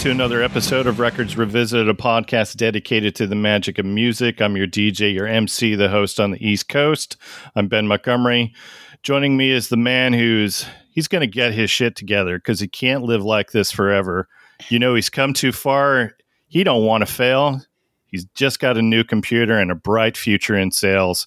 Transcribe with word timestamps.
To 0.00 0.10
another 0.10 0.42
episode 0.42 0.86
of 0.86 0.98
Records 0.98 1.36
Revisited, 1.36 1.86
a 1.86 1.92
podcast 1.92 2.56
dedicated 2.56 3.14
to 3.16 3.26
the 3.26 3.34
magic 3.34 3.78
of 3.78 3.84
music. 3.84 4.40
I'm 4.40 4.56
your 4.56 4.66
DJ, 4.66 5.12
your 5.12 5.26
MC, 5.26 5.74
the 5.74 5.90
host 5.90 6.18
on 6.18 6.30
the 6.30 6.42
East 6.42 6.70
Coast. 6.70 7.18
I'm 7.54 7.68
Ben 7.68 7.86
Montgomery. 7.86 8.54
Joining 9.02 9.36
me 9.36 9.50
is 9.50 9.68
the 9.68 9.76
man 9.76 10.14
who's 10.14 10.64
he's 10.92 11.06
going 11.06 11.20
to 11.20 11.26
get 11.26 11.52
his 11.52 11.70
shit 11.70 11.96
together 11.96 12.38
because 12.38 12.60
he 12.60 12.66
can't 12.66 13.02
live 13.02 13.22
like 13.22 13.50
this 13.50 13.70
forever. 13.70 14.26
You 14.70 14.78
know, 14.78 14.94
he's 14.94 15.10
come 15.10 15.34
too 15.34 15.52
far. 15.52 16.12
He 16.48 16.64
don't 16.64 16.86
want 16.86 17.06
to 17.06 17.12
fail. 17.12 17.60
He's 18.06 18.24
just 18.34 18.58
got 18.58 18.78
a 18.78 18.82
new 18.82 19.04
computer 19.04 19.58
and 19.58 19.70
a 19.70 19.74
bright 19.74 20.16
future 20.16 20.56
in 20.56 20.70
sales. 20.70 21.26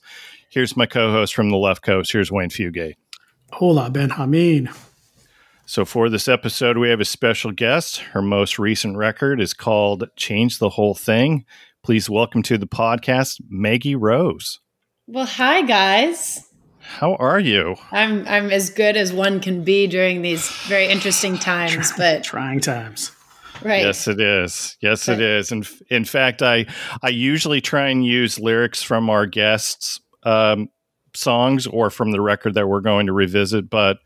Here's 0.50 0.76
my 0.76 0.88
co-host 0.88 1.36
from 1.36 1.52
the 1.52 1.58
left 1.58 1.84
coast. 1.84 2.12
Here's 2.12 2.32
Wayne 2.32 2.50
Fugate. 2.50 2.96
Hola, 3.52 3.92
Benjamin. 3.92 4.68
So, 5.66 5.86
for 5.86 6.10
this 6.10 6.28
episode, 6.28 6.78
we 6.78 6.90
have 6.90 7.00
a 7.00 7.06
special 7.06 7.52
guest. 7.54 7.98
Her 7.98 8.22
most 8.22 8.60
recent 8.60 8.98
record 8.98 9.40
is 9.40 9.54
called 9.54 10.04
Change 10.18 10.60
the 10.60 10.68
Whole 10.68 10.94
Thing. 10.94 11.46
Please 11.84 12.10
welcome 12.10 12.44
to 12.44 12.58
the 12.58 12.68
podcast, 12.68 13.42
Maggie 13.50 13.96
Rose. 13.96 14.60
Well, 15.08 15.26
hi, 15.26 15.62
guys. 15.62 16.46
How 16.80 17.16
are 17.16 17.40
you? 17.40 17.78
I'm 17.92 18.28
I'm 18.28 18.52
as 18.52 18.70
good 18.72 18.98
as 18.98 19.14
one 19.14 19.40
can 19.40 19.64
be 19.64 19.88
during 19.88 20.22
these 20.22 20.50
very 20.68 20.88
interesting 20.88 21.38
times, 21.40 21.94
but 21.96 22.26
trying 22.26 22.60
times. 22.60 23.14
Right. 23.64 23.86
Yes, 23.86 24.06
it 24.10 24.20
is. 24.20 24.76
Yes, 24.82 25.08
it 25.08 25.22
is. 25.22 25.50
And 25.54 25.66
in, 25.90 25.98
in 25.98 26.06
fact, 26.06 26.42
I 26.42 26.66
I 27.02 27.08
usually 27.08 27.62
try 27.62 27.88
and 27.88 28.06
use 28.06 28.38
lyrics 28.38 28.84
from 28.84 29.10
our 29.10 29.26
guests' 29.26 30.02
um, 30.24 30.68
songs 31.16 31.68
or 31.68 31.90
from 31.90 32.12
the 32.12 32.20
record 32.20 32.56
that 32.56 32.68
we're 32.68 32.82
going 32.82 33.06
to 33.06 33.14
revisit, 33.14 33.70
but 33.70 34.00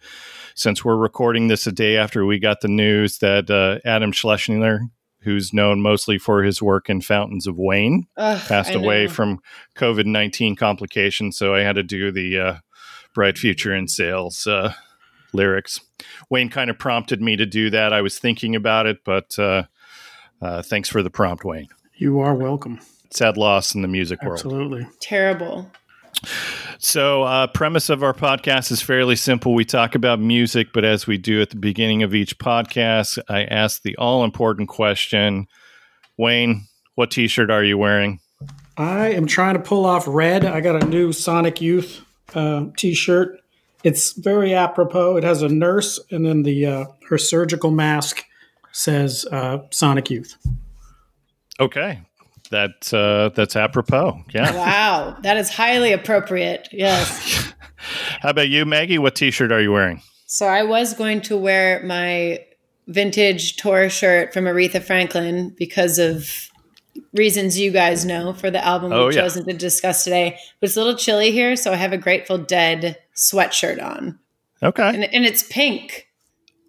since 0.57 0.83
we're 0.83 0.97
recording 0.97 1.47
this 1.47 1.67
a 1.67 1.71
day 1.71 1.97
after 1.97 2.25
we 2.25 2.39
got 2.39 2.61
the 2.61 2.67
news 2.67 3.19
that 3.19 3.49
uh, 3.49 3.77
Adam 3.87 4.11
Schlesinger, 4.11 4.89
who's 5.21 5.53
known 5.53 5.81
mostly 5.81 6.17
for 6.17 6.41
his 6.41 6.61
work 6.63 6.89
in 6.89 6.99
Fountains 6.99 7.45
of 7.45 7.57
Wayne, 7.57 8.07
Ugh, 8.17 8.41
passed 8.47 8.71
I 8.71 8.73
away 8.73 9.05
know. 9.05 9.11
from 9.11 9.39
COVID 9.75 10.05
19 10.07 10.55
complications. 10.55 11.37
So 11.37 11.53
I 11.53 11.59
had 11.59 11.75
to 11.75 11.83
do 11.83 12.11
the 12.11 12.39
uh, 12.39 12.55
Bright 13.13 13.37
Future 13.37 13.73
in 13.73 13.87
Sales 13.87 14.47
uh, 14.47 14.73
lyrics. 15.31 15.79
Wayne 16.31 16.49
kind 16.49 16.71
of 16.71 16.79
prompted 16.79 17.21
me 17.21 17.35
to 17.35 17.45
do 17.45 17.69
that. 17.69 17.93
I 17.93 18.01
was 18.01 18.17
thinking 18.17 18.55
about 18.55 18.87
it, 18.87 19.03
but 19.05 19.37
uh, 19.37 19.63
uh, 20.41 20.63
thanks 20.63 20.89
for 20.89 21.03
the 21.03 21.11
prompt, 21.11 21.45
Wayne. 21.45 21.67
You 21.95 22.19
are 22.19 22.33
welcome. 22.33 22.79
Sad 23.11 23.37
loss 23.37 23.75
in 23.75 23.83
the 23.83 23.87
music 23.87 24.23
world. 24.23 24.39
Absolutely. 24.39 24.87
terrible. 25.01 25.71
So, 26.79 27.23
uh, 27.23 27.47
premise 27.47 27.89
of 27.89 28.03
our 28.03 28.13
podcast 28.13 28.71
is 28.71 28.81
fairly 28.81 29.15
simple. 29.15 29.53
We 29.53 29.65
talk 29.65 29.95
about 29.95 30.19
music, 30.19 30.67
but 30.73 30.85
as 30.85 31.07
we 31.07 31.17
do 31.17 31.41
at 31.41 31.49
the 31.49 31.55
beginning 31.55 32.03
of 32.03 32.13
each 32.13 32.37
podcast, 32.37 33.17
I 33.29 33.43
ask 33.45 33.81
the 33.81 33.95
all 33.97 34.23
important 34.23 34.69
question 34.69 35.47
Wayne, 36.17 36.67
what 36.95 37.11
t 37.11 37.27
shirt 37.27 37.49
are 37.49 37.63
you 37.63 37.77
wearing? 37.77 38.19
I 38.77 39.09
am 39.09 39.25
trying 39.25 39.55
to 39.55 39.59
pull 39.59 39.85
off 39.85 40.05
red. 40.07 40.45
I 40.45 40.61
got 40.61 40.83
a 40.83 40.85
new 40.85 41.11
Sonic 41.11 41.61
Youth 41.61 42.05
uh, 42.35 42.65
t-shirt. 42.77 43.41
It's 43.83 44.13
very 44.13 44.53
apropos. 44.53 45.17
It 45.17 45.23
has 45.23 45.41
a 45.41 45.49
nurse, 45.49 45.99
and 46.11 46.25
then 46.25 46.43
the 46.43 46.65
uh, 46.65 46.85
her 47.09 47.17
surgical 47.17 47.71
mask 47.71 48.23
says 48.71 49.25
uh, 49.31 49.59
Sonic 49.71 50.09
Youth. 50.09 50.35
Okay. 51.59 52.01
That, 52.51 52.93
uh, 52.93 53.29
that's 53.35 53.55
apropos. 53.55 54.23
Yeah. 54.33 54.55
Wow, 54.55 55.17
that 55.23 55.37
is 55.37 55.49
highly 55.49 55.91
appropriate. 55.91 56.67
Yes. 56.71 57.53
How 58.21 58.29
about 58.29 58.49
you, 58.49 58.65
Maggie? 58.65 58.97
What 58.97 59.15
t 59.15 59.31
shirt 59.31 59.51
are 59.51 59.61
you 59.61 59.71
wearing? 59.71 60.01
So 60.25 60.45
I 60.45 60.63
was 60.63 60.93
going 60.93 61.21
to 61.21 61.37
wear 61.37 61.81
my 61.83 62.39
vintage 62.87 63.55
tour 63.57 63.89
shirt 63.89 64.33
from 64.33 64.45
Aretha 64.45 64.81
Franklin 64.81 65.53
because 65.57 65.99
of 65.99 66.49
reasons 67.13 67.59
you 67.59 67.71
guys 67.71 68.05
know 68.05 68.33
for 68.33 68.49
the 68.49 68.63
album 68.65 68.91
Oh, 68.91 69.05
we've 69.07 69.15
yeah. 69.15 69.21
chosen 69.21 69.45
to 69.45 69.53
discuss 69.53 70.03
today. 70.03 70.37
But 70.59 70.69
it's 70.69 70.77
a 70.77 70.79
little 70.79 70.97
chilly 70.97 71.31
here, 71.31 71.55
so 71.55 71.71
I 71.71 71.75
have 71.75 71.93
a 71.93 71.97
Grateful 71.97 72.37
Dead 72.37 72.97
sweatshirt 73.15 73.81
on, 73.83 74.19
Okay. 74.63 74.87
and, 74.87 75.03
and 75.03 75.25
it's 75.25 75.43
pink. 75.43 76.06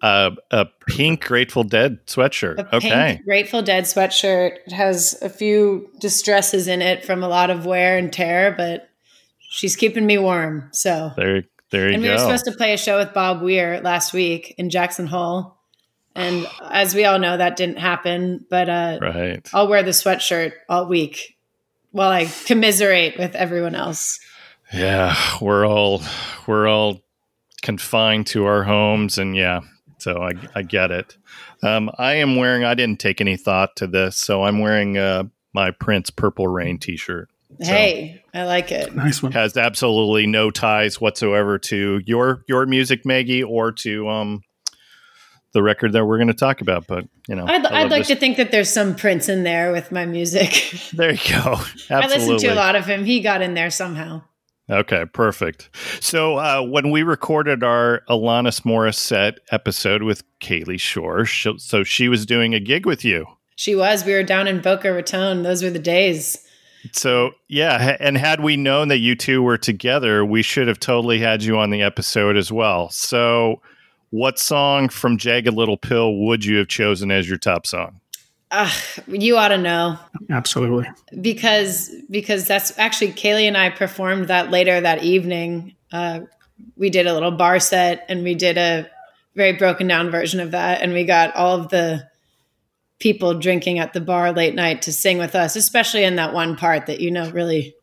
Uh, 0.01 0.31
a 0.51 0.65
pink 0.87 1.25
Grateful 1.25 1.63
Dead 1.63 2.05
sweatshirt. 2.07 2.57
A 2.59 2.75
Okay. 2.77 2.89
pink 3.15 3.25
Grateful 3.25 3.61
Dead 3.61 3.83
sweatshirt. 3.83 4.57
It 4.67 4.71
has 4.73 5.17
a 5.21 5.29
few 5.29 5.89
distresses 5.99 6.67
in 6.67 6.81
it 6.81 7.03
from 7.05 7.23
a 7.23 7.27
lot 7.27 7.49
of 7.49 7.65
wear 7.65 7.97
and 7.97 8.11
tear, 8.11 8.53
but 8.57 8.89
she's 9.39 9.75
keeping 9.75 10.05
me 10.05 10.17
warm. 10.17 10.69
So, 10.71 11.11
There, 11.17 11.43
there 11.71 11.87
you 11.89 11.95
and 11.95 12.03
go. 12.03 12.09
we 12.09 12.13
were 12.13 12.19
supposed 12.19 12.45
to 12.45 12.51
play 12.53 12.73
a 12.73 12.77
show 12.77 12.97
with 12.97 13.13
Bob 13.13 13.41
Weir 13.41 13.81
last 13.81 14.13
week 14.13 14.55
in 14.57 14.69
Jackson 14.69 15.07
Hole, 15.07 15.55
and 16.15 16.47
as 16.71 16.95
we 16.95 17.05
all 17.05 17.19
know, 17.19 17.35
that 17.37 17.55
didn't 17.57 17.77
happen. 17.79 18.45
But 18.49 18.69
uh, 18.69 18.99
right. 19.01 19.49
I'll 19.53 19.67
wear 19.67 19.83
the 19.83 19.91
sweatshirt 19.91 20.53
all 20.69 20.87
week 20.87 21.35
while 21.91 22.09
I 22.09 22.25
commiserate 22.45 23.17
with 23.17 23.35
everyone 23.35 23.75
else. 23.75 24.19
Yeah, 24.73 25.15
we're 25.41 25.67
all 25.67 26.01
we're 26.47 26.67
all 26.67 27.01
confined 27.61 28.27
to 28.27 28.45
our 28.45 28.63
homes, 28.63 29.17
and 29.17 29.35
yeah, 29.35 29.61
so 29.99 30.21
I 30.23 30.31
I 30.55 30.61
get 30.63 30.91
it. 30.91 31.17
Um, 31.63 31.89
I 31.97 32.15
am 32.15 32.35
wearing. 32.35 32.63
I 32.63 32.73
didn't 32.73 32.99
take 32.99 33.21
any 33.21 33.37
thought 33.37 33.75
to 33.77 33.87
this, 33.87 34.17
so 34.17 34.43
I'm 34.43 34.59
wearing 34.59 34.97
uh, 34.97 35.23
my 35.53 35.71
Prince 35.71 36.09
Purple 36.09 36.47
Rain 36.47 36.77
T-shirt. 36.79 37.29
So- 37.61 37.65
Hey, 37.71 38.23
I 38.33 38.43
like 38.45 38.71
it. 38.71 38.95
Nice 38.95 39.23
one. 39.23 39.31
Has 39.31 39.57
absolutely 39.57 40.27
no 40.27 40.51
ties 40.51 41.01
whatsoever 41.01 41.57
to 41.59 42.01
your 42.05 42.43
your 42.47 42.65
music, 42.65 43.05
Maggie, 43.05 43.43
or 43.43 43.71
to 43.73 44.07
um 44.09 44.41
the 45.51 45.63
record 45.63 45.93
that 45.93 46.05
we're 46.05 46.17
going 46.17 46.27
to 46.27 46.33
talk 46.35 46.61
about. 46.61 46.85
But 46.85 47.05
you 47.27 47.35
know, 47.35 47.45
I'd, 47.47 47.65
I 47.65 47.81
I'd 47.81 47.91
like 47.91 48.01
this- 48.01 48.09
to 48.09 48.15
think 48.15 48.37
that 48.37 48.51
there's 48.51 48.69
some 48.69 48.95
Prince 48.95 49.29
in 49.29 49.43
there 49.43 49.71
with 49.71 49.91
my 49.91 50.05
music. 50.05 50.73
There 50.93 51.11
you 51.13 51.17
go. 51.17 51.53
Absolutely. 51.53 51.89
I 51.89 52.07
listened 52.07 52.39
to 52.41 52.47
a 52.47 52.55
lot 52.55 52.75
of 52.75 52.85
him. 52.85 53.03
He 53.03 53.19
got 53.19 53.41
in 53.41 53.55
there 53.55 53.71
somehow. 53.71 54.21
Okay, 54.69 55.05
perfect. 55.05 55.69
So 55.99 56.37
uh, 56.37 56.61
when 56.61 56.91
we 56.91 57.01
recorded 57.01 57.63
our 57.63 58.03
Alanis 58.07 58.61
Morissette 58.61 59.37
episode 59.51 60.03
with 60.03 60.23
Kalie 60.39 60.77
Shorr, 60.77 61.25
sh- 61.25 61.47
so 61.57 61.83
she 61.83 62.07
was 62.07 62.25
doing 62.25 62.53
a 62.53 62.59
gig 62.59 62.85
with 62.85 63.03
you. 63.03 63.25
She 63.55 63.75
was. 63.75 64.05
We 64.05 64.13
were 64.13 64.23
down 64.23 64.47
in 64.47 64.61
Boca 64.61 64.93
Raton. 64.93 65.43
Those 65.43 65.63
were 65.63 65.69
the 65.69 65.79
days. 65.79 66.37
So 66.93 67.31
yeah, 67.47 67.97
and 67.99 68.17
had 68.17 68.41
we 68.41 68.55
known 68.55 68.87
that 68.87 68.99
you 68.99 69.15
two 69.15 69.41
were 69.41 69.57
together, 69.57 70.23
we 70.23 70.41
should 70.41 70.67
have 70.67 70.79
totally 70.79 71.19
had 71.19 71.43
you 71.43 71.57
on 71.57 71.71
the 71.71 71.81
episode 71.81 72.37
as 72.37 72.51
well. 72.51 72.89
So, 72.89 73.61
what 74.11 74.39
song 74.39 74.87
from 74.87 75.17
Jagged 75.17 75.53
Little 75.53 75.77
Pill 75.77 76.15
would 76.15 76.45
you 76.45 76.57
have 76.57 76.67
chosen 76.67 77.11
as 77.11 77.27
your 77.27 77.37
top 77.37 77.67
song? 77.67 77.99
Ugh, 78.51 78.71
you 79.07 79.37
ought 79.37 79.49
to 79.49 79.57
know 79.57 79.97
Absolutely. 80.29 80.87
because 81.21 81.91
because 82.09 82.47
that's 82.47 82.77
actually 82.79 83.11
Kalie 83.11 83.47
and 83.47 83.55
I 83.55 83.69
performed 83.69 84.27
that 84.27 84.49
later 84.49 84.81
that 84.81 85.03
evening. 85.03 85.75
Uh, 85.91 86.21
we 86.75 86.89
did 86.89 87.05
a 87.07 87.13
little 87.13 87.31
bar 87.31 87.59
set 87.59 88.05
and 88.09 88.23
we 88.23 88.33
did 88.35 88.57
a 88.57 88.89
very 89.35 89.53
broken 89.53 89.87
down 89.87 90.09
version 90.09 90.39
of 90.39 90.51
that, 90.51 90.81
and 90.81 90.93
we 90.93 91.05
got 91.05 91.35
all 91.35 91.59
of 91.61 91.69
the 91.69 92.07
people 92.99 93.33
drinking 93.39 93.79
at 93.79 93.93
the 93.93 94.01
bar 94.01 94.33
late 94.33 94.55
night 94.55 94.81
to 94.81 94.91
sing 94.91 95.17
with 95.19 95.35
us, 95.35 95.55
especially 95.55 96.03
in 96.03 96.15
that 96.17 96.33
one 96.33 96.57
part 96.57 96.87
that 96.87 96.99
you 96.99 97.11
know 97.11 97.29
really, 97.29 97.73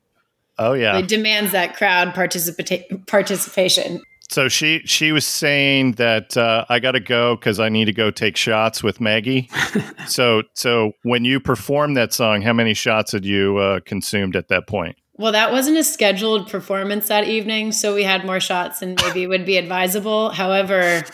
Oh 0.59 0.73
yeah. 0.75 0.93
really 0.93 1.07
demands 1.07 1.53
that 1.53 1.77
crowd 1.77 2.09
participata- 2.09 3.07
participation. 3.07 4.03
So 4.29 4.49
she 4.49 4.81
she 4.85 5.13
was 5.13 5.25
saying 5.25 5.93
that 5.93 6.37
uh, 6.37 6.65
I 6.69 6.81
got 6.81 6.93
to 6.93 7.01
go 7.01 7.37
because 7.37 7.61
I 7.61 7.69
need 7.69 7.85
to 7.85 7.93
go 7.93 8.11
take 8.11 8.37
shots 8.37 8.83
with 8.83 9.01
Maggie. 9.01 9.49
so 10.09 10.43
so 10.55 10.93
when 11.03 11.25
you 11.25 11.39
performed 11.39 11.97
that 11.97 12.13
song, 12.13 12.43
how 12.43 12.53
many 12.53 12.75
shots 12.75 13.13
had 13.13 13.25
you 13.25 13.59
uh, 13.59 13.81
consumed 13.85 14.35
at 14.35 14.49
that 14.49 14.67
point? 14.67 14.97
Well, 15.19 15.33
that 15.33 15.53
wasn't 15.53 15.79
a 15.79 15.85
scheduled 15.85 16.51
performance 16.51 17.09
that 17.09 17.27
evening, 17.27 17.73
so 17.73 17.95
we 17.95 18.03
had 18.03 18.27
more 18.27 18.41
shots 18.41 18.81
than 18.81 18.97
maybe 19.03 19.27
would 19.27 19.47
be 19.47 19.57
advisable. 19.57 20.31
However, 20.31 21.05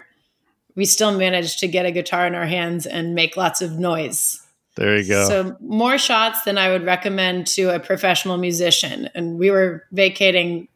we 0.74 0.86
still 0.86 1.16
managed 1.16 1.60
to 1.60 1.68
get 1.68 1.86
a 1.86 1.92
guitar 1.92 2.26
in 2.26 2.34
our 2.34 2.46
hands 2.46 2.86
and 2.86 3.14
make 3.14 3.36
lots 3.36 3.62
of 3.62 3.78
noise. 3.78 4.40
There 4.74 4.96
you 4.96 5.06
go. 5.06 5.28
So, 5.28 5.56
more 5.60 5.98
shots 5.98 6.42
than 6.42 6.56
I 6.56 6.70
would 6.70 6.84
recommend 6.84 7.46
to 7.48 7.74
a 7.74 7.78
professional 7.78 8.38
musician. 8.38 9.08
And 9.14 9.38
we 9.38 9.50
were 9.50 9.84
vacating 9.92 10.68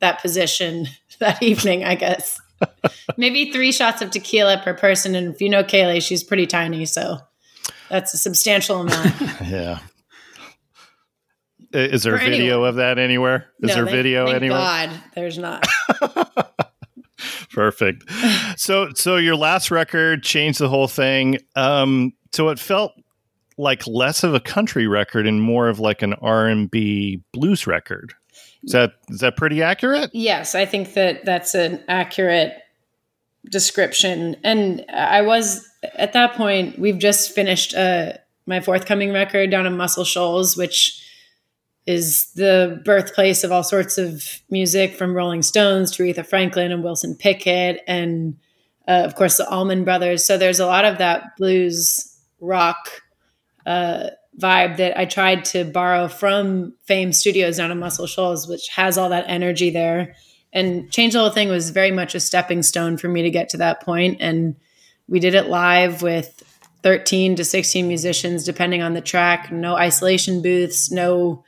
that 0.00 0.20
position 0.20 0.86
that 1.22 1.42
evening, 1.42 1.84
I 1.84 1.94
guess. 1.96 2.40
maybe 3.16 3.50
three 3.50 3.72
shots 3.72 4.02
of 4.02 4.10
tequila 4.10 4.60
per 4.62 4.74
person. 4.74 5.14
And 5.16 5.34
if 5.34 5.40
you 5.40 5.48
know 5.48 5.64
Kalie, 5.64 6.00
she's 6.00 6.22
pretty 6.22 6.46
tiny. 6.46 6.84
So, 6.86 7.18
that's 7.88 8.14
a 8.14 8.18
substantial 8.18 8.80
amount. 8.82 9.20
yeah. 9.44 9.80
Is 11.72 12.02
there 12.02 12.18
For 12.18 12.24
video 12.24 12.54
anyone. 12.56 12.68
of 12.68 12.74
that 12.76 12.98
anywhere? 12.98 13.46
Is 13.62 13.68
No, 13.70 13.74
there 13.76 13.84
thank- 13.86 13.96
video 13.96 14.26
thank 14.26 14.36
anywhere? 14.36 14.58
God, 14.58 14.90
there's 15.14 15.38
not. 15.38 15.66
Perfect. 17.52 18.04
So 18.56 18.90
so 18.94 19.16
your 19.16 19.36
last 19.36 19.70
record 19.70 20.22
changed 20.22 20.58
the 20.58 20.68
whole 20.68 20.88
thing. 20.88 21.38
Um, 21.54 22.12
so 22.32 22.48
it 22.48 22.58
felt 22.58 22.92
like 23.58 23.86
less 23.86 24.24
of 24.24 24.34
a 24.34 24.40
country 24.40 24.86
record 24.86 25.26
and 25.26 25.40
more 25.40 25.68
of 25.68 25.78
like 25.78 26.02
an 26.02 26.14
R 26.14 26.46
and 26.46 26.70
B 26.70 27.22
blues 27.32 27.66
record. 27.66 28.14
Is 28.64 28.72
that 28.72 28.94
is 29.08 29.20
that 29.20 29.36
pretty 29.36 29.62
accurate? 29.62 30.10
Yes, 30.12 30.54
I 30.54 30.66
think 30.66 30.94
that 30.94 31.24
that's 31.24 31.54
an 31.54 31.82
accurate 31.88 32.54
description. 33.50 34.36
And 34.44 34.84
I 34.92 35.22
was 35.22 35.68
at 35.94 36.12
that 36.12 36.34
point, 36.34 36.78
we've 36.78 36.98
just 36.98 37.34
finished 37.34 37.74
uh, 37.74 38.12
my 38.46 38.60
forthcoming 38.60 39.12
record 39.12 39.50
down 39.50 39.66
in 39.66 39.76
Muscle 39.76 40.04
Shoals, 40.04 40.56
which 40.56 41.00
is 41.86 42.32
the 42.34 42.80
birthplace 42.84 43.42
of 43.42 43.50
all 43.50 43.64
sorts 43.64 43.98
of 43.98 44.40
music 44.50 44.94
from 44.94 45.14
Rolling 45.14 45.42
Stones 45.42 45.90
to 45.92 46.04
Aretha 46.04 46.24
Franklin 46.24 46.70
and 46.70 46.84
Wilson 46.84 47.16
Pickett, 47.16 47.82
and 47.88 48.36
uh, 48.86 49.02
of 49.04 49.16
course 49.16 49.36
the 49.36 49.48
Allman 49.50 49.82
Brothers. 49.82 50.24
So 50.24 50.38
there's 50.38 50.60
a 50.60 50.66
lot 50.66 50.84
of 50.84 50.98
that 50.98 51.36
blues 51.36 52.16
rock 52.40 53.02
uh, 53.66 54.10
vibe 54.42 54.76
that 54.78 54.98
I 54.98 55.04
tried 55.04 55.44
to 55.46 55.64
borrow 55.64 56.08
from 56.08 56.74
Fame 56.84 57.12
Studios 57.12 57.56
down 57.56 57.70
in 57.70 57.78
Muscle 57.78 58.06
Shoals, 58.06 58.48
which 58.48 58.68
has 58.68 58.98
all 58.98 59.08
that 59.10 59.24
energy 59.28 59.70
there. 59.70 60.14
And 60.52 60.90
Change 60.90 61.14
the 61.14 61.20
Whole 61.20 61.30
Thing 61.30 61.48
was 61.48 61.70
very 61.70 61.90
much 61.90 62.14
a 62.14 62.20
stepping 62.20 62.62
stone 62.62 62.98
for 62.98 63.08
me 63.08 63.22
to 63.22 63.30
get 63.30 63.48
to 63.50 63.56
that 63.58 63.80
point. 63.82 64.18
And 64.20 64.56
we 65.08 65.20
did 65.20 65.34
it 65.34 65.46
live 65.46 66.02
with 66.02 66.42
13 66.82 67.36
to 67.36 67.44
16 67.44 67.86
musicians, 67.86 68.44
depending 68.44 68.82
on 68.82 68.94
the 68.94 69.00
track, 69.00 69.52
no 69.52 69.76
isolation 69.76 70.42
booths, 70.42 70.90
no 70.90 71.44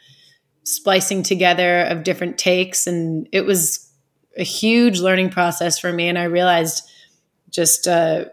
splicing 0.62 1.22
together 1.22 1.80
of 1.82 2.04
different 2.04 2.38
takes. 2.38 2.86
And 2.86 3.28
it 3.32 3.44
was 3.44 3.90
a 4.38 4.44
huge 4.44 5.00
learning 5.00 5.30
process 5.30 5.78
for 5.78 5.92
me. 5.92 6.08
And 6.08 6.18
I 6.18 6.24
realized 6.24 6.88
just 7.50 7.86
uh, 7.86 8.26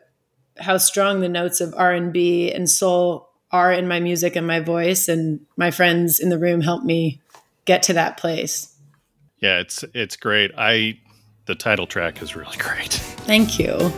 how 0.57 0.78
strong 0.78 1.19
the 1.19 1.30
notes 1.30 1.60
of 1.60 1.74
R&B 1.75 2.52
and 2.52 2.69
soul 2.69 3.31
are 3.51 3.71
in 3.71 3.88
my 3.88 4.00
music 4.00 4.36
and 4.36 4.48
my 4.48 4.59
voice. 4.59 5.07
And 5.07 5.45
my 5.57 5.71
friends 5.71 6.19
in 6.19 6.30
the 6.30 6.39
room 6.39 6.62
help 6.62 6.83
me 6.83 7.21
get 7.65 7.83
to 7.83 7.94
that 7.94 8.18
place. 8.18 8.75
Yeah, 9.39 9.59
it's 9.59 9.83
it's 9.94 10.15
great. 10.15 10.51
I 10.57 11.00
the 11.45 11.56
title 11.56 11.88
track 11.88 12.21
is 12.21 12.36
really 12.36 12.57
great. 12.59 12.94
Thank 12.94 13.59
you. 13.59 13.92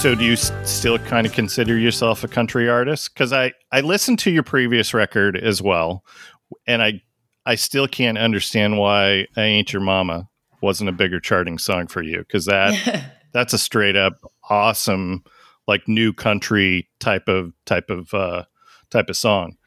So, 0.00 0.14
do 0.14 0.24
you 0.24 0.34
still 0.34 0.98
kind 0.98 1.26
of 1.26 1.34
consider 1.34 1.76
yourself 1.76 2.24
a 2.24 2.28
country 2.28 2.70
artist? 2.70 3.12
Because 3.12 3.34
I 3.34 3.52
I 3.70 3.82
listened 3.82 4.18
to 4.20 4.30
your 4.30 4.42
previous 4.42 4.94
record 4.94 5.36
as 5.36 5.60
well, 5.60 6.06
and 6.66 6.82
I 6.82 7.02
I 7.44 7.56
still 7.56 7.86
can't 7.86 8.16
understand 8.16 8.78
why 8.78 9.26
"I 9.36 9.42
Ain't 9.42 9.74
Your 9.74 9.82
Mama" 9.82 10.26
wasn't 10.62 10.88
a 10.88 10.94
bigger 10.94 11.20
charting 11.20 11.58
song 11.58 11.86
for 11.86 12.00
you. 12.00 12.20
Because 12.20 12.46
that 12.46 13.12
that's 13.34 13.52
a 13.52 13.58
straight 13.58 13.94
up 13.94 14.14
awesome 14.48 15.22
like 15.68 15.86
new 15.86 16.14
country 16.14 16.88
type 16.98 17.28
of 17.28 17.52
type 17.66 17.90
of 17.90 18.14
uh, 18.14 18.44
type 18.88 19.10
of 19.10 19.18
song, 19.18 19.58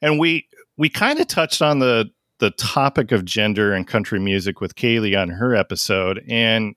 and 0.00 0.16
we 0.20 0.46
we 0.76 0.90
kind 0.90 1.18
of 1.18 1.26
touched 1.26 1.60
on 1.60 1.80
the 1.80 2.08
the 2.38 2.52
topic 2.52 3.10
of 3.10 3.24
gender 3.24 3.72
and 3.72 3.88
country 3.88 4.20
music 4.20 4.60
with 4.60 4.76
Kalie 4.76 5.16
on 5.16 5.28
her 5.28 5.56
episode, 5.56 6.22
and 6.28 6.76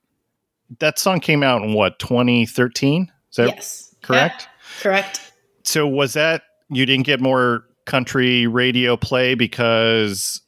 that 0.79 0.99
song 0.99 1.19
came 1.19 1.43
out 1.43 1.61
in 1.61 1.73
what 1.73 1.99
2013 1.99 3.11
is 3.29 3.35
that 3.35 3.47
yes 3.47 3.95
correct 4.01 4.43
yeah, 4.43 4.81
correct 4.81 5.31
so 5.63 5.87
was 5.87 6.13
that 6.13 6.43
you 6.69 6.85
didn't 6.85 7.05
get 7.05 7.19
more 7.19 7.65
country 7.85 8.47
radio 8.47 8.97
play 8.97 9.35
because 9.35 10.41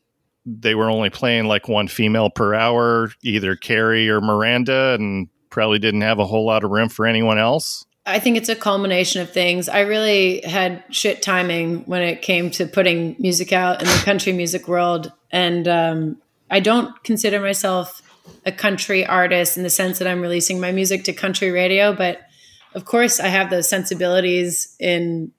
they 0.46 0.76
were 0.76 0.90
only 0.90 1.10
playing 1.10 1.46
like 1.46 1.68
one 1.68 1.88
female 1.88 2.30
per 2.30 2.54
hour 2.54 3.12
either 3.24 3.56
carrie 3.56 4.10
or 4.10 4.22
miranda 4.22 4.96
and 5.00 5.28
probably 5.50 5.80
didn't 5.80 6.02
have 6.02 6.20
a 6.20 6.26
whole 6.26 6.46
lot 6.46 6.64
of 6.64 6.72
room 6.72 6.90
for 6.90 7.06
anyone 7.06 7.38
else 7.38 7.86
I 8.08 8.20
think 8.20 8.38
it's 8.38 8.48
a 8.48 8.56
culmination 8.56 9.22
of 9.22 9.30
things. 9.30 9.68
I 9.68 9.82
really 9.82 10.40
had 10.42 10.82
shit 10.90 11.22
timing 11.22 11.80
when 11.88 12.02
it 12.02 12.22
came 12.22 12.50
to 12.52 12.66
putting 12.66 13.18
music 13.20 13.52
out 13.52 13.82
in 13.82 13.88
the 13.88 14.02
country 14.06 14.32
music 14.32 14.70
world. 14.70 15.12
And 15.30 15.68
um, 15.68 16.22
I 16.50 16.62
don't 16.62 17.04
consider 17.04 17.42
myself 17.42 18.02
a 18.46 18.52
country 18.52 19.06
artist 19.06 19.58
in 19.58 19.64
the 19.64 19.70
sense 19.70 20.00
that 20.00 20.08
I'm 20.08 20.22
releasing 20.22 20.60
my 20.60 20.72
music 20.72 21.04
to 21.06 21.14
country 21.14 21.52
radio, 21.52 21.94
but 21.94 22.22
of 22.74 22.86
course 22.86 23.20
I 23.20 23.28
have 23.28 23.50
those 23.50 23.68
sensibilities 23.68 24.76
in 24.80 25.32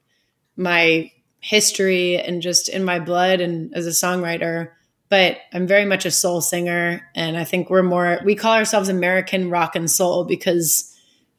my 0.57 1.13
history 1.41 2.19
and 2.19 2.43
just 2.43 2.69
in 2.69 2.85
my 2.85 2.99
blood 2.99 3.41
and 3.41 3.75
as 3.75 3.87
a 3.87 3.91
songwriter. 3.91 4.71
But 5.09 5.39
I'm 5.55 5.67
very 5.67 5.87
much 5.87 6.05
a 6.05 6.11
soul 6.11 6.43
singer, 6.43 7.09
and 7.15 7.39
I 7.39 7.45
think 7.45 7.71
we're 7.71 7.83
more 7.83 8.21
we 8.25 8.35
call 8.35 8.55
ourselves 8.55 8.91
American 8.91 9.49
rock 9.49 9.75
and 9.75 9.91
soul 9.91 10.25
because 10.25 10.95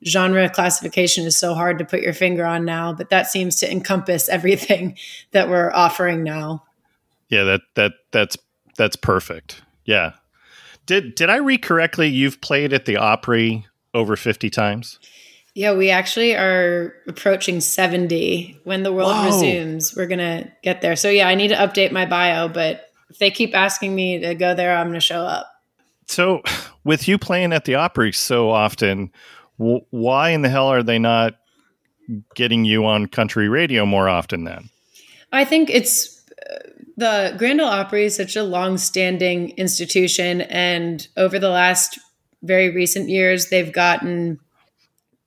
genre 0.05 0.49
classification 0.49 1.25
is 1.25 1.37
so 1.37 1.53
hard 1.53 1.77
to 1.79 1.85
put 1.85 2.01
your 2.01 2.13
finger 2.13 2.45
on 2.45 2.65
now, 2.65 2.93
but 2.93 3.09
that 3.09 3.27
seems 3.27 3.57
to 3.57 3.71
encompass 3.71 4.29
everything 4.29 4.97
that 5.31 5.49
we're 5.49 5.71
offering 5.71 6.23
now. 6.23 6.63
Yeah, 7.29 7.43
that 7.43 7.61
that 7.75 7.91
that's 8.11 8.37
that's 8.75 8.95
perfect. 8.95 9.61
Yeah, 9.85 10.13
did 10.89 11.13
did 11.13 11.29
I 11.29 11.37
read 11.37 11.61
correctly? 11.61 12.07
You've 12.07 12.41
played 12.41 12.73
at 12.73 12.85
the 12.85 12.97
Opry 12.97 13.67
over 13.93 14.15
fifty 14.15 14.49
times. 14.49 14.97
Yeah, 15.53 15.73
we 15.73 15.89
actually 15.89 16.35
are 16.35 16.93
approaching 17.07 17.59
70. 17.59 18.61
When 18.63 18.83
the 18.83 18.93
world 18.93 19.11
Whoa. 19.11 19.25
resumes, 19.25 19.95
we're 19.95 20.05
going 20.05 20.19
to 20.19 20.49
get 20.63 20.81
there. 20.81 20.95
So, 20.95 21.09
yeah, 21.09 21.27
I 21.27 21.33
need 21.35 21.49
to 21.49 21.55
update 21.55 21.91
my 21.91 22.05
bio, 22.05 22.47
but 22.47 22.85
if 23.09 23.17
they 23.17 23.31
keep 23.31 23.55
asking 23.55 23.93
me 23.93 24.19
to 24.19 24.35
go 24.35 24.53
there, 24.53 24.77
I'm 24.77 24.87
going 24.87 24.93
to 24.93 24.99
show 25.01 25.21
up. 25.21 25.51
So, 26.05 26.43
with 26.83 27.07
you 27.07 27.17
playing 27.17 27.51
at 27.51 27.65
the 27.65 27.75
Opry 27.75 28.13
so 28.13 28.51
often, 28.51 29.11
w- 29.57 29.81
why 29.89 30.29
in 30.29 30.43
the 30.43 30.49
hell 30.49 30.67
are 30.67 30.83
they 30.83 30.99
not 30.99 31.33
getting 32.35 32.63
you 32.63 32.85
on 32.85 33.07
country 33.07 33.49
radio 33.49 33.85
more 33.87 34.07
often 34.07 34.43
then? 34.43 34.69
I 35.33 35.45
think 35.45 35.71
it's 35.71 36.18
the 36.99 37.33
Grand 37.37 37.61
Ole 37.61 37.69
Opry 37.69 38.05
is 38.05 38.15
such 38.15 38.35
a 38.35 38.43
long-standing 38.43 39.51
institution, 39.51 40.41
and 40.41 41.07
over 41.15 41.39
the 41.39 41.49
last 41.49 41.97
very 42.43 42.69
recent 42.69 43.07
years, 43.07 43.47
they've 43.47 43.71
gotten 43.71 44.37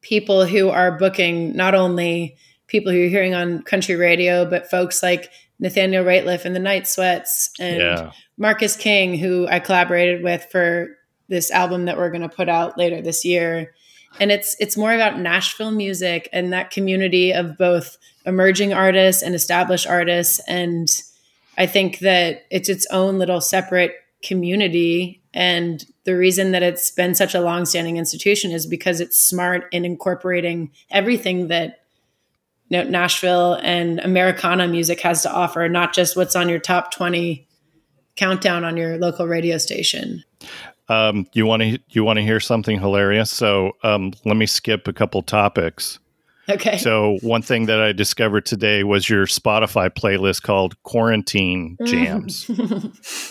people 0.03 0.45
who 0.45 0.69
are 0.69 0.99
booking 0.99 1.57
not 1.57 1.75
only 1.75 2.37
people 2.67 2.93
who 2.93 2.99
you're 2.99 3.09
hearing 3.09 3.35
on 3.35 3.63
country 3.63 3.95
radio, 3.95 4.45
but 4.45 4.71
folks 4.71 5.03
like 5.03 5.31
Nathaniel 5.61 6.05
Rateliff 6.05 6.45
and 6.45 6.55
the 6.55 6.61
Night 6.61 6.87
Sweats 6.87 7.51
and 7.59 7.79
yeah. 7.79 8.13
Marcus 8.37 8.77
King, 8.77 9.17
who 9.17 9.47
I 9.49 9.59
collaborated 9.59 10.23
with 10.23 10.47
for 10.51 10.89
this 11.29 11.51
album 11.51 11.87
that 11.87 11.97
we're 11.97 12.11
going 12.11 12.29
to 12.29 12.29
put 12.29 12.51
out 12.51 12.77
later 12.77 13.01
this 13.01 13.25
year. 13.25 13.73
And 14.21 14.31
it's 14.31 14.57
it's 14.61 14.77
more 14.77 14.93
about 14.93 15.19
Nashville 15.19 15.71
music 15.71 16.29
and 16.35 16.53
that 16.53 16.71
community 16.71 17.33
of 17.33 17.57
both 17.57 17.97
emerging 18.27 18.75
artists 18.75 19.23
and 19.23 19.35
established 19.35 19.87
artists 19.87 20.39
and 20.47 20.91
I 21.63 21.67
think 21.67 22.01
that 22.01 22.45
it's 22.51 22.69
its 22.69 22.89
own 22.91 23.21
little 23.21 23.41
separate 23.41 23.95
community. 24.25 25.23
And 25.33 25.85
the 26.03 26.17
reason 26.17 26.51
that 26.51 26.65
it's 26.65 26.91
been 26.91 27.15
such 27.15 27.37
a 27.37 27.41
long-standing 27.41 27.99
institution 27.99 28.51
is 28.51 28.67
because 28.67 29.01
it's 29.01 29.17
smart 29.17 29.67
in 29.71 29.85
incorporating 29.85 30.73
everything 30.91 31.47
that 31.49 31.85
you 32.69 32.79
know, 32.79 32.91
Nashville 32.91 33.61
and 33.63 34.01
Americana 34.01 34.67
music 34.67 34.99
has 35.03 35.23
to 35.23 35.33
offer, 35.33 35.69
not 35.69 35.95
just 35.95 36.17
what's 36.17 36.35
on 36.35 36.49
your 36.49 36.59
top 36.59 36.91
20 36.91 37.47
countdown 38.17 38.65
on 38.65 38.77
your 38.77 38.99
local 38.99 39.29
radio 39.29 39.57
station. 39.57 40.25
Um, 40.89 41.29
you 41.33 41.47
want 41.47 41.63
to 41.63 41.79
you 41.91 42.03
want 42.03 42.17
to 42.17 42.25
hear 42.25 42.41
something 42.41 42.81
hilarious? 42.81 43.31
So 43.31 43.77
um, 43.85 44.15
let 44.25 44.37
me 44.37 44.47
skip 44.47 44.89
a 44.89 44.93
couple 44.93 45.23
topics. 45.23 46.01
Okay. 46.63 46.77
So 46.77 47.19
one 47.23 47.41
thing 47.41 47.67
that 47.67 47.81
I 47.81 47.93
discovered 47.93 48.45
today 48.45 48.85
was 48.85 49.09
your 49.09 49.27
Spotify 49.27 49.89
playlist 49.89 50.43
called 50.43 50.81
Quarantine 50.83 51.79
mm. 51.81 51.87
Jams, 51.87 52.49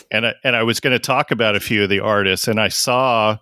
and 0.11 0.25
I, 0.25 0.33
and 0.43 0.55
I 0.55 0.63
was 0.63 0.79
going 0.79 0.93
to 0.93 0.99
talk 0.99 1.29
about 1.29 1.55
a 1.55 1.59
few 1.59 1.83
of 1.83 1.89
the 1.89 1.99
artists, 1.99 2.47
and 2.47 2.59
I 2.59 2.69
saw 2.69 3.37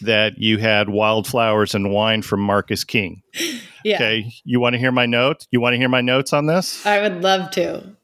that 0.00 0.38
you 0.38 0.58
had 0.58 0.88
Wildflowers 0.88 1.74
and 1.74 1.92
Wine 1.92 2.22
from 2.22 2.40
Marcus 2.40 2.84
King. 2.84 3.22
yeah. 3.84 3.96
Okay, 3.96 4.32
you 4.44 4.60
want 4.60 4.74
to 4.74 4.78
hear 4.78 4.92
my 4.92 5.06
note? 5.06 5.46
You 5.50 5.60
want 5.60 5.74
to 5.74 5.78
hear 5.78 5.90
my 5.90 6.00
notes 6.00 6.32
on 6.32 6.46
this? 6.46 6.84
I 6.86 7.02
would 7.02 7.22
love 7.22 7.50
to. 7.52 7.96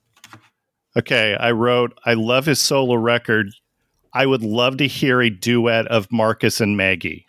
Okay, 0.96 1.34
I 1.34 1.52
wrote, 1.52 1.98
I 2.04 2.14
love 2.14 2.46
his 2.46 2.60
solo 2.60 2.94
record. 2.94 3.48
I 4.12 4.26
would 4.26 4.42
love 4.42 4.76
to 4.76 4.86
hear 4.86 5.22
a 5.22 5.30
duet 5.30 5.86
of 5.88 6.12
Marcus 6.12 6.60
and 6.60 6.76
Maggie. 6.76 7.26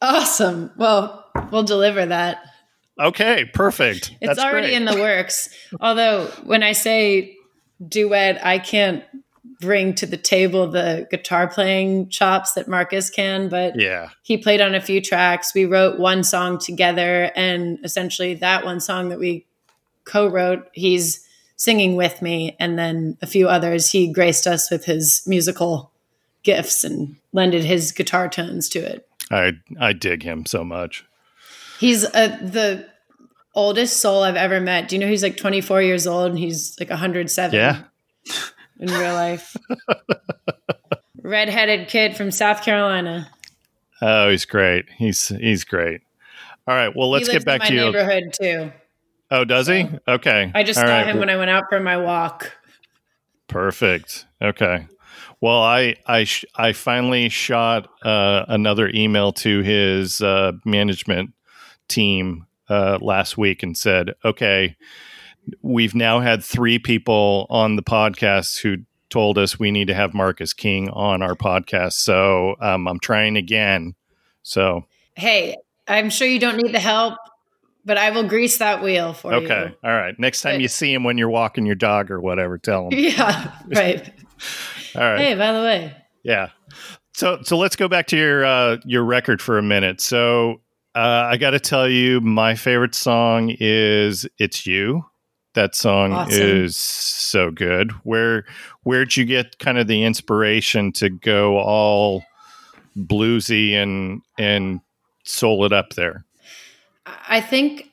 Awesome. 0.00 0.70
Well, 0.76 1.24
we'll 1.50 1.64
deliver 1.64 2.06
that. 2.06 2.42
Okay, 3.00 3.44
perfect. 3.52 4.12
It's 4.20 4.36
That's 4.36 4.40
already 4.40 4.68
great. 4.68 4.76
in 4.76 4.84
the 4.84 4.96
works. 4.96 5.48
Although 5.80 6.26
when 6.44 6.62
I 6.62 6.72
say 6.72 7.36
duet, 7.86 8.44
I 8.44 8.58
can't 8.58 9.04
bring 9.60 9.94
to 9.94 10.06
the 10.06 10.16
table 10.16 10.68
the 10.68 11.06
guitar 11.10 11.48
playing 11.48 12.08
chops 12.10 12.52
that 12.52 12.68
Marcus 12.68 13.10
can, 13.10 13.48
but 13.48 13.78
Yeah. 13.78 14.08
he 14.22 14.36
played 14.36 14.60
on 14.60 14.74
a 14.74 14.80
few 14.80 15.00
tracks. 15.00 15.52
We 15.54 15.64
wrote 15.64 15.98
one 15.98 16.22
song 16.22 16.58
together, 16.58 17.30
and 17.34 17.78
essentially 17.84 18.34
that 18.34 18.64
one 18.64 18.80
song 18.80 19.08
that 19.08 19.18
we 19.18 19.46
co-wrote, 20.04 20.68
he's 20.72 21.24
singing 21.56 21.96
with 21.96 22.22
me, 22.22 22.56
and 22.60 22.78
then 22.78 23.16
a 23.20 23.26
few 23.26 23.48
others. 23.48 23.90
He 23.90 24.12
graced 24.12 24.46
us 24.46 24.70
with 24.70 24.84
his 24.84 25.22
musical 25.26 25.90
gifts 26.44 26.84
and 26.84 27.16
lended 27.32 27.64
his 27.64 27.90
guitar 27.90 28.28
tones 28.28 28.68
to 28.70 28.78
it. 28.78 29.08
I 29.30 29.54
I 29.80 29.92
dig 29.92 30.22
him 30.22 30.46
so 30.46 30.62
much. 30.64 31.04
He's 31.78 32.04
uh, 32.04 32.38
the 32.42 32.88
oldest 33.54 34.00
soul 34.00 34.22
I've 34.22 34.36
ever 34.36 34.60
met. 34.60 34.88
Do 34.88 34.96
you 34.96 35.00
know 35.00 35.08
he's 35.08 35.22
like 35.22 35.36
24 35.36 35.82
years 35.82 36.06
old 36.06 36.30
and 36.30 36.38
he's 36.38 36.76
like 36.80 36.90
107 36.90 37.54
Yeah. 37.54 37.82
in 38.80 38.88
real 38.90 39.14
life? 39.14 39.56
Redheaded 41.22 41.88
kid 41.88 42.16
from 42.16 42.30
South 42.30 42.62
Carolina. 42.62 43.30
Oh, 44.00 44.30
he's 44.30 44.44
great. 44.44 44.86
He's 44.96 45.28
he's 45.28 45.64
great. 45.64 46.00
All 46.66 46.74
right. 46.74 46.94
Well, 46.94 47.10
let's 47.10 47.28
get 47.28 47.44
back 47.44 47.62
to 47.62 47.72
my 47.74 47.80
you. 47.80 47.84
neighborhood 47.86 48.32
too. 48.32 48.72
Oh, 49.30 49.44
does 49.44 49.66
he? 49.66 49.88
Okay. 50.06 50.50
I 50.54 50.62
just 50.62 50.78
All 50.78 50.86
saw 50.86 50.92
right. 50.92 51.06
him 51.06 51.18
when 51.18 51.28
I 51.28 51.36
went 51.36 51.50
out 51.50 51.64
for 51.68 51.80
my 51.80 51.96
walk. 51.96 52.52
Perfect. 53.48 54.26
Okay. 54.40 54.86
Well, 55.40 55.60
I 55.62 55.96
I 56.06 56.24
sh- 56.24 56.44
I 56.54 56.72
finally 56.72 57.28
shot 57.28 57.88
uh, 58.04 58.44
another 58.48 58.88
email 58.94 59.32
to 59.32 59.60
his 59.62 60.20
uh, 60.20 60.52
management 60.64 61.32
team 61.88 62.46
uh, 62.68 62.98
last 63.00 63.36
week 63.38 63.62
and 63.62 63.76
said, 63.76 64.14
"Okay, 64.24 64.76
we've 65.62 65.94
now 65.94 66.20
had 66.20 66.44
three 66.44 66.78
people 66.78 67.46
on 67.50 67.76
the 67.76 67.82
podcast 67.82 68.60
who 68.60 68.76
told 69.10 69.38
us 69.38 69.58
we 69.58 69.70
need 69.70 69.88
to 69.88 69.94
have 69.94 70.12
Marcus 70.14 70.52
King 70.52 70.90
on 70.90 71.22
our 71.22 71.34
podcast. 71.34 71.94
So 71.94 72.56
um, 72.60 72.86
I'm 72.86 72.98
trying 73.00 73.36
again. 73.36 73.94
So 74.42 74.84
Hey, 75.14 75.56
I'm 75.86 76.10
sure 76.10 76.28
you 76.28 76.38
don't 76.38 76.56
need 76.56 76.74
the 76.74 76.78
help, 76.80 77.14
but 77.84 77.96
I 77.98 78.10
will 78.10 78.24
grease 78.28 78.58
that 78.58 78.82
wheel 78.82 79.14
for 79.14 79.32
you. 79.32 79.44
okay, 79.44 79.74
all 79.82 79.90
right. 79.96 80.14
Next 80.18 80.42
time 80.42 80.60
you 80.60 80.68
see 80.68 80.92
him 80.92 81.04
when 81.04 81.16
you're 81.18 81.30
walking 81.30 81.64
your 81.66 81.74
dog 81.74 82.10
or 82.10 82.20
whatever, 82.20 82.58
tell 82.58 82.88
him. 82.88 82.98
Yeah, 82.98 83.52
right. 83.66 84.12
All 84.94 85.02
right. 85.02 85.18
Hey, 85.18 85.34
by 85.34 85.52
the 85.52 85.60
way, 85.60 85.96
Yeah. 86.22 86.50
So 87.14 87.40
so 87.42 87.56
let's 87.56 87.74
go 87.74 87.88
back 87.88 88.06
to 88.08 88.16
your 88.16 88.44
uh, 88.44 88.76
your 88.84 89.04
record 89.04 89.42
for 89.42 89.58
a 89.58 89.62
minute. 89.62 90.00
So 90.00 90.60
uh, 90.98 91.28
I 91.30 91.36
got 91.36 91.50
to 91.50 91.60
tell 91.60 91.88
you, 91.88 92.20
my 92.20 92.56
favorite 92.56 92.94
song 92.94 93.54
is 93.60 94.26
"It's 94.38 94.66
You." 94.66 95.04
That 95.54 95.76
song 95.76 96.12
Awesome. 96.12 96.42
is 96.42 96.76
so 96.76 97.52
good. 97.52 97.92
Where 98.02 98.44
where'd 98.82 99.16
you 99.16 99.24
get 99.24 99.60
kind 99.60 99.78
of 99.78 99.86
the 99.86 100.02
inspiration 100.02 100.90
to 100.94 101.08
go 101.08 101.58
all 101.58 102.24
bluesy 102.96 103.74
and 103.74 104.22
and 104.38 104.80
soul 105.22 105.64
it 105.64 105.72
up 105.72 105.94
there? 105.94 106.24
I 107.06 107.40
think 107.42 107.90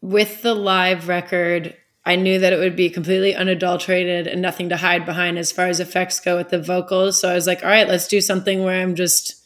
with 0.00 0.42
the 0.42 0.54
live 0.54 1.08
record, 1.08 1.76
I 2.06 2.14
knew 2.14 2.38
that 2.38 2.52
it 2.52 2.58
would 2.58 2.76
be 2.76 2.88
completely 2.88 3.34
unadulterated 3.34 4.28
and 4.28 4.40
nothing 4.40 4.68
to 4.68 4.76
hide 4.76 5.04
behind 5.04 5.38
as 5.38 5.50
far 5.50 5.66
as 5.66 5.80
effects 5.80 6.20
go 6.20 6.36
with 6.36 6.50
the 6.50 6.62
vocals. 6.62 7.20
So 7.20 7.28
I 7.28 7.34
was 7.34 7.48
like, 7.48 7.64
all 7.64 7.70
right, 7.70 7.88
let's 7.88 8.06
do 8.06 8.20
something 8.20 8.62
where 8.62 8.80
I'm 8.80 8.94
just 8.94 9.42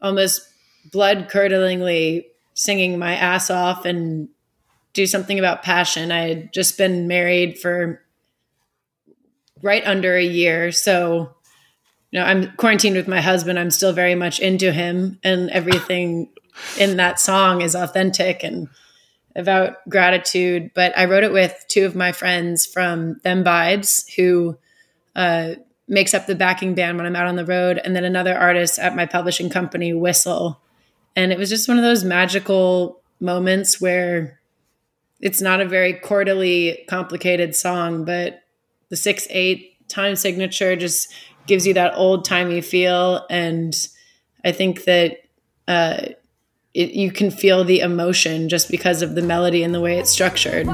almost 0.00 0.42
blood 0.92 1.28
curdlingly 1.28 2.26
singing 2.56 2.98
my 2.98 3.14
ass 3.14 3.50
off 3.50 3.84
and 3.84 4.28
do 4.94 5.06
something 5.06 5.38
about 5.38 5.62
passion. 5.62 6.10
I 6.10 6.28
had 6.28 6.52
just 6.52 6.78
been 6.78 7.06
married 7.06 7.58
for 7.58 8.02
right 9.62 9.86
under 9.86 10.16
a 10.16 10.24
year. 10.24 10.72
So, 10.72 11.34
you 12.10 12.18
know, 12.18 12.24
I'm 12.24 12.50
quarantined 12.56 12.96
with 12.96 13.06
my 13.06 13.20
husband. 13.20 13.58
I'm 13.58 13.70
still 13.70 13.92
very 13.92 14.14
much 14.14 14.40
into 14.40 14.72
him, 14.72 15.18
and 15.22 15.50
everything 15.50 16.30
in 16.78 16.96
that 16.96 17.20
song 17.20 17.60
is 17.60 17.74
authentic 17.74 18.42
and 18.42 18.68
about 19.34 19.86
gratitude. 19.88 20.70
But 20.74 20.96
I 20.96 21.04
wrote 21.04 21.24
it 21.24 21.32
with 21.32 21.62
two 21.68 21.84
of 21.84 21.94
my 21.94 22.12
friends 22.12 22.64
from 22.64 23.20
Them 23.22 23.44
Vibes, 23.44 24.10
who 24.14 24.56
uh, 25.14 25.56
makes 25.86 26.14
up 26.14 26.24
the 26.24 26.34
backing 26.34 26.74
band 26.74 26.96
when 26.96 27.06
I'm 27.06 27.16
out 27.16 27.26
on 27.26 27.36
the 27.36 27.44
road, 27.44 27.78
and 27.84 27.94
then 27.94 28.04
another 28.04 28.34
artist 28.34 28.78
at 28.78 28.96
my 28.96 29.04
publishing 29.04 29.50
company, 29.50 29.92
Whistle. 29.92 30.62
And 31.16 31.32
it 31.32 31.38
was 31.38 31.48
just 31.48 31.66
one 31.66 31.78
of 31.78 31.82
those 31.82 32.04
magical 32.04 33.00
moments 33.18 33.80
where 33.80 34.38
it's 35.20 35.40
not 35.40 35.60
a 35.62 35.64
very 35.64 35.94
chordally 35.94 36.86
complicated 36.86 37.56
song, 37.56 38.04
but 38.04 38.42
the 38.90 38.96
six 38.96 39.26
eight 39.30 39.76
time 39.88 40.14
signature 40.14 40.76
just 40.76 41.12
gives 41.46 41.66
you 41.66 41.74
that 41.74 41.94
old 41.96 42.24
timey 42.24 42.60
feel, 42.60 43.24
and 43.30 43.74
I 44.44 44.52
think 44.52 44.84
that 44.84 45.18
uh, 45.66 45.98
it, 46.74 46.90
you 46.90 47.10
can 47.10 47.30
feel 47.30 47.64
the 47.64 47.80
emotion 47.80 48.48
just 48.48 48.70
because 48.70 49.00
of 49.00 49.14
the 49.14 49.22
melody 49.22 49.62
and 49.62 49.74
the 49.74 49.80
way 49.80 49.98
it's 49.98 50.10
structured. 50.10 50.66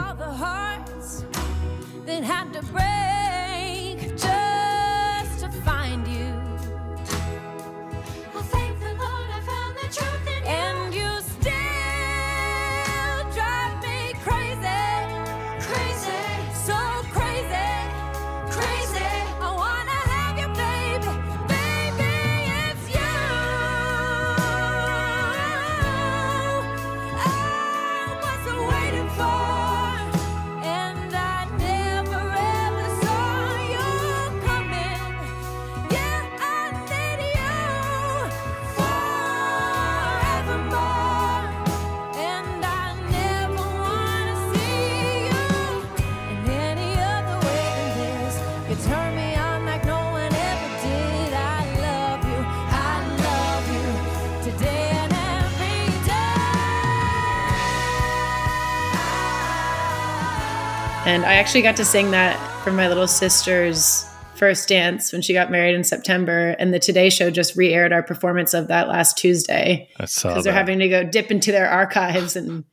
And 61.12 61.26
I 61.26 61.34
actually 61.34 61.60
got 61.60 61.76
to 61.76 61.84
sing 61.84 62.10
that 62.12 62.38
for 62.64 62.72
my 62.72 62.88
little 62.88 63.06
sister's 63.06 64.06
first 64.34 64.66
dance 64.66 65.12
when 65.12 65.20
she 65.20 65.34
got 65.34 65.50
married 65.50 65.74
in 65.74 65.84
September. 65.84 66.56
And 66.58 66.72
the 66.72 66.78
Today 66.78 67.10
Show 67.10 67.28
just 67.28 67.54
re 67.54 67.70
aired 67.70 67.92
our 67.92 68.02
performance 68.02 68.54
of 68.54 68.68
that 68.68 68.88
last 68.88 69.18
Tuesday 69.18 69.90
because 69.98 70.42
they're 70.42 70.54
having 70.54 70.78
to 70.78 70.88
go 70.88 71.04
dip 71.04 71.30
into 71.30 71.52
their 71.52 71.68
archives. 71.68 72.34
And 72.34 72.64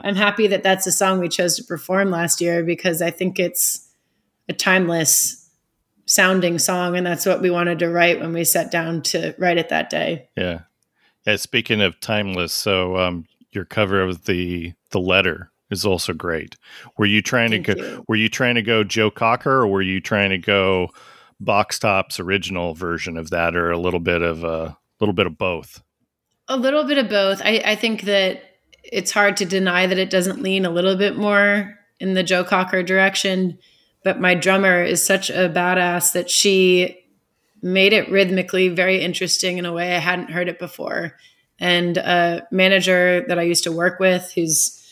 I'm 0.00 0.16
happy 0.16 0.48
that 0.48 0.64
that's 0.64 0.84
a 0.88 0.90
song 0.90 1.20
we 1.20 1.28
chose 1.28 1.54
to 1.58 1.62
perform 1.62 2.10
last 2.10 2.40
year 2.40 2.64
because 2.64 3.00
I 3.00 3.12
think 3.12 3.38
it's 3.38 3.88
a 4.48 4.52
timeless 4.52 5.48
sounding 6.06 6.58
song. 6.58 6.96
And 6.96 7.06
that's 7.06 7.24
what 7.24 7.40
we 7.40 7.50
wanted 7.50 7.78
to 7.78 7.88
write 7.88 8.18
when 8.18 8.32
we 8.32 8.42
sat 8.42 8.72
down 8.72 9.00
to 9.02 9.32
write 9.38 9.58
it 9.58 9.68
that 9.68 9.90
day. 9.90 10.28
Yeah. 10.36 10.62
Yeah. 11.24 11.36
Speaking 11.36 11.80
of 11.80 12.00
timeless, 12.00 12.52
so 12.52 12.96
um, 12.96 13.26
your 13.52 13.64
cover 13.64 14.02
of 14.02 14.24
the 14.24 14.72
the 14.90 14.98
letter 14.98 15.52
is 15.70 15.84
also 15.84 16.12
great. 16.12 16.56
Were 16.98 17.06
you 17.06 17.22
trying 17.22 17.50
Thank 17.50 17.66
to 17.66 17.74
go? 17.74 17.82
you. 17.82 18.04
Were 18.08 18.16
you 18.16 18.28
trying 18.28 18.54
to 18.56 18.62
go 18.62 18.84
Joe 18.84 19.10
Cocker, 19.10 19.62
or 19.62 19.66
were 19.66 19.82
you 19.82 20.00
trying 20.00 20.30
to 20.30 20.38
go 20.38 20.88
Box 21.40 21.78
Top's 21.78 22.20
original 22.20 22.74
version 22.74 23.16
of 23.16 23.30
that, 23.30 23.56
or 23.56 23.70
a 23.70 23.78
little 23.78 24.00
bit 24.00 24.22
of 24.22 24.44
a 24.44 24.76
little 25.00 25.14
bit 25.14 25.26
of 25.26 25.36
both? 25.36 25.82
A 26.48 26.56
little 26.56 26.84
bit 26.84 26.98
of 26.98 27.08
both. 27.08 27.42
I, 27.44 27.62
I 27.64 27.74
think 27.74 28.02
that 28.02 28.42
it's 28.84 29.10
hard 29.10 29.36
to 29.38 29.44
deny 29.44 29.86
that 29.86 29.98
it 29.98 30.10
doesn't 30.10 30.42
lean 30.42 30.64
a 30.64 30.70
little 30.70 30.96
bit 30.96 31.16
more 31.16 31.76
in 31.98 32.14
the 32.14 32.22
Joe 32.22 32.44
Cocker 32.44 32.82
direction. 32.82 33.58
But 34.04 34.20
my 34.20 34.36
drummer 34.36 34.84
is 34.84 35.04
such 35.04 35.30
a 35.30 35.48
badass 35.48 36.12
that 36.12 36.30
she 36.30 37.02
made 37.60 37.92
it 37.92 38.08
rhythmically 38.08 38.68
very 38.68 39.00
interesting 39.00 39.58
in 39.58 39.66
a 39.66 39.72
way 39.72 39.96
I 39.96 39.98
hadn't 39.98 40.30
heard 40.30 40.48
it 40.48 40.60
before. 40.60 41.16
And 41.58 41.96
a 41.96 42.46
manager 42.52 43.24
that 43.26 43.38
I 43.38 43.42
used 43.42 43.64
to 43.64 43.72
work 43.72 43.98
with, 43.98 44.30
who's 44.32 44.85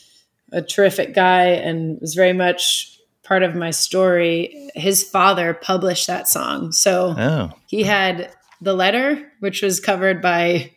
a 0.53 0.63
terrific 0.63 1.15
guy 1.15 1.47
and 1.47 2.01
was 2.01 2.15
very 2.15 2.33
much 2.33 2.99
part 3.23 3.43
of 3.43 3.55
my 3.55 3.71
story, 3.71 4.71
his 4.75 5.03
father 5.03 5.55
published 5.55 6.07
that 6.07 6.29
song. 6.29 6.73
So 6.73 7.15
Oh, 7.17 7.51
he 7.67 7.83
had 7.85 8.31
The 8.61 8.75
Letter, 8.75 9.33
which 9.41 9.63
was 9.63 9.81
covered 9.81 10.21
by 10.21 10.73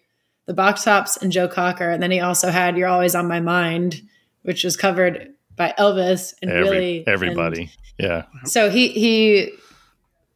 the 0.45 0.53
Box 0.53 0.83
Tops 0.85 1.17
and 1.17 1.31
Joe 1.31 1.47
Cocker. 1.49 1.89
And 1.89 2.01
then 2.01 2.11
he 2.11 2.21
also 2.21 2.49
had 2.49 2.77
You're 2.77 2.87
Always 2.87 3.15
on 3.15 3.27
My 3.27 3.41
Mind, 3.41 4.01
which 4.43 4.63
was 4.63 4.77
covered 4.77 5.33
by 5.57 5.73
Elvis 5.77 6.33
and 6.41 6.49
every, 6.51 6.63
Billy. 6.69 6.97
and- 6.99 7.07
everybody. 7.09 7.71
yeah. 7.97 8.23
so 8.45 8.69
he 8.69 8.89
he 8.89 9.51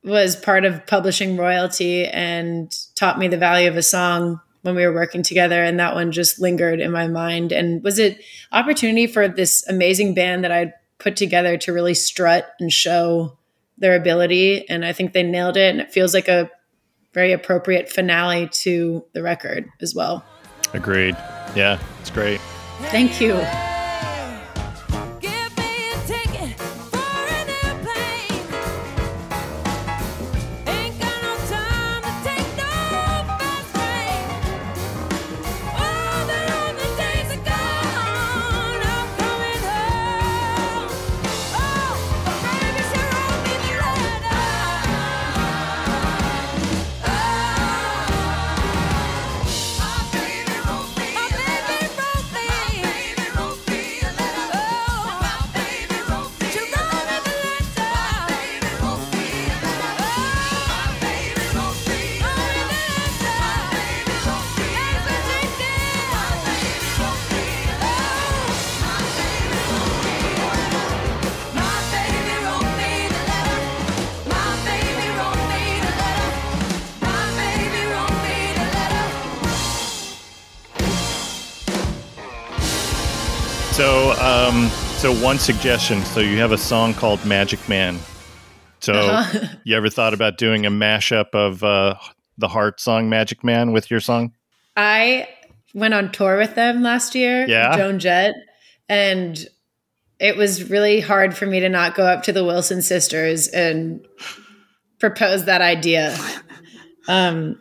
was 0.03 0.35
part 0.35 0.65
of 0.65 0.85
publishing 0.88 1.38
royalty 1.38 2.05
and 2.07 2.75
taught 2.95 3.19
me 3.19 3.27
the 3.27 3.38
value 3.38 3.69
of 3.69 3.77
a 3.77 3.83
song 3.83 4.41
when 4.62 4.75
we 4.75 4.86
were 4.86 4.94
working 4.94 5.24
together 5.24 5.63
and 5.63 5.80
that 5.80 5.96
one 5.96 6.12
just 6.12 6.39
lingered 6.39 6.80
in 6.80 6.91
my 6.91 7.08
mind 7.08 7.51
and 7.51 7.84
was 7.84 7.98
it 8.00 8.22
opportunity 8.51 9.08
for 9.08 9.27
this 9.27 9.68
amazing 9.68 10.13
band 10.13 10.44
that 10.44 10.51
I'd 10.51 10.74
put 11.00 11.15
together 11.15 11.58
to 11.58 11.74
really 11.74 11.96
strut 11.96 12.53
and 12.60 12.72
show 12.72 13.38
their 13.77 13.96
ability 13.96 14.70
and 14.70 14.86
I 14.86 14.94
think 14.94 15.13
they 15.13 15.24
nailed 15.24 15.58
it 15.58 15.72
and 15.72 15.82
it 15.82 15.91
feels 15.91 16.13
like 16.13 16.27
a 16.27 16.50
very 17.13 17.32
appropriate 17.32 17.89
finale 17.89 18.48
to 18.48 19.03
the 19.13 19.22
record 19.22 19.68
as 19.82 19.94
well. 19.96 20.24
Agreed. 20.74 21.15
Yeah, 21.56 21.80
it's 22.00 22.12
great. 22.12 22.39
Thank 22.84 23.20
you. 23.20 23.34
So 85.12 85.24
one 85.26 85.39
suggestion. 85.39 86.02
So 86.06 86.19
you 86.19 86.38
have 86.38 86.52
a 86.52 86.58
song 86.58 86.93
called 86.93 87.26
Magic 87.26 87.67
Man. 87.67 87.97
So 88.80 88.93
Uh-huh. 88.93 89.47
you 89.63 89.76
ever 89.76 89.89
thought 89.89 90.13
about 90.13 90.38
doing 90.38 90.65
a 90.65 90.69
mashup 90.71 91.34
of 91.34 91.63
uh, 91.63 91.95
the 92.38 92.47
Heart 92.47 92.80
song 92.80 93.10
Magic 93.10 93.43
Man 93.43 93.71
with 93.71 93.91
your 93.91 94.00
song? 94.00 94.34
I 94.78 95.28
went 95.74 95.93
on 95.93 96.12
tour 96.12 96.38
with 96.38 96.56
them 96.56 96.82
last 96.82 97.15
year, 97.15 97.45
Yeah? 97.47 97.76
Joan 97.76 98.00
Jett, 98.00 98.36
and 98.88 99.45
it 100.19 100.38
was 100.38 100.69
really 100.69 101.00
hard 101.00 101.36
for 101.36 101.45
me 101.45 101.60
to 101.60 101.69
not 101.69 101.95
go 101.95 102.06
up 102.06 102.24
to 102.24 102.32
the 102.32 102.43
Wilson 102.43 102.82
sisters 102.82 103.47
and 103.47 104.06
propose 105.00 105.45
that 105.45 105.62
idea. 105.62 106.15
Um, 107.08 107.60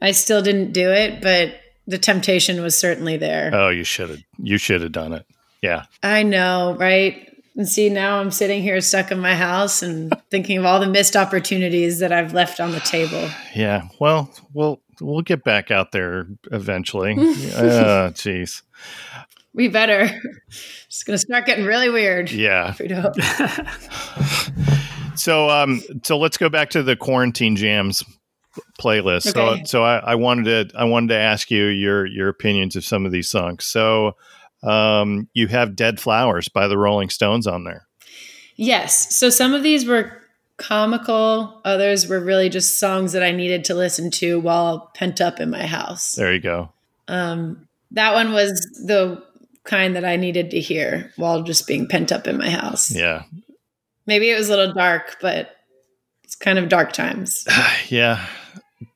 I 0.00 0.12
still 0.12 0.42
didn't 0.42 0.72
do 0.72 0.90
it, 0.90 1.22
but 1.22 1.54
the 1.86 1.98
temptation 1.98 2.60
was 2.62 2.76
certainly 2.76 3.16
there. 3.16 3.50
Oh, 3.52 3.68
you 3.70 3.84
should 3.84 4.10
have. 4.10 4.20
You 4.38 4.58
should 4.58 4.82
have 4.82 4.92
done 4.92 5.12
it. 5.12 5.26
Yeah. 5.64 5.84
I 6.02 6.22
know, 6.24 6.76
right? 6.78 7.26
And 7.56 7.66
see, 7.66 7.88
now 7.88 8.20
I'm 8.20 8.30
sitting 8.30 8.62
here 8.62 8.78
stuck 8.82 9.10
in 9.10 9.18
my 9.18 9.34
house 9.34 9.82
and 9.82 10.14
thinking 10.30 10.58
of 10.58 10.66
all 10.66 10.78
the 10.78 10.88
missed 10.88 11.16
opportunities 11.16 12.00
that 12.00 12.12
I've 12.12 12.34
left 12.34 12.60
on 12.60 12.72
the 12.72 12.80
table. 12.80 13.30
Yeah. 13.54 13.88
Well, 13.98 14.30
we'll 14.52 14.82
we'll 15.00 15.22
get 15.22 15.42
back 15.42 15.70
out 15.70 15.92
there 15.92 16.26
eventually. 16.52 17.12
uh, 17.14 17.16
jeez. 18.12 18.62
We 19.54 19.68
better. 19.68 20.08
It's 20.86 21.02
going 21.02 21.18
to 21.18 21.18
start 21.18 21.44
getting 21.44 21.64
really 21.64 21.90
weird. 21.90 22.30
Yeah. 22.30 22.70
if 22.70 22.78
we 22.78 22.86
don't. 22.86 23.16
So 25.16 25.50
um 25.50 25.82
so 26.04 26.18
let's 26.18 26.36
go 26.36 26.48
back 26.48 26.70
to 26.70 26.84
the 26.84 26.94
quarantine 26.94 27.56
jams 27.56 28.04
playlist. 28.80 29.36
Okay. 29.36 29.62
So 29.64 29.64
so 29.64 29.84
I, 29.84 29.96
I 29.98 30.14
wanted 30.14 30.70
to 30.70 30.78
I 30.78 30.84
wanted 30.84 31.08
to 31.08 31.16
ask 31.16 31.50
you 31.50 31.64
your 31.64 32.06
your 32.06 32.28
opinions 32.28 32.76
of 32.76 32.84
some 32.84 33.04
of 33.06 33.10
these 33.10 33.28
songs. 33.28 33.64
So 33.64 34.16
um 34.64 35.28
you 35.34 35.46
have 35.48 35.76
Dead 35.76 36.00
Flowers 36.00 36.48
by 36.48 36.68
the 36.68 36.78
Rolling 36.78 37.10
Stones 37.10 37.46
on 37.46 37.64
there. 37.64 37.86
Yes. 38.56 39.14
So 39.14 39.30
some 39.30 39.54
of 39.54 39.62
these 39.62 39.86
were 39.86 40.12
comical, 40.56 41.60
others 41.64 42.08
were 42.08 42.20
really 42.20 42.48
just 42.48 42.78
songs 42.78 43.12
that 43.12 43.22
I 43.22 43.32
needed 43.32 43.64
to 43.66 43.74
listen 43.74 44.10
to 44.12 44.38
while 44.38 44.90
pent 44.94 45.20
up 45.20 45.40
in 45.40 45.50
my 45.50 45.66
house. 45.66 46.14
There 46.14 46.32
you 46.32 46.40
go. 46.40 46.72
Um, 47.08 47.68
that 47.90 48.14
one 48.14 48.32
was 48.32 48.52
the 48.86 49.22
kind 49.64 49.96
that 49.96 50.04
I 50.04 50.16
needed 50.16 50.50
to 50.50 50.60
hear 50.60 51.12
while 51.16 51.42
just 51.42 51.66
being 51.66 51.88
pent 51.88 52.12
up 52.12 52.26
in 52.26 52.38
my 52.38 52.50
house. 52.50 52.94
Yeah. 52.94 53.24
Maybe 54.06 54.30
it 54.30 54.38
was 54.38 54.48
a 54.48 54.56
little 54.56 54.74
dark, 54.74 55.16
but 55.20 55.56
it's 56.22 56.34
kind 56.34 56.58
of 56.58 56.68
dark 56.68 56.92
times. 56.92 57.46
yeah. 57.88 58.26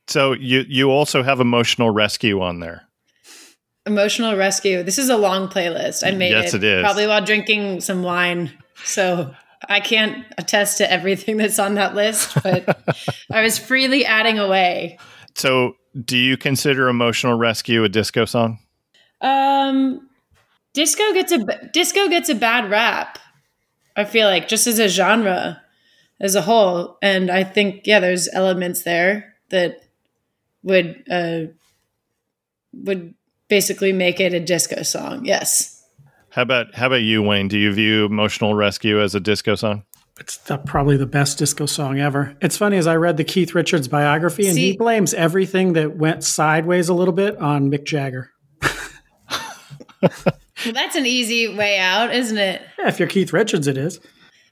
So 0.06 0.32
you 0.32 0.64
you 0.68 0.90
also 0.90 1.22
have 1.22 1.40
Emotional 1.40 1.90
Rescue 1.90 2.40
on 2.40 2.60
there. 2.60 2.87
Emotional 3.88 4.36
rescue. 4.36 4.82
This 4.82 4.98
is 4.98 5.08
a 5.08 5.16
long 5.16 5.48
playlist. 5.48 6.06
I 6.06 6.10
made 6.12 6.30
Yes, 6.30 6.52
it, 6.54 6.62
it 6.62 6.78
is. 6.78 6.82
probably 6.82 7.06
while 7.06 7.24
drinking 7.24 7.80
some 7.80 8.02
wine. 8.02 8.52
So 8.84 9.34
I 9.68 9.80
can't 9.80 10.24
attest 10.36 10.78
to 10.78 10.92
everything 10.92 11.36
that's 11.38 11.58
on 11.58 11.74
that 11.74 11.94
list, 11.94 12.36
but 12.42 12.78
I 13.32 13.40
was 13.42 13.58
freely 13.58 14.04
adding 14.04 14.38
away. 14.38 14.98
So 15.34 15.74
do 16.04 16.16
you 16.16 16.36
consider 16.36 16.88
Emotional 16.88 17.36
Rescue 17.38 17.82
a 17.82 17.88
disco 17.88 18.24
song? 18.26 18.58
Um, 19.20 20.08
disco 20.74 21.12
gets 21.14 21.32
a 21.32 21.38
disco 21.72 22.08
gets 22.08 22.28
a 22.28 22.34
bad 22.34 22.70
rap. 22.70 23.18
I 23.96 24.04
feel 24.04 24.28
like 24.28 24.46
just 24.48 24.66
as 24.66 24.78
a 24.78 24.88
genre 24.88 25.60
as 26.20 26.34
a 26.34 26.42
whole, 26.42 26.98
and 27.02 27.30
I 27.30 27.42
think 27.42 27.86
yeah, 27.86 28.00
there's 28.00 28.28
elements 28.32 28.82
there 28.82 29.34
that 29.50 29.80
would 30.62 31.02
uh, 31.10 31.52
would 32.72 33.14
basically 33.48 33.92
make 33.92 34.20
it 34.20 34.32
a 34.34 34.40
disco 34.40 34.82
song. 34.82 35.24
Yes. 35.24 35.82
How 36.30 36.42
about 36.42 36.74
how 36.74 36.86
about 36.86 37.02
you, 37.02 37.22
Wayne? 37.22 37.48
Do 37.48 37.58
you 37.58 37.72
view 37.72 38.04
Emotional 38.04 38.54
Rescue 38.54 39.00
as 39.00 39.14
a 39.14 39.20
disco 39.20 39.54
song? 39.54 39.84
It's 40.20 40.36
the, 40.36 40.58
probably 40.58 40.96
the 40.96 41.06
best 41.06 41.38
disco 41.38 41.66
song 41.66 42.00
ever. 42.00 42.36
It's 42.40 42.56
funny 42.56 42.76
as 42.76 42.86
I 42.88 42.96
read 42.96 43.16
the 43.16 43.24
Keith 43.24 43.54
Richards 43.54 43.86
biography, 43.86 44.48
and 44.48 44.58
he 44.58 44.76
blames 44.76 45.14
everything 45.14 45.74
that 45.74 45.96
went 45.96 46.24
sideways 46.24 46.88
a 46.88 46.94
little 46.94 47.14
bit 47.14 47.36
on 47.38 47.70
Mick 47.70 47.84
Jagger. 47.84 48.30
Well, 50.64 50.74
that's 50.74 50.96
an 50.96 51.06
easy 51.06 51.54
way 51.54 51.78
out, 51.78 52.12
isn't 52.12 52.36
it? 52.36 52.62
Yeah, 52.78 52.88
if 52.88 52.98
you're 52.98 53.08
Keith 53.08 53.32
Richards, 53.32 53.66
it 53.66 53.76
is. 53.78 54.00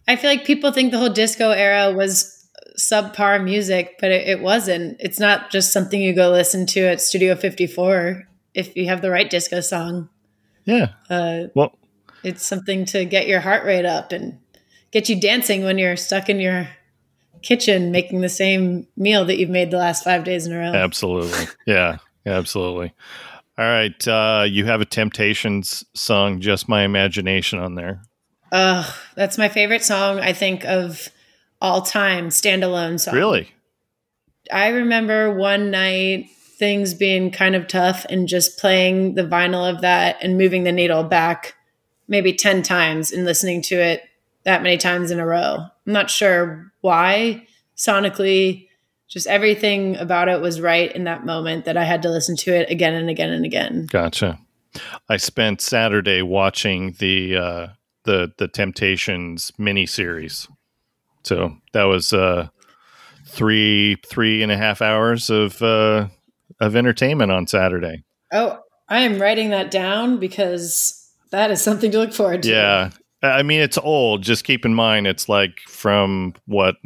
I 0.07 0.17
feel 0.17 0.31
like 0.31 0.45
people 0.45 0.73
think 0.73 0.93
the 0.93 0.99
whole 0.99 1.11
disco 1.11 1.51
era 1.51 1.93
was 1.93 2.33
subpar 2.79 3.43
music, 3.43 3.97
but 4.01 4.13
it, 4.13 4.29
it 4.29 4.41
wasn't. 4.41 4.97
It's 5.01 5.19
not 5.19 5.51
just 5.51 5.73
something 5.73 6.01
you 6.01 6.15
go 6.15 6.31
listen 6.31 6.67
to 6.67 6.81
at 6.83 7.01
Studio 7.01 7.35
54 7.35 8.23
if 8.57 8.77
you 8.77 8.87
have 8.87 9.03
the 9.03 9.11
right 9.11 9.29
disco 9.31 9.61
song. 9.61 10.09
Yeah. 10.65 10.89
Uh, 11.09 11.45
Well, 11.55 11.79
it's 12.25 12.45
something 12.45 12.85
to 12.87 13.05
get 13.05 13.29
your 13.29 13.41
heart 13.41 13.65
rate 13.65 13.85
up 13.85 14.11
and 14.11 14.39
get 14.91 15.09
you 15.09 15.21
dancing 15.21 15.63
when 15.63 15.79
you're 15.79 15.97
stuck 15.97 16.29
in 16.29 16.41
your 16.41 16.69
kitchen 17.43 17.93
making 17.93 18.23
the 18.23 18.29
same 18.29 18.87
meal 18.97 19.25
that 19.27 19.39
you've 19.39 19.51
made 19.51 19.71
the 19.71 19.77
last 19.77 20.03
five 20.03 20.25
days 20.25 20.47
in 20.47 20.53
a 20.53 20.59
row. 20.59 20.73
Absolutely. 20.75 21.47
Yeah, 21.67 21.99
absolutely. 22.25 22.93
All 23.59 23.65
right. 23.65 24.09
Uh, 24.09 24.45
you 24.49 24.65
have 24.67 24.81
a 24.81 24.85
Temptations 24.85 25.85
song, 25.95 26.41
Just 26.41 26.69
My 26.69 26.83
Imagination, 26.83 27.59
on 27.59 27.75
there. 27.75 28.03
Ugh, 28.53 28.95
that's 29.15 29.39
my 29.39 29.49
favorite 29.49 29.85
song, 29.85 30.19
I 30.21 30.33
think, 30.33 30.65
of 30.65 31.09
all 31.61 31.83
time, 31.83 32.29
standalone 32.29 32.99
song. 33.01 33.15
Really? 33.15 33.49
I 34.53 34.69
remember 34.69 35.35
one 35.35 35.71
night 35.71 36.29
things 36.59 36.95
being 36.95 37.31
kind 37.31 37.55
of 37.55 37.69
tough 37.69 38.07
and 38.09 38.29
just 38.29 38.59
playing 38.59 39.15
the 39.15 39.23
vinyl 39.23 39.69
of 39.69 39.83
that 39.83 40.17
and 40.23 40.39
moving 40.39 40.65
the 40.65 40.73
needle 40.73 41.05
back 41.05 41.55
maybe 42.09 42.33
10 42.33 42.63
times 42.63 43.13
and 43.13 43.25
listening 43.25 43.61
to 43.63 43.75
it 43.75 44.03
that 44.45 44.63
many 44.63 44.79
times 44.79 45.11
in 45.11 45.19
a 45.19 45.27
row. 45.27 45.57
I'm 45.87 45.93
not 45.93 46.09
sure 46.09 46.73
why 46.81 47.47
sonically 47.77 48.69
just 49.09 49.27
everything 49.27 49.97
about 49.97 50.29
it 50.29 50.41
was 50.41 50.61
right 50.61 50.91
in 50.93 51.05
that 51.05 51.27
moment 51.27 51.65
that 51.65 51.77
I 51.77 51.85
had 51.85 52.03
to 52.03 52.11
listen 52.11 52.37
to 52.37 52.55
it 52.55 52.71
again 52.71 52.95
and 52.95 53.11
again 53.11 53.31
and 53.31 53.45
again. 53.45 53.87
Gotcha. 53.91 54.39
I 55.09 55.17
spent 55.17 55.61
Saturday 55.61 56.23
watching 56.23 56.93
the 56.99 57.37
uh, 57.37 57.67
the 58.05 58.33
the 58.37 58.49
Temptations 58.49 59.53
miniseries. 59.59 60.49
So 61.23 61.57
that 61.73 61.85
was 61.85 62.13
uh, 62.13 62.49
three 63.27 63.97
three 64.07 64.43
and 64.43 64.53
a 64.53 64.57
half 64.57 64.83
hours 64.83 65.31
of 65.31 65.63
uh, 65.63 66.09
of 66.61 66.77
entertainment 66.77 67.31
on 67.31 67.47
Saturday. 67.47 68.05
Oh, 68.33 68.59
I 68.89 69.01
am 69.01 69.21
writing 69.21 69.51
that 69.51 69.71
down 69.71 70.19
because 70.19 71.11
that 71.31 71.51
is 71.51 71.61
something 71.61 71.91
to 71.91 71.99
look 71.99 72.13
forward 72.13 72.43
to. 72.45 72.51
Yeah, 72.51 72.91
I 73.23 73.43
mean 73.43 73.61
it's 73.61 73.79
old. 73.79 74.23
Just 74.23 74.45
keep 74.45 74.65
in 74.65 74.75
mind 74.75 75.07
it's 75.07 75.29
like 75.29 75.59
from 75.69 76.35
what 76.47 76.77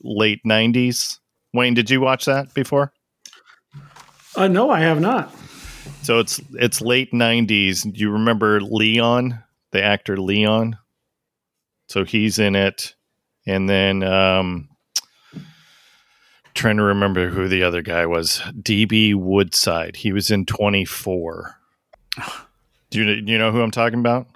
late 0.00 0.40
nineties. 0.44 1.20
Wayne, 1.52 1.74
did 1.74 1.90
you 1.90 2.00
watch 2.00 2.24
that 2.24 2.52
before? 2.54 2.92
Uh, 4.34 4.48
no, 4.48 4.70
I 4.70 4.80
have 4.80 5.00
not. 5.00 5.34
So 6.02 6.18
it's 6.18 6.40
it's 6.54 6.80
late 6.80 7.12
nineties. 7.12 7.82
Do 7.82 8.00
you 8.00 8.10
remember 8.10 8.60
Leon, 8.60 9.42
the 9.72 9.82
actor 9.82 10.16
Leon? 10.16 10.78
So 11.88 12.04
he's 12.04 12.38
in 12.38 12.56
it, 12.56 12.94
and 13.46 13.68
then 13.68 14.02
um, 14.02 14.68
trying 16.54 16.76
to 16.76 16.82
remember 16.82 17.28
who 17.28 17.48
the 17.48 17.62
other 17.62 17.82
guy 17.82 18.06
was. 18.06 18.38
DB 18.60 19.14
Woodside. 19.14 19.96
He 19.96 20.12
was 20.12 20.30
in 20.30 20.46
Twenty 20.46 20.84
Four. 20.84 21.56
Do 22.90 22.98
you 23.02 23.20
do 23.22 23.32
you 23.32 23.38
know 23.38 23.50
who 23.52 23.62
I'm 23.62 23.70
talking 23.70 23.98
about? 23.98 24.26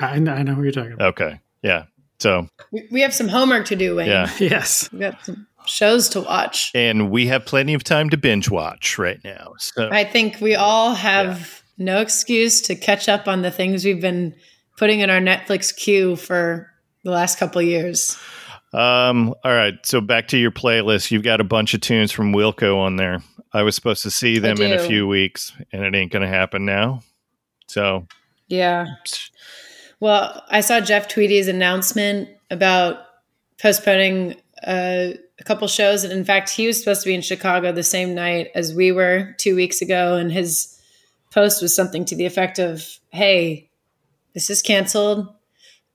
I, 0.00 0.14
I 0.16 0.18
know 0.18 0.54
who 0.54 0.62
you're 0.62 0.72
talking 0.72 0.92
about. 0.92 1.08
Okay, 1.20 1.40
yeah. 1.62 1.84
So 2.18 2.48
We- 2.70 2.86
We 2.90 3.00
have 3.00 3.14
some 3.14 3.28
homework 3.28 3.66
to 3.66 3.76
do, 3.76 3.96
Wayne. 3.96 4.08
yeah, 4.08 4.30
Yes. 4.38 4.90
We've 4.92 5.00
got 5.00 5.24
some 5.24 5.46
shows 5.66 6.08
to 6.10 6.20
watch. 6.20 6.70
and 6.74 7.10
we 7.10 7.26
have 7.28 7.44
plenty 7.46 7.74
of 7.74 7.82
time 7.82 8.10
to 8.10 8.16
binge 8.16 8.50
watch 8.50 8.98
right 8.98 9.18
now. 9.24 9.54
So 9.58 9.88
I 9.90 10.04
think 10.04 10.40
we 10.40 10.54
all 10.54 10.94
have 10.94 11.62
no 11.78 12.00
excuse 12.00 12.60
to 12.62 12.74
catch 12.74 13.08
up 13.08 13.26
on 13.26 13.42
the 13.42 13.50
things 13.50 13.84
we've 13.84 14.00
been 14.00 14.34
putting 14.76 15.00
in 15.00 15.08
our 15.10 15.18
Netflix 15.20 15.74
queue 15.74 16.16
for 16.16 16.70
the 17.04 17.10
last 17.10 17.38
couple 17.38 17.60
years. 17.62 18.18
Um, 18.72 19.34
all 19.44 19.52
right. 19.52 19.74
So 19.84 20.00
back 20.00 20.28
to 20.28 20.38
your 20.38 20.50
playlist. 20.50 21.10
You've 21.10 21.22
got 21.22 21.40
a 21.40 21.44
bunch 21.44 21.74
of 21.74 21.80
tunes 21.80 22.12
from 22.12 22.32
Wilco 22.32 22.76
on 22.76 22.96
there. 22.96 23.22
I 23.52 23.62
was 23.62 23.74
supposed 23.74 24.02
to 24.02 24.10
see 24.10 24.38
them 24.38 24.60
in 24.60 24.72
a 24.72 24.86
few 24.86 25.06
weeks, 25.06 25.52
and 25.72 25.82
it 25.82 25.94
ain't 25.94 26.12
going 26.12 26.22
to 26.22 26.28
happen 26.28 26.64
now. 26.66 27.00
So 27.68 28.06
Yeah. 28.48 28.86
Well, 29.98 30.42
I 30.50 30.60
saw 30.60 30.80
Jeff 30.80 31.08
Tweedy's 31.08 31.48
announcement 31.48 32.28
about 32.50 32.98
postponing 33.60 34.36
uh, 34.66 35.12
a 35.38 35.44
couple 35.44 35.68
shows. 35.68 36.04
And 36.04 36.12
in 36.12 36.24
fact, 36.24 36.50
he 36.50 36.66
was 36.66 36.78
supposed 36.78 37.02
to 37.02 37.08
be 37.08 37.14
in 37.14 37.22
Chicago 37.22 37.72
the 37.72 37.82
same 37.82 38.14
night 38.14 38.50
as 38.54 38.74
we 38.74 38.92
were 38.92 39.34
two 39.38 39.56
weeks 39.56 39.80
ago. 39.80 40.16
And 40.16 40.30
his 40.30 40.78
post 41.32 41.62
was 41.62 41.74
something 41.74 42.04
to 42.06 42.16
the 42.16 42.26
effect 42.26 42.58
of, 42.58 42.98
Hey, 43.10 43.70
this 44.34 44.50
is 44.50 44.62
canceled. 44.62 45.28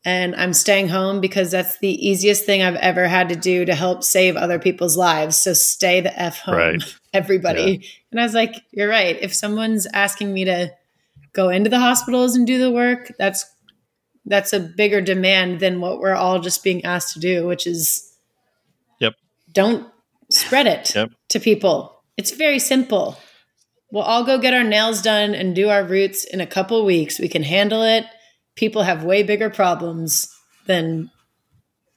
And 0.03 0.35
I'm 0.35 0.53
staying 0.53 0.87
home 0.87 1.21
because 1.21 1.51
that's 1.51 1.77
the 1.77 2.07
easiest 2.07 2.43
thing 2.45 2.63
I've 2.63 2.75
ever 2.77 3.07
had 3.07 3.29
to 3.29 3.35
do 3.35 3.65
to 3.65 3.75
help 3.75 4.03
save 4.03 4.35
other 4.35 4.57
people's 4.57 4.97
lives. 4.97 5.37
So 5.37 5.53
stay 5.53 6.01
the 6.01 6.19
F 6.19 6.39
home, 6.39 6.55
Right. 6.55 6.95
everybody. 7.13 7.85
And 8.11 8.19
I 8.19 8.23
was 8.23 8.33
like, 8.33 8.55
You're 8.71 8.89
right. 8.89 9.17
If 9.21 9.33
someone's 9.33 9.85
asking 9.93 10.33
me 10.33 10.45
to 10.45 10.71
go 11.33 11.49
into 11.49 11.69
the 11.69 11.79
hospitals 11.79 12.35
and 12.35 12.47
do 12.47 12.57
the 12.57 12.71
work, 12.71 13.11
that's 13.19 13.45
that's 14.25 14.53
a 14.53 14.59
bigger 14.59 15.01
demand 15.01 15.59
than 15.59 15.81
what 15.81 15.99
we're 15.99 16.13
all 16.15 16.39
just 16.39 16.63
being 16.63 16.83
asked 16.85 17.13
to 17.13 17.19
do, 17.19 17.45
which 17.45 17.67
is 17.67 18.11
Yep. 18.99 19.13
don't 19.51 19.87
spread 20.29 20.65
it 20.67 20.95
Yep. 20.95 21.11
to 21.29 21.39
people. 21.39 22.01
It's 22.17 22.31
very 22.31 22.59
simple. 22.59 23.17
We'll 23.91 24.03
all 24.03 24.23
go 24.23 24.37
get 24.39 24.53
our 24.53 24.63
nails 24.63 25.01
done 25.01 25.35
and 25.35 25.55
do 25.55 25.69
our 25.69 25.83
roots 25.83 26.23
in 26.23 26.39
a 26.41 26.47
couple 26.47 26.83
weeks. 26.85 27.19
We 27.19 27.27
can 27.27 27.43
handle 27.43 27.83
it. 27.83 28.05
People 28.55 28.83
have 28.83 29.03
way 29.03 29.23
bigger 29.23 29.49
problems 29.49 30.27
than 30.65 31.09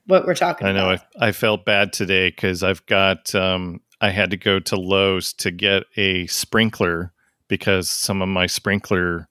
what 0.06 0.26
we're 0.26 0.34
talking 0.34 0.66
about. 0.66 0.76
I 0.76 0.78
know 0.78 0.92
about. 0.92 1.06
I, 1.20 1.28
I 1.28 1.32
felt 1.32 1.64
bad 1.64 1.92
today 1.92 2.28
because 2.28 2.62
I've 2.62 2.84
got 2.86 3.34
um, 3.34 3.80
I 4.00 4.10
had 4.10 4.30
to 4.30 4.36
go 4.36 4.60
to 4.60 4.76
Lowe's 4.76 5.32
to 5.34 5.50
get 5.50 5.84
a 5.96 6.26
sprinkler 6.26 7.12
because 7.48 7.90
some 7.90 8.22
of 8.22 8.28
my 8.28 8.46
sprinkler 8.46 9.28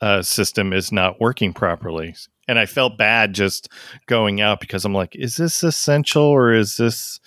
uh, 0.00 0.22
system 0.22 0.72
is 0.72 0.92
not 0.92 1.20
working 1.20 1.52
properly, 1.52 2.14
and 2.48 2.58
I 2.58 2.66
felt 2.66 2.98
bad 2.98 3.34
just 3.34 3.68
going 4.06 4.40
out 4.40 4.60
because 4.60 4.84
I'm 4.84 4.94
like, 4.94 5.14
is 5.16 5.36
this 5.36 5.62
essential 5.62 6.24
or 6.24 6.52
is 6.52 6.76
this? 6.76 7.20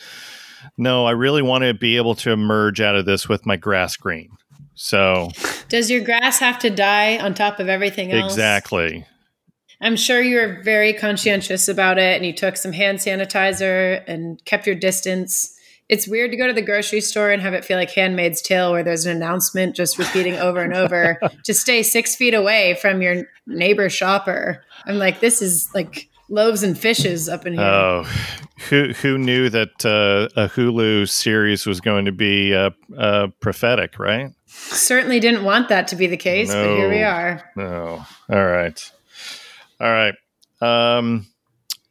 No, 0.77 1.05
I 1.05 1.11
really 1.11 1.43
want 1.43 1.63
to 1.63 1.75
be 1.75 1.97
able 1.97 2.15
to 2.15 2.31
emerge 2.31 2.81
out 2.81 2.95
of 2.95 3.05
this 3.05 3.29
with 3.29 3.45
my 3.45 3.55
grass 3.55 3.95
green. 3.95 4.31
So 4.75 5.29
Does 5.69 5.89
your 5.89 6.01
grass 6.01 6.39
have 6.39 6.59
to 6.59 6.69
die 6.69 7.17
on 7.17 7.33
top 7.33 7.59
of 7.59 7.69
everything 7.69 8.11
else? 8.11 8.33
exactly, 8.33 9.05
I'm 9.81 9.95
sure 9.95 10.21
you 10.21 10.37
were 10.37 10.61
very 10.63 10.93
conscientious 10.93 11.67
about 11.67 11.97
it 11.97 12.15
and 12.15 12.25
you 12.25 12.33
took 12.33 12.57
some 12.57 12.73
hand 12.73 12.99
sanitizer 12.99 14.03
and 14.07 14.43
kept 14.45 14.65
your 14.65 14.75
distance. 14.75 15.51
It's 15.87 16.07
weird 16.07 16.31
to 16.31 16.37
go 16.37 16.47
to 16.47 16.53
the 16.53 16.61
grocery 16.61 17.01
store 17.01 17.29
and 17.29 17.41
have 17.41 17.53
it 17.53 17.63
feel 17.63 17.77
like 17.77 17.91
Handmaid's 17.91 18.41
Tale, 18.41 18.71
where 18.71 18.83
there's 18.83 19.05
an 19.05 19.15
announcement 19.15 19.75
just 19.75 19.99
repeating 19.99 20.35
over 20.35 20.61
and 20.61 20.73
over 20.73 21.19
to 21.43 21.53
stay 21.53 21.83
six 21.83 22.15
feet 22.15 22.33
away 22.33 22.77
from 22.81 23.01
your 23.01 23.23
neighbor 23.45 23.89
shopper. 23.89 24.63
I'm 24.87 24.97
like, 24.97 25.19
this 25.19 25.41
is 25.41 25.69
like 25.75 26.09
loaves 26.29 26.63
and 26.63 26.77
fishes 26.77 27.29
up 27.29 27.45
in 27.45 27.53
here. 27.53 27.63
Oh, 27.63 28.03
who 28.69 28.93
who 28.93 29.17
knew 29.19 29.49
that 29.49 29.85
uh, 29.85 30.29
a 30.41 30.49
Hulu 30.49 31.07
series 31.07 31.67
was 31.67 31.81
going 31.81 32.05
to 32.05 32.11
be 32.11 32.55
uh, 32.55 32.71
uh, 32.97 33.27
prophetic, 33.39 33.99
right? 33.99 34.31
Certainly 34.57 35.19
didn't 35.19 35.43
want 35.43 35.69
that 35.69 35.87
to 35.89 35.95
be 35.95 36.07
the 36.07 36.17
case, 36.17 36.51
but 36.51 36.75
here 36.77 36.89
we 36.89 37.03
are. 37.03 37.51
No. 37.55 38.05
All 38.29 38.45
right. 38.45 38.91
All 39.79 39.91
right. 39.91 40.15
Um, 40.61 41.27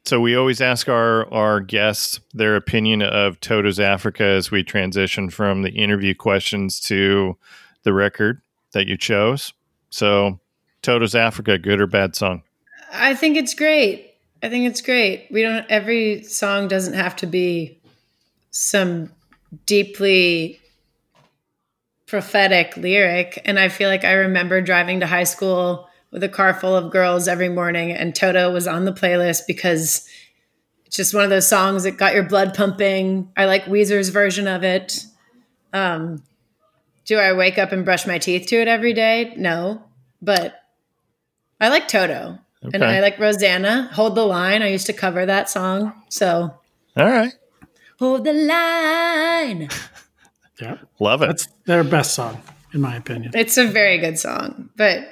so 0.04 0.20
we 0.20 0.36
always 0.36 0.60
ask 0.60 0.88
our 0.88 1.32
our 1.32 1.60
guests 1.60 2.20
their 2.32 2.56
opinion 2.56 3.02
of 3.02 3.40
Toto's 3.40 3.80
Africa 3.80 4.24
as 4.24 4.50
we 4.50 4.62
transition 4.62 5.30
from 5.30 5.62
the 5.62 5.70
interview 5.70 6.14
questions 6.14 6.80
to 6.80 7.36
the 7.84 7.92
record 7.92 8.40
that 8.72 8.86
you 8.86 8.96
chose. 8.96 9.52
So 9.90 10.40
Toto's 10.82 11.14
Africa, 11.14 11.58
good 11.58 11.80
or 11.80 11.86
bad 11.86 12.16
song? 12.16 12.42
I 12.92 13.14
think 13.14 13.36
it's 13.36 13.54
great. 13.54 14.14
I 14.42 14.48
think 14.50 14.66
it's 14.66 14.80
great. 14.80 15.28
We 15.30 15.42
don't 15.42 15.64
every 15.70 16.22
song 16.22 16.68
doesn't 16.68 16.94
have 16.94 17.16
to 17.16 17.26
be 17.26 17.78
some 18.50 19.10
deeply 19.66 20.60
prophetic 22.06 22.76
lyric 22.76 23.40
and 23.44 23.58
I 23.58 23.68
feel 23.68 23.88
like 23.88 24.04
I 24.04 24.12
remember 24.12 24.60
driving 24.60 25.00
to 25.00 25.06
high 25.06 25.24
school 25.24 25.88
with 26.10 26.22
a 26.22 26.28
car 26.28 26.54
full 26.54 26.76
of 26.76 26.90
girls 26.92 27.26
every 27.28 27.48
morning 27.48 27.92
and 27.92 28.14
Toto 28.14 28.52
was 28.52 28.68
on 28.68 28.84
the 28.84 28.92
playlist 28.92 29.42
because 29.46 30.08
it's 30.84 30.96
just 30.96 31.14
one 31.14 31.24
of 31.24 31.30
those 31.30 31.48
songs 31.48 31.84
that 31.84 31.96
got 31.96 32.14
your 32.14 32.22
blood 32.22 32.54
pumping. 32.54 33.32
I 33.36 33.46
like 33.46 33.64
Weezer's 33.64 34.10
version 34.10 34.46
of 34.46 34.62
it. 34.62 35.04
Um 35.72 36.22
do 37.06 37.18
I 37.18 37.32
wake 37.32 37.58
up 37.58 37.72
and 37.72 37.84
brush 37.84 38.06
my 38.06 38.18
teeth 38.18 38.46
to 38.48 38.56
it 38.56 38.68
every 38.68 38.92
day? 38.94 39.34
No. 39.36 39.82
But 40.22 40.58
I 41.60 41.68
like 41.68 41.88
Toto. 41.88 42.38
And 42.72 42.82
I 42.82 43.00
like 43.00 43.18
Rosanna. 43.18 43.90
Hold 43.92 44.14
the 44.14 44.24
line. 44.24 44.62
I 44.62 44.68
used 44.68 44.86
to 44.86 44.94
cover 44.94 45.26
that 45.26 45.50
song. 45.50 45.92
So 46.08 46.54
All 46.96 47.06
right. 47.06 47.34
hold 47.98 48.24
the 48.24 48.32
line. 48.32 49.68
Yeah. 50.60 50.78
Love 51.00 51.22
it. 51.22 51.26
That's 51.26 51.48
their 51.66 51.84
best 51.84 52.14
song, 52.14 52.40
in 52.72 52.80
my 52.80 52.96
opinion. 52.96 53.32
It's 53.34 53.56
a 53.56 53.66
very 53.66 53.98
good 53.98 54.18
song, 54.18 54.70
but 54.76 55.08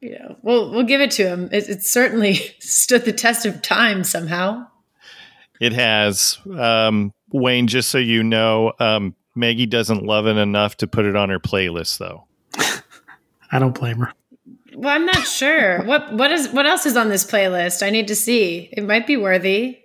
you 0.00 0.18
know, 0.18 0.36
we'll 0.42 0.70
we'll 0.70 0.84
give 0.84 1.00
it 1.00 1.10
to 1.12 1.26
him. 1.26 1.48
It, 1.52 1.68
it 1.68 1.82
certainly 1.82 2.34
stood 2.60 3.04
the 3.04 3.12
test 3.12 3.46
of 3.46 3.62
time 3.62 4.04
somehow. 4.04 4.66
It 5.60 5.72
has. 5.72 6.38
Um, 6.56 7.12
Wayne, 7.32 7.66
just 7.66 7.90
so 7.90 7.98
you 7.98 8.22
know, 8.22 8.72
um, 8.78 9.14
Maggie 9.34 9.66
doesn't 9.66 10.04
love 10.04 10.26
it 10.26 10.36
enough 10.36 10.76
to 10.78 10.86
put 10.86 11.04
it 11.04 11.16
on 11.16 11.30
her 11.30 11.40
playlist, 11.40 11.98
though. 11.98 12.26
I 13.52 13.58
don't 13.58 13.78
blame 13.78 13.98
her. 13.98 14.12
Well, 14.74 14.94
I'm 14.94 15.06
not 15.06 15.26
sure 15.26 15.82
what 15.84 16.12
what 16.12 16.30
is 16.30 16.48
what 16.50 16.66
else 16.66 16.86
is 16.86 16.96
on 16.96 17.08
this 17.08 17.24
playlist. 17.24 17.84
I 17.84 17.90
need 17.90 18.08
to 18.08 18.14
see. 18.14 18.68
It 18.72 18.84
might 18.84 19.06
be 19.06 19.16
worthy. 19.16 19.78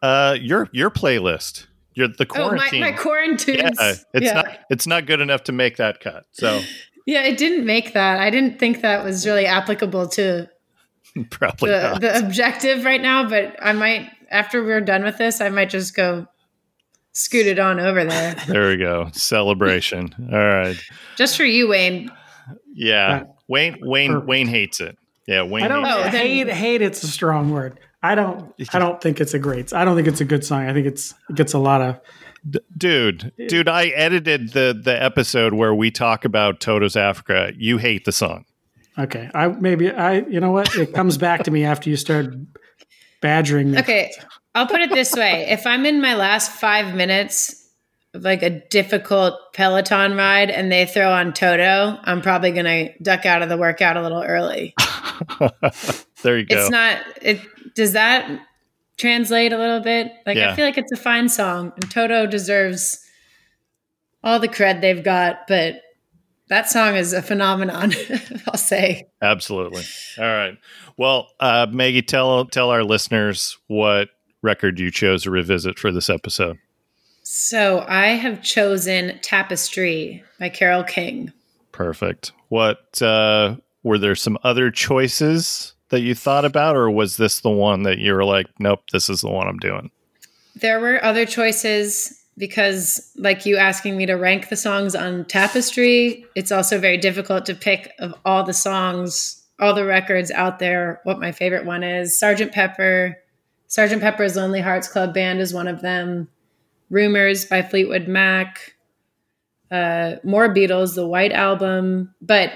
Uh, 0.00 0.36
your 0.40 0.68
your 0.72 0.90
playlist, 0.90 1.66
your 1.94 2.08
the 2.08 2.26
Oh, 2.34 2.50
my, 2.52 2.56
quarantine. 2.56 2.80
my 2.80 2.92
quarantines. 2.92 3.76
yeah, 3.80 3.94
it's 4.14 4.26
yeah. 4.26 4.32
not 4.32 4.58
it's 4.70 4.86
not 4.86 5.06
good 5.06 5.20
enough 5.20 5.44
to 5.44 5.52
make 5.52 5.76
that 5.76 6.00
cut. 6.00 6.24
So 6.32 6.60
Yeah, 7.06 7.24
it 7.24 7.36
didn't 7.36 7.66
make 7.66 7.94
that. 7.94 8.20
I 8.20 8.30
didn't 8.30 8.58
think 8.60 8.82
that 8.82 9.04
was 9.04 9.26
really 9.26 9.44
applicable 9.46 10.06
to 10.10 10.48
probably 11.30 11.70
the, 11.70 11.82
not. 11.82 12.00
the 12.00 12.18
objective 12.18 12.84
right 12.84 13.00
now, 13.02 13.28
but 13.28 13.56
I 13.60 13.72
might 13.72 14.08
after 14.30 14.62
we're 14.64 14.80
done 14.80 15.02
with 15.04 15.18
this, 15.18 15.40
I 15.40 15.48
might 15.50 15.68
just 15.70 15.94
go 15.96 16.26
scoot 17.12 17.46
it 17.46 17.58
on 17.58 17.78
over 17.80 18.04
there. 18.04 18.34
There 18.46 18.68
we 18.68 18.76
go. 18.76 19.10
Celebration. 19.12 20.14
All 20.32 20.38
right. 20.38 20.76
Just 21.16 21.36
for 21.36 21.44
you, 21.44 21.68
Wayne. 21.68 22.10
Yeah. 22.72 23.24
Wayne 23.48 23.78
Wayne 23.82 24.24
Wayne 24.26 24.46
hates 24.48 24.80
it. 24.80 24.96
Yeah, 25.26 25.42
Wayne 25.42 25.64
I 25.64 25.68
don't 25.68 25.84
hates 25.84 25.96
Oh, 25.96 26.02
then- 26.04 26.12
hate 26.12 26.48
hate. 26.48 26.82
It's 26.82 27.02
a 27.02 27.08
strong 27.08 27.50
word. 27.50 27.78
I 28.02 28.14
don't. 28.14 28.52
I 28.72 28.78
don't 28.78 29.00
think 29.00 29.20
it's 29.20 29.34
a 29.34 29.38
great. 29.38 29.72
I 29.72 29.84
don't 29.84 29.96
think 29.96 30.08
it's 30.08 30.20
a 30.20 30.24
good 30.24 30.44
song. 30.44 30.68
I 30.68 30.72
think 30.72 30.86
it's 30.86 31.14
it 31.30 31.36
gets 31.36 31.52
a 31.52 31.58
lot 31.58 31.80
of. 31.80 31.96
it. 31.96 32.64
Dude, 32.76 33.32
dude, 33.48 33.68
I 33.68 33.86
edited 33.88 34.52
the 34.52 34.78
the 34.82 35.00
episode 35.00 35.54
where 35.54 35.74
we 35.74 35.92
talk 35.92 36.24
about 36.24 36.58
Toto's 36.60 36.96
Africa. 36.96 37.52
You 37.56 37.78
hate 37.78 38.04
the 38.04 38.12
song. 38.12 38.44
Okay, 38.98 39.30
I 39.32 39.48
maybe 39.48 39.90
I. 39.90 40.20
You 40.22 40.40
know 40.40 40.50
what? 40.50 40.74
It 40.74 40.92
comes 40.92 41.16
back 41.16 41.44
to 41.44 41.52
me 41.52 41.64
after 41.64 41.88
you 41.88 41.96
start 41.96 42.34
badgering 43.20 43.70
me. 43.70 43.78
Okay, 43.78 44.12
I'll 44.56 44.66
put 44.66 44.80
it 44.80 44.90
this 44.90 45.12
way: 45.14 45.46
if 45.50 45.66
I'm 45.66 45.86
in 45.86 46.00
my 46.00 46.14
last 46.14 46.50
five 46.50 46.96
minutes 46.96 47.70
of 48.14 48.22
like 48.22 48.42
a 48.42 48.50
difficult 48.50 49.34
Peloton 49.52 50.16
ride 50.16 50.50
and 50.50 50.70
they 50.70 50.86
throw 50.86 51.12
on 51.12 51.32
Toto, 51.32 51.98
I'm 52.02 52.20
probably 52.20 52.50
gonna 52.50 52.88
duck 53.00 53.24
out 53.24 53.42
of 53.42 53.48
the 53.48 53.56
workout 53.56 53.96
a 53.96 54.02
little 54.02 54.22
early. 54.22 54.74
there 56.22 56.38
you 56.38 56.46
go. 56.46 56.60
It's 56.60 56.70
not. 56.70 56.98
It 57.20 57.40
does 57.74 57.92
that 57.92 58.40
translate 58.98 59.52
a 59.52 59.58
little 59.58 59.80
bit? 59.80 60.12
Like 60.26 60.36
Yeah. 60.36 60.52
I 60.52 60.56
feel 60.56 60.64
like 60.64 60.78
it's 60.78 60.92
a 60.92 60.96
fine 60.96 61.28
song, 61.28 61.72
and 61.74 61.90
Toto 61.90 62.26
deserves 62.26 62.98
all 64.24 64.38
the 64.38 64.48
cred 64.48 64.80
they've 64.80 65.04
got, 65.04 65.46
but. 65.48 65.82
That 66.48 66.68
song 66.68 66.96
is 66.96 67.14
a 67.14 67.22
phenomenon, 67.22 67.94
I'll 68.46 68.58
say. 68.58 69.08
Absolutely. 69.22 69.84
All 70.18 70.24
right. 70.26 70.58
Well, 70.98 71.28
uh, 71.40 71.66
Maggie, 71.70 72.02
tell 72.02 72.44
tell 72.44 72.68
our 72.68 72.84
listeners 72.84 73.56
what 73.68 74.10
record 74.42 74.78
you 74.78 74.90
chose 74.90 75.22
to 75.22 75.30
revisit 75.30 75.78
for 75.78 75.90
this 75.90 76.10
episode. 76.10 76.58
So 77.22 77.84
I 77.88 78.08
have 78.08 78.42
chosen 78.42 79.18
Tapestry 79.22 80.22
by 80.38 80.50
Carole 80.50 80.84
King. 80.84 81.32
Perfect. 81.70 82.32
What 82.48 83.00
uh, 83.00 83.56
were 83.82 83.98
there 83.98 84.14
some 84.14 84.36
other 84.44 84.70
choices 84.70 85.71
that 85.92 86.00
you 86.00 86.14
thought 86.14 86.44
about, 86.44 86.74
or 86.74 86.90
was 86.90 87.18
this 87.18 87.40
the 87.40 87.50
one 87.50 87.82
that 87.82 87.98
you 87.98 88.14
were 88.14 88.24
like, 88.24 88.46
nope, 88.58 88.80
this 88.92 89.10
is 89.10 89.20
the 89.20 89.30
one 89.30 89.46
I'm 89.46 89.58
doing? 89.58 89.90
There 90.56 90.80
were 90.80 91.02
other 91.04 91.26
choices 91.26 92.18
because, 92.38 93.12
like 93.16 93.44
you 93.44 93.58
asking 93.58 93.98
me 93.98 94.06
to 94.06 94.14
rank 94.14 94.48
the 94.48 94.56
songs 94.56 94.94
on 94.94 95.26
Tapestry, 95.26 96.24
it's 96.34 96.50
also 96.50 96.78
very 96.78 96.96
difficult 96.96 97.44
to 97.46 97.54
pick 97.54 97.92
of 97.98 98.14
all 98.24 98.42
the 98.42 98.54
songs, 98.54 99.44
all 99.60 99.74
the 99.74 99.84
records 99.84 100.30
out 100.30 100.58
there, 100.58 101.00
what 101.04 101.20
my 101.20 101.30
favorite 101.30 101.66
one 101.66 101.84
is. 101.84 102.18
Sergeant 102.18 102.52
Pepper, 102.52 103.18
Sergeant 103.66 104.00
Pepper's 104.00 104.34
Lonely 104.34 104.60
Hearts 104.60 104.88
Club 104.88 105.12
Band 105.12 105.40
is 105.40 105.52
one 105.52 105.68
of 105.68 105.82
them. 105.82 106.28
Rumors 106.88 107.44
by 107.44 107.60
Fleetwood 107.60 108.08
Mac. 108.08 108.74
Uh, 109.70 110.16
more 110.24 110.54
Beatles, 110.54 110.94
the 110.94 111.06
White 111.06 111.32
Album. 111.32 112.14
But 112.22 112.52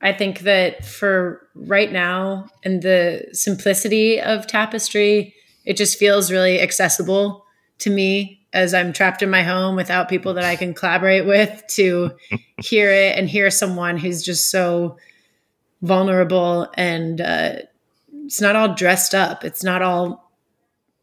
I 0.00 0.12
think 0.12 0.40
that 0.40 0.84
for 0.84 1.46
right 1.54 1.90
now 1.90 2.48
and 2.64 2.82
the 2.82 3.26
simplicity 3.32 4.20
of 4.20 4.46
Tapestry, 4.46 5.34
it 5.64 5.76
just 5.76 5.98
feels 5.98 6.30
really 6.30 6.60
accessible 6.60 7.44
to 7.78 7.90
me 7.90 8.46
as 8.52 8.72
I'm 8.74 8.92
trapped 8.92 9.22
in 9.22 9.30
my 9.30 9.42
home 9.42 9.76
without 9.76 10.08
people 10.08 10.34
that 10.34 10.44
I 10.44 10.56
can 10.56 10.72
collaborate 10.72 11.26
with 11.26 11.64
to 11.70 12.12
hear 12.62 12.90
it 12.90 13.18
and 13.18 13.28
hear 13.28 13.50
someone 13.50 13.98
who's 13.98 14.22
just 14.22 14.50
so 14.50 14.96
vulnerable 15.82 16.68
and 16.74 17.20
uh, 17.20 17.52
it's 18.24 18.40
not 18.40 18.56
all 18.56 18.74
dressed 18.74 19.14
up. 19.14 19.44
It's 19.44 19.64
not 19.64 19.82
all 19.82 20.30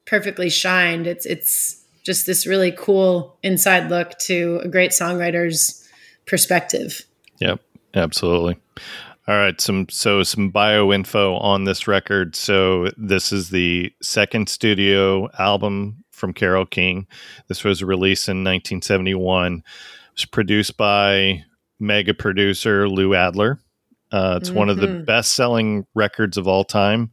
perfectly 0.05 0.49
shined. 0.49 1.07
It's 1.07 1.25
it's 1.25 1.83
just 2.03 2.27
this 2.27 2.45
really 2.45 2.71
cool 2.71 3.37
inside 3.41 3.89
look 3.89 4.17
to 4.19 4.61
a 4.63 4.67
great 4.67 4.91
songwriter's 4.91 5.87
perspective. 6.27 7.03
Yep, 7.39 7.61
absolutely. 7.95 8.57
All 9.27 9.35
right, 9.35 9.59
some 9.59 9.87
so 9.89 10.21
some 10.21 10.49
bio 10.51 10.93
info 10.93 11.35
on 11.37 11.63
this 11.63 11.87
record. 11.87 12.35
So 12.35 12.91
this 12.95 13.31
is 13.31 13.49
the 13.49 13.91
second 14.01 14.49
studio 14.49 15.29
album 15.39 16.03
from 16.11 16.31
Carole 16.31 16.67
King. 16.67 17.07
This 17.47 17.63
was 17.63 17.83
released 17.83 18.29
in 18.29 18.43
1971. 18.43 19.57
It 19.57 19.63
was 20.13 20.25
produced 20.25 20.77
by 20.77 21.43
mega 21.79 22.13
producer 22.13 22.87
Lou 22.87 23.15
Adler. 23.15 23.59
Uh, 24.11 24.37
it's 24.39 24.51
one 24.51 24.69
of 24.69 24.77
the 24.77 24.87
Mhm. 24.87 25.05
best-selling 25.05 25.85
records 25.95 26.37
of 26.37 26.47
all 26.47 26.63
time. 26.63 27.09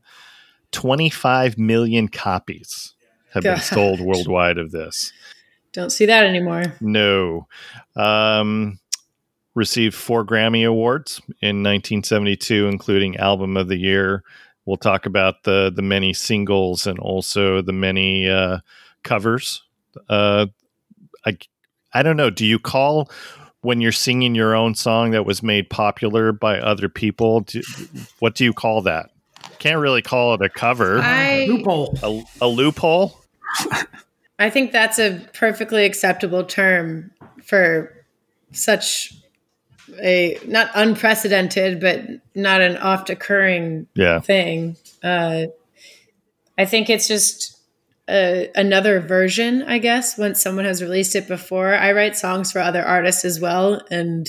25 0.71 1.59
million 1.59 2.09
copies 2.09 2.95
have 3.33 3.42
been 3.42 3.59
sold 3.59 4.01
worldwide 4.01 4.59
of 4.59 4.71
this. 4.71 5.12
Don't 5.73 5.90
see 5.90 6.05
that 6.07 6.25
anymore. 6.27 6.75
No. 6.83 7.49
Um, 7.97 8.79
received 9.54 9.94
four 9.94 10.24
Grammy 10.24 10.66
Awards 10.66 11.20
in 11.40 11.62
1972, 11.62 12.66
including 12.68 13.16
Album 13.16 13.56
of 13.56 13.68
the 13.68 13.76
Year. 13.76 14.22
We'll 14.64 14.76
talk 14.76 15.06
about 15.06 15.42
the 15.42 15.72
the 15.74 15.82
many 15.82 16.12
singles 16.12 16.86
and 16.86 16.98
also 16.98 17.62
the 17.62 17.72
many 17.72 18.28
uh, 18.28 18.58
covers. 19.02 19.62
Uh, 20.08 20.46
I 21.26 21.36
I 21.92 22.02
don't 22.02 22.16
know. 22.16 22.30
Do 22.30 22.46
you 22.46 22.58
call 22.58 23.10
when 23.62 23.80
you're 23.80 23.92
singing 23.92 24.34
your 24.34 24.54
own 24.54 24.74
song 24.74 25.10
that 25.12 25.26
was 25.26 25.42
made 25.42 25.68
popular 25.68 26.32
by 26.32 26.58
other 26.58 26.88
people? 26.88 27.40
Do, 27.40 27.62
what 28.20 28.34
do 28.34 28.44
you 28.44 28.52
call 28.52 28.82
that? 28.82 29.10
Can't 29.58 29.80
really 29.80 30.02
call 30.02 30.34
it 30.34 30.42
a 30.42 30.48
cover. 30.48 31.00
I- 31.00 31.46
Loophole. 31.48 31.98
a, 32.02 32.44
a 32.44 32.48
loophole. 32.48 33.18
I 34.38 34.50
think 34.50 34.72
that's 34.72 34.98
a 34.98 35.20
perfectly 35.34 35.84
acceptable 35.84 36.42
term 36.44 37.10
for 37.44 37.92
such 38.52 39.14
a 40.01 40.38
not 40.47 40.71
unprecedented, 40.75 41.81
but 41.81 42.03
not 42.35 42.61
an 42.61 42.77
oft 42.77 43.11
occurring 43.11 43.87
Yeah. 43.95 44.21
thing. 44.21 44.77
Uh, 45.03 45.47
I 46.59 46.64
think 46.64 46.90
it's 46.90 47.09
just 47.09 47.59
a, 48.09 48.51
another 48.55 49.01
version, 49.01 49.62
I 49.62 49.79
guess, 49.79 50.18
when 50.18 50.35
someone 50.35 50.64
has 50.64 50.83
released 50.83 51.16
it 51.16 51.29
before. 51.29 51.75
I 51.75 51.92
write 51.92 52.16
songs 52.16 52.53
for 52.53 52.59
other 52.61 52.83
artists 52.83 53.25
as 53.25 53.40
well. 53.40 53.81
And 53.90 54.29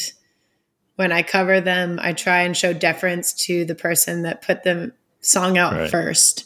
when 0.95 1.11
I 1.11 1.23
cover 1.23 1.59
them, 1.59 1.99
I 2.01 2.13
try 2.13 2.41
and 2.41 2.55
show 2.55 2.71
deference 2.73 3.33
to 3.45 3.65
the 3.65 3.75
person 3.75 4.23
that 4.23 4.41
put 4.41 4.63
the 4.63 4.91
song 5.21 5.57
out 5.57 5.73
Right. 5.73 5.89
first. 5.89 6.45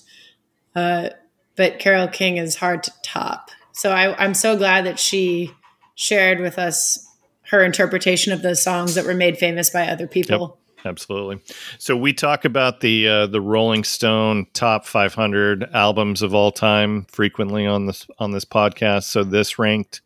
Uh, 0.75 1.09
but 1.55 1.79
Carole 1.79 2.07
King 2.07 2.37
is 2.37 2.55
hard 2.55 2.83
to 2.83 2.91
top. 3.03 3.49
So 3.71 3.91
I, 3.91 4.15
I'm 4.23 4.33
so 4.33 4.55
glad 4.57 4.85
that 4.85 4.99
she 4.99 5.51
shared 5.95 6.39
with 6.39 6.57
us 6.59 7.06
her 7.49 7.63
interpretation 7.63 8.33
of 8.33 8.41
those 8.41 8.61
songs 8.61 8.95
that 8.95 9.05
were 9.05 9.13
made 9.13 9.37
famous 9.37 9.69
by 9.69 9.87
other 9.87 10.07
people. 10.07 10.59
Absolutely. 10.85 11.41
So 11.79 11.97
we 11.97 12.13
talk 12.13 12.45
about 12.45 12.81
the 12.81 13.07
uh, 13.07 13.27
the 13.27 13.41
Rolling 13.41 13.83
Stone 13.83 14.47
top 14.53 14.85
500 14.85 15.69
albums 15.73 16.21
of 16.21 16.33
all 16.33 16.51
time 16.51 17.05
frequently 17.11 17.65
on 17.65 17.87
this 17.87 18.07
on 18.19 18.31
this 18.31 18.45
podcast. 18.45 19.03
So 19.03 19.23
this 19.23 19.57
ranked 19.59 20.01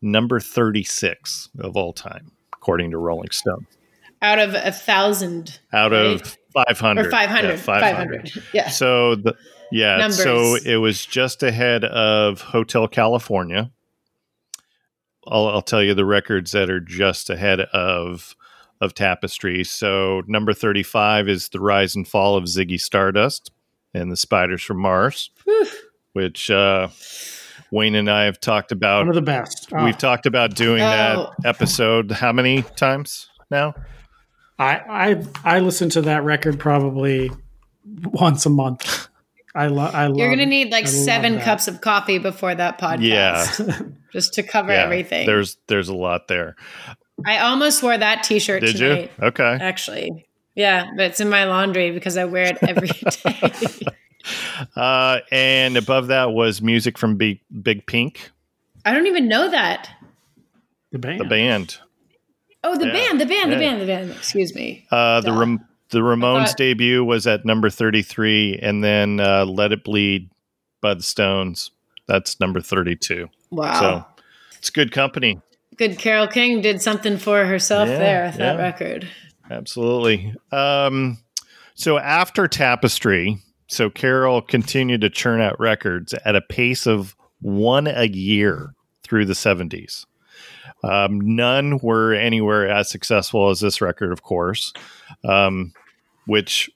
number 0.00 0.40
36 0.40 1.50
of 1.58 1.76
all 1.76 1.92
time 1.92 2.30
according 2.52 2.92
to 2.92 2.98
Rolling 2.98 3.30
Stone. 3.30 3.66
Out 4.22 4.38
of 4.38 4.54
a 4.54 4.72
thousand, 4.72 5.60
Out 5.72 5.92
of 5.92 6.38
500 6.54 7.06
or 7.06 7.10
500, 7.10 7.48
Yeah, 7.50 7.56
500. 7.56 8.32
Yeah. 8.54 8.68
So 8.70 9.16
the 9.16 9.34
yeah, 9.70 9.96
Numbers. 9.98 10.22
so 10.22 10.56
it 10.64 10.76
was 10.76 11.04
just 11.04 11.42
ahead 11.42 11.84
of 11.84 12.40
Hotel 12.40 12.88
California. 12.88 13.70
I'll, 15.28 15.48
I'll 15.48 15.62
tell 15.62 15.82
you 15.82 15.94
the 15.94 16.04
records 16.04 16.52
that 16.52 16.70
are 16.70 16.80
just 16.80 17.30
ahead 17.30 17.60
of 17.60 18.34
of 18.80 18.94
Tapestry. 18.94 19.64
So 19.64 20.22
number 20.26 20.52
thirty 20.52 20.82
five 20.82 21.28
is 21.28 21.48
the 21.48 21.60
rise 21.60 21.94
and 21.96 22.06
fall 22.06 22.36
of 22.36 22.44
Ziggy 22.44 22.80
Stardust 22.80 23.50
and 23.94 24.10
the 24.10 24.16
Spiders 24.16 24.62
from 24.62 24.78
Mars, 24.78 25.30
which 26.12 26.50
uh, 26.50 26.88
Wayne 27.70 27.94
and 27.94 28.10
I 28.10 28.24
have 28.24 28.40
talked 28.40 28.72
about. 28.72 29.00
One 29.00 29.08
of 29.08 29.14
the 29.14 29.22
best. 29.22 29.68
Oh, 29.72 29.84
We've 29.84 29.96
talked 29.96 30.26
about 30.26 30.54
doing 30.54 30.82
Oh. 30.82 31.30
that 31.38 31.46
episode 31.48 32.10
how 32.10 32.32
many 32.32 32.62
times 32.76 33.28
now? 33.50 33.74
I 34.58 34.76
I 35.44 35.56
I 35.56 35.58
listen 35.60 35.88
to 35.90 36.02
that 36.02 36.24
record 36.24 36.58
probably 36.58 37.30
once 37.84 38.44
a 38.46 38.50
month. 38.50 39.08
I 39.54 39.68
love. 39.68 39.94
I 39.94 40.06
love. 40.08 40.16
You're 40.18 40.28
going 40.28 40.38
to 40.40 40.46
need 40.46 40.72
like 40.72 40.84
I 40.86 40.88
seven 40.88 41.38
cups 41.40 41.68
of 41.68 41.80
coffee 41.80 42.18
before 42.18 42.54
that 42.54 42.78
podcast. 42.80 43.00
Yeah. 43.68 43.78
Just 44.12 44.34
to 44.34 44.42
cover 44.42 44.72
Yeah, 44.72 44.82
everything. 44.82 45.26
There's 45.26 45.56
there's 45.68 45.88
a 45.88 45.94
lot 45.94 46.28
there. 46.28 46.56
I 47.26 47.38
almost 47.38 47.82
wore 47.82 47.96
that 47.96 48.24
t 48.24 48.38
shirt 48.40 48.62
Did 48.62 48.76
tonight, 48.76 49.12
you? 49.20 49.26
Okay. 49.28 49.58
actually. 49.60 50.26
Yeah, 50.56 50.86
but 50.96 51.06
it's 51.06 51.20
in 51.20 51.28
my 51.28 51.44
laundry 51.44 51.90
because 51.92 52.16
I 52.16 52.24
wear 52.24 52.44
it 52.44 52.58
every 52.62 52.88
day. 52.88 53.86
Uh, 54.76 55.18
and 55.30 55.76
above 55.76 56.06
that 56.08 56.30
was 56.32 56.62
music 56.62 56.96
from 56.96 57.16
Big, 57.16 57.40
Big 57.62 57.86
Pink, 57.86 58.30
I 58.84 58.92
don't 58.94 59.06
even 59.06 59.28
know 59.28 59.50
that. 59.50 59.90
the 60.92 60.98
band. 60.98 61.20
the 61.20 61.24
band. 61.24 61.78
Oh, 62.62 62.76
the 62.78 62.86
Yeah. 62.86 62.92
band, 62.92 63.20
the 63.20 63.26
band, 63.26 63.50
the 63.52 63.56
Yeah. 63.56 63.60
band, 63.60 63.80
the 63.82 63.86
band. 63.86 64.10
Excuse 64.12 64.54
me. 64.54 64.86
Uh, 64.90 65.20
the 65.20 65.30
Duh. 65.30 65.36
The 65.94 66.00
Ramones 66.00 66.48
thought- 66.48 66.56
debut 66.56 67.04
was 67.04 67.26
at 67.26 67.44
number 67.44 67.70
33, 67.70 68.58
and 68.60 68.82
then 68.82 69.20
uh, 69.20 69.44
Let 69.46 69.70
It 69.72 69.84
Bleed 69.84 70.28
by 70.80 70.94
the 70.94 71.02
Stones. 71.02 71.70
That's 72.08 72.40
number 72.40 72.60
32. 72.60 73.28
Wow. 73.50 73.80
So 73.80 74.04
It's 74.58 74.70
good 74.70 74.90
company. 74.92 75.40
Good 75.76 75.96
Carole 75.98 76.26
King 76.26 76.60
did 76.60 76.82
something 76.82 77.16
for 77.16 77.44
herself 77.46 77.88
Yeah, 77.88 77.98
there 77.98 78.24
with 78.26 78.36
that 78.36 78.58
record. 78.58 79.08
Absolutely. 79.50 80.34
Um, 80.52 81.18
so 81.74 81.98
after 81.98 82.46
Tapestry, 82.48 83.38
so 83.68 83.88
Carole 83.88 84.42
continued 84.42 85.00
to 85.02 85.10
churn 85.10 85.40
out 85.40 85.58
records 85.60 86.12
at 86.24 86.36
a 86.36 86.40
pace 86.40 86.86
of 86.86 87.14
one 87.40 87.86
a 87.86 88.04
year 88.08 88.74
through 89.02 89.24
the 89.26 89.32
70s. 89.34 90.06
Um, 90.82 91.20
none 91.20 91.78
were 91.78 92.12
anywhere 92.14 92.68
as 92.68 92.90
successful 92.90 93.48
as 93.50 93.60
this 93.60 93.80
record, 93.80 94.12
of 94.12 94.22
course. 94.22 94.72
Um, 95.24 95.72
which 96.26 96.70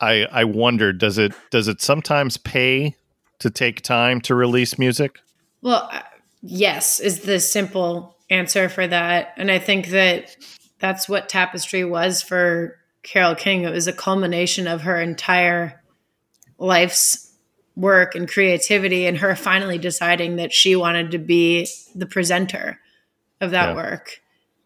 I 0.00 0.26
I 0.30 0.44
wonder 0.44 0.92
does 0.92 1.18
it 1.18 1.32
does 1.50 1.68
it 1.68 1.80
sometimes 1.80 2.36
pay 2.36 2.94
to 3.38 3.50
take 3.50 3.82
time 3.82 4.20
to 4.22 4.34
release 4.34 4.78
music? 4.78 5.18
Well, 5.62 5.88
uh, 5.92 6.02
yes, 6.42 7.00
is 7.00 7.20
the 7.20 7.40
simple 7.40 8.16
answer 8.28 8.68
for 8.68 8.86
that. 8.86 9.34
And 9.36 9.50
I 9.50 9.58
think 9.58 9.88
that 9.88 10.36
that's 10.78 11.08
what 11.08 11.28
Tapestry 11.28 11.84
was 11.84 12.22
for 12.22 12.78
Carole 13.02 13.34
King. 13.34 13.64
It 13.64 13.72
was 13.72 13.86
a 13.86 13.92
culmination 13.92 14.66
of 14.66 14.82
her 14.82 15.00
entire 15.00 15.82
life's 16.58 17.26
work 17.76 18.14
and 18.14 18.28
creativity, 18.28 19.06
and 19.06 19.18
her 19.18 19.34
finally 19.34 19.78
deciding 19.78 20.36
that 20.36 20.52
she 20.52 20.76
wanted 20.76 21.10
to 21.12 21.18
be 21.18 21.66
the 21.94 22.06
presenter 22.06 22.78
of 23.40 23.52
that 23.52 23.70
Yeah. 23.70 23.74
work. 23.74 24.20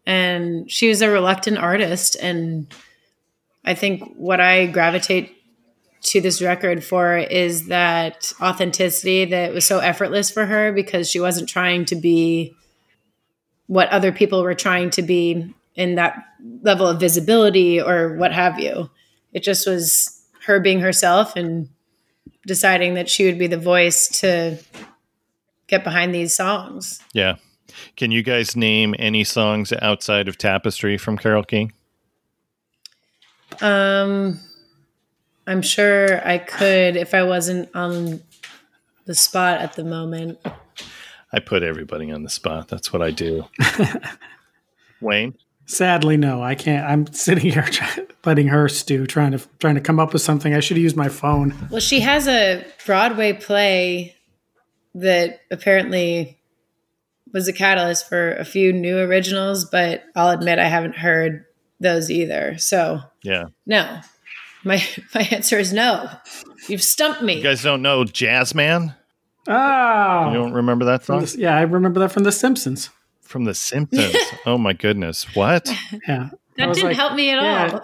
And 0.05 0.69
she 0.69 0.89
was 0.89 1.01
a 1.01 1.09
reluctant 1.09 1.57
artist. 1.57 2.17
And 2.21 2.67
I 3.65 3.73
think 3.73 4.13
what 4.15 4.39
I 4.39 4.67
gravitate 4.67 5.31
to 6.03 6.21
this 6.21 6.41
record 6.41 6.83
for 6.83 7.17
is 7.17 7.67
that 7.67 8.31
authenticity 8.39 9.25
that 9.25 9.53
was 9.53 9.65
so 9.65 9.79
effortless 9.79 10.29
for 10.29 10.45
her 10.45 10.71
because 10.71 11.09
she 11.09 11.19
wasn't 11.19 11.49
trying 11.49 11.85
to 11.85 11.95
be 11.95 12.55
what 13.67 13.89
other 13.89 14.11
people 14.11 14.43
were 14.43 14.53
trying 14.53 14.91
to 14.91 15.01
be 15.01 15.51
in 15.73 15.95
that 15.95 16.15
level 16.61 16.87
of 16.87 16.99
visibility 16.99 17.81
or 17.81 18.15
what 18.17 18.31
have 18.31 18.59
you. 18.59 18.89
It 19.33 19.41
just 19.43 19.67
was 19.67 20.23
her 20.45 20.59
being 20.59 20.79
herself 20.79 21.35
and 21.35 21.69
deciding 22.45 22.93
that 22.93 23.09
she 23.09 23.25
would 23.25 23.39
be 23.39 23.47
the 23.47 23.57
voice 23.57 24.07
to 24.19 24.57
get 25.67 25.83
behind 25.83 26.13
these 26.13 26.35
songs. 26.35 27.01
Yeah. 27.13 27.37
Can 27.97 28.11
you 28.11 28.21
guys 28.21 28.55
name 28.55 28.93
any 28.99 29.23
songs 29.23 29.73
outside 29.81 30.27
of 30.27 30.37
Tapestry 30.37 30.97
from 30.97 31.17
Carole 31.17 31.43
King? 31.43 31.73
Um, 33.61 34.39
I'm 35.47 35.61
sure 35.61 36.25
I 36.27 36.37
could 36.37 36.95
if 36.95 37.13
I 37.13 37.23
wasn't 37.23 37.69
on 37.75 38.21
the 39.05 39.15
spot 39.15 39.61
at 39.61 39.73
the 39.73 39.83
moment. 39.83 40.39
I 41.31 41.39
put 41.39 41.63
everybody 41.63 42.11
on 42.11 42.23
the 42.23 42.29
spot. 42.29 42.67
That's 42.67 42.91
what 42.91 43.01
I 43.01 43.11
do. 43.11 43.45
Wayne? 45.01 45.35
Sadly, 45.67 46.15
no, 46.15 46.43
I 46.43 46.55
can't. 46.55 46.87
I'm 46.87 47.07
sitting 47.11 47.51
here 47.51 47.63
try- 47.63 48.05
letting 48.25 48.47
her 48.47 48.69
stew, 48.69 49.07
trying 49.07 49.31
to 49.31 49.41
trying 49.59 49.75
to 49.75 49.81
come 49.81 49.99
up 49.99 50.13
with 50.13 50.21
something. 50.21 50.53
I 50.53 50.59
should 50.59 50.77
have 50.77 50.83
used 50.83 50.95
my 50.95 51.09
phone. 51.09 51.55
Well, 51.71 51.81
she 51.81 51.99
has 52.01 52.27
a 52.27 52.63
Broadway 52.85 53.33
play 53.33 54.15
that 54.93 55.41
apparently 55.51 56.39
was 57.33 57.47
a 57.47 57.53
catalyst 57.53 58.07
for 58.07 58.33
a 58.33 58.45
few 58.45 58.71
new 58.71 58.97
originals, 58.99 59.65
but 59.65 60.03
I'll 60.15 60.29
admit 60.29 60.59
I 60.59 60.67
haven't 60.67 60.95
heard 60.95 61.45
those 61.79 62.09
either. 62.11 62.57
So, 62.57 62.99
Yeah. 63.23 63.45
no. 63.65 63.99
My 64.63 64.83
my 65.15 65.21
answer 65.31 65.59
is 65.59 65.71
no. 65.73 66.09
You've 66.67 66.83
stumped 66.83 67.21
me. 67.21 67.37
You 67.37 67.43
guys 67.43 67.61
don't 67.63 67.81
know 67.81 68.03
Jazzman? 68.03 68.95
Oh, 69.47 70.27
You 70.31 70.33
don't 70.39 70.53
remember 70.53 70.85
that 70.85 71.03
song? 71.05 71.21
the- 71.23 71.35
yeah, 71.37 71.55
I 71.55 71.61
remember 71.61 71.99
that 71.99 72.11
from 72.11 72.23
The 72.23 72.31
Simpsons. 72.31 72.89
From 73.21 73.43
The 73.45 73.53
Simpsons. 73.53 74.15
oh 74.45 74.57
my 74.57 74.73
goodness. 74.73 75.35
What? 75.35 75.67
Yeah, 76.07 76.29
that 76.57 76.73
didn't 76.73 76.83
like- 76.89 76.95
help 76.95 77.13
me 77.13 77.29
at 77.29 77.41
yeah. 77.43 77.79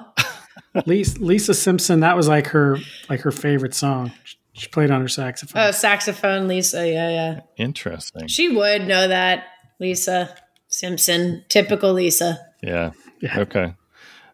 all. 0.75 0.83
Lisa, 0.85 1.19
Lisa 1.19 1.53
Simpson. 1.53 1.99
That 1.99 2.15
was 2.15 2.27
like 2.27 2.47
her 2.47 2.77
like 3.09 3.19
her 3.21 3.31
favorite 3.31 3.73
song. 3.73 4.11
She 4.53 4.67
played 4.69 4.89
on 4.91 5.01
her 5.01 5.07
saxophone. 5.07 5.61
Oh, 5.61 5.71
saxophone, 5.71 6.47
Lisa. 6.47 6.87
Yeah, 6.89 7.09
yeah. 7.09 7.39
Interesting. 7.57 8.27
She 8.27 8.49
would 8.49 8.87
know 8.87 9.07
that, 9.07 9.45
Lisa 9.79 10.35
Simpson. 10.67 11.43
Typical 11.49 11.93
Lisa. 11.93 12.39
Yeah. 12.63 12.91
Yeah. 13.21 13.39
Okay. 13.41 13.73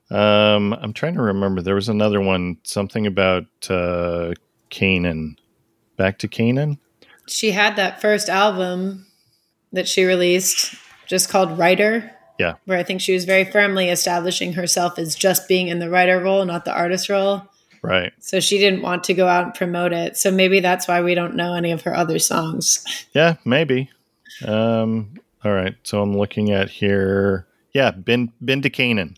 Um, 0.10 0.74
I'm 0.74 0.93
trying 0.93 1.15
to 1.15 1.22
remember. 1.22 1.62
There 1.62 1.76
was 1.76 1.89
another 1.89 2.22
one, 2.22 2.58
something 2.63 3.06
about 3.06 3.46
uh, 3.70 4.34
Canaan. 4.70 5.38
Back 5.98 6.20
to 6.20 6.28
Canaan? 6.28 6.80
She 7.28 7.52
had 7.52 7.76
that 7.76 8.00
first 8.00 8.30
album 8.30 9.08
that 9.74 9.88
she 9.88 10.06
released 10.06 10.76
just 11.08 11.30
called 11.30 11.58
Writer. 11.58 12.12
Yeah. 12.39 12.54
Where 12.65 12.78
I 12.78 12.84
think 12.84 13.02
she 13.02 13.13
was 13.13 13.26
very 13.26 13.43
firmly 13.43 13.89
establishing 13.89 14.54
herself 14.54 15.00
as 15.00 15.15
just 15.15 15.48
being 15.48 15.70
in 15.70 15.80
the 15.80 15.89
writer 15.89 16.20
role, 16.20 16.46
not 16.46 16.65
the 16.65 16.74
artist 16.74 17.10
role. 17.10 17.43
Right. 17.82 18.13
So 18.20 18.39
she 18.39 18.58
didn't 18.58 18.82
want 18.82 19.04
to 19.06 19.13
go 19.13 19.28
out 19.28 19.46
and 19.46 19.54
promote 19.54 19.93
it. 19.93 20.17
So 20.17 20.30
maybe 20.32 20.60
that's 20.60 20.88
why 20.88 21.02
we 21.02 21.15
don't 21.15 21.36
know 21.36 21.54
any 21.54 21.72
of 21.72 21.82
her 21.84 21.96
other 21.96 22.20
songs. 22.20 22.84
Yeah, 23.13 23.36
maybe. 23.46 23.89
Um, 24.46 25.15
all 25.43 25.52
right. 25.52 25.76
So 25.82 26.02
I'm 26.02 26.15
looking 26.15 26.52
at 26.52 26.70
here. 26.70 27.48
Yeah, 27.74 27.89
been 27.91 28.32
been 28.43 28.62
to 28.62 28.70
Canaan. 28.70 29.15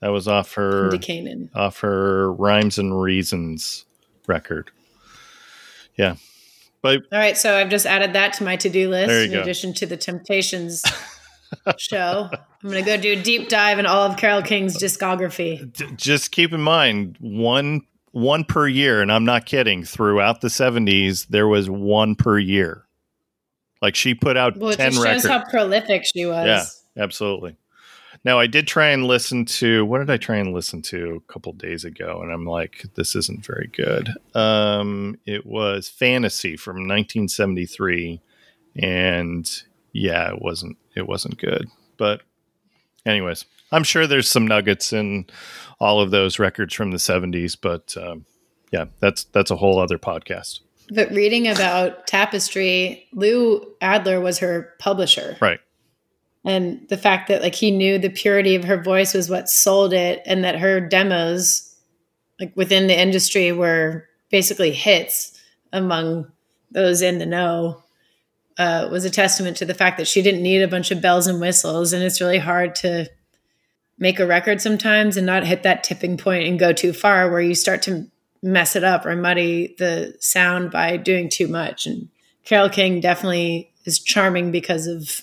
That 0.00 0.08
was 0.08 0.26
off 0.28 0.54
her 0.54 0.90
To 0.90 0.98
Canaan. 0.98 1.50
off 1.54 1.80
her 1.80 2.32
Rhymes 2.32 2.78
and 2.78 3.00
Reasons 3.00 3.84
record. 4.26 4.70
Yeah. 5.96 6.14
But 6.82 7.00
All 7.12 7.18
right, 7.18 7.36
so 7.36 7.54
I've 7.56 7.68
just 7.68 7.84
added 7.84 8.14
that 8.14 8.32
to 8.34 8.44
my 8.44 8.56
to-do 8.56 8.88
list 8.88 9.10
in 9.12 9.32
go. 9.32 9.42
addition 9.42 9.74
to 9.74 9.86
the 9.86 9.98
Temptations 9.98 10.82
show. 11.78 12.30
I'm 12.32 12.70
going 12.70 12.82
to 12.82 12.90
go 12.90 12.96
do 12.96 13.12
a 13.12 13.22
deep 13.22 13.50
dive 13.50 13.78
in 13.78 13.84
all 13.84 14.04
of 14.10 14.16
Carole 14.16 14.40
King's 14.42 14.78
discography. 14.78 15.70
d- 15.74 15.86
just 15.96 16.30
keep 16.32 16.52
in 16.52 16.60
mind 16.62 17.16
one 17.20 17.82
one 18.12 18.42
per 18.44 18.66
year 18.66 19.02
and 19.02 19.12
I'm 19.12 19.24
not 19.24 19.44
kidding. 19.46 19.84
Throughout 19.84 20.40
the 20.40 20.48
70s 20.48 21.28
there 21.28 21.46
was 21.46 21.68
one 21.70 22.14
per 22.16 22.38
year. 22.38 22.86
Like 23.82 23.94
she 23.94 24.14
put 24.14 24.36
out 24.36 24.56
Well, 24.56 24.70
it 24.70 24.76
10 24.78 24.92
just 24.92 24.96
shows 24.96 25.04
records. 25.24 25.26
how 25.28 25.44
prolific 25.50 26.04
she 26.04 26.24
was. 26.26 26.46
Yeah, 26.96 27.02
absolutely. 27.04 27.56
Now 28.24 28.38
I 28.38 28.46
did 28.46 28.66
try 28.66 28.88
and 28.88 29.06
listen 29.06 29.44
to 29.46 29.84
what 29.86 29.98
did 29.98 30.10
I 30.10 30.18
try 30.18 30.36
and 30.36 30.52
listen 30.52 30.82
to 30.82 31.16
a 31.16 31.32
couple 31.32 31.52
days 31.52 31.84
ago, 31.84 32.20
and 32.22 32.30
I'm 32.30 32.44
like, 32.44 32.84
this 32.94 33.16
isn't 33.16 33.44
very 33.44 33.68
good. 33.72 34.10
Um, 34.34 35.18
it 35.24 35.46
was 35.46 35.88
Fantasy 35.88 36.56
from 36.56 36.76
1973, 36.76 38.20
and 38.76 39.50
yeah, 39.92 40.32
it 40.32 40.42
wasn't 40.42 40.76
it 40.94 41.06
wasn't 41.06 41.38
good. 41.38 41.68
But 41.96 42.20
anyways, 43.06 43.46
I'm 43.72 43.84
sure 43.84 44.06
there's 44.06 44.28
some 44.28 44.46
nuggets 44.46 44.92
in 44.92 45.26
all 45.78 46.00
of 46.00 46.10
those 46.10 46.38
records 46.38 46.74
from 46.74 46.90
the 46.90 46.98
70s, 46.98 47.56
but 47.60 47.96
um, 47.96 48.26
yeah, 48.70 48.86
that's 49.00 49.24
that's 49.24 49.50
a 49.50 49.56
whole 49.56 49.78
other 49.78 49.98
podcast. 49.98 50.60
But 50.92 51.10
reading 51.12 51.46
about 51.46 52.06
Tapestry, 52.06 53.06
Lou 53.12 53.64
Adler 53.80 54.20
was 54.20 54.38
her 54.40 54.74
publisher. 54.78 55.36
Right. 55.40 55.60
And 56.44 56.88
the 56.88 56.96
fact 56.96 57.28
that 57.28 57.42
like 57.42 57.54
he 57.54 57.70
knew 57.70 57.98
the 57.98 58.08
purity 58.08 58.54
of 58.54 58.64
her 58.64 58.82
voice 58.82 59.14
was 59.14 59.28
what 59.28 59.50
sold 59.50 59.92
it 59.92 60.22
and 60.24 60.44
that 60.44 60.58
her 60.58 60.80
demos 60.80 61.76
like 62.38 62.52
within 62.56 62.86
the 62.86 62.98
industry 62.98 63.52
were 63.52 64.06
basically 64.30 64.72
hits 64.72 65.38
among 65.72 66.32
those 66.70 67.02
in 67.02 67.18
the 67.18 67.26
know 67.26 67.82
uh, 68.58 68.88
was 68.90 69.04
a 69.04 69.10
testament 69.10 69.56
to 69.56 69.64
the 69.64 69.74
fact 69.74 69.98
that 69.98 70.08
she 70.08 70.22
didn't 70.22 70.42
need 70.42 70.62
a 70.62 70.68
bunch 70.68 70.90
of 70.90 71.00
bells 71.00 71.26
and 71.26 71.40
whistles. 71.40 71.92
And 71.92 72.02
it's 72.02 72.20
really 72.20 72.38
hard 72.38 72.74
to 72.76 73.06
make 73.98 74.18
a 74.18 74.26
record 74.26 74.60
sometimes 74.60 75.16
and 75.16 75.26
not 75.26 75.46
hit 75.46 75.62
that 75.62 75.84
tipping 75.84 76.16
point 76.16 76.46
and 76.46 76.58
go 76.58 76.72
too 76.72 76.92
far 76.92 77.30
where 77.30 77.40
you 77.40 77.54
start 77.54 77.82
to 77.82 78.06
mess 78.42 78.76
it 78.76 78.84
up 78.84 79.04
or 79.04 79.14
muddy 79.16 79.74
the 79.78 80.14
sound 80.20 80.70
by 80.70 80.96
doing 80.96 81.28
too 81.28 81.48
much. 81.48 81.86
And 81.86 82.08
carole 82.44 82.68
king 82.68 83.00
definitely 83.00 83.72
is 83.84 83.98
charming 83.98 84.50
because 84.50 84.86
of 84.86 85.22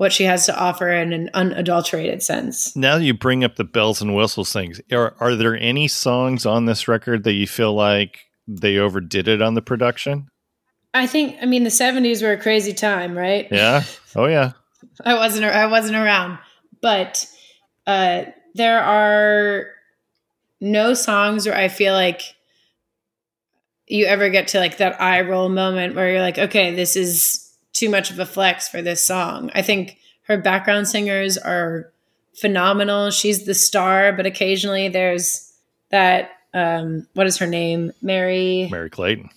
what 0.00 0.14
she 0.14 0.24
has 0.24 0.46
to 0.46 0.58
offer 0.58 0.88
in 0.90 1.12
an 1.12 1.28
unadulterated 1.34 2.22
sense. 2.22 2.74
Now 2.74 2.96
that 2.96 3.04
you 3.04 3.12
bring 3.12 3.44
up 3.44 3.56
the 3.56 3.64
bells 3.64 4.00
and 4.00 4.16
whistles 4.16 4.50
things, 4.50 4.80
are, 4.90 5.14
are 5.20 5.36
there 5.36 5.54
any 5.54 5.88
songs 5.88 6.46
on 6.46 6.64
this 6.64 6.88
record 6.88 7.24
that 7.24 7.34
you 7.34 7.46
feel 7.46 7.74
like 7.74 8.20
they 8.48 8.78
overdid 8.78 9.28
it 9.28 9.42
on 9.42 9.52
the 9.52 9.60
production? 9.60 10.30
I 10.94 11.06
think 11.06 11.36
I 11.42 11.44
mean 11.44 11.64
the 11.64 11.68
70s 11.68 12.22
were 12.22 12.32
a 12.32 12.38
crazy 12.38 12.72
time, 12.72 13.14
right? 13.14 13.46
Yeah. 13.50 13.82
Oh 14.16 14.24
yeah. 14.24 14.52
I 15.04 15.16
wasn't 15.16 15.44
I 15.44 15.66
wasn't 15.66 15.96
around, 15.96 16.38
but 16.80 17.26
uh 17.86 18.22
there 18.54 18.80
are 18.80 19.66
no 20.62 20.94
songs 20.94 21.44
where 21.44 21.54
I 21.54 21.68
feel 21.68 21.92
like 21.92 22.22
you 23.86 24.06
ever 24.06 24.30
get 24.30 24.48
to 24.48 24.60
like 24.60 24.78
that 24.78 24.98
eye 24.98 25.20
roll 25.20 25.50
moment 25.50 25.94
where 25.94 26.10
you're 26.10 26.22
like, 26.22 26.38
okay, 26.38 26.74
this 26.74 26.96
is 26.96 27.49
too 27.80 27.88
much 27.90 28.10
of 28.10 28.18
a 28.18 28.26
flex 28.26 28.68
for 28.68 28.82
this 28.82 29.04
song. 29.04 29.50
I 29.54 29.62
think 29.62 29.96
her 30.28 30.36
background 30.38 30.86
singers 30.86 31.36
are 31.38 31.90
phenomenal. 32.40 33.10
She's 33.10 33.46
the 33.46 33.54
star, 33.54 34.12
but 34.12 34.26
occasionally 34.26 34.88
there's 34.88 35.52
that 35.90 36.30
um 36.54 37.06
what 37.14 37.26
is 37.26 37.38
her 37.38 37.46
name? 37.46 37.92
Merry 38.02 38.68
Merry 38.70 38.90
Clayton. 38.90 39.30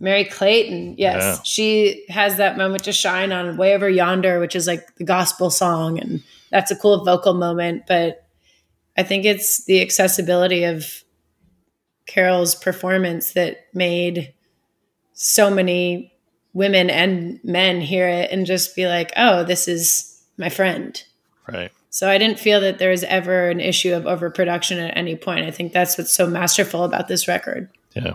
Merry 0.00 0.24
Clayton, 0.24 0.94
yes, 0.96 1.22
Yeah. 1.22 1.38
she 1.42 2.04
has 2.08 2.36
that 2.36 2.56
moment 2.56 2.84
to 2.84 2.92
shine 2.92 3.32
on 3.32 3.56
"Way 3.56 3.74
Over 3.74 3.90
Yonder," 3.90 4.38
which 4.40 4.54
is 4.56 4.66
like 4.66 4.94
the 4.96 5.04
gospel 5.04 5.50
song, 5.50 5.98
and 5.98 6.22
that's 6.50 6.70
a 6.70 6.76
cool 6.76 7.04
vocal 7.04 7.34
moment. 7.34 7.82
But 7.88 8.24
I 8.96 9.02
think 9.02 9.24
it's 9.24 9.64
the 9.64 9.80
accessibility 9.82 10.62
of 10.64 11.02
Carole's 12.06 12.54
performance 12.54 13.32
that 13.32 13.66
made 13.74 14.32
so 15.12 15.50
many 15.50 16.12
women 16.52 16.90
and 16.90 17.40
men 17.44 17.80
hear 17.80 18.08
it 18.08 18.30
and 18.30 18.46
just 18.46 18.74
be 18.76 18.86
like, 18.86 19.12
"Oh, 19.16 19.44
this 19.44 19.68
is 19.68 20.22
my 20.36 20.48
friend." 20.48 21.02
Right. 21.50 21.70
So 21.90 22.08
I 22.08 22.18
didn't 22.18 22.38
feel 22.38 22.60
that 22.60 22.78
there 22.78 22.90
was 22.90 23.04
ever 23.04 23.48
an 23.48 23.60
issue 23.60 23.94
of 23.94 24.06
overproduction 24.06 24.78
at 24.78 24.96
any 24.96 25.16
point. 25.16 25.46
I 25.46 25.50
think 25.50 25.72
that's 25.72 25.96
what's 25.96 26.12
so 26.12 26.26
masterful 26.26 26.84
about 26.84 27.08
this 27.08 27.26
record. 27.26 27.70
Yeah. 27.94 28.14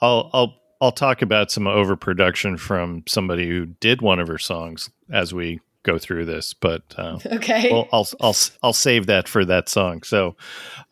I'll 0.00 0.30
I'll 0.32 0.54
I'll 0.80 0.92
talk 0.92 1.22
about 1.22 1.50
some 1.50 1.66
overproduction 1.66 2.56
from 2.56 3.04
somebody 3.06 3.48
who 3.48 3.66
did 3.66 4.02
one 4.02 4.18
of 4.18 4.28
her 4.28 4.38
songs 4.38 4.90
as 5.10 5.32
we 5.32 5.60
go 5.82 5.98
through 5.98 6.24
this, 6.24 6.54
but 6.54 6.82
uh, 6.96 7.18
Okay. 7.26 7.70
well, 7.70 7.88
I'll 7.92 8.08
I'll 8.20 8.36
I'll 8.62 8.72
save 8.72 9.06
that 9.06 9.28
for 9.28 9.44
that 9.44 9.68
song. 9.68 10.02
So, 10.02 10.34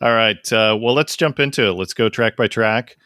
all 0.00 0.12
right. 0.14 0.52
Uh, 0.52 0.76
well, 0.80 0.94
let's 0.94 1.16
jump 1.16 1.40
into 1.40 1.66
it. 1.66 1.72
Let's 1.72 1.94
go 1.94 2.08
track 2.08 2.36
by 2.36 2.46
track. 2.46 2.96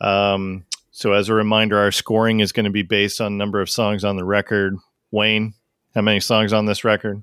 Um, 0.00 0.64
so, 0.96 1.12
as 1.12 1.28
a 1.28 1.34
reminder, 1.34 1.76
our 1.76 1.92
scoring 1.92 2.40
is 2.40 2.52
going 2.52 2.64
to 2.64 2.70
be 2.70 2.80
based 2.80 3.20
on 3.20 3.36
number 3.36 3.60
of 3.60 3.68
songs 3.68 4.02
on 4.02 4.16
the 4.16 4.24
record. 4.24 4.78
Wayne, 5.10 5.52
how 5.94 6.00
many 6.00 6.20
songs 6.20 6.54
on 6.54 6.64
this 6.64 6.84
record? 6.84 7.22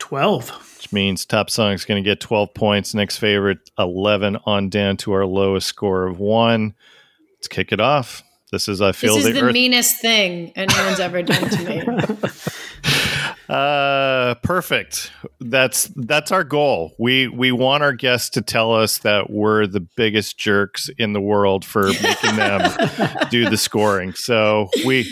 12. 0.00 0.78
Which 0.78 0.92
means 0.92 1.24
top 1.24 1.48
song 1.48 1.74
is 1.74 1.84
going 1.84 2.02
to 2.02 2.10
get 2.10 2.18
12 2.18 2.52
points. 2.54 2.92
Next 2.92 3.18
favorite, 3.18 3.70
11 3.78 4.38
on 4.46 4.68
down 4.68 4.96
to 4.96 5.12
our 5.12 5.26
lowest 5.26 5.68
score 5.68 6.08
of 6.08 6.18
one. 6.18 6.74
Let's 7.36 7.46
kick 7.46 7.70
it 7.70 7.78
off. 7.78 8.24
This 8.50 8.66
is 8.68 8.82
I 8.82 8.90
feel 8.90 9.14
this 9.14 9.26
is 9.26 9.32
the, 9.32 9.40
the 9.40 9.46
earth. 9.46 9.52
meanest 9.52 10.00
thing 10.00 10.50
anyone's 10.56 10.98
ever 10.98 11.22
done 11.22 11.50
to 11.50 11.64
me. 11.64 11.82
Uh, 13.48 14.34
perfect. 14.42 15.12
That's 15.40 15.88
that's 15.96 16.32
our 16.32 16.44
goal. 16.44 16.92
We 16.98 17.28
we 17.28 17.52
want 17.52 17.82
our 17.82 17.92
guests 17.92 18.30
to 18.30 18.42
tell 18.42 18.72
us 18.74 18.98
that 18.98 19.30
we're 19.30 19.66
the 19.66 19.80
biggest 19.80 20.38
jerks 20.38 20.88
in 20.98 21.12
the 21.12 21.20
world 21.20 21.64
for 21.64 21.88
making 22.02 22.36
them 22.36 22.60
do 23.30 23.48
the 23.50 23.56
scoring. 23.56 24.14
So 24.14 24.68
we 24.86 25.06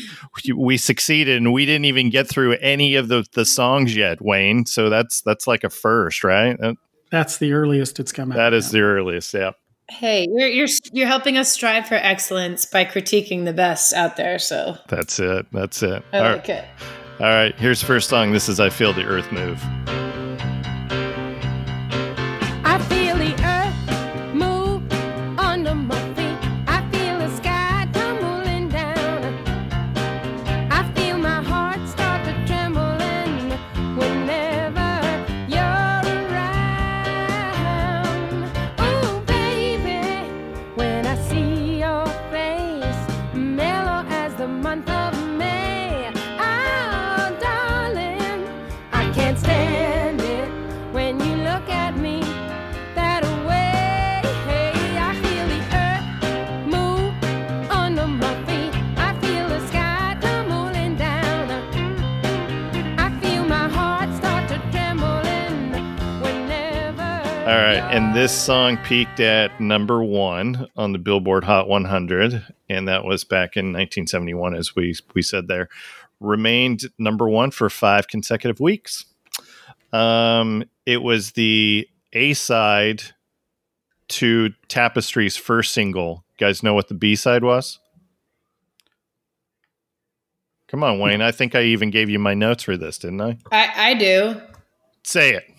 we 0.56 0.76
succeeded, 0.78 1.36
and 1.36 1.52
we 1.52 1.66
didn't 1.66 1.84
even 1.84 2.08
get 2.10 2.28
through 2.28 2.54
any 2.60 2.94
of 2.94 3.08
the 3.08 3.24
the 3.32 3.44
songs 3.44 3.94
yet, 3.94 4.22
Wayne. 4.22 4.64
So 4.66 4.88
that's 4.88 5.20
that's 5.20 5.46
like 5.46 5.64
a 5.64 5.70
first, 5.70 6.24
right? 6.24 6.58
That, 6.58 6.76
That's 7.10 7.36
the 7.36 7.52
earliest 7.52 8.00
it's 8.00 8.12
come 8.12 8.32
out. 8.32 8.36
that 8.36 8.54
is 8.54 8.70
the 8.70 8.80
earliest. 8.80 9.34
Yeah. 9.34 9.50
hey, 9.90 10.26
you're, 10.30 10.48
you're 10.48 10.68
you're 10.92 11.06
helping 11.06 11.36
us 11.36 11.52
strive 11.52 11.86
for 11.86 11.96
excellence 11.96 12.64
by 12.64 12.86
critiquing 12.86 13.44
the 13.44 13.52
best 13.52 13.92
out 13.92 14.16
there. 14.16 14.38
So 14.38 14.78
That's 14.88 15.18
it. 15.20 15.44
That's 15.52 15.82
it. 15.82 16.02
I 16.14 16.18
All 16.18 16.24
like 16.24 16.48
right. 16.48 16.48
it. 16.48 16.64
All 17.20 17.26
right. 17.26 17.54
Here's 17.56 17.80
the 17.80 17.86
first 17.86 18.08
song. 18.08 18.32
This 18.32 18.48
is 18.48 18.58
I 18.58 18.70
Feel 18.70 18.92
the 18.92 19.04
Earth 19.04 19.30
Move. 19.30 19.62
Right, 67.72 67.94
and 67.94 68.14
this 68.14 68.32
song 68.32 68.76
peaked 68.78 69.20
at 69.20 69.60
number 69.60 70.02
one 70.02 70.66
on 70.76 70.92
the 70.92 70.98
Billboard 70.98 71.44
Hot 71.44 71.68
100, 71.68 72.44
and 72.68 72.88
that 72.88 73.04
was 73.04 73.24
back 73.24 73.56
in 73.56 73.66
1971, 73.66 74.54
as 74.54 74.76
we 74.76 74.94
we 75.14 75.22
said 75.22 75.48
there. 75.48 75.68
Remained 76.20 76.84
number 76.98 77.28
one 77.28 77.50
for 77.50 77.70
five 77.70 78.08
consecutive 78.08 78.60
weeks. 78.60 79.06
Um, 79.92 80.64
it 80.86 81.02
was 81.02 81.32
the 81.32 81.88
A 82.12 82.34
side 82.34 83.02
to 84.08 84.50
Tapestry's 84.68 85.36
first 85.36 85.72
single. 85.72 86.24
You 86.38 86.46
guys 86.46 86.62
know 86.62 86.74
what 86.74 86.88
the 86.88 86.94
B 86.94 87.16
side 87.16 87.42
was? 87.42 87.78
Come 90.68 90.82
on, 90.82 90.98
Wayne. 90.98 91.20
I 91.20 91.32
think 91.32 91.54
I 91.54 91.62
even 91.64 91.90
gave 91.90 92.08
you 92.08 92.18
my 92.18 92.34
notes 92.34 92.62
for 92.62 92.76
this, 92.76 92.98
didn't 92.98 93.20
I? 93.20 93.38
I, 93.50 93.90
I 93.90 93.94
do. 93.94 94.40
Say 95.04 95.34
it. 95.34 95.51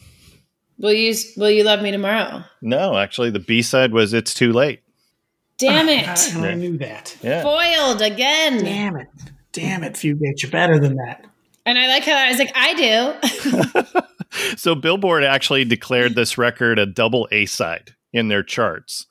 Will 0.78 0.94
you 0.94 1.14
Will 1.38 1.52
you 1.52 1.64
love 1.64 1.82
me 1.82 1.92
tomorrow? 1.92 2.44
No, 2.62 2.98
actually, 2.98 3.30
the 3.30 3.40
B 3.40 3.62
side 3.62 3.92
was 3.92 4.14
"It's 4.14 4.34
Too 4.34 4.52
Late." 4.52 4.82
Damn 5.58 5.88
ah, 5.88 6.14
it! 6.14 6.36
and 6.36 6.46
I 6.46 6.54
knew 6.56 6.78
that. 6.80 7.16
Yeah. 7.22 7.44
Foiled 7.44 8.02
again. 8.02 8.64
Damn 8.64 8.96
it. 8.98 9.08
Damn 9.52 9.84
it, 9.84 9.94
Fugate. 9.94 10.42
You're 10.42 10.52
better 10.52 10.80
than 10.80 10.96
that. 10.96 11.26
And 11.66 11.78
I 11.78 11.88
like 11.88 12.04
how 12.04 12.16
I 12.16 12.30
was 12.30 12.40
like, 12.40 12.52
I 12.56 13.84
do. 13.84 14.00
So 14.58 14.76
Billboard 14.76 15.24
actually 15.24 15.66
declared 15.66 16.16
this 16.16 16.38
record 16.38 16.80
a 16.80 16.86
double 16.86 17.28
A 17.32 17.46
side 17.46 17.96
in 18.12 18.28
their 18.28 18.44
charts. 18.44 19.06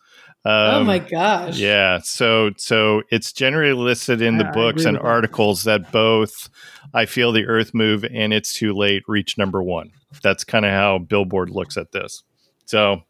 Oh 0.45 0.81
Um, 0.81 0.87
my 0.87 0.99
gosh. 0.99 1.59
Yeah, 1.59 1.99
so 2.03 2.51
so 2.57 3.03
it's 3.11 3.33
generally 3.33 3.73
listed 3.75 4.21
in 4.23 4.39
the 4.39 4.45
Yeah, 4.45 4.51
I 4.51 4.55
books 4.55 4.85
and 4.85 4.95
with 4.97 5.03
that. 5.03 5.09
articles 5.09 5.65
that 5.65 5.93
both 5.93 6.49
"I 6.95 7.07
Feel 7.07 7.33
the 7.33 7.47
Earth 7.47 7.73
Move" 7.75 8.05
and 8.13 8.33
"It's 8.33 8.53
Too 8.53 8.73
Late" 8.75 9.03
reach 9.09 9.39
number 9.39 9.63
one. 9.63 9.93
That's 10.23 10.45
kind 10.45 10.65
of 10.65 10.73
how 10.73 10.99
Billboard 10.99 11.51
looks 11.51 11.77
at 11.77 11.93
this. 11.93 12.23
So, 12.67 13.03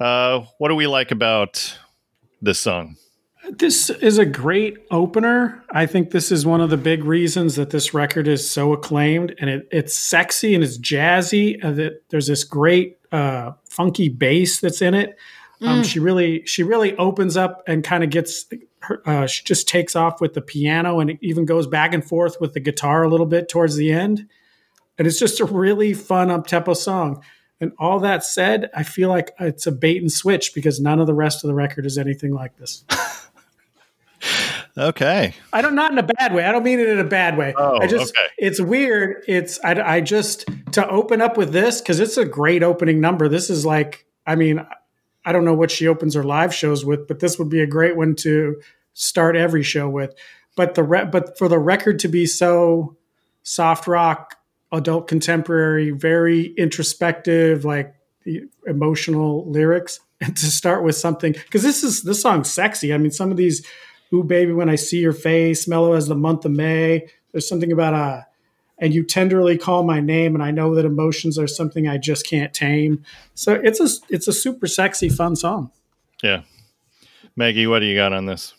uh, 0.00 0.40
what 0.58 0.68
do 0.68 0.74
we 0.74 0.86
like 0.86 1.10
about 1.10 1.78
this 2.40 2.58
song? 2.60 2.96
This 3.50 3.88
is 3.88 4.18
a 4.18 4.26
great 4.26 4.76
opener. 4.90 5.64
I 5.70 5.86
think 5.86 6.10
this 6.10 6.30
is 6.30 6.44
one 6.44 6.60
of 6.60 6.68
the 6.68 6.76
big 6.76 7.04
reasons 7.04 7.54
that 7.56 7.70
this 7.70 7.94
record 7.94 8.28
is 8.28 8.48
so 8.48 8.72
acclaimed, 8.74 9.34
and 9.40 9.48
it, 9.48 9.68
it's 9.72 9.96
sexy 9.96 10.54
and 10.54 10.62
it's 10.62 10.76
jazzy. 10.78 11.58
And 11.62 11.78
it, 11.78 12.04
there's 12.10 12.26
this 12.26 12.44
great 12.44 12.98
uh, 13.10 13.52
funky 13.70 14.10
bass 14.10 14.60
that's 14.60 14.82
in 14.82 14.92
it. 14.94 15.16
Um, 15.60 15.82
she 15.82 15.98
really, 15.98 16.46
she 16.46 16.62
really 16.62 16.96
opens 16.96 17.36
up 17.36 17.62
and 17.66 17.82
kind 17.82 18.04
of 18.04 18.10
gets. 18.10 18.46
Her, 18.80 19.02
uh, 19.06 19.26
she 19.26 19.42
just 19.44 19.68
takes 19.68 19.96
off 19.96 20.20
with 20.20 20.34
the 20.34 20.40
piano, 20.40 21.00
and 21.00 21.10
it 21.10 21.18
even 21.20 21.44
goes 21.44 21.66
back 21.66 21.92
and 21.92 22.04
forth 22.04 22.40
with 22.40 22.54
the 22.54 22.60
guitar 22.60 23.02
a 23.02 23.08
little 23.08 23.26
bit 23.26 23.48
towards 23.48 23.76
the 23.76 23.92
end. 23.92 24.28
And 24.98 25.06
it's 25.06 25.18
just 25.18 25.40
a 25.40 25.44
really 25.44 25.94
fun 25.94 26.30
up 26.30 26.46
tempo 26.46 26.74
song. 26.74 27.22
And 27.60 27.72
all 27.78 28.00
that 28.00 28.24
said, 28.24 28.70
I 28.74 28.84
feel 28.84 29.08
like 29.08 29.32
it's 29.40 29.66
a 29.66 29.72
bait 29.72 30.00
and 30.00 30.12
switch 30.12 30.54
because 30.54 30.80
none 30.80 31.00
of 31.00 31.08
the 31.08 31.14
rest 31.14 31.42
of 31.42 31.48
the 31.48 31.54
record 31.54 31.86
is 31.86 31.98
anything 31.98 32.32
like 32.32 32.56
this. 32.56 32.84
Okay, 34.78 35.34
I 35.52 35.60
don't 35.60 35.74
not 35.74 35.90
in 35.90 35.98
a 35.98 36.04
bad 36.04 36.32
way. 36.32 36.44
I 36.44 36.52
don't 36.52 36.62
mean 36.62 36.78
it 36.78 36.88
in 36.88 37.00
a 37.00 37.04
bad 37.04 37.36
way. 37.36 37.52
Oh, 37.56 37.80
I 37.80 37.88
just 37.88 38.16
okay. 38.16 38.28
it's 38.38 38.60
weird. 38.60 39.24
It's 39.26 39.58
I, 39.64 39.96
I 39.96 40.00
just 40.00 40.44
to 40.72 40.88
open 40.88 41.20
up 41.20 41.36
with 41.36 41.52
this 41.52 41.80
because 41.80 41.98
it's 41.98 42.16
a 42.16 42.24
great 42.24 42.62
opening 42.62 43.00
number. 43.00 43.28
This 43.28 43.50
is 43.50 43.66
like 43.66 44.06
I 44.24 44.36
mean 44.36 44.64
I 45.28 45.32
don't 45.32 45.44
know 45.44 45.54
what 45.54 45.70
she 45.70 45.86
opens 45.86 46.14
her 46.14 46.24
live 46.24 46.54
shows 46.54 46.86
with, 46.86 47.06
but 47.06 47.20
this 47.20 47.38
would 47.38 47.50
be 47.50 47.60
a 47.60 47.66
great 47.66 47.96
one 47.96 48.14
to 48.16 48.60
start 48.94 49.36
every 49.36 49.62
show 49.62 49.86
with. 49.86 50.14
But 50.56 50.74
the 50.74 50.82
re- 50.82 51.04
but 51.04 51.36
for 51.36 51.48
the 51.48 51.58
record 51.58 51.98
to 51.98 52.08
be 52.08 52.24
so 52.24 52.96
soft 53.42 53.86
rock, 53.86 54.36
adult 54.72 55.06
contemporary, 55.06 55.90
very 55.90 56.46
introspective, 56.56 57.66
like 57.66 57.94
emotional 58.66 59.50
lyrics, 59.50 60.00
and 60.22 60.34
to 60.34 60.46
start 60.46 60.82
with 60.82 60.96
something 60.96 61.32
because 61.32 61.62
this 61.62 61.84
is 61.84 62.04
this 62.04 62.22
song's 62.22 62.50
sexy. 62.50 62.94
I 62.94 62.96
mean, 62.96 63.10
some 63.10 63.30
of 63.30 63.36
these 63.36 63.66
Ooh, 64.14 64.24
baby, 64.24 64.52
when 64.52 64.70
I 64.70 64.76
see 64.76 65.00
your 65.00 65.12
face, 65.12 65.68
mellow 65.68 65.92
as 65.92 66.08
the 66.08 66.14
month 66.14 66.46
of 66.46 66.52
May. 66.52 67.06
There's 67.32 67.46
something 67.46 67.72
about 67.72 67.92
a, 67.92 68.26
and 68.78 68.94
you 68.94 69.04
tenderly 69.04 69.58
call 69.58 69.82
my 69.82 70.00
name, 70.00 70.34
and 70.34 70.42
I 70.42 70.50
know 70.50 70.74
that 70.74 70.84
emotions 70.84 71.38
are 71.38 71.46
something 71.46 71.88
I 71.88 71.98
just 71.98 72.26
can't 72.26 72.52
tame. 72.54 73.04
So 73.34 73.54
it's 73.54 73.80
a, 73.80 73.88
it's 74.08 74.28
a 74.28 74.32
super 74.32 74.66
sexy, 74.66 75.08
fun 75.08 75.36
song. 75.36 75.70
yeah. 76.22 76.42
Maggie, 77.36 77.68
what 77.68 77.78
do 77.78 77.86
you 77.86 77.94
got 77.94 78.12
on 78.12 78.26
this? 78.26 78.54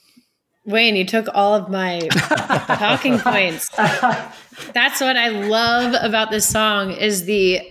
Wayne, 0.65 0.95
you 0.95 1.05
took 1.05 1.27
all 1.33 1.55
of 1.55 1.69
my 1.69 1.99
talking 2.09 3.19
points. 3.19 3.69
That's 4.73 5.01
what 5.01 5.17
I 5.17 5.29
love 5.29 5.95
about 6.01 6.31
this 6.31 6.47
song 6.47 6.91
is 6.91 7.25
the 7.25 7.61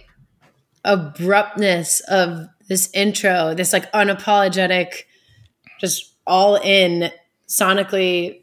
abruptness 0.84 2.00
of 2.08 2.48
this 2.68 2.90
intro, 2.92 3.54
this 3.54 3.72
like 3.72 3.90
unapologetic, 3.92 5.04
just 5.80 6.14
all 6.26 6.56
in 6.56 7.10
sonically 7.48 8.42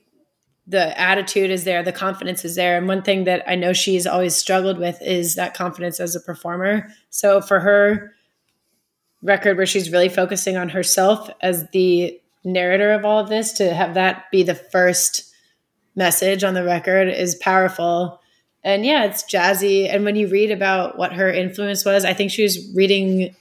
the 0.67 0.99
attitude 0.99 1.51
is 1.51 1.63
there, 1.63 1.83
the 1.83 1.91
confidence 1.91 2.43
is 2.43 2.55
there. 2.55 2.77
And 2.77 2.87
one 2.87 3.03
thing 3.03 3.25
that 3.25 3.43
I 3.47 3.55
know 3.55 3.73
she's 3.73 4.07
always 4.07 4.35
struggled 4.35 4.79
with 4.79 4.99
is 5.01 5.35
that 5.35 5.53
confidence 5.53 5.99
as 5.99 6.15
a 6.15 6.19
performer. 6.19 6.89
So 7.09 7.39
for 7.39 7.59
her 7.59 8.13
record 9.21 9.57
where 9.57 9.65
she's 9.65 9.91
really 9.91 10.09
focusing 10.09 10.57
on 10.57 10.69
herself 10.69 11.29
as 11.41 11.67
the 11.69 12.19
narrator 12.43 12.91
of 12.91 13.05
all 13.05 13.19
of 13.19 13.29
this 13.29 13.53
to 13.53 13.73
have 13.73 13.95
that 13.95 14.25
be 14.31 14.43
the 14.43 14.55
first 14.55 15.31
message 15.95 16.43
on 16.43 16.53
the 16.53 16.63
record 16.63 17.07
is 17.07 17.35
powerful. 17.35 18.21
And 18.63 18.85
yeah, 18.85 19.05
it's 19.05 19.23
jazzy. 19.23 19.91
And 19.91 20.03
when 20.03 20.15
you 20.15 20.27
read 20.27 20.51
about 20.51 20.97
what 20.97 21.13
her 21.13 21.31
influence 21.31 21.85
was, 21.85 22.05
I 22.05 22.13
think 22.13 22.31
she 22.31 22.43
was 22.43 22.71
reading 22.73 23.35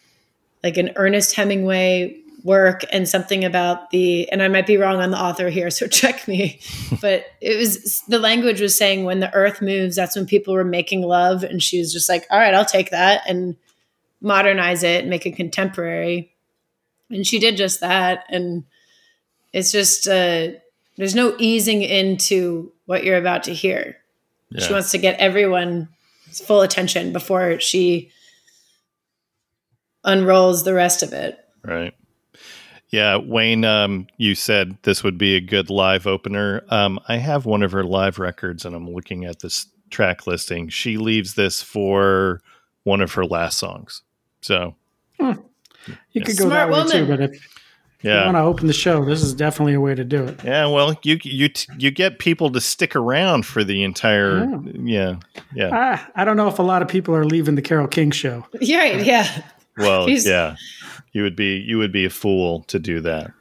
like 0.62 0.76
an 0.76 0.90
Ernest 0.96 1.34
Hemingway 1.34 2.18
work 2.44 2.84
and 2.92 3.08
something 3.08 3.44
about 3.44 3.90
the 3.90 4.30
and 4.30 4.42
I 4.42 4.48
might 4.48 4.66
be 4.66 4.76
wrong 4.76 5.00
on 5.00 5.10
the 5.10 5.20
author 5.20 5.48
here 5.48 5.70
so 5.70 5.86
check 5.88 6.28
me 6.28 6.60
but 7.00 7.26
it 7.40 7.58
was 7.58 8.02
the 8.06 8.18
language 8.18 8.60
was 8.60 8.76
saying 8.76 9.04
when 9.04 9.20
the 9.20 9.34
earth 9.34 9.60
moves 9.60 9.96
that's 9.96 10.14
when 10.14 10.26
people 10.26 10.54
were 10.54 10.64
making 10.64 11.02
love 11.02 11.42
and 11.42 11.62
she 11.62 11.78
was 11.78 11.92
just 11.92 12.08
like 12.08 12.26
all 12.30 12.38
right 12.38 12.54
I'll 12.54 12.64
take 12.64 12.90
that 12.90 13.22
and 13.26 13.56
modernize 14.24 14.82
it 14.82 15.02
and 15.02 15.10
make 15.10 15.26
it 15.26 15.36
contemporary. 15.36 16.32
And 17.10 17.26
she 17.26 17.38
did 17.38 17.56
just 17.56 17.80
that 17.80 18.24
and 18.28 18.64
it's 19.52 19.70
just 19.70 20.08
uh 20.08 20.48
there's 20.96 21.14
no 21.14 21.34
easing 21.38 21.82
into 21.82 22.72
what 22.86 23.04
you're 23.04 23.18
about 23.18 23.44
to 23.44 23.54
hear. 23.54 23.96
She 24.56 24.72
wants 24.72 24.92
to 24.92 24.98
get 24.98 25.18
everyone's 25.18 25.88
full 26.44 26.60
attention 26.60 27.12
before 27.12 27.58
she 27.58 28.12
unrolls 30.04 30.62
the 30.62 30.74
rest 30.74 31.02
of 31.02 31.12
it. 31.12 31.36
Right. 31.64 31.92
Yeah, 32.94 33.16
Wayne, 33.16 33.64
um, 33.64 34.06
you 34.18 34.36
said 34.36 34.78
this 34.82 35.02
would 35.02 35.18
be 35.18 35.34
a 35.34 35.40
good 35.40 35.68
live 35.68 36.06
opener. 36.06 36.62
Um, 36.68 37.00
I 37.08 37.16
have 37.16 37.44
one 37.44 37.64
of 37.64 37.72
her 37.72 37.82
live 37.82 38.20
records 38.20 38.64
and 38.64 38.72
I'm 38.72 38.88
looking 38.88 39.24
at 39.24 39.40
this 39.40 39.66
track 39.90 40.28
listing. 40.28 40.68
She 40.68 40.96
leaves 40.96 41.34
this 41.34 41.60
for 41.60 42.40
one 42.84 43.00
of 43.00 43.12
her 43.14 43.24
last 43.24 43.58
songs. 43.58 44.02
So, 44.42 44.76
You 45.18 45.34
could 46.14 46.38
go 46.38 46.46
Smart 46.46 46.70
that 46.70 46.86
way 46.86 46.92
too, 46.92 47.06
but 47.08 47.20
if 47.20 47.32
you 48.04 48.10
yeah. 48.10 48.26
want 48.26 48.36
to 48.36 48.42
open 48.42 48.68
the 48.68 48.72
show, 48.72 49.04
this 49.04 49.24
is 49.24 49.34
definitely 49.34 49.74
a 49.74 49.80
way 49.80 49.96
to 49.96 50.04
do 50.04 50.22
it. 50.22 50.44
Yeah, 50.44 50.66
well, 50.66 50.96
you 51.02 51.18
you 51.24 51.48
t- 51.48 51.72
you 51.76 51.90
get 51.90 52.20
people 52.20 52.48
to 52.52 52.60
stick 52.60 52.94
around 52.94 53.44
for 53.44 53.64
the 53.64 53.82
entire 53.82 54.48
yeah. 54.72 55.16
Yeah. 55.52 55.70
Ah, 55.72 56.10
I 56.14 56.24
don't 56.24 56.36
know 56.36 56.46
if 56.46 56.60
a 56.60 56.62
lot 56.62 56.80
of 56.80 56.86
people 56.86 57.12
are 57.16 57.24
leaving 57.24 57.56
the 57.56 57.62
Carole 57.62 57.88
King 57.88 58.12
show. 58.12 58.46
You're 58.60 58.78
right 58.78 59.04
yeah 59.04 59.42
Well, 59.76 60.08
yeah, 60.08 60.54
you 61.14 61.22
would 61.22 61.34
be 61.36 61.56
you 61.56 61.78
would 61.78 61.92
be 61.92 62.04
a 62.04 62.10
fool 62.10 62.64
to 62.64 62.78
do 62.78 63.00
that. 63.00 63.32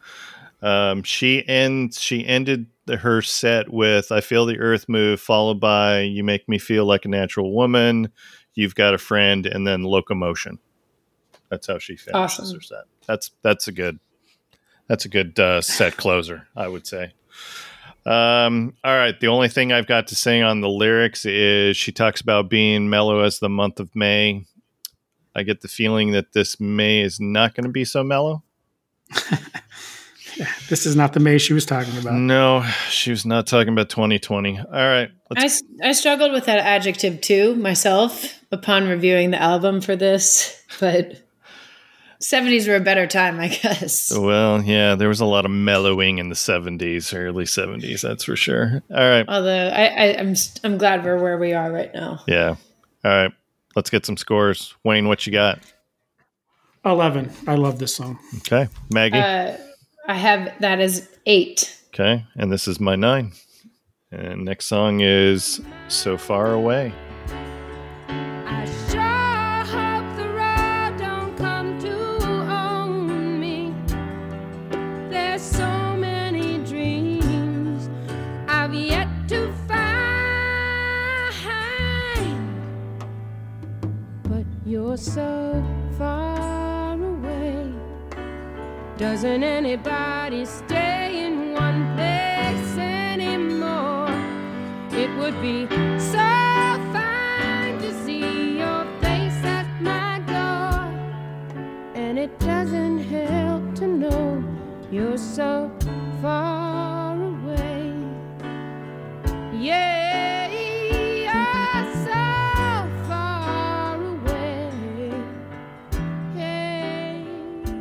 Um, 0.61 1.03
she 1.03 1.45
ends 1.45 1.99
she 1.99 2.26
ended 2.26 2.67
the, 2.86 2.95
her 2.95 3.21
set 3.21 3.74
with 3.74 4.13
"I 4.13 4.21
feel 4.21 4.45
the 4.45 4.59
earth 4.59 4.88
move," 4.88 5.19
followed 5.19 5.59
by 5.59 5.99
"You 6.01 6.24
make 6.24 6.47
me 6.47 6.57
feel 6.57 6.86
like 6.86 7.03
a 7.03 7.09
natural 7.09 7.53
woman." 7.53 8.09
You've 8.55 8.76
got 8.76 8.93
a 8.93 8.99
friend, 8.99 9.45
and 9.45 9.67
then 9.67 9.84
locomotion. 9.84 10.59
That's 11.49 11.67
how 11.67 11.80
she 11.80 11.95
finishes 11.97 12.39
Awesome. 12.39 12.55
her 12.55 12.61
set. 12.61 12.84
That's 13.07 13.32
that's 13.41 13.67
a 13.67 13.71
good 13.74 13.99
that's 14.88 15.05
a 15.05 15.09
good 15.09 15.38
uh, 15.39 15.61
set 15.61 15.97
closer, 15.97 16.47
I 16.55 16.67
would 16.67 16.88
say. 16.88 17.13
Um, 18.05 18.76
all 18.84 18.95
right. 18.97 19.17
The 19.17 19.28
only 19.28 19.47
thing 19.47 19.71
I've 19.71 19.88
got 19.88 20.07
to 20.07 20.15
say 20.15 20.41
on 20.41 20.61
the 20.61 20.69
lyrics 20.69 21.26
is 21.26 21.78
she 21.78 21.91
talks 21.91 22.19
about 22.21 22.49
being 22.49 22.89
mellow 22.89 23.21
as 23.21 23.39
the 23.39 23.49
month 23.49 23.80
of 23.80 23.95
May. 23.95 24.45
I 25.36 25.44
get 25.44 25.62
the 25.62 25.68
feeling 25.68 26.12
that 26.12 26.34
this 26.34 26.60
May 26.60 27.02
is 27.02 27.20
not 27.20 27.56
going 27.56 27.64
to 27.66 27.72
be 27.72 27.86
so 27.86 28.04
mellow. 28.04 28.44
This 30.68 30.88
is 30.88 30.96
not 30.96 31.14
the 31.14 31.20
May 31.20 31.38
she 31.38 31.54
was 31.54 31.64
talking 31.64 31.96
about. 31.96 32.16
No, 32.16 32.64
she 32.90 33.12
was 33.12 33.24
not 33.24 33.46
talking 33.46 33.72
about 33.72 33.90
2020. 33.90 34.58
All 34.58 34.66
right. 34.72 35.12
I, 35.12 35.42
Let's, 35.42 35.44
s- 35.58 35.64
I 35.84 35.92
struggled 35.92 36.32
with 36.32 36.46
that 36.46 36.58
adjective 36.58 37.22
too 37.22 37.54
myself 37.56 38.40
upon 38.52 38.88
reviewing 38.88 39.30
the 39.30 39.40
album 39.40 39.80
for 39.80 39.96
this, 39.96 40.60
but 40.80 41.22
70s 42.20 42.68
were 42.68 42.76
a 42.78 42.80
better 42.80 43.06
time, 43.06 43.40
I 43.40 43.50
guess. 43.50 44.12
well, 44.18 44.60
yeah, 44.64 44.96
there 44.96 45.08
was 45.08 45.20
a 45.20 45.26
lot 45.26 45.46
of 45.46 45.52
mellowing 45.52 46.18
in 46.18 46.30
the 46.30 46.36
70s, 46.36 47.16
early 47.16 47.44
70s, 47.46 48.02
that's 48.02 48.24
for 48.24 48.36
sure. 48.36 48.82
All 48.90 48.98
right. 49.08 49.26
Although 49.28 49.68
I, 49.70 49.86
I, 49.86 50.18
I'm, 50.18 50.32
s- 50.32 50.60
I'm 50.64 50.80
glad 50.80 51.04
we're 51.06 51.22
where 51.22 51.38
we 51.38 51.54
are 51.54 51.72
right 51.72 51.94
now. 51.94 52.22
Yeah. 52.28 52.56
All 53.06 53.12
right. 53.12 53.32
Let's 53.76 53.89
get 53.89 54.05
some 54.05 54.17
scores. 54.17 54.76
Wayne, 54.84 55.07
what 55.07 55.26
you 55.26 55.34
got? 55.34 55.59
11. 56.86 57.32
I 57.47 57.55
love 57.55 57.80
this 57.80 57.95
song. 57.95 58.19
Okay. 58.38 58.67
Maggie? 58.93 59.17
Uh, 59.17 59.57
I 60.07 60.15
have 60.15 60.53
that 60.59 60.80
as 60.80 61.09
eight. 61.26 61.80
Okay, 61.88 62.26
and 62.36 62.51
this 62.51 62.67
is 62.67 62.80
my 62.80 62.95
nine. 62.95 63.32
And 64.11 64.45
next 64.45 64.65
song 64.65 64.99
is 64.99 65.61
So 65.88 66.17
Far 66.17 66.51
Away. 66.53 66.93
So 84.98 85.64
far 85.98 86.94
away. 86.94 87.72
Doesn't 88.98 89.44
anybody 89.44 90.46
stay 90.46 91.26
in 91.26 91.54
one 91.54 91.96
place 91.96 92.78
anymore? 92.78 94.10
It 94.91 95.10
would 95.18 95.41
be 95.41 95.68
so 95.98 96.30
fine 96.94 97.80
to 97.80 97.91
see 98.06 98.60
your 98.60 98.86
face 99.02 99.44
at 99.44 99.68
my 99.82 100.20
door. 100.28 100.86
And 101.96 102.20
it 102.20 102.38
doesn't 102.39 103.00
help 103.00 103.76
to 103.76 103.88
know 103.88 104.44
you're 104.91 105.18
so 105.18 105.72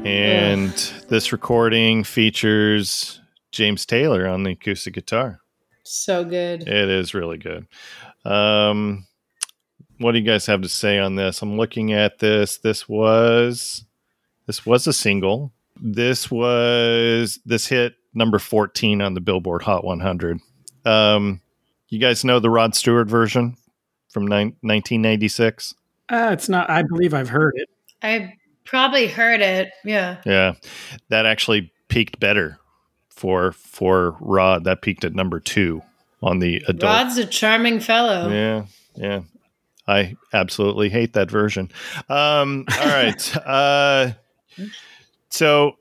Hey. 0.02 0.52
And 0.52 0.72
this 1.08 1.30
recording 1.30 2.02
features 2.02 3.20
James 3.52 3.86
Taylor 3.86 4.26
on 4.26 4.42
the 4.42 4.50
acoustic 4.50 4.94
guitar. 4.94 5.38
So 5.84 6.24
good. 6.24 6.66
It 6.66 6.88
is 6.88 7.14
really 7.14 7.38
good. 7.38 7.68
Um, 8.24 9.06
what 9.98 10.12
do 10.12 10.18
you 10.18 10.24
guys 10.24 10.46
have 10.46 10.62
to 10.62 10.68
say 10.68 10.98
on 10.98 11.14
this? 11.14 11.40
I'm 11.40 11.56
looking 11.56 11.92
at 11.92 12.18
this. 12.18 12.58
This 12.58 12.88
was 12.88 13.84
this 14.46 14.66
was 14.66 14.88
a 14.88 14.92
single. 14.92 15.52
This 15.80 16.30
was 16.30 17.38
this 17.44 17.68
hit 17.68 17.94
number 18.12 18.40
14 18.40 19.00
on 19.00 19.14
the 19.14 19.20
Billboard 19.20 19.62
Hot 19.62 19.84
100. 19.84 20.40
Um, 20.84 21.40
you 21.88 22.00
guys 22.00 22.24
know 22.24 22.40
the 22.40 22.50
Rod 22.50 22.74
Stewart 22.74 23.06
version 23.08 23.56
from 24.10 24.26
nine, 24.26 24.56
1996? 24.62 25.74
Uh, 26.08 26.30
it's 26.32 26.48
not, 26.48 26.68
I 26.68 26.82
believe 26.82 27.14
I've 27.14 27.28
heard 27.28 27.54
it. 27.56 27.68
I 28.02 28.34
probably 28.64 29.06
heard 29.06 29.40
it. 29.40 29.70
Yeah. 29.84 30.20
Yeah, 30.24 30.54
that 31.08 31.26
actually 31.26 31.72
peaked 31.88 32.20
better 32.20 32.58
for 33.08 33.52
for 33.52 34.16
Rod. 34.20 34.64
That 34.64 34.82
peaked 34.82 35.04
at 35.04 35.14
number 35.14 35.40
two 35.40 35.82
on 36.22 36.38
the 36.38 36.62
adult. 36.68 36.82
Rod's 36.82 37.18
a 37.18 37.26
charming 37.26 37.80
fellow. 37.80 38.28
Yeah, 38.30 38.66
yeah. 38.94 39.22
I 39.86 40.16
absolutely 40.32 40.88
hate 40.88 41.14
that 41.14 41.30
version. 41.30 41.70
Um, 42.08 42.66
all 42.78 42.86
right. 42.86 43.36
uh, 43.46 44.12
so, 45.28 45.76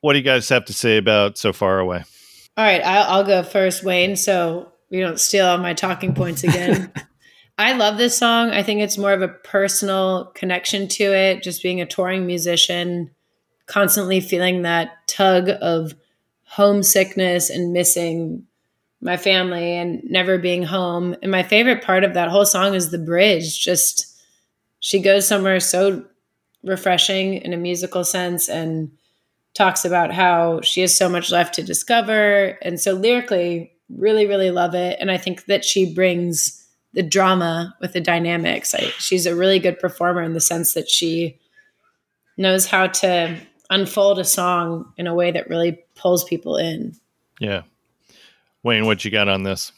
what 0.00 0.14
do 0.14 0.18
you 0.18 0.24
guys 0.24 0.48
have 0.48 0.64
to 0.66 0.72
say 0.72 0.96
about 0.96 1.36
so 1.36 1.52
far 1.52 1.78
away? 1.78 2.04
All 2.56 2.64
right, 2.64 2.82
I'll, 2.82 3.18
I'll 3.18 3.24
go 3.24 3.42
first, 3.42 3.82
Wayne, 3.82 4.16
so 4.16 4.72
we 4.90 5.00
don't 5.00 5.18
steal 5.18 5.46
all 5.46 5.58
my 5.58 5.74
talking 5.74 6.14
points 6.14 6.44
again. 6.44 6.92
I 7.58 7.72
love 7.74 7.96
this 7.98 8.16
song. 8.16 8.50
I 8.50 8.62
think 8.62 8.80
it's 8.80 8.98
more 8.98 9.12
of 9.12 9.22
a 9.22 9.28
personal 9.28 10.26
connection 10.34 10.88
to 10.88 11.04
it, 11.04 11.42
just 11.42 11.62
being 11.62 11.80
a 11.80 11.86
touring 11.86 12.26
musician, 12.26 13.10
constantly 13.66 14.20
feeling 14.20 14.62
that 14.62 15.06
tug 15.06 15.50
of 15.60 15.94
homesickness 16.44 17.50
and 17.50 17.72
missing 17.72 18.46
my 19.00 19.16
family 19.16 19.76
and 19.76 20.02
never 20.04 20.38
being 20.38 20.62
home. 20.62 21.16
And 21.22 21.30
my 21.30 21.42
favorite 21.42 21.82
part 21.82 22.04
of 22.04 22.14
that 22.14 22.28
whole 22.28 22.46
song 22.46 22.74
is 22.74 22.90
the 22.90 22.98
bridge. 22.98 23.62
Just 23.62 24.06
she 24.80 25.00
goes 25.00 25.26
somewhere 25.26 25.60
so 25.60 26.04
refreshing 26.62 27.34
in 27.34 27.52
a 27.52 27.56
musical 27.56 28.04
sense 28.04 28.48
and 28.48 28.90
talks 29.54 29.84
about 29.84 30.12
how 30.12 30.60
she 30.62 30.80
has 30.80 30.96
so 30.96 31.08
much 31.08 31.30
left 31.30 31.54
to 31.54 31.62
discover. 31.62 32.58
And 32.62 32.80
so 32.80 32.92
lyrically, 32.92 33.72
really, 33.90 34.26
really 34.26 34.50
love 34.50 34.74
it. 34.74 34.96
And 35.00 35.10
I 35.10 35.18
think 35.18 35.46
that 35.46 35.64
she 35.64 35.92
brings 35.92 36.61
the 36.94 37.02
drama 37.02 37.74
with 37.80 37.92
the 37.92 38.00
dynamics. 38.00 38.74
I, 38.74 38.92
she's 38.98 39.26
a 39.26 39.34
really 39.34 39.58
good 39.58 39.78
performer 39.78 40.22
in 40.22 40.34
the 40.34 40.40
sense 40.40 40.74
that 40.74 40.88
she 40.88 41.38
knows 42.36 42.66
how 42.66 42.86
to 42.88 43.38
unfold 43.70 44.18
a 44.18 44.24
song 44.24 44.92
in 44.96 45.06
a 45.06 45.14
way 45.14 45.30
that 45.30 45.48
really 45.48 45.82
pulls 45.94 46.24
people 46.24 46.56
in. 46.56 46.94
Yeah. 47.40 47.62
Wayne, 48.62 48.86
what 48.86 49.04
you 49.04 49.10
got 49.10 49.28
on 49.28 49.42
this? 49.42 49.72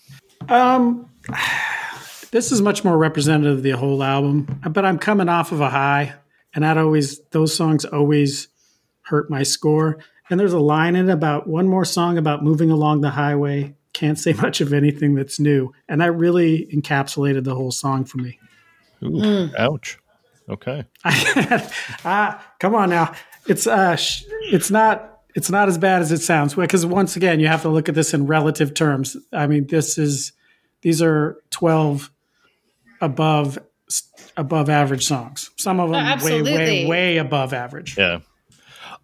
Um, 0.48 1.08
this 2.30 2.50
is 2.50 2.60
much 2.60 2.84
more 2.84 2.98
representative 2.98 3.58
of 3.58 3.62
the 3.62 3.70
whole 3.70 4.02
album, 4.02 4.60
but 4.70 4.84
I'm 4.84 4.98
coming 4.98 5.28
off 5.28 5.52
of 5.52 5.60
a 5.60 5.70
high, 5.70 6.14
and 6.54 6.64
that 6.64 6.76
always 6.76 7.20
those 7.30 7.54
songs 7.54 7.84
always 7.84 8.48
hurt 9.02 9.30
my 9.30 9.42
score. 9.42 9.98
And 10.30 10.40
there's 10.40 10.52
a 10.52 10.58
line 10.58 10.96
in 10.96 11.08
it 11.08 11.12
about 11.12 11.46
one 11.46 11.68
more 11.68 11.84
song 11.84 12.18
about 12.18 12.42
moving 12.42 12.70
along 12.70 13.02
the 13.02 13.10
highway. 13.10 13.74
Can't 13.94 14.18
say 14.18 14.32
much 14.42 14.60
of 14.60 14.72
anything 14.72 15.14
that's 15.14 15.40
new, 15.40 15.72
and 15.88 16.00
that 16.00 16.12
really 16.12 16.68
encapsulated 16.74 17.44
the 17.44 17.54
whole 17.54 17.70
song 17.72 18.04
for 18.04 18.18
me. 18.18 18.38
Ooh, 19.02 19.50
Ouch. 19.58 19.98
Okay. 20.48 20.84
ah, 21.04 22.44
come 22.58 22.74
on 22.74 22.90
now. 22.90 23.14
It's 23.46 23.66
uh, 23.66 23.96
sh- 23.96 24.24
it's 24.52 24.70
not 24.70 25.20
it's 25.34 25.50
not 25.50 25.68
as 25.68 25.78
bad 25.78 26.02
as 26.02 26.12
it 26.12 26.20
sounds 26.20 26.54
because 26.54 26.84
once 26.86 27.16
again 27.16 27.40
you 27.40 27.48
have 27.48 27.62
to 27.62 27.68
look 27.68 27.88
at 27.88 27.94
this 27.94 28.14
in 28.14 28.26
relative 28.26 28.74
terms. 28.74 29.16
I 29.32 29.46
mean, 29.46 29.66
this 29.66 29.98
is 29.98 30.32
these 30.82 31.00
are 31.00 31.38
twelve 31.50 32.10
above 33.00 33.58
above 34.36 34.68
average 34.68 35.04
songs. 35.04 35.50
Some 35.56 35.80
of 35.80 35.90
them 35.90 36.20
way 36.20 36.42
way 36.42 36.86
way 36.86 37.16
above 37.18 37.52
average. 37.52 37.96
Yeah. 37.96 38.20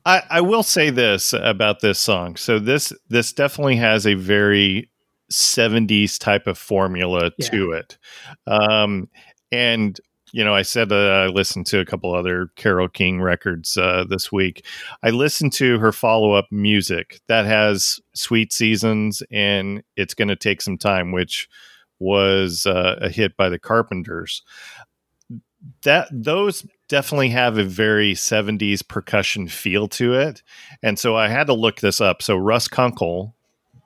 I, 0.07 0.23
I 0.31 0.41
will 0.41 0.63
say 0.63 0.91
this 0.91 1.33
about 1.33 1.81
this 1.81 1.99
song. 1.99 2.37
So 2.37 2.59
this 2.59 2.93
this 3.09 3.33
definitely 3.33 3.77
has 3.77 4.07
a 4.07 4.15
very 4.15 4.91
70s 5.31 6.19
type 6.19 6.47
of 6.47 6.59
formula 6.59 7.31
Yeah. 7.39 7.49
to 7.51 7.73
it. 7.73 7.99
Um, 8.47 9.09
and 9.53 9.99
you 10.33 10.45
know, 10.45 10.55
I 10.55 10.63
said 10.63 10.93
I 10.93 11.27
listened 11.27 11.67
to 11.67 11.81
a 11.81 11.85
couple 11.85 12.15
other 12.15 12.51
Carole 12.55 12.87
King 12.89 13.21
records 13.21 13.77
uh, 13.77 14.05
this 14.09 14.31
week. 14.31 14.65
I 15.03 15.11
listened 15.11 15.53
to 15.55 15.79
her 15.81 15.91
follow 15.91 16.33
up 16.33 16.47
music 16.53 17.21
that 17.27 17.47
has 17.47 17.99
Sweet 18.15 18.53
Seasons 18.53 19.25
and 19.33 19.83
It's 19.97 20.15
Going 20.15 20.29
to 20.29 20.37
Take 20.37 20.63
Some 20.63 20.79
Time, 20.79 21.11
which 21.11 21.49
was 21.99 22.65
uh, 22.65 22.97
a 23.01 23.09
hit 23.09 23.37
by 23.37 23.49
the 23.49 23.59
Carpenters. 23.59 24.43
That 25.83 26.07
those 26.13 26.65
definitely 26.91 27.31
have 27.31 27.57
a 27.57 27.65
very 27.65 28.13
70s 28.13 28.87
percussion 28.87 29.49
feel 29.49 29.89
to 29.89 30.13
it. 30.13 30.43
And 30.83 30.99
so 30.99 31.17
I 31.17 31.29
had 31.29 31.47
to 31.47 31.55
look 31.55 31.81
this 31.81 32.01
up. 32.01 32.21
So 32.21 32.37
Russ 32.37 32.69
Kunkel 32.69 33.35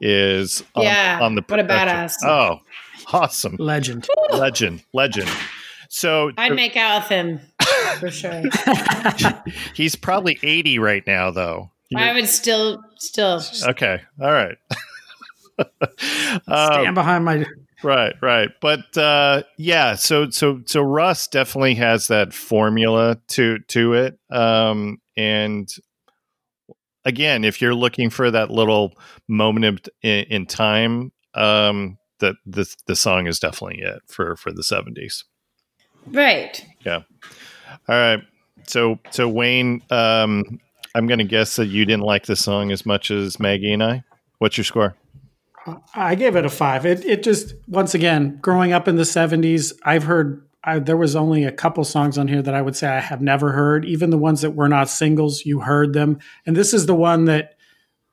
is 0.00 0.64
on, 0.74 0.82
Yeah, 0.82 1.20
on 1.22 1.36
the 1.36 1.44
what 1.46 1.60
a 1.60 1.64
badass. 1.64 2.14
Oh, 2.24 2.60
awesome. 3.12 3.56
Legend. 3.60 4.08
Legend, 4.32 4.82
legend. 4.92 5.30
So 5.88 6.32
I'd 6.36 6.54
make 6.54 6.76
out 6.76 7.02
with 7.02 7.08
him 7.10 7.40
for 8.00 8.10
sure. 8.10 8.42
he's 9.74 9.94
probably 9.94 10.38
80 10.42 10.80
right 10.80 11.06
now, 11.06 11.30
though. 11.30 11.70
I 11.94 12.14
would 12.14 12.26
still, 12.26 12.82
still. 12.96 13.40
Okay. 13.68 14.00
All 14.20 14.32
right. 14.32 14.56
Stand 15.98 16.88
um, 16.88 16.94
behind 16.94 17.24
my. 17.24 17.44
Right, 17.84 18.14
right. 18.20 18.50
But 18.60 18.96
uh, 18.96 19.42
yeah, 19.56 19.94
so 19.94 20.30
so 20.30 20.62
so 20.66 20.80
Russ 20.82 21.28
definitely 21.28 21.74
has 21.76 22.08
that 22.08 22.32
formula 22.32 23.18
to 23.28 23.58
to 23.68 23.94
it. 23.94 24.18
Um, 24.30 25.00
and 25.16 25.68
again, 27.04 27.44
if 27.44 27.60
you're 27.60 27.74
looking 27.74 28.10
for 28.10 28.30
that 28.30 28.50
little 28.50 28.94
moment 29.28 29.64
of, 29.64 29.80
in, 30.02 30.24
in 30.24 30.46
time, 30.46 31.12
um, 31.34 31.98
that 32.20 32.36
this 32.46 32.76
the 32.86 32.96
song 32.96 33.26
is 33.26 33.38
definitely 33.38 33.80
it 33.80 34.02
for 34.06 34.36
for 34.36 34.52
the 34.52 34.62
70s. 34.62 35.24
Right. 36.06 36.64
Yeah. 36.84 37.02
All 37.88 37.96
right. 37.96 38.20
So 38.66 38.98
so 39.10 39.28
Wayne, 39.28 39.82
um, 39.90 40.60
I'm 40.94 41.06
going 41.06 41.18
to 41.18 41.24
guess 41.24 41.56
that 41.56 41.66
you 41.66 41.84
didn't 41.84 42.04
like 42.04 42.26
the 42.26 42.36
song 42.36 42.72
as 42.72 42.86
much 42.86 43.10
as 43.10 43.38
Maggie 43.38 43.72
and 43.72 43.82
I. 43.82 44.04
What's 44.38 44.56
your 44.56 44.64
score? 44.64 44.96
I 45.94 46.14
gave 46.14 46.36
it 46.36 46.44
a 46.44 46.50
five. 46.50 46.84
It 46.84 47.04
it 47.04 47.22
just 47.22 47.54
once 47.68 47.94
again 47.94 48.38
growing 48.40 48.72
up 48.72 48.88
in 48.88 48.96
the 48.96 49.02
'70s, 49.02 49.72
I've 49.84 50.04
heard. 50.04 50.42
I, 50.66 50.78
there 50.78 50.96
was 50.96 51.14
only 51.14 51.44
a 51.44 51.52
couple 51.52 51.84
songs 51.84 52.16
on 52.16 52.26
here 52.26 52.40
that 52.40 52.54
I 52.54 52.62
would 52.62 52.74
say 52.74 52.88
I 52.88 53.00
have 53.00 53.20
never 53.20 53.52
heard. 53.52 53.84
Even 53.84 54.08
the 54.08 54.16
ones 54.16 54.40
that 54.40 54.52
were 54.52 54.68
not 54.68 54.88
singles, 54.88 55.44
you 55.44 55.60
heard 55.60 55.92
them. 55.92 56.18
And 56.46 56.56
this 56.56 56.72
is 56.72 56.86
the 56.86 56.94
one 56.94 57.26
that 57.26 57.56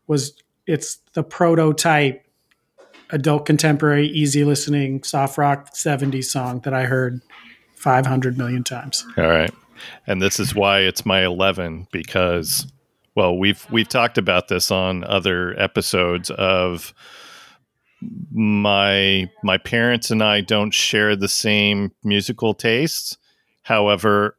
was. 0.08 0.34
It's 0.68 0.99
the 1.14 1.24
prototype 1.24 2.26
adult 3.10 3.45
contemporary, 3.45 4.08
easy 4.08 4.43
listening, 4.43 5.04
soft 5.04 5.38
rock 5.38 5.74
'70s 5.74 6.26
song 6.26 6.62
that 6.62 6.74
I 6.74 6.84
heard 6.84 7.22
500 7.76 8.38
million 8.38 8.64
times. 8.64 9.06
All 9.18 9.28
right. 9.28 9.52
And 10.06 10.22
this 10.22 10.39
is 10.39 10.54
why 10.54 10.82
it's 10.82 11.06
my 11.06 11.26
11 11.26 11.88
because 11.91 12.68
well, 13.16 13.38
we've 13.38 13.66
we've 13.70 13.89
talked 13.89 14.18
about 14.18 14.47
this 14.47 14.72
on 14.72 15.04
other 15.04 15.60
episodes 15.60 16.30
of 16.30 16.93
my 18.32 19.30
my 19.43 19.58
parents 19.58 20.12
and 20.12 20.24
I 20.24 20.41
don't 20.41 20.74
share 20.74 21.16
the 21.16 21.28
same 21.28 21.91
musical 22.04 22.54
tastes. 22.54 23.18
However, 23.64 24.38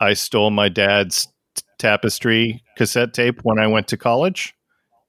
I 0.00 0.14
stole 0.14 0.50
my 0.50 0.68
dad's 0.68 1.26
t- 1.54 1.62
tapestry 1.78 2.62
cassette 2.76 3.14
tape 3.14 3.40
when 3.42 3.58
I 3.58 3.66
went 3.66 3.88
to 3.88 3.96
college, 3.96 4.54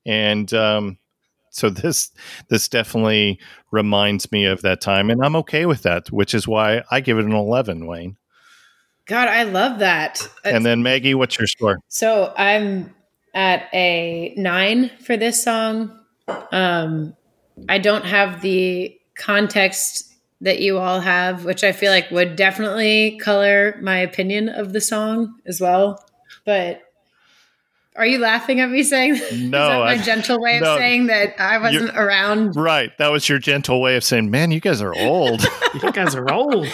and 0.06 0.52
um, 0.54 0.98
so 1.50 1.70
this 1.70 2.12
this 2.50 2.68
definitely 2.68 3.40
reminds 3.72 4.32
me 4.32 4.46
of 4.46 4.62
that 4.64 4.82
time, 4.82 5.10
and 5.10 5.24
I'm 5.24 5.36
okay 5.38 5.66
with 5.66 5.84
that, 5.84 6.12
which 6.12 6.34
is 6.34 6.48
why 6.48 6.84
I 6.90 7.00
give 7.00 7.20
it 7.20 7.26
an 7.26 7.34
11, 7.34 7.86
Wayne. 7.86 8.18
God, 9.06 9.28
I 9.28 9.44
love 9.44 9.80
that. 9.80 10.28
And 10.46 10.66
then 10.66 10.82
Maggie, 10.82 11.14
what's 11.14 11.38
your 11.38 11.48
score? 11.48 11.78
So 11.90 12.34
I'm 12.38 12.96
at 13.34 13.68
a 13.74 14.34
nine 14.38 14.90
for 15.00 15.18
this 15.18 15.44
song. 15.44 16.00
Um, 16.52 17.16
I 17.70 17.78
don't 17.78 18.06
have 18.06 18.42
the 18.42 18.98
context 19.16 20.12
that 20.42 20.60
you 20.60 20.78
all 20.78 21.00
have, 21.00 21.46
which 21.46 21.64
I 21.64 21.72
feel 21.72 21.92
like 21.92 22.12
would 22.12 22.36
definitely 22.36 23.18
color 23.20 23.78
my 23.82 23.98
opinion 24.00 24.50
of 24.50 24.74
the 24.74 24.82
song 24.82 25.36
as 25.46 25.62
well. 25.62 26.04
But 26.46 26.82
are 27.96 28.06
you 28.06 28.18
laughing 28.18 28.60
at 28.60 28.70
me 28.70 28.84
saying 28.84 29.14
that? 29.14 29.22
Is 29.32 29.42
No, 29.42 29.68
that 29.70 29.80
my 29.80 29.92
I- 29.94 29.98
gentle 30.00 30.42
way 30.42 30.58
of 30.58 30.64
no. 30.64 30.78
saying 30.78 31.06
that 31.08 31.40
I 31.40 31.60
wasn't 31.60 31.96
around? 31.96 32.56
Right, 32.56 32.92
that 32.98 33.12
was 33.12 33.30
your 33.30 33.40
gentle 33.40 33.82
way 33.82 33.96
of 33.96 34.04
saying, 34.04 34.30
"Man, 34.32 34.52
you 34.52 34.60
guys 34.60 34.82
are 34.82 34.94
old." 34.96 35.46
You 35.82 35.92
guys 35.92 36.14
are 36.14 36.32
old. 36.32 36.68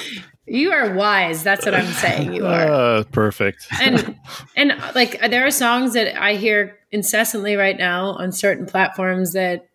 You 0.45 0.71
are 0.71 0.93
wise. 0.93 1.41
That's 1.41 1.63
what 1.63 1.73
I'm 1.73 1.85
saying. 1.93 2.33
You 2.33 2.45
are. 2.47 2.69
uh, 2.69 3.03
perfect. 3.13 3.65
and 3.79 4.13
and 4.57 4.73
like 4.93 5.17
there 5.29 5.45
are 5.45 5.51
songs 5.51 5.93
that 5.93 6.21
I 6.21 6.33
hear 6.35 6.77
incessantly 6.91 7.55
right 7.55 7.77
now 7.77 8.07
on 8.13 8.33
certain 8.33 8.65
platforms 8.65 9.31
that 9.33 9.68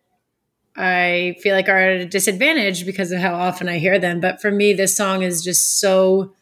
I 0.77 1.37
feel 1.41 1.55
like 1.55 1.69
are 1.69 1.77
at 1.79 2.01
a 2.01 2.05
disadvantage 2.05 2.85
because 2.85 3.11
of 3.11 3.19
how 3.19 3.33
often 3.33 3.69
I 3.69 3.77
hear 3.77 3.97
them. 3.99 4.19
But 4.19 4.41
for 4.41 4.51
me, 4.51 4.73
this 4.73 4.95
song 4.95 5.21
is 5.23 5.43
just 5.43 5.79
so 5.79 6.33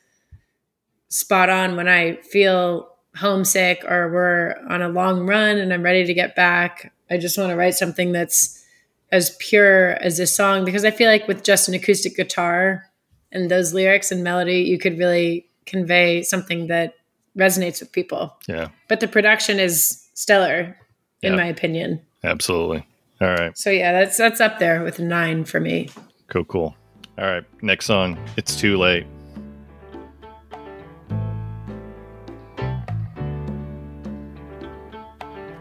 spot 1.09 1.49
on 1.49 1.75
when 1.75 1.87
I 1.87 2.15
feel 2.17 2.89
homesick 3.15 3.83
or 3.87 4.11
we're 4.11 4.55
on 4.69 4.81
a 4.81 4.89
long 4.89 5.27
run 5.27 5.57
and 5.57 5.71
I'm 5.71 5.83
ready 5.83 6.05
to 6.05 6.13
get 6.13 6.35
back. 6.35 6.91
I 7.11 7.17
just 7.17 7.37
want 7.37 7.51
to 7.51 7.55
write 7.55 7.75
something 7.75 8.11
that's 8.11 8.65
as 9.11 9.35
pure 9.39 9.91
as 10.01 10.17
this 10.17 10.35
song 10.35 10.65
because 10.65 10.83
I 10.83 10.89
feel 10.89 11.09
like 11.09 11.27
with 11.27 11.43
just 11.43 11.67
an 11.67 11.75
acoustic 11.75 12.15
guitar 12.15 12.89
and 13.31 13.51
those 13.51 13.73
lyrics 13.73 14.11
and 14.11 14.23
melody, 14.23 14.61
you 14.61 14.79
could 14.79 14.97
really 14.97 15.45
convey 15.67 16.23
something 16.23 16.67
that 16.67 16.95
resonates 17.37 17.79
with 17.79 17.91
people. 17.91 18.35
Yeah, 18.47 18.69
But 18.87 18.99
the 18.99 19.07
production 19.07 19.59
is 19.59 20.07
stellar, 20.15 20.75
in 21.21 21.33
Yeah. 21.33 21.37
my 21.37 21.45
opinion. 21.45 22.01
absolutely. 22.23 22.85
All 23.23 23.29
right, 23.29 23.57
So 23.57 23.69
yeah, 23.69 23.93
that's 23.93 24.17
that's 24.17 24.41
up 24.41 24.59
there 24.59 24.83
with 24.83 24.99
nine 24.99 25.45
for 25.45 25.61
me. 25.61 25.89
cool, 26.27 26.43
cool. 26.43 26.75
All 27.17 27.25
right, 27.25 27.43
next 27.61 27.85
song. 27.85 28.17
It's 28.35 28.55
too 28.59 28.77
late. 28.77 29.05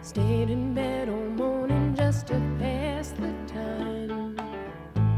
Stayed 0.02 0.50
in 0.50 0.74
bed 0.74 1.08
all 1.08 1.16
morning 1.16 1.94
just 1.96 2.26
to 2.28 2.34
pass 2.58 3.10
the 3.10 3.32
time. 3.46 4.36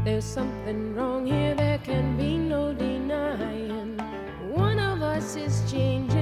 There's 0.03 0.23
something 0.23 0.93
wrong 0.95 1.25
here, 1.25 1.55
there 1.55 1.79
can 1.79 2.15
be 2.17 2.37
no 2.37 2.73
denying. 2.73 3.97
One 4.53 4.79
of 4.79 5.01
us 5.01 5.35
is 5.35 5.63
changing, 5.71 6.14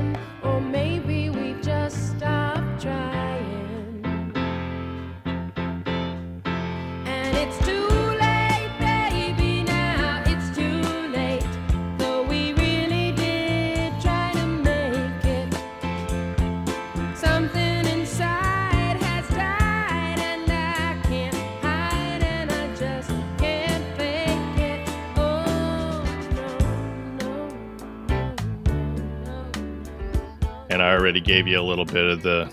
I 30.83 30.93
already 30.93 31.21
gave 31.21 31.47
you 31.47 31.59
a 31.59 31.63
little 31.63 31.85
bit 31.85 32.05
of 32.05 32.21
the 32.21 32.51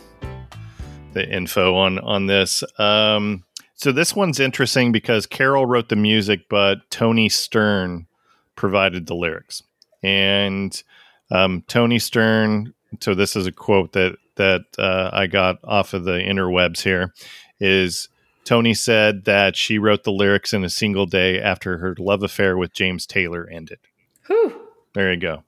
the 1.12 1.28
info 1.28 1.74
on 1.74 1.98
on 1.98 2.26
this. 2.26 2.62
Um, 2.78 3.44
So 3.74 3.92
this 3.92 4.14
one's 4.14 4.38
interesting 4.38 4.92
because 4.92 5.26
Carole 5.26 5.64
wrote 5.64 5.88
the 5.88 5.96
music, 5.96 6.50
but 6.50 6.90
Toni 6.90 7.30
Stern 7.30 8.06
provided 8.54 9.06
the 9.06 9.14
lyrics. 9.14 9.62
And 10.02 10.82
um, 11.30 11.64
Toni 11.66 11.98
Stern. 11.98 12.74
So 13.00 13.14
this 13.14 13.36
is 13.36 13.46
a 13.46 13.52
quote 13.52 13.92
that 13.92 14.16
that 14.36 14.62
uh, 14.78 15.10
I 15.12 15.26
got 15.26 15.58
off 15.64 15.94
of 15.94 16.04
the 16.04 16.18
interwebs. 16.18 16.82
Here 16.82 17.14
is 17.58 18.08
Toni 18.44 18.74
said 18.74 19.24
that 19.24 19.56
she 19.56 19.78
wrote 19.78 20.04
the 20.04 20.12
lyrics 20.12 20.52
in 20.52 20.62
a 20.62 20.70
single 20.70 21.06
day 21.06 21.40
after 21.40 21.78
her 21.78 21.94
love 21.98 22.22
affair 22.22 22.58
with 22.58 22.74
James 22.74 23.06
Taylor 23.06 23.48
ended. 23.50 23.78
Whew. 24.26 24.60
There 24.94 25.12
you 25.12 25.20
go. 25.20 25.42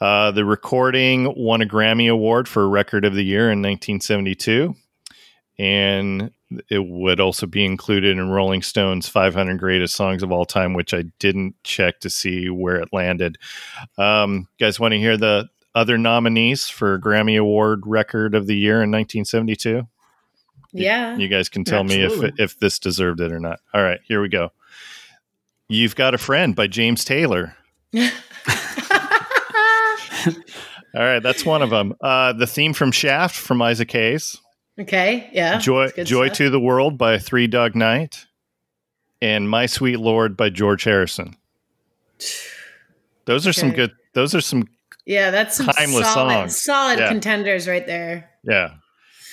Uh, 0.00 0.30
the 0.30 0.44
recording 0.44 1.32
won 1.36 1.60
a 1.60 1.66
Grammy 1.66 2.10
Award 2.10 2.48
for 2.48 2.68
Record 2.68 3.04
of 3.04 3.14
the 3.14 3.24
Year 3.24 3.50
in 3.50 3.60
1972. 3.60 4.74
And 5.58 6.30
it 6.70 6.86
would 6.86 7.20
also 7.20 7.46
be 7.46 7.64
included 7.64 8.16
in 8.16 8.30
Rolling 8.30 8.62
Stone's 8.62 9.08
500 9.08 9.58
Greatest 9.58 9.94
Songs 9.94 10.22
of 10.22 10.32
All 10.32 10.46
Time, 10.46 10.72
which 10.72 10.94
I 10.94 11.04
didn't 11.18 11.54
check 11.64 12.00
to 12.00 12.10
see 12.10 12.48
where 12.48 12.76
it 12.76 12.88
landed. 12.92 13.36
Um, 13.98 14.48
you 14.58 14.66
guys 14.66 14.80
want 14.80 14.92
to 14.92 14.98
hear 14.98 15.18
the 15.18 15.50
other 15.74 15.98
nominees 15.98 16.68
for 16.68 16.98
Grammy 16.98 17.38
Award 17.38 17.82
Record 17.84 18.34
of 18.34 18.46
the 18.46 18.56
Year 18.56 18.76
in 18.76 18.90
1972? 18.90 19.86
Yeah. 20.72 21.16
You 21.16 21.28
guys 21.28 21.48
can 21.48 21.64
tell 21.64 21.84
me 21.84 22.02
if 22.02 22.38
if 22.38 22.58
this 22.58 22.78
deserved 22.78 23.20
it 23.20 23.32
or 23.32 23.40
not. 23.40 23.60
All 23.74 23.82
right, 23.82 24.00
here 24.04 24.22
we 24.22 24.28
go. 24.28 24.50
You've 25.68 25.96
Got 25.96 26.14
a 26.14 26.18
Friend 26.18 26.54
by 26.54 26.68
James 26.68 27.04
Taylor. 27.04 27.56
All 30.94 31.02
right, 31.02 31.20
that's 31.22 31.44
one 31.46 31.62
of 31.62 31.70
them. 31.70 31.94
Uh, 32.00 32.32
the 32.32 32.46
theme 32.46 32.72
from 32.72 32.90
Shaft 32.92 33.36
from 33.36 33.62
Isaac 33.62 33.90
Hayes. 33.92 34.36
okay. 34.80 35.28
Yeah. 35.32 35.58
Joy 35.58 35.88
Joy 36.04 36.26
stuff. 36.26 36.36
to 36.38 36.50
the 36.50 36.60
World 36.60 36.98
by 36.98 37.18
Three 37.18 37.46
Dog 37.46 37.74
Night. 37.76 38.26
And 39.22 39.48
My 39.50 39.66
Sweet 39.66 39.98
Lord 40.00 40.36
by 40.36 40.48
George 40.50 40.84
Harrison. 40.84 41.36
Those 43.26 43.46
are 43.46 43.52
some 43.52 43.70
good 43.72 43.92
those 44.14 44.34
are 44.34 44.40
some 44.40 44.64
Yeah, 45.06 45.30
that's 45.30 45.56
some 45.56 45.66
timeless 45.66 46.10
solid, 46.12 46.32
songs. 46.32 46.62
solid 46.62 46.98
Yeah. 46.98 47.08
contenders 47.08 47.68
right 47.68 47.86
there. 47.86 48.30
yeah. 48.44 48.70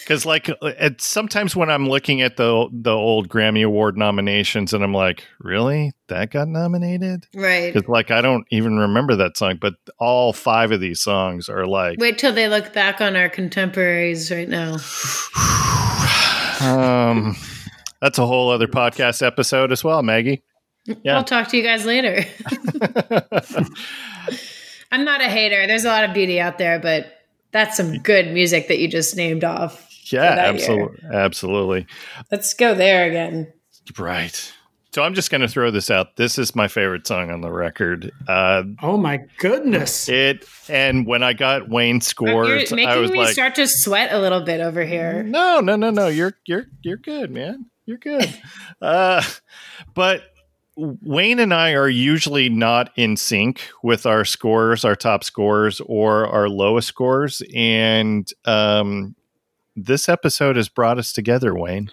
Cuz 0.08 0.26
like 0.26 0.50
it's 0.62 1.06
sometimes 1.06 1.54
when 1.54 1.70
I'm 1.70 1.90
looking 1.90 2.22
at 2.22 2.38
the 2.38 2.70
the 2.72 2.94
old 2.94 3.28
Grammy 3.28 3.66
Award 3.66 3.98
nominations 3.98 4.74
and 4.74 4.82
I'm 4.84 4.94
like, 4.94 5.26
"Really? 5.40 5.92
That 6.08 6.32
got 6.32 6.48
nominated?" 6.48 7.28
Right. 7.36 7.74
Cuz 7.74 7.84
like 7.90 8.10
I 8.10 8.22
don't 8.22 8.48
even 8.50 8.78
remember 8.78 9.18
that 9.18 9.36
song, 9.38 9.58
but 9.60 9.74
all 10.00 10.32
five 10.32 10.72
of 10.72 10.80
these 10.80 11.02
songs 11.02 11.50
are 11.50 11.68
like 11.68 12.00
Wait 12.00 12.18
till 12.18 12.32
they 12.32 12.48
look 12.48 12.72
back 12.72 13.02
on 13.02 13.18
our 13.18 13.28
contemporaries 13.28 14.32
right 14.32 14.48
now. 14.48 14.78
um 16.62 17.36
that's 18.02 18.18
a 18.18 18.26
whole 18.26 18.50
other 18.50 18.68
podcast 18.68 19.26
episode 19.26 19.72
as 19.74 19.84
well, 19.84 20.02
Maggie. 20.04 20.42
Yeah. 21.04 21.18
I'll 21.18 21.24
talk 21.24 21.50
to 21.50 21.58
you 21.58 21.64
guys 21.64 21.86
later. 21.86 22.24
I'm 24.92 25.04
not 25.04 25.20
a 25.20 25.26
hater. 25.26 25.68
There's 25.68 25.84
a 25.84 25.90
lot 25.90 26.06
of 26.06 26.14
beauty 26.14 26.40
out 26.40 26.58
there, 26.58 26.80
but 26.80 27.08
that's 27.52 27.76
some 27.76 27.98
good 28.00 28.32
music 28.32 28.70
that 28.70 28.80
you 28.80 28.88
just 28.88 29.18
named 29.18 29.44
off. 29.44 29.87
Yeah, 30.12 30.36
that 30.36 30.56
absolutely. 30.56 31.00
Absolutely. 31.12 31.88
Let's 32.32 32.54
go 32.54 32.74
there 32.74 33.08
again. 33.08 33.52
Right. 33.98 34.54
So 34.94 35.04
I'm 35.04 35.14
just 35.14 35.30
going 35.30 35.42
to 35.42 35.48
throw 35.48 35.70
this 35.70 35.92
out. 35.92 36.16
This 36.16 36.40
is 36.40 36.56
my 36.56 36.68
favorite 36.68 37.06
song 37.06 37.30
on 37.30 37.42
the 37.42 37.52
record. 37.52 38.12
Uh, 38.28 38.64
Oh 38.82 38.98
my 38.98 39.22
goodness. 39.38 40.10
it 40.10 40.46
and 40.70 41.06
when 41.06 41.22
I 41.24 41.34
got 41.34 41.70
Wayne 41.70 42.02
scores, 42.02 42.48
You're 42.48 42.80
I 42.80 42.86
making 42.86 43.02
was 43.02 43.12
me 43.12 43.20
like, 43.20 43.34
start 43.34 43.56
to 43.56 43.68
sweat 43.68 44.12
a 44.12 44.20
little 44.20 44.42
bit 44.42 44.60
over 44.60 44.84
here. 44.84 45.22
"No, 45.24 45.60
no, 45.60 45.76
no, 45.76 45.92
no. 45.92 46.08
You're 46.08 46.34
you're 46.46 46.66
you're 46.82 46.98
good, 46.98 47.30
man. 47.32 47.68
You're 47.86 47.98
good." 47.98 48.34
uh, 48.82 49.22
but 49.94 50.24
Wayne 50.76 51.40
and 51.40 51.54
I 51.54 51.74
are 51.74 51.90
usually 51.90 52.50
not 52.50 52.92
in 52.96 53.18
sync 53.18 53.62
with 53.84 54.06
our 54.06 54.26
scores, 54.26 54.84
our 54.86 54.96
top 54.96 55.24
scores, 55.24 55.80
or 55.86 56.28
our 56.28 56.50
lowest 56.50 56.88
scores, 56.88 57.42
and 57.54 58.28
um, 58.46 59.16
this 59.78 60.10
episode 60.10 60.56
has 60.56 60.68
brought 60.70 60.98
us 60.98 61.14
together, 61.14 61.54
Wayne. 61.56 61.92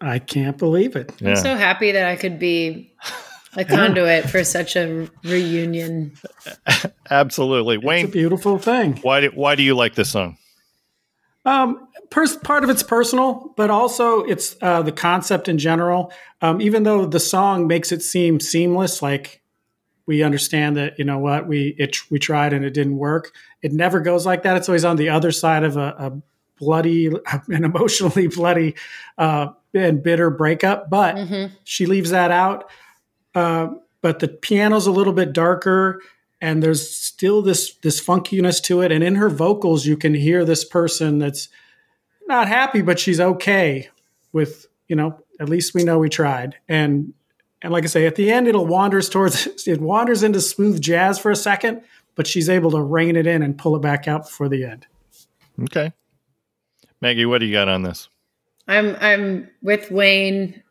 I 0.00 0.18
can't 0.18 0.56
believe 0.56 0.96
it. 0.96 1.12
Yeah. 1.18 1.30
I'm 1.30 1.36
so 1.36 1.56
happy 1.56 1.92
that 1.92 2.06
I 2.08 2.16
could 2.16 2.38
be 2.38 2.92
a 3.56 3.64
conduit 3.64 4.30
for 4.30 4.44
such 4.44 4.76
a 4.76 5.08
reunion. 5.24 6.12
Absolutely, 7.10 7.74
It's 7.76 7.84
a 7.84 7.86
Wayne. 7.86 8.10
beautiful 8.10 8.58
thing. 8.58 8.98
Why 9.02 9.20
do, 9.22 9.30
why 9.34 9.56
do 9.56 9.62
you 9.62 9.74
like 9.74 9.94
this 9.96 10.10
song? 10.10 10.38
Um, 11.44 11.88
pers- 12.10 12.36
part 12.36 12.64
of 12.64 12.70
it's 12.70 12.82
personal, 12.82 13.52
but 13.56 13.70
also 13.70 14.22
it's 14.22 14.56
uh, 14.62 14.82
the 14.82 14.92
concept 14.92 15.48
in 15.48 15.58
general. 15.58 16.12
Um, 16.40 16.60
even 16.60 16.84
though 16.84 17.06
the 17.06 17.20
song 17.20 17.66
makes 17.66 17.92
it 17.92 18.02
seem 18.02 18.40
seamless, 18.40 19.02
like 19.02 19.42
we 20.06 20.22
understand 20.22 20.76
that 20.76 20.98
you 20.98 21.04
know 21.04 21.18
what 21.18 21.46
we 21.46 21.74
it 21.78 21.96
we 22.10 22.18
tried 22.18 22.52
and 22.52 22.64
it 22.64 22.72
didn't 22.74 22.96
work. 22.98 23.32
It 23.62 23.72
never 23.72 24.00
goes 24.00 24.24
like 24.26 24.42
that. 24.44 24.56
It's 24.56 24.68
always 24.68 24.84
on 24.84 24.96
the 24.96 25.08
other 25.10 25.32
side 25.32 25.64
of 25.64 25.76
a, 25.76 25.94
a 25.98 26.12
bloody, 26.60 27.06
an 27.48 27.64
emotionally 27.64 28.26
bloody 28.28 28.74
uh, 29.18 29.48
and 29.74 30.02
bitter 30.02 30.30
breakup. 30.30 30.88
But 30.90 31.16
Mhm. 31.16 31.50
she 31.64 31.86
leaves 31.86 32.10
that 32.10 32.30
out. 32.30 32.70
Uh, 33.34 33.68
but 34.02 34.18
the 34.20 34.28
piano's 34.28 34.86
a 34.86 34.92
little 34.92 35.12
bit 35.12 35.32
darker, 35.32 36.00
and 36.40 36.62
there's 36.62 36.88
still 36.90 37.42
this 37.42 37.74
this 37.82 38.00
funkiness 38.00 38.62
to 38.64 38.80
it. 38.82 38.92
And 38.92 39.02
in 39.04 39.16
her 39.16 39.28
vocals, 39.28 39.86
you 39.86 39.96
can 39.96 40.14
hear 40.14 40.44
this 40.44 40.64
person 40.64 41.18
that's 41.18 41.48
not 42.28 42.48
happy, 42.48 42.80
but 42.82 42.98
she's 42.98 43.20
okay 43.20 43.88
with 44.32 44.66
you 44.88 44.96
know. 44.96 45.18
At 45.38 45.48
least 45.48 45.72
we 45.74 45.84
know 45.84 45.98
we 45.98 46.08
tried. 46.10 46.56
And 46.68 47.14
and 47.62 47.72
like 47.72 47.84
I 47.84 47.88
say, 47.88 48.06
at 48.06 48.16
the 48.16 48.30
end, 48.30 48.48
it'll 48.48 48.66
wanders 48.66 49.08
towards 49.08 49.46
it 49.68 49.80
wanders 49.80 50.22
into 50.22 50.40
smooth 50.40 50.80
jazz 50.80 51.18
for 51.18 51.30
a 51.30 51.36
second, 51.36 51.82
but 52.14 52.26
she's 52.26 52.48
able 52.48 52.70
to 52.72 52.80
rein 52.82 53.16
it 53.16 53.26
in 53.26 53.42
and 53.42 53.56
pull 53.56 53.76
it 53.76 53.82
back 53.82 54.08
out 54.08 54.22
before 54.24 54.48
the 54.48 54.64
end. 54.64 54.86
Okay. 55.64 55.92
Maggie, 57.00 57.26
what 57.26 57.38
do 57.38 57.46
you 57.46 57.52
got 57.52 57.68
on 57.68 57.82
this? 57.82 58.08
I'm 58.68 58.96
I'm 59.00 59.50
with 59.62 59.90
Wayne 59.90 60.62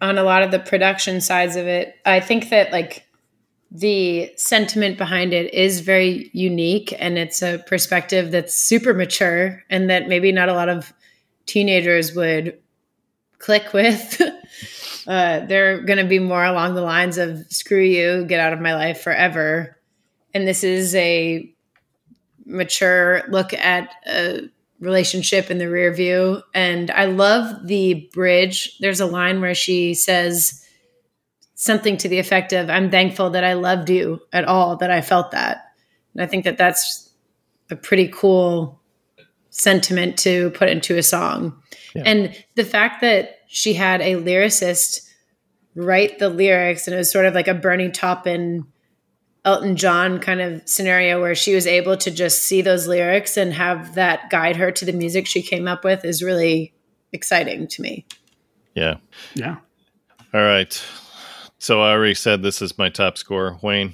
on 0.00 0.18
a 0.18 0.22
lot 0.22 0.42
of 0.42 0.50
the 0.50 0.58
production 0.58 1.20
sides 1.20 1.56
of 1.56 1.66
it. 1.66 1.96
I 2.04 2.20
think 2.20 2.50
that 2.50 2.70
like 2.72 3.06
the 3.70 4.32
sentiment 4.36 4.98
behind 4.98 5.32
it 5.32 5.52
is 5.52 5.80
very 5.80 6.30
unique 6.32 6.94
and 6.98 7.18
it's 7.18 7.42
a 7.42 7.58
perspective 7.66 8.30
that's 8.30 8.54
super 8.54 8.94
mature 8.94 9.64
and 9.68 9.90
that 9.90 10.06
maybe 10.06 10.30
not 10.30 10.48
a 10.48 10.54
lot 10.54 10.68
of 10.68 10.92
teenagers 11.46 12.14
would 12.14 12.56
click 13.38 13.72
with. 13.72 14.20
uh, 15.08 15.40
they're 15.46 15.80
going 15.82 15.98
to 15.98 16.04
be 16.04 16.20
more 16.20 16.44
along 16.44 16.74
the 16.74 16.82
lines 16.82 17.18
of 17.18 17.44
screw 17.50 17.82
you, 17.82 18.24
get 18.26 18.38
out 18.38 18.52
of 18.52 18.60
my 18.60 18.74
life 18.74 19.00
forever. 19.00 19.76
And 20.32 20.46
this 20.46 20.62
is 20.62 20.94
a 20.94 21.52
mature 22.46 23.22
look 23.28 23.52
at 23.54 23.90
a 24.06 24.48
relationship 24.84 25.50
in 25.50 25.58
the 25.58 25.68
rear 25.68 25.92
view. 25.92 26.42
And 26.54 26.90
I 26.90 27.06
love 27.06 27.66
the 27.66 28.08
bridge. 28.12 28.78
There's 28.78 29.00
a 29.00 29.06
line 29.06 29.40
where 29.40 29.54
she 29.54 29.94
says 29.94 30.64
something 31.54 31.96
to 31.96 32.08
the 32.08 32.18
effect 32.18 32.52
of, 32.52 32.68
I'm 32.68 32.90
thankful 32.90 33.30
that 33.30 33.44
I 33.44 33.54
loved 33.54 33.90
you 33.90 34.20
at 34.32 34.44
all, 34.44 34.76
that 34.76 34.90
I 34.90 35.00
felt 35.00 35.30
that. 35.30 35.64
And 36.12 36.22
I 36.22 36.26
think 36.26 36.44
that 36.44 36.58
that's 36.58 37.10
a 37.70 37.76
pretty 37.76 38.08
cool 38.08 38.80
sentiment 39.50 40.18
to 40.18 40.50
put 40.50 40.68
into 40.68 40.98
a 40.98 41.02
song. 41.02 41.60
Yeah. 41.94 42.02
And 42.06 42.44
the 42.56 42.64
fact 42.64 43.00
that 43.00 43.38
she 43.46 43.74
had 43.74 44.00
a 44.02 44.14
lyricist 44.14 45.08
write 45.76 46.18
the 46.18 46.28
lyrics 46.28 46.86
and 46.86 46.94
it 46.94 46.98
was 46.98 47.10
sort 47.10 47.26
of 47.26 47.34
like 47.34 47.48
a 47.48 47.54
Bernie 47.54 47.90
Taupin 47.90 48.66
Elton 49.44 49.76
John 49.76 50.18
kind 50.18 50.40
of 50.40 50.62
scenario 50.66 51.20
where 51.20 51.34
she 51.34 51.54
was 51.54 51.66
able 51.66 51.96
to 51.98 52.10
just 52.10 52.42
see 52.44 52.62
those 52.62 52.86
lyrics 52.86 53.36
and 53.36 53.52
have 53.52 53.94
that 53.94 54.30
guide 54.30 54.56
her 54.56 54.72
to 54.72 54.84
the 54.84 54.92
music 54.92 55.26
she 55.26 55.42
came 55.42 55.68
up 55.68 55.84
with 55.84 56.04
is 56.04 56.22
really 56.22 56.72
exciting 57.12 57.66
to 57.68 57.82
me. 57.82 58.06
Yeah. 58.74 58.96
Yeah. 59.34 59.56
All 60.32 60.40
right. 60.40 60.82
So 61.58 61.82
I 61.82 61.92
already 61.92 62.14
said 62.14 62.42
this 62.42 62.62
is 62.62 62.78
my 62.78 62.88
top 62.88 63.18
score. 63.18 63.58
Wayne. 63.62 63.92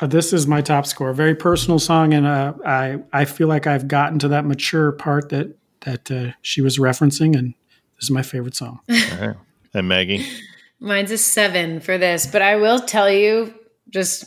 Uh, 0.00 0.06
this 0.06 0.32
is 0.32 0.46
my 0.46 0.60
top 0.60 0.86
score. 0.86 1.12
Very 1.12 1.34
personal 1.34 1.78
song, 1.78 2.12
and 2.12 2.26
uh, 2.26 2.54
I 2.66 2.98
I 3.12 3.24
feel 3.24 3.46
like 3.46 3.66
I've 3.66 3.86
gotten 3.86 4.18
to 4.18 4.28
that 4.28 4.44
mature 4.44 4.92
part 4.92 5.28
that 5.28 5.54
that 5.82 6.10
uh, 6.10 6.32
she 6.42 6.60
was 6.60 6.78
referencing, 6.78 7.36
and 7.38 7.54
this 7.96 8.04
is 8.04 8.10
my 8.10 8.22
favorite 8.22 8.56
song. 8.56 8.80
All 8.90 8.96
right. 9.20 9.36
And 9.74 9.88
Maggie. 9.88 10.26
Mine's 10.80 11.12
a 11.12 11.18
seven 11.18 11.78
for 11.78 11.96
this, 11.96 12.26
but 12.26 12.42
I 12.42 12.56
will 12.56 12.80
tell 12.80 13.08
you 13.08 13.54
just 13.90 14.24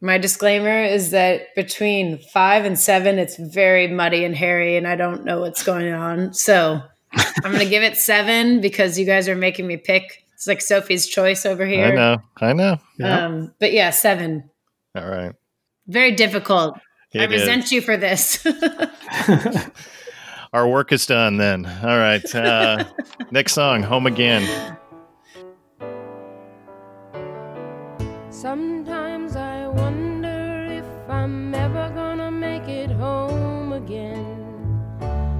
my 0.00 0.18
disclaimer 0.18 0.82
is 0.82 1.10
that 1.12 1.54
between 1.54 2.18
five 2.32 2.64
and 2.64 2.78
seven, 2.78 3.18
it's 3.18 3.36
very 3.36 3.88
muddy 3.88 4.24
and 4.24 4.36
hairy, 4.36 4.76
and 4.76 4.86
I 4.86 4.96
don't 4.96 5.24
know 5.24 5.40
what's 5.40 5.62
going 5.62 5.92
on. 5.92 6.34
So 6.34 6.80
I'm 7.12 7.52
going 7.52 7.58
to 7.64 7.70
give 7.70 7.82
it 7.82 7.96
seven 7.96 8.60
because 8.60 8.98
you 8.98 9.06
guys 9.06 9.28
are 9.28 9.36
making 9.36 9.66
me 9.66 9.76
pick. 9.76 10.24
It's 10.34 10.46
like 10.46 10.60
Sophie's 10.60 11.06
choice 11.06 11.46
over 11.46 11.64
here. 11.64 11.86
I 11.86 11.94
know. 11.94 12.22
I 12.40 12.52
know. 12.52 12.78
Yeah. 12.98 13.26
Um, 13.26 13.54
but 13.60 13.72
yeah, 13.72 13.90
seven. 13.90 14.50
All 14.94 15.08
right. 15.08 15.32
Very 15.86 16.12
difficult. 16.12 16.74
I 17.14 17.24
It 17.24 17.32
is. 17.32 17.40
resent 17.42 17.72
you 17.72 17.80
for 17.80 17.96
this. 17.96 18.44
Our 20.52 20.68
work 20.68 20.92
is 20.92 21.06
done 21.06 21.36
then. 21.36 21.66
All 21.66 21.98
right. 21.98 22.34
Uh, 22.34 22.84
next 23.30 23.54
song, 23.54 23.82
Home 23.82 24.06
Again. 24.06 24.76
Sometimes 28.44 29.36
I 29.36 29.66
wonder 29.68 30.66
if 30.68 30.84
I'm 31.08 31.54
ever 31.54 31.90
gonna 31.94 32.30
make 32.30 32.68
it 32.68 32.90
home 32.90 33.72
again. 33.72 34.84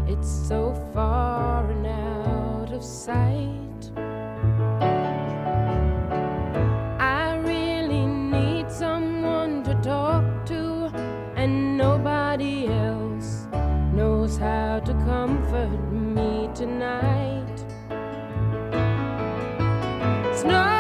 It's 0.09 0.31
so 0.49 0.73
far 0.95 1.71
and 1.71 1.87
out 1.87 2.73
of 2.73 2.83
sight. 2.83 3.83
I 6.99 7.37
really 7.45 8.07
need 8.07 8.71
someone 8.71 9.63
to 9.65 9.75
talk 9.83 10.25
to, 10.47 10.91
and 11.37 11.77
nobody 11.77 12.69
else 12.69 13.49
knows 13.93 14.39
how 14.39 14.81
to 14.81 14.95
comfort 15.05 15.93
me 15.93 16.49
tonight. 16.55 17.59
Snow 20.33 20.74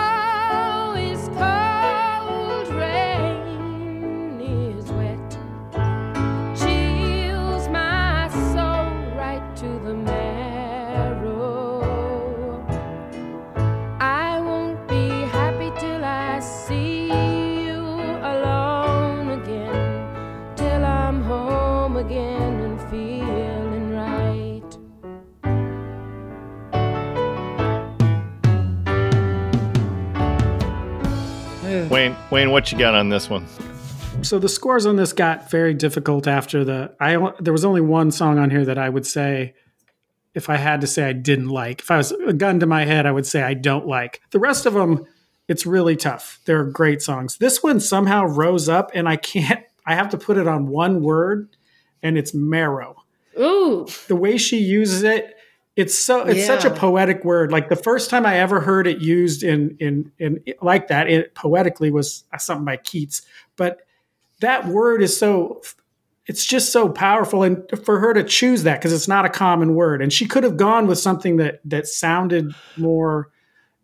Wayne, 32.34 32.48
Wayne, 32.48 32.52
what 32.52 32.72
you 32.72 32.78
got 32.78 32.96
on 32.96 33.10
this 33.10 33.30
one? 33.30 33.46
So 34.22 34.40
the 34.40 34.48
scores 34.48 34.86
on 34.86 34.96
this 34.96 35.12
got 35.12 35.52
very 35.52 35.72
difficult 35.72 36.26
after 36.26 36.64
the. 36.64 36.92
I 36.98 37.30
there 37.38 37.52
was 37.52 37.64
only 37.64 37.80
one 37.80 38.10
song 38.10 38.40
on 38.40 38.50
here 38.50 38.64
that 38.64 38.76
I 38.76 38.88
would 38.88 39.06
say, 39.06 39.54
if 40.34 40.50
I 40.50 40.56
had 40.56 40.80
to 40.80 40.88
say 40.88 41.04
I 41.04 41.12
didn't 41.12 41.50
like. 41.50 41.82
If 41.82 41.92
I 41.92 41.96
was 41.96 42.10
a 42.10 42.32
gun 42.32 42.58
to 42.58 42.66
my 42.66 42.86
head, 42.86 43.06
I 43.06 43.12
would 43.12 43.24
say 43.24 43.44
I 43.44 43.54
don't 43.54 43.86
like. 43.86 44.20
The 44.32 44.40
rest 44.40 44.66
of 44.66 44.74
them, 44.74 45.06
it's 45.46 45.64
really 45.64 45.94
tough. 45.94 46.40
They're 46.44 46.64
great 46.64 47.02
songs. 47.02 47.38
This 47.38 47.62
one 47.62 47.78
somehow 47.78 48.24
rose 48.24 48.68
up, 48.68 48.90
and 48.94 49.08
I 49.08 49.14
can't. 49.14 49.64
I 49.86 49.94
have 49.94 50.08
to 50.08 50.18
put 50.18 50.36
it 50.36 50.48
on 50.48 50.66
one 50.66 51.04
word, 51.04 51.50
and 52.02 52.18
it's 52.18 52.34
marrow. 52.34 53.04
Ooh, 53.38 53.86
the 54.08 54.16
way 54.16 54.38
she 54.38 54.58
uses 54.58 55.04
it 55.04 55.33
it's 55.76 55.98
so 55.98 56.22
it's 56.22 56.46
such 56.46 56.64
a 56.64 56.70
poetic 56.70 57.24
word. 57.24 57.50
Like 57.50 57.68
the 57.68 57.76
first 57.76 58.08
time 58.08 58.24
i 58.26 58.38
ever 58.38 58.60
heard 58.60 58.86
it 58.86 58.98
used 58.98 59.42
in 59.42 59.76
in 59.80 60.12
in 60.18 60.42
like 60.62 60.88
that 60.88 61.08
it 61.08 61.34
poetically 61.34 61.90
was 61.90 62.24
uh, 62.32 62.38
something 62.38 62.64
by 62.64 62.76
keats. 62.76 63.22
But 63.56 63.80
that 64.40 64.66
word 64.66 65.02
is 65.02 65.16
so 65.16 65.62
it's 66.26 66.46
just 66.46 66.72
so 66.72 66.88
powerful. 66.88 67.42
And 67.42 67.64
for 67.84 67.98
her 67.98 68.14
to 68.14 68.22
choose 68.22 68.62
that 68.62 68.78
because 68.78 68.92
it's 68.92 69.08
not 69.08 69.24
a 69.24 69.28
common 69.28 69.74
word. 69.74 70.00
And 70.00 70.12
she 70.12 70.26
could 70.26 70.44
have 70.44 70.56
gone 70.56 70.86
with 70.86 70.98
something 70.98 71.38
that 71.38 71.60
that 71.64 71.88
sounded 71.88 72.54
more 72.76 73.30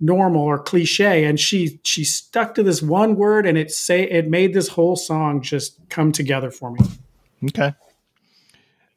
normal 0.03 0.43
or 0.43 0.59
cliche 0.59 1.27
and 1.27 1.39
she 1.39 1.79
she 1.85 2.05
stuck 2.05 2.55
to 2.55 2.63
this 2.63 2.81
one 2.81 3.17
word 3.17 3.45
and 3.45 3.59
it 3.59 3.71
say 3.71 4.05
it 4.05 4.31
made 4.31 4.55
this 4.55 4.69
whole 4.69 4.97
song 4.97 5.43
just 5.43 5.77
come 5.91 6.13
together 6.13 6.51
for 6.51 6.71
me. 6.71 6.81
Okay. 7.45 7.75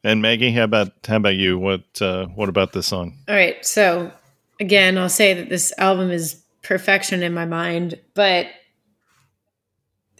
And 0.03 0.21
Maggie, 0.21 0.51
how 0.51 0.63
about 0.63 0.91
how 1.07 1.17
about 1.17 1.35
you? 1.35 1.57
What 1.57 1.83
uh, 2.01 2.25
what 2.27 2.49
about 2.49 2.73
this 2.73 2.87
song? 2.87 3.17
All 3.27 3.35
right. 3.35 3.65
So 3.65 4.11
again, 4.59 4.97
I'll 4.97 5.09
say 5.09 5.33
that 5.33 5.49
this 5.49 5.73
album 5.77 6.11
is 6.11 6.43
perfection 6.61 7.23
in 7.23 7.33
my 7.33 7.45
mind, 7.45 7.99
but 8.13 8.47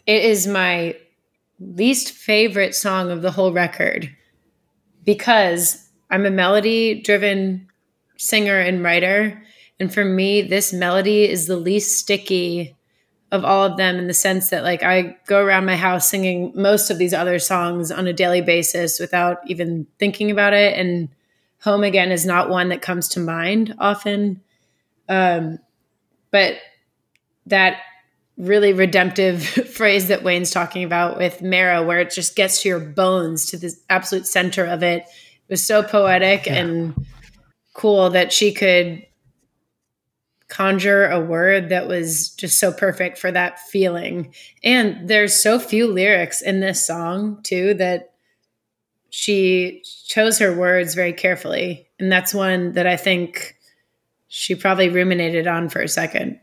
it 0.06 0.24
is 0.24 0.46
my 0.46 0.96
least 1.60 2.12
favorite 2.12 2.74
song 2.74 3.10
of 3.10 3.22
the 3.22 3.30
whole 3.30 3.52
record 3.52 4.10
because 5.04 5.88
I'm 6.10 6.26
a 6.26 6.30
melody 6.30 7.02
driven 7.02 7.68
singer 8.16 8.58
and 8.58 8.82
writer. 8.82 9.42
And 9.80 9.92
for 9.92 10.04
me, 10.04 10.42
this 10.42 10.72
melody 10.72 11.28
is 11.28 11.46
the 11.46 11.56
least 11.56 11.98
sticky 11.98 12.76
of 13.34 13.44
all 13.44 13.64
of 13.64 13.76
them 13.76 13.96
in 13.96 14.06
the 14.06 14.14
sense 14.14 14.50
that 14.50 14.62
like 14.62 14.84
I 14.84 15.16
go 15.26 15.44
around 15.44 15.66
my 15.66 15.74
house 15.76 16.08
singing 16.08 16.52
most 16.54 16.88
of 16.88 16.98
these 16.98 17.12
other 17.12 17.40
songs 17.40 17.90
on 17.90 18.06
a 18.06 18.12
daily 18.12 18.40
basis 18.40 19.00
without 19.00 19.38
even 19.46 19.88
thinking 19.98 20.30
about 20.30 20.54
it. 20.54 20.78
And 20.78 21.08
home 21.60 21.82
again 21.82 22.12
is 22.12 22.24
not 22.24 22.48
one 22.48 22.68
that 22.68 22.80
comes 22.80 23.08
to 23.08 23.20
mind 23.20 23.74
often. 23.80 24.40
Um, 25.08 25.58
but 26.30 26.58
that 27.46 27.78
really 28.36 28.72
redemptive 28.72 29.42
phrase 29.74 30.06
that 30.08 30.22
Wayne's 30.22 30.52
talking 30.52 30.84
about 30.84 31.18
with 31.18 31.42
Marrow, 31.42 31.84
where 31.84 31.98
it 31.98 32.12
just 32.12 32.36
gets 32.36 32.62
to 32.62 32.68
your 32.68 32.80
bones, 32.80 33.46
to 33.46 33.56
the 33.56 33.72
absolute 33.90 34.28
center 34.28 34.64
of 34.64 34.84
it, 34.84 35.06
was 35.48 35.66
so 35.66 35.82
poetic 35.82 36.46
and 36.46 36.94
cool 37.74 38.10
that 38.10 38.32
she 38.32 38.54
could 38.54 39.04
conjure 40.54 41.06
a 41.06 41.18
word 41.18 41.68
that 41.70 41.88
was 41.88 42.30
just 42.30 42.60
so 42.60 42.72
perfect 42.72 43.18
for 43.18 43.32
that 43.32 43.58
feeling. 43.58 44.32
And 44.62 45.08
there's 45.08 45.34
so 45.34 45.58
few 45.58 45.88
lyrics 45.88 46.40
in 46.40 46.60
this 46.60 46.86
song, 46.86 47.40
too, 47.42 47.74
that 47.74 48.12
she 49.10 49.82
chose 50.06 50.38
her 50.38 50.54
words 50.54 50.94
very 50.94 51.12
carefully. 51.12 51.88
And 51.98 52.10
that's 52.10 52.32
one 52.32 52.72
that 52.72 52.86
I 52.86 52.96
think 52.96 53.56
she 54.28 54.54
probably 54.54 54.88
ruminated 54.88 55.48
on 55.48 55.68
for 55.68 55.82
a 55.82 55.88
second. 55.88 56.38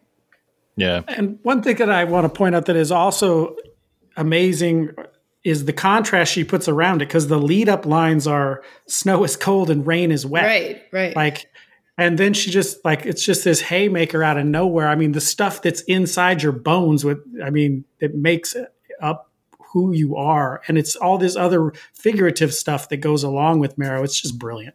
Yeah. 0.76 1.04
And 1.08 1.40
one 1.44 1.64
thing 1.64 1.78
that 1.78 1.90
I 1.90 2.04
want 2.04 2.26
to 2.26 2.30
point 2.30 2.54
out 2.54 2.66
that 2.66 2.76
is 2.76 2.92
also 2.92 3.56
amazing 4.18 4.90
is 5.46 5.64
the 5.64 5.74
contrast 5.74 6.34
she 6.34 6.44
puts 6.44 6.68
around 6.68 7.02
it 7.02 7.08
because 7.08 7.30
the 7.30 7.40
lead 7.40 7.70
up 7.70 7.86
lines 7.86 8.28
are 8.28 8.62
snow 8.88 9.24
is 9.24 9.38
cold 9.38 9.70
and 9.70 9.88
rain 9.88 10.12
is 10.12 10.26
wet. 10.26 10.44
Right, 10.44 10.82
right. 10.92 11.16
Like, 11.16 11.48
and 12.02 12.18
then 12.18 12.34
she 12.34 12.50
just 12.50 12.84
like 12.84 13.06
it's 13.06 13.24
just 13.24 13.44
this 13.44 13.62
haymaker 13.62 14.24
out 14.24 14.36
of 14.36 14.46
nowhere. 14.48 14.88
I 14.88 14.96
mean, 14.96 15.12
the 15.12 15.22
stuff 15.22 15.62
that's 15.62 15.82
inside 15.82 16.42
your 16.42 16.52
bones 16.52 17.06
with 17.06 17.20
I 17.46 17.52
mean, 17.52 17.86
it 18.00 18.16
makes 18.16 18.56
up 19.00 19.30
who 19.72 19.94
you 19.94 20.16
are. 20.16 20.64
And 20.68 20.80
it's 20.80 20.96
all 20.96 21.20
this 21.20 21.36
other 21.36 21.74
figurative 21.94 22.56
stuff 22.56 22.90
that 22.90 22.98
goes 22.98 23.22
along 23.24 23.60
with 23.60 23.78
Marrow. 23.78 24.04
It's 24.04 24.20
just 24.20 24.40
brilliant. 24.40 24.74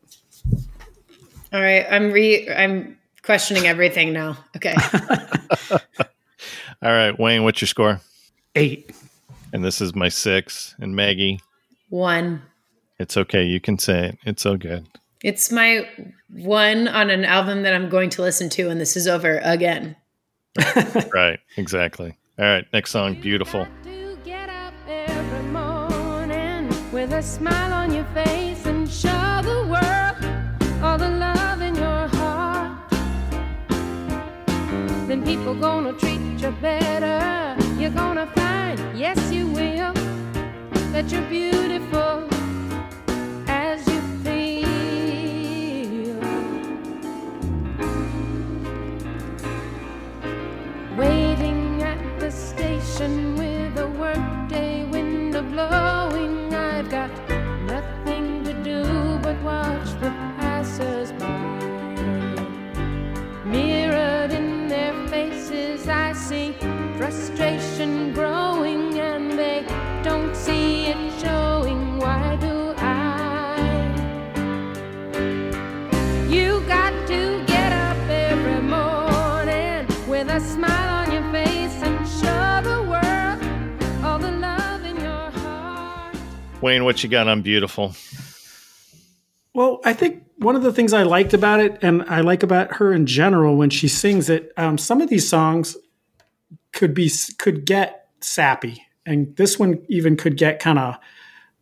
All 1.53 1.61
right, 1.61 1.85
I'm 1.91 2.13
re 2.13 2.49
I'm 2.49 2.97
questioning 3.23 3.67
everything 3.67 4.13
now. 4.13 4.39
Okay. 4.55 4.77
All 5.71 6.93
right, 6.93 7.19
Wayne, 7.19 7.43
what's 7.43 7.61
your 7.61 7.67
score? 7.67 8.01
Eight. 8.55 8.95
And 9.53 9.65
this 9.65 9.81
is 9.81 9.97
my 9.97 10.09
six. 10.09 10.77
And 10.79 10.95
Maggie, 10.95 11.41
one. 11.89 12.43
it's 13.01 13.17
okay. 13.17 13.45
You 13.45 13.59
can 13.61 13.81
say 13.81 14.11
it. 14.11 14.19
It's 14.25 14.43
so 14.43 14.57
good. 14.57 14.87
It's 15.27 15.51
my 15.51 15.89
one 16.29 16.87
on 16.87 17.11
an 17.11 17.25
album 17.25 17.65
that 17.65 17.75
I'm 17.75 17.89
going 17.89 18.11
to 18.11 18.23
listen 18.23 18.49
to 18.51 18.69
when 18.69 18.79
this 18.79 18.97
is 18.97 19.09
over 19.09 19.41
again. 19.43 19.97
right. 21.13 21.41
Exactly. 21.57 22.17
All 22.39 22.45
right. 22.45 22.65
Next 22.73 22.93
song, 22.93 23.21
beautiful. 23.21 23.67
To 23.83 24.19
get 24.25 24.49
up 24.49 24.73
every 24.87 25.43
morning 25.51 26.69
with 26.93 27.13
a 27.13 27.23
smile 27.23 27.73
on 27.73 27.93
your 27.93 28.05
face 28.15 28.67
and 28.67 28.89
show 28.89 29.41
the 29.43 29.67
world 29.67 30.85
all 30.85 30.97
the 30.97 31.11
love 31.11 31.61
in 31.61 31.75
your 31.75 32.07
heart. 32.07 32.89
Then 35.09 35.25
people 35.25 35.57
gonna 35.57 35.93
treat 35.95 36.21
you 36.41 36.53
better. 36.63 37.57
You're 37.81 37.91
gonna 37.91 38.29
find, 38.29 38.79
yes 38.97 39.19
you 39.33 39.49
will, 39.49 39.93
that 40.93 41.11
you're 41.11 41.29
beautiful 41.29 42.36
I've 55.59 56.91
got 56.91 57.11
nothing 57.67 58.45
to 58.45 58.53
do 58.63 59.19
but 59.23 59.37
watch 59.43 59.91
the. 60.01 60.27
Mirrored 63.47 64.33
in 64.33 64.69
their 64.69 64.93
faces, 65.09 65.89
I 65.89 66.13
see 66.13 66.53
frustration 66.99 67.96
Wayne, 86.67 86.85
what 86.85 87.05
you 87.05 87.09
got 87.09 87.29
on 87.29 87.43
beautiful? 87.43 87.95
Well, 89.55 89.81
I 89.85 89.93
think 89.93 90.25
one 90.39 90.57
of 90.57 90.65
the 90.65 90.73
things 90.73 90.93
I 90.93 91.05
liked 91.05 91.33
about 91.33 91.61
it, 91.61 91.79
and 91.81 92.03
I 92.09 92.23
like 92.23 92.43
about 92.43 92.75
her 92.79 92.93
in 92.93 93.07
general 93.07 93.55
when 93.55 93.71
she 93.71 93.87
sings 93.87 94.29
it, 94.29 94.53
um, 94.57 94.77
some 94.77 95.01
of 95.01 95.09
these 95.09 95.29
songs 95.29 95.77
could 96.73 96.93
be 96.93 97.09
could 97.39 97.67
get 97.67 98.09
sappy, 98.19 98.85
and 99.07 99.37
this 99.37 99.61
one 99.61 99.81
even 99.89 100.17
could 100.17 100.37
get 100.37 100.59
kind 100.59 100.81
of 100.81 100.97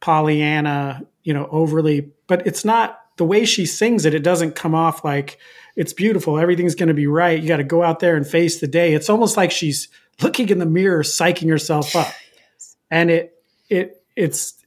Pollyanna, 0.01 1.03
you 1.23 1.35
know, 1.35 1.49
overly. 1.51 2.11
But 2.27 2.47
it's 2.47 2.65
not 2.65 2.99
the 3.19 3.27
way 3.27 3.45
she 3.45 3.67
sings 3.67 4.07
it. 4.07 4.15
It 4.15 4.23
doesn't 4.23 4.53
come 4.55 4.75
off 4.75 5.05
like 5.05 5.37
it's 5.77 5.93
beautiful. 5.93 6.39
Everything's 6.39 6.75
going 6.75 6.89
to 6.89 6.95
be 6.95 7.07
right. 7.07 7.43
You 7.43 7.47
got 7.47 7.59
to 7.59 7.63
go 7.63 7.83
out 7.83 8.01
there 8.01 8.17
and 8.17 8.27
face 8.27 8.59
the 8.59 8.69
day. 8.69 8.95
It's 8.95 9.11
almost 9.11 9.37
like 9.37 9.51
she's 9.51 9.89
looking 10.23 10.49
in 10.49 10.61
the 10.61 10.65
mirror, 10.65 11.03
psyching 11.03 11.51
herself 11.51 11.95
up, 11.95 12.09
and 12.91 13.11
it 13.11 13.45
it 13.69 14.03
it's 14.17 14.64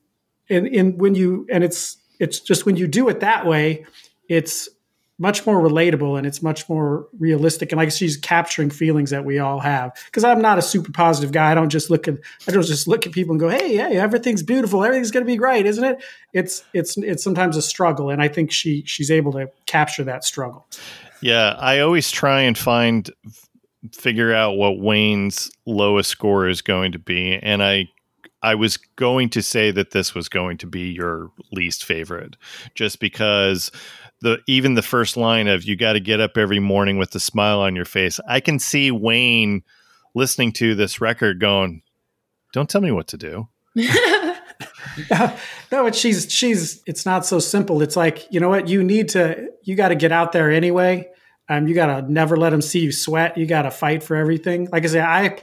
in 0.49 0.67
in 0.67 0.97
when 0.97 1.15
you 1.15 1.47
and 1.51 1.63
it's 1.63 1.97
it's 2.19 2.39
just 2.39 2.65
when 2.65 2.75
you 2.75 2.87
do 2.87 3.09
it 3.09 3.19
that 3.19 3.45
way, 3.45 3.85
it's 4.27 4.69
much 5.19 5.47
more 5.47 5.59
relatable 5.59 6.15
and 6.17 6.27
it's 6.27 6.43
much 6.43 6.69
more 6.69 7.07
realistic. 7.17 7.71
And 7.71 7.77
like 7.79 7.91
she's 7.91 8.17
capturing 8.17 8.69
feelings 8.69 9.09
that 9.09 9.25
we 9.25 9.39
all 9.39 9.59
have. 9.59 9.97
Because 10.05 10.23
i'm 10.23 10.41
not 10.41 10.59
a 10.59 10.61
super 10.61 10.91
positive 10.91 11.31
guy. 11.31 11.51
I 11.51 11.55
don't 11.55 11.69
just 11.69 11.89
look 11.89 12.07
at 12.07 12.15
i 12.47 12.51
don't 12.51 12.65
just 12.65 12.87
look 12.87 13.05
at 13.07 13.13
people 13.13 13.33
and 13.33 13.39
go 13.39 13.49
hey 13.49 13.77
hey 13.77 13.97
everything's 13.97 14.43
beautiful. 14.43 14.83
Everything's 14.83 15.11
going 15.11 15.25
to 15.25 15.31
be 15.31 15.37
great 15.37 15.65
isn't 15.65 15.83
it? 15.83 16.03
It's 16.33 16.63
it's 16.73 16.97
it's 16.97 17.23
sometimes 17.23 17.57
a 17.57 17.61
struggle. 17.61 18.09
And 18.09 18.21
i 18.21 18.27
think 18.27 18.51
she 18.51 18.83
she's 18.85 19.11
able 19.11 19.31
to 19.33 19.49
capture 19.65 20.03
that 20.03 20.23
struggle. 20.23 20.67
Yeah, 21.21 21.55
I 21.57 21.79
always 21.79 22.11
try 22.11 22.41
and 22.41 22.57
find 22.57 23.09
figure 23.91 24.33
out 24.33 24.53
what 24.57 24.79
Wayne's 24.79 25.49
lowest 25.65 26.09
score 26.09 26.47
is 26.47 26.61
going 26.61 26.91
to 26.91 26.99
be, 26.99 27.39
and 27.41 27.63
I 27.63 27.89
I 28.41 28.55
was 28.55 28.77
going 28.77 29.29
to 29.31 29.41
say 29.41 29.71
that 29.71 29.91
this 29.91 30.13
was 30.13 30.29
going 30.29 30.57
to 30.59 30.67
be 30.67 30.91
your 30.91 31.31
least 31.51 31.83
favorite, 31.83 32.37
just 32.75 32.99
because 32.99 33.71
the 34.21 34.39
even 34.47 34.75
the 34.75 34.81
first 34.81 35.17
line 35.17 35.47
of 35.47 35.63
"you 35.63 35.75
got 35.75 35.93
to 35.93 35.99
get 35.99 36.19
up 36.19 36.37
every 36.37 36.59
morning 36.59 36.97
with 36.97 37.13
a 37.15 37.19
smile 37.19 37.59
on 37.59 37.75
your 37.75 37.85
face." 37.85 38.19
I 38.27 38.39
can 38.39 38.59
see 38.59 38.91
Wayne 38.91 39.63
listening 40.13 40.51
to 40.53 40.75
this 40.75 41.01
record 41.01 41.39
going, 41.39 41.81
"Don't 42.53 42.69
tell 42.69 42.81
me 42.81 42.91
what 42.91 43.07
to 43.07 43.17
do." 43.17 43.47
no 45.71 45.85
it's 45.85 45.97
she's 45.97 46.31
she's 46.31 46.81
it's 46.87 47.05
not 47.05 47.23
so 47.23 47.37
simple 47.37 47.83
it's 47.83 47.95
like 47.95 48.25
you 48.31 48.39
know 48.39 48.49
what 48.49 48.67
you 48.67 48.83
need 48.83 49.07
to 49.09 49.47
you 49.63 49.75
got 49.75 49.89
to 49.89 49.95
get 49.95 50.11
out 50.11 50.31
there 50.31 50.49
anyway 50.49 51.07
um, 51.49 51.67
you 51.67 51.73
got 51.73 51.85
to 52.01 52.11
never 52.11 52.35
let 52.37 52.49
them 52.49 52.61
see 52.61 52.79
you 52.79 52.91
sweat 52.91 53.37
you 53.37 53.45
got 53.45 53.61
to 53.63 53.71
fight 53.71 54.03
for 54.03 54.15
everything 54.15 54.67
like 54.71 54.83
i 54.83 54.87
say 54.87 54.99
i 55.01 55.37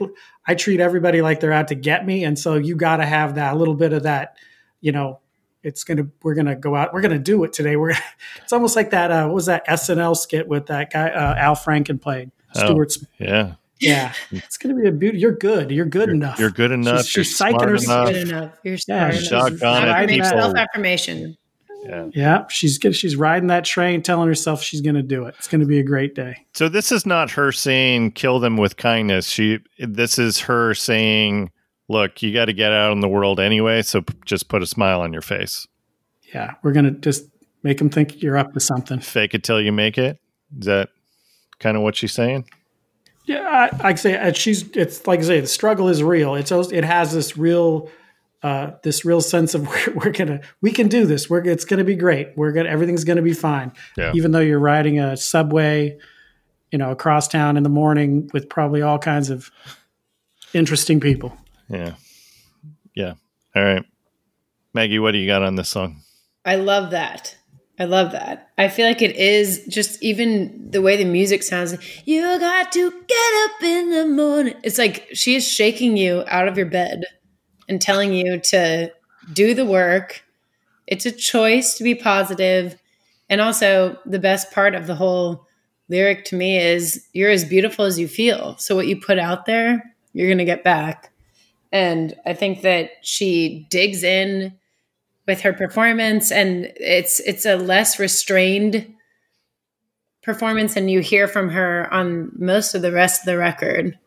i 0.47 0.53
treat 0.55 0.79
everybody 0.79 1.21
like 1.21 1.39
they're 1.39 1.51
out 1.53 1.67
to 1.69 1.75
get 1.75 2.05
me 2.05 2.23
and 2.23 2.37
so 2.37 2.55
you 2.55 2.75
got 2.75 2.97
to 2.97 3.05
have 3.05 3.35
that 3.35 3.57
little 3.57 3.73
bit 3.75 3.91
of 3.93 4.03
that 4.03 4.37
you 4.81 4.91
know 4.91 5.19
it's 5.63 5.83
gonna 5.83 6.07
we're 6.21 6.35
gonna 6.35 6.55
go 6.55 6.75
out 6.75 6.93
we're 6.93 7.01
gonna 7.01 7.17
do 7.17 7.43
it 7.43 7.51
today 7.53 7.75
we're 7.75 7.89
it's 8.43 8.53
almost 8.53 8.75
like 8.75 8.91
that 8.91 9.09
uh 9.11 9.25
what 9.25 9.33
was 9.35 9.47
that 9.47 9.65
snl 9.67 10.15
skit 10.15 10.47
with 10.47 10.67
that 10.67 10.91
guy 10.91 11.09
uh, 11.09 11.35
al 11.35 11.55
franken 11.55 11.99
played 12.01 12.31
Oh. 12.57 12.67
Stuart 12.67 12.91
Smith. 12.93 13.09
Yeah, 13.19 13.55
yeah 13.81 14.13
it's 14.31 14.55
gonna 14.57 14.75
be 14.75 14.87
a 14.87 14.91
beauty 14.91 15.17
you're 15.17 15.33
good 15.35 15.71
you're 15.71 15.85
good 15.85 16.07
you're, 16.07 16.15
enough 16.15 16.39
you're 16.39 16.49
good 16.51 16.71
enough. 16.71 17.03
She's- 17.05 17.15
you're 17.37 17.49
psyching 17.49 17.57
smart 17.57 17.69
herself- 17.69 18.09
enough. 18.11 18.27
Enough. 18.29 18.59
You're 18.63 18.77
smart 18.77 19.13
she's 19.15 19.29
enough. 19.31 19.49
doggone 19.59 19.83
it, 19.83 19.89
Affirmation- 19.89 20.23
people. 20.23 20.39
Self-affirmation. 20.39 21.37
Yeah. 21.85 22.09
Yeah, 22.13 22.47
she's. 22.49 22.79
She's 22.93 23.15
riding 23.15 23.47
that 23.47 23.63
train, 23.63 24.01
telling 24.01 24.27
herself 24.27 24.61
she's 24.61 24.81
going 24.81 24.95
to 24.95 25.03
do 25.03 25.25
it. 25.25 25.35
It's 25.37 25.47
going 25.47 25.61
to 25.61 25.67
be 25.67 25.79
a 25.79 25.83
great 25.83 26.15
day. 26.15 26.45
So 26.53 26.67
this 26.67 26.91
is 26.91 27.05
not 27.05 27.31
her 27.31 27.51
saying 27.51 28.11
kill 28.11 28.39
them 28.39 28.57
with 28.57 28.77
kindness. 28.77 29.27
She 29.27 29.59
this 29.77 30.17
is 30.17 30.39
her 30.39 30.73
saying, 30.73 31.51
look, 31.87 32.21
you 32.23 32.33
got 32.33 32.45
to 32.45 32.53
get 32.53 32.71
out 32.71 32.91
in 32.91 33.01
the 33.01 33.07
world 33.07 33.39
anyway, 33.39 33.83
so 33.83 34.01
p- 34.01 34.15
just 34.25 34.47
put 34.49 34.63
a 34.63 34.65
smile 34.65 35.01
on 35.01 35.13
your 35.13 35.21
face. 35.21 35.67
Yeah, 36.33 36.55
we're 36.63 36.71
going 36.73 36.85
to 36.85 36.91
just 36.91 37.25
make 37.61 37.77
them 37.77 37.89
think 37.89 38.21
you're 38.21 38.37
up 38.37 38.53
to 38.53 38.59
something. 38.59 38.99
Fake 38.99 39.33
it 39.33 39.43
till 39.43 39.61
you 39.61 39.71
make 39.71 39.97
it. 39.97 40.19
Is 40.59 40.65
that 40.65 40.89
kind 41.59 41.77
of 41.77 41.83
what 41.83 41.95
she's 41.95 42.13
saying? 42.13 42.49
Yeah, 43.25 43.69
I, 43.81 43.89
I 43.89 43.95
say, 43.95 44.17
uh, 44.17 44.33
she's. 44.33 44.69
It's 44.71 45.07
like 45.07 45.19
I 45.19 45.23
say, 45.23 45.39
the 45.39 45.47
struggle 45.47 45.87
is 45.89 46.03
real. 46.03 46.35
It's 46.35 46.51
it 46.51 46.83
has 46.83 47.13
this 47.13 47.37
real, 47.37 47.89
uh, 48.45 48.77
this 48.83 49.03
real 49.03 49.21
sense 49.21 49.55
of 49.55 49.67
we're, 49.67 49.93
we're 49.95 50.11
gonna 50.11 50.39
we 50.61 50.71
can 50.71 50.87
do 50.87 51.07
this. 51.07 51.27
We're 51.27 51.43
it's 51.45 51.65
gonna 51.65 51.83
be 51.83 51.95
great. 51.95 52.37
We're 52.37 52.51
gonna 52.51 52.69
everything's 52.69 53.03
gonna 53.03 53.23
be 53.23 53.33
fine. 53.33 53.73
Yeah. 53.97 54.11
Even 54.13 54.31
though 54.31 54.39
you're 54.39 54.59
riding 54.59 54.99
a 54.99 55.17
subway, 55.17 55.97
you 56.71 56.77
know, 56.77 56.91
across 56.91 57.27
town 57.27 57.57
in 57.57 57.63
the 57.63 57.69
morning 57.69 58.29
with 58.33 58.47
probably 58.47 58.83
all 58.83 58.99
kinds 58.99 59.31
of 59.31 59.49
interesting 60.53 60.99
people. 60.99 61.35
Yeah. 61.69 61.95
Yeah. 62.93 63.13
All 63.55 63.63
right. 63.63 63.83
Maggie, 64.75 64.99
what 64.99 65.11
do 65.11 65.17
you 65.17 65.25
got 65.25 65.41
on 65.41 65.55
this 65.55 65.69
song? 65.69 66.01
I 66.45 66.57
love 66.57 66.91
that. 66.91 67.35
I 67.79 67.85
love 67.85 68.11
that. 68.11 68.51
I 68.59 68.69
feel 68.69 68.87
like 68.87 69.01
it 69.01 69.15
is 69.15 69.65
just 69.67 70.01
even 70.03 70.69
the 70.69 70.83
way 70.83 70.97
the 70.97 71.03
music 71.03 71.41
sounds. 71.41 71.75
You 72.05 72.21
got 72.39 72.71
to 72.73 72.91
get 72.91 73.49
up 73.49 73.63
in 73.63 73.89
the 73.89 74.05
morning. 74.05 74.53
It's 74.63 74.77
like 74.77 75.07
she 75.13 75.35
is 75.35 75.47
shaking 75.47 75.97
you 75.97 76.23
out 76.27 76.47
of 76.47 76.57
your 76.57 76.67
bed 76.67 77.05
and 77.67 77.81
telling 77.81 78.13
you 78.13 78.39
to 78.39 78.91
do 79.33 79.53
the 79.53 79.65
work. 79.65 80.23
It's 80.87 81.05
a 81.05 81.11
choice 81.11 81.75
to 81.75 81.83
be 81.83 81.95
positive. 81.95 82.75
And 83.29 83.41
also, 83.41 83.97
the 84.05 84.19
best 84.19 84.51
part 84.51 84.75
of 84.75 84.85
the 84.87 84.95
whole 84.95 85.47
lyric 85.89 86.25
to 86.25 86.35
me 86.35 86.57
is 86.57 87.05
you're 87.13 87.31
as 87.31 87.43
beautiful 87.45 87.85
as 87.85 87.97
you 87.97 88.07
feel. 88.07 88.55
So, 88.57 88.75
what 88.75 88.87
you 88.87 88.99
put 88.99 89.17
out 89.17 89.45
there, 89.45 89.95
you're 90.13 90.27
going 90.27 90.37
to 90.37 90.45
get 90.45 90.63
back. 90.63 91.11
And 91.71 92.15
I 92.25 92.33
think 92.33 92.61
that 92.61 92.91
she 93.01 93.65
digs 93.69 94.03
in 94.03 94.53
with 95.27 95.41
her 95.41 95.53
performance 95.53 96.31
and 96.31 96.71
it's 96.75 97.19
it's 97.21 97.47
a 97.47 97.55
less 97.55 97.97
restrained 97.97 98.93
performance 100.21 100.73
than 100.75 100.87
you 100.87 100.99
hear 100.99 101.27
from 101.27 101.49
her 101.49 101.91
on 101.93 102.31
most 102.37 102.75
of 102.75 102.81
the 102.81 102.91
rest 102.91 103.21
of 103.21 103.25
the 103.25 103.37
record 103.37 103.97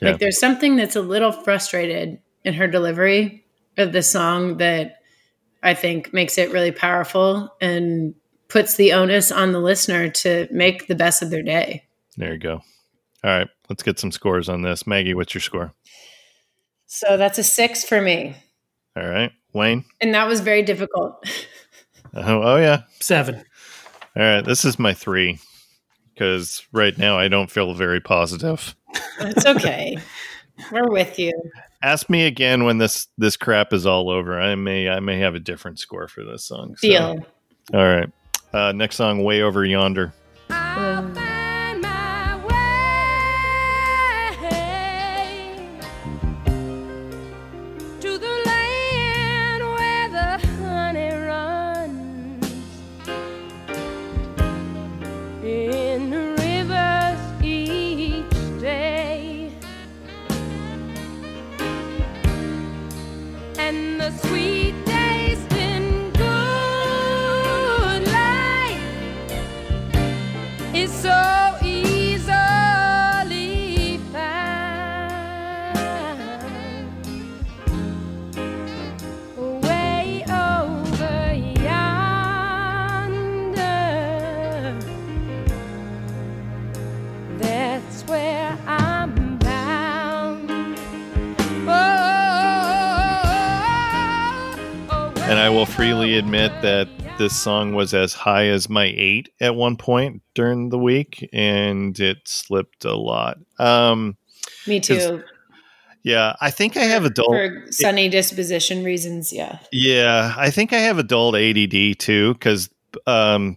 Yeah. 0.00 0.10
like 0.10 0.20
there's 0.20 0.38
something 0.40 0.76
that's 0.76 0.96
a 0.96 1.00
little 1.00 1.32
frustrated 1.32 2.18
in 2.46 2.54
her 2.54 2.66
delivery 2.66 3.44
of 3.76 3.92
the 3.92 4.02
song 4.02 4.56
that 4.56 4.96
i 5.62 5.74
think 5.74 6.12
makes 6.14 6.38
it 6.38 6.50
really 6.52 6.72
powerful 6.72 7.50
and 7.60 8.14
puts 8.48 8.76
the 8.76 8.92
onus 8.94 9.30
on 9.30 9.52
the 9.52 9.58
listener 9.60 10.08
to 10.08 10.46
make 10.50 10.86
the 10.86 10.94
best 10.94 11.20
of 11.22 11.30
their 11.30 11.42
day 11.42 11.82
There 12.16 12.32
you 12.32 12.38
go. 12.38 12.62
All 13.24 13.30
right. 13.38 13.48
Let's 13.68 13.82
get 13.82 13.98
some 13.98 14.12
scores 14.12 14.48
on 14.48 14.62
this. 14.62 14.86
Maggie, 14.86 15.14
what's 15.14 15.34
your 15.34 15.40
score? 15.42 15.74
so 16.86 17.16
that's 17.16 17.38
a 17.38 17.42
six 17.44 17.84
for 17.84 18.00
me 18.00 18.36
All 18.96 19.06
right. 19.08 19.32
Wayne? 19.52 19.84
and 20.00 20.14
that 20.14 20.28
was 20.28 20.40
very 20.40 20.62
difficult 20.62 21.22
Oh, 22.14 22.42
oh 22.42 22.56
yeah. 22.56 22.82
Seven. 23.00 23.34
All 24.16 24.22
right. 24.22 24.44
This 24.44 24.64
is 24.64 24.78
my 24.78 24.94
three 24.94 25.38
because 26.14 26.64
right 26.72 26.96
now 26.96 27.18
I 27.18 27.28
don't 27.28 27.50
feel 27.50 27.74
very 27.74 28.00
positive. 28.00 28.74
it's 29.20 29.44
okay 29.44 29.98
we're 30.72 30.88
with 30.88 31.18
you 31.18 31.32
Ask 31.86 32.10
me 32.10 32.26
again 32.26 32.64
when 32.64 32.78
this 32.78 33.06
this 33.16 33.36
crap 33.36 33.72
is 33.72 33.86
all 33.86 34.10
over. 34.10 34.40
I 34.40 34.56
may 34.56 34.88
I 34.88 34.98
may 34.98 35.20
have 35.20 35.36
a 35.36 35.38
different 35.38 35.78
score 35.78 36.08
for 36.08 36.24
this 36.24 36.42
song. 36.44 36.74
So- 36.74 36.88
deal 36.88 37.26
All 37.72 37.86
right. 37.86 38.10
Uh, 38.52 38.72
next 38.72 38.96
song, 38.96 39.22
Way 39.22 39.42
Over 39.42 39.64
Yonder. 39.64 40.12
That 97.16 97.22
this 97.22 97.36
song 97.36 97.74
was 97.74 97.94
as 97.94 98.12
high 98.12 98.46
as 98.46 98.68
my 98.68 98.84
eight 98.96 99.30
at 99.40 99.54
one 99.54 99.76
point 99.76 100.22
during 100.34 100.68
the 100.68 100.78
week, 100.78 101.28
and 101.32 101.98
it 101.98 102.18
slipped 102.26 102.84
a 102.84 102.94
lot. 102.94 103.38
Um, 103.58 104.16
me 104.66 104.80
too 104.80 105.22
yeah, 106.02 106.36
I 106.40 106.50
think 106.52 106.76
I 106.76 106.84
have 106.84 107.04
adult. 107.04 107.28
for 107.30 107.64
sunny 107.70 108.08
disposition 108.08 108.84
reasons 108.84 109.32
yeah 109.32 109.58
Yeah, 109.72 110.34
I 110.36 110.50
think 110.50 110.72
I 110.72 110.78
have 110.78 110.98
adult 110.98 111.34
ADD 111.34 111.98
too, 111.98 112.34
because 112.34 112.70
um, 113.06 113.56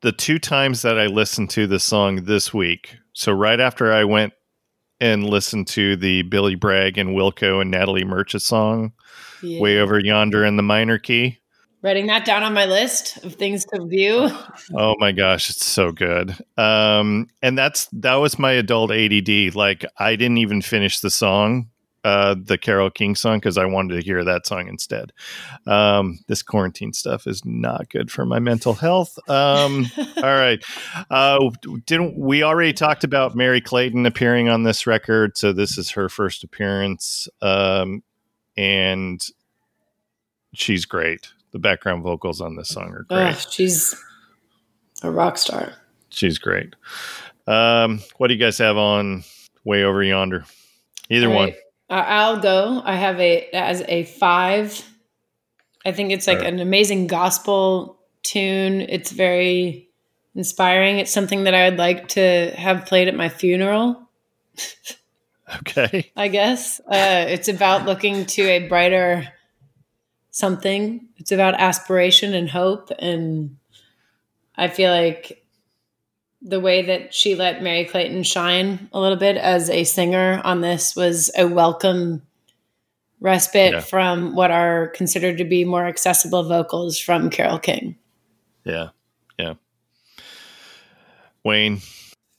the 0.00 0.12
two 0.12 0.38
times 0.38 0.82
that 0.82 0.98
I 0.98 1.06
listened 1.06 1.50
to 1.50 1.66
the 1.66 1.78
song 1.78 2.24
this 2.24 2.52
week. 2.52 2.96
So 3.12 3.32
right 3.32 3.60
after 3.60 3.92
I 3.92 4.04
went 4.04 4.32
and 5.00 5.24
listened 5.28 5.68
to 5.68 5.96
the 5.96 6.22
Billy 6.22 6.54
Bragg 6.56 6.98
and 6.98 7.10
Wilco 7.10 7.60
and 7.60 7.70
Natalie 7.70 8.04
Merchant 8.04 8.42
song, 8.42 8.92
Yeah. 9.42 9.60
"Way 9.60 9.78
Over 9.78 9.98
Yonder" 10.00 10.44
in 10.44 10.56
the 10.56 10.62
minor 10.62 10.98
key. 10.98 11.38
Writing 11.82 12.06
that 12.06 12.24
down 12.24 12.44
on 12.44 12.54
my 12.54 12.64
list 12.64 13.16
of 13.24 13.34
things 13.34 13.64
to 13.64 13.84
view. 13.84 14.30
Oh 14.72 14.94
my 15.00 15.10
gosh, 15.10 15.50
it's 15.50 15.66
so 15.66 15.90
good. 15.90 16.36
Um, 16.56 17.26
and 17.42 17.58
that's 17.58 17.86
that 17.86 18.14
was 18.14 18.38
my 18.38 18.52
adult 18.52 18.92
ADD. 18.92 19.56
Like 19.56 19.84
I 19.98 20.14
didn't 20.14 20.38
even 20.38 20.62
finish 20.62 21.00
the 21.00 21.10
song, 21.10 21.70
uh, 22.04 22.36
the 22.40 22.56
Carole 22.56 22.88
King 22.88 23.16
song, 23.16 23.38
because 23.38 23.58
I 23.58 23.64
wanted 23.64 23.96
to 23.96 24.04
hear 24.04 24.22
that 24.22 24.46
song 24.46 24.68
instead. 24.68 25.12
Um, 25.66 26.20
this 26.28 26.44
quarantine 26.44 26.92
stuff 26.92 27.26
is 27.26 27.44
not 27.44 27.90
good 27.90 28.12
for 28.12 28.24
my 28.24 28.38
mental 28.38 28.74
health. 28.74 29.18
Um, 29.28 29.86
all 30.18 30.22
right, 30.22 30.64
uh, 31.10 31.50
didn't 31.86 32.16
we 32.16 32.44
already 32.44 32.74
talked 32.74 33.02
about 33.02 33.34
Merry 33.34 33.60
Clayton 33.60 34.06
appearing 34.06 34.48
on 34.48 34.62
this 34.62 34.86
record? 34.86 35.36
So 35.36 35.52
this 35.52 35.76
is 35.78 35.90
her 35.90 36.08
first 36.08 36.44
appearance, 36.44 37.26
um, 37.40 38.04
and 38.56 39.20
she's 40.54 40.84
great. 40.84 41.32
The 41.52 41.58
background 41.58 42.02
vocals 42.02 42.40
on 42.40 42.56
this 42.56 42.68
song 42.68 42.90
are 42.92 43.04
great. 43.08 43.46
She's 43.50 43.94
a 45.02 45.10
rock 45.10 45.38
star. 45.38 45.74
She's 46.08 46.38
great. 46.38 46.74
Um, 47.46 48.00
what 48.16 48.28
do 48.28 48.34
you 48.34 48.40
guys 48.40 48.58
have 48.58 48.76
on 48.76 49.24
Way 49.64 49.84
Over 49.84 50.02
Yonder? 50.02 50.44
Either 51.10 51.28
All 51.28 51.34
one. 51.34 51.50
Uh, 51.90 52.04
I'll 52.06 52.40
go. 52.40 52.80
I 52.84 52.96
have 52.96 53.20
a 53.20 53.48
as 53.52 53.82
a 53.86 54.04
five. 54.04 54.82
I 55.84 55.92
think 55.92 56.10
it's 56.10 56.26
like 56.26 56.38
right. 56.38 56.46
an 56.46 56.60
amazing 56.60 57.06
gospel 57.06 57.98
tune. 58.22 58.80
It's 58.80 59.10
very 59.10 59.90
inspiring. 60.34 60.98
It's 60.98 61.12
something 61.12 61.44
that 61.44 61.54
I 61.54 61.68
would 61.68 61.78
like 61.78 62.08
to 62.08 62.52
have 62.56 62.86
played 62.86 63.08
at 63.08 63.14
my 63.14 63.28
funeral. 63.28 64.08
Okay. 65.60 66.10
I 66.16 66.28
guess 66.28 66.80
uh, 66.80 67.26
it's 67.28 67.48
about 67.48 67.84
looking 67.84 68.24
to 68.26 68.42
a 68.42 68.68
brighter 68.68 69.28
something. 70.30 71.08
It's 71.22 71.30
about 71.30 71.54
aspiration 71.54 72.34
and 72.34 72.50
hope, 72.50 72.90
and 72.98 73.56
I 74.56 74.66
feel 74.66 74.90
like 74.90 75.46
the 76.42 76.58
way 76.58 76.82
that 76.82 77.14
she 77.14 77.36
let 77.36 77.62
Merry 77.62 77.84
Clayton 77.84 78.24
shine 78.24 78.88
a 78.92 78.98
little 78.98 79.16
bit 79.16 79.36
as 79.36 79.70
a 79.70 79.84
singer 79.84 80.40
on 80.42 80.62
this 80.62 80.96
was 80.96 81.30
a 81.38 81.46
welcome 81.46 82.22
respite 83.20 83.72
Yeah. 83.74 83.80
from 83.80 84.34
what 84.34 84.50
are 84.50 84.88
considered 84.88 85.38
to 85.38 85.44
be 85.44 85.64
more 85.64 85.86
accessible 85.86 86.42
vocals 86.42 86.98
from 86.98 87.30
Carole 87.30 87.60
King. 87.60 87.94
Yeah. 88.64 88.88
Yeah. 89.38 89.54
Wayne, 91.44 91.80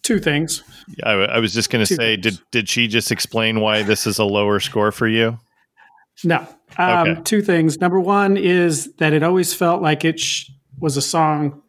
Two 0.01 0.19
things. 0.19 0.61
I, 1.05 1.11
I 1.11 1.39
was 1.39 1.53
just 1.53 1.69
going 1.69 1.86
to 1.86 1.95
say, 1.95 2.17
things. 2.17 2.21
did 2.39 2.39
did 2.51 2.69
she 2.69 2.89
just 2.89 3.13
explain 3.13 3.61
why 3.61 3.84
this 3.84 4.05
is 4.05 4.19
a 4.19 4.25
lower 4.25 4.59
score 4.59 4.91
for 4.91 5.07
you? 5.07 5.39
No. 6.24 6.47
Um, 6.78 7.07
Okay. 7.07 7.21
Two 7.24 7.41
things. 7.41 7.80
Number 7.80 7.99
one 7.99 8.38
is 8.38 8.93
that 8.95 9.13
it 9.13 9.24
always 9.24 9.53
felt 9.53 9.82
like 9.82 10.03
it 10.05 10.19
sh- 10.19 10.49
was 10.80 10.97
a 10.97 11.01
song 11.01 11.61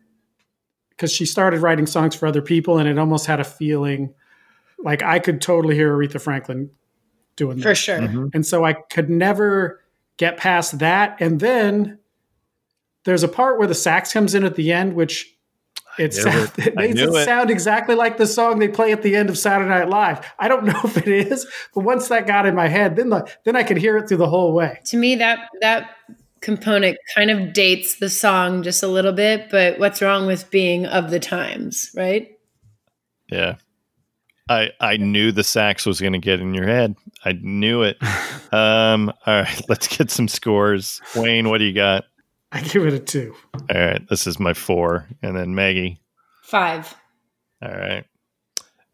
because 0.91 1.13
she 1.13 1.27
started 1.27 1.61
writing 1.61 1.87
songs 1.87 2.15
for 2.15 2.27
other 2.27 2.43
people, 2.43 2.79
and 2.79 2.89
it 2.89 2.99
almost 2.99 3.27
had 3.27 3.41
a 3.41 3.45
feeling 3.45 4.15
like 4.79 5.03
I 5.03 5.19
could 5.19 5.41
totally 5.41 5.75
hear 5.75 5.93
Aretha 5.97 6.21
Franklin 6.21 6.71
doing 7.37 7.57
that. 7.57 7.63
For 7.63 7.69
that. 7.71 7.75
sure. 7.75 7.99
Mm-hmm. 7.99 8.27
And 8.33 8.47
so 8.47 8.65
I 8.65 8.75
could 8.75 9.11
never 9.11 9.81
get 10.17 10.37
past 10.37 10.79
that. 10.79 11.17
And 11.21 11.41
then 11.41 11.99
there's 13.05 13.23
a 13.25 13.29
part 13.29 13.59
where 13.59 13.67
the 13.67 13.75
sax 13.75 14.13
comes 14.13 14.35
in 14.35 14.45
at 14.45 14.55
the 14.55 14.73
end, 14.73 14.95
which 14.95 15.34
it, 15.99 16.13
knew 16.15 16.23
sound, 16.23 16.53
it. 16.57 16.67
it 16.67 16.75
makes 16.77 17.01
it 17.01 17.09
it. 17.09 17.25
sound 17.25 17.51
exactly 17.51 17.95
like 17.95 18.17
the 18.17 18.27
song 18.27 18.59
they 18.59 18.69
play 18.69 18.93
at 18.93 19.03
the 19.03 19.17
end 19.17 19.31
of 19.31 19.39
Saturday 19.39 19.69
Night 19.71 19.89
Live. 19.89 20.25
I 20.39 20.49
don't 20.49 20.65
know 20.67 20.81
if 20.85 20.97
it 20.97 21.09
is, 21.09 21.47
but 21.75 21.83
once 21.83 22.09
that 22.09 22.27
got 22.27 22.47
in 22.47 22.55
my 22.55 22.69
head, 22.69 22.97
then 22.97 23.11
the, 23.11 23.31
then 23.45 23.57
I 23.57 23.63
could 23.63 23.77
hear 23.77 23.97
it 23.97 24.09
through 24.09 24.19
the 24.19 24.29
whole 24.29 24.53
way. 24.53 24.81
to 24.87 24.97
me 24.97 25.17
that 25.17 25.49
that 25.61 25.91
component 26.41 26.99
kind 27.15 27.31
of 27.31 27.55
dates 27.55 27.97
the 27.97 28.11
song 28.11 28.63
just 28.63 28.83
a 28.83 28.87
little 28.87 29.13
bit 29.15 29.49
but 29.51 29.79
what's 29.79 30.03
wrong 30.03 30.27
with 30.27 30.51
being 30.51 30.85
of 30.85 31.11
the 31.11 31.19
times 31.19 31.91
right 31.97 32.39
Yeah. 33.31 33.57
I 34.51 34.71
I 34.79 34.99
knew 34.99 35.33
the 35.33 35.43
sax 35.43 35.87
was 35.87 36.03
going 36.03 36.13
to 36.13 36.19
get 36.19 36.41
in 36.41 36.53
your 36.53 36.67
head. 36.67 36.97
I 37.25 37.33
knew 37.33 37.83
it. 37.83 37.97
um, 38.53 39.11
all 39.25 39.41
right, 39.41 39.63
let's 39.71 39.89
get 39.89 40.11
some 40.11 40.29
scores. 40.29 41.01
Wayne, 41.17 41.49
what 41.49 41.59
do 41.59 41.65
you 41.65 41.73
got? 41.73 42.05
I 42.55 42.61
give 42.63 42.87
it 42.87 42.95
a 42.95 42.99
two. 43.01 43.35
All 43.55 43.61
right, 43.81 44.01
this 44.09 44.27
is 44.27 44.39
my 44.41 44.55
four, 44.55 45.07
and 45.23 45.37
then 45.37 45.55
Maggie. 45.55 46.01
five 46.45 46.95
All 47.61 47.69
right, 47.71 48.05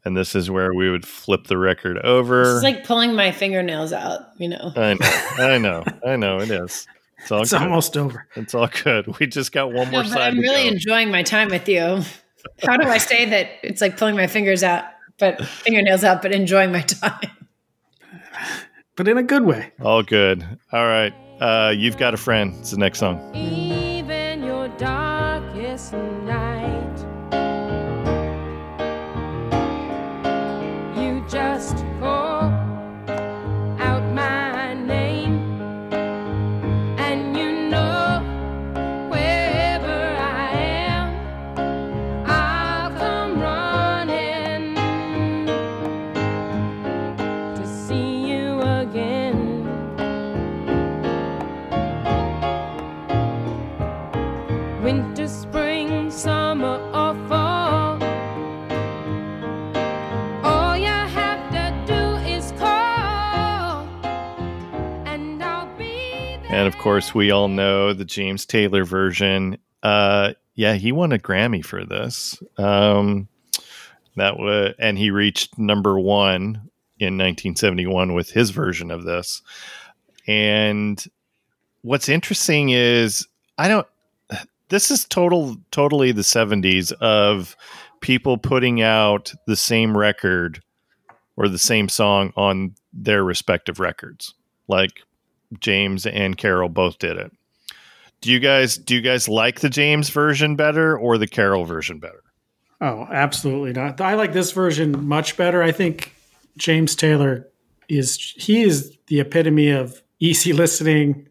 and 0.05 0.17
this 0.17 0.35
is 0.35 0.51
where 0.51 0.73
we 0.75 0.91
would 0.91 1.07
flip 1.07 1.47
the 1.47 1.59
record 1.59 1.99
over. 1.99 2.55
It's 2.57 2.65
like 2.65 2.85
pulling 2.85 3.15
my 3.15 3.31
fingernails 3.33 3.93
out 3.93 4.21
you 4.39 4.49
know 4.49 4.73
I 4.77 4.95
know, 4.95 5.05
I 5.39 5.59
know, 5.59 5.85
I 6.07 6.17
know. 6.17 6.41
It 6.41 6.51
is. 6.51 6.87
It's 7.19 7.31
all 7.31 7.43
It's 7.43 7.53
good. 7.53 7.61
almost 7.63 7.97
over. 7.99 8.27
it's 8.35 8.55
all 8.55 8.69
good. 8.83 9.19
We 9.21 9.27
just 9.27 9.53
got 9.53 9.67
one 9.73 9.91
no, 9.91 9.91
more 9.91 10.03
but 10.05 10.09
side. 10.09 10.21
i'm 10.29 10.37
to 10.37 10.41
really 10.41 10.63
go. 10.65 10.71
enjoying 10.71 11.11
my 11.11 11.23
time 11.23 11.49
with 11.51 11.69
you 11.69 12.01
how 12.63 12.79
do 12.79 12.89
i 12.89 12.97
say 12.97 13.27
that 13.27 13.49
it's 13.63 13.83
like 13.83 13.99
pulling 13.99 14.17
my 14.17 14.27
fingers 14.27 14.63
out 14.63 14.85
but 15.19 15.45
fingernails 15.45 16.03
out 16.03 16.23
but 16.23 16.33
enjoying 16.33 16.73
my 16.73 16.81
time 16.81 17.29
But 18.97 19.09
in 19.09 19.19
a 19.19 19.23
good 19.23 19.45
way. 19.45 19.73
all 19.83 20.03
good. 20.03 20.43
All 20.73 20.87
right, 20.87 21.13
uh, 21.41 21.75
you've 21.77 21.97
got 21.97 22.15
a 22.15 22.17
friend. 22.17 22.55
It's 22.61 22.71
the 22.71 22.79
next 22.79 22.99
song. 22.99 23.19
Of 66.71 66.79
course, 66.79 67.13
we 67.13 67.33
all 67.33 67.49
know 67.49 67.93
the 67.93 68.05
James 68.05 68.47
Taylor 68.47 68.85
version. 68.85 69.59
Uh, 69.83 70.35
yeah, 70.55 70.75
he 70.75 70.93
won 70.93 71.11
a 71.11 71.19
Grammy 71.19 71.65
for 71.65 71.85
this. 71.85 72.41
Um, 72.59 73.27
that 74.15 74.39
was, 74.39 74.75
and 74.79 74.97
he 74.97 75.11
reached 75.11 75.59
number 75.59 75.99
one 75.99 76.71
in 77.01 77.19
1971 77.19 78.15
with 78.15 78.31
his 78.31 78.51
version 78.51 78.93
of 78.93 79.03
this. 79.03 79.43
And 80.29 81.05
what's 81.83 82.09
interesting 82.09 82.71
is 82.71 83.27
I 83.59 83.67
don't. 83.67 83.87
This 84.69 84.93
is 84.93 85.05
total, 85.07 85.57
totally 85.73 86.13
the 86.13 86.23
70s 86.23 86.93
of 86.93 87.57
people 88.01 88.39
putting 88.39 88.81
out 88.81 89.35
the 89.49 89.57
same 89.57 89.99
record 89.99 90.63
or 91.37 91.49
the 91.49 91.59
same 91.59 91.89
song 91.89 92.33
on 92.37 92.77
their 92.93 93.25
respective 93.25 93.81
records. 93.81 94.35
Like 94.69 95.03
James 95.59 96.07
and 96.07 96.37
Carole 96.37 96.69
both 96.69 96.99
did 96.99 97.17
it. 97.17 97.33
Do 98.21 98.31
you 98.31 98.39
guys 98.39 98.77
do 98.77 98.95
you 98.95 99.01
guys 99.01 99.29
like 99.29 99.61
the 99.61 99.71
James 99.71 100.11
version 100.11 100.55
better 100.55 100.97
or 100.97 101.19
the 101.19 101.27
Carole 101.27 101.65
version 101.65 101.99
better? 101.99 102.23
Oh, 102.81 103.07
absolutely 103.11 103.73
not. 103.73 104.01
I 104.01 104.15
like 104.15 104.33
this 104.33 104.53
version 104.53 105.07
much 105.07 105.37
better. 105.37 105.63
I 105.63 105.73
think 105.73 106.15
James 106.57 106.95
Taylor 106.95 107.49
is 107.89 108.17
he 108.37 108.63
is 108.63 108.97
the 109.07 109.21
epitome 109.21 109.71
of 109.71 110.03
easy 110.19 110.53
listening 110.55 111.29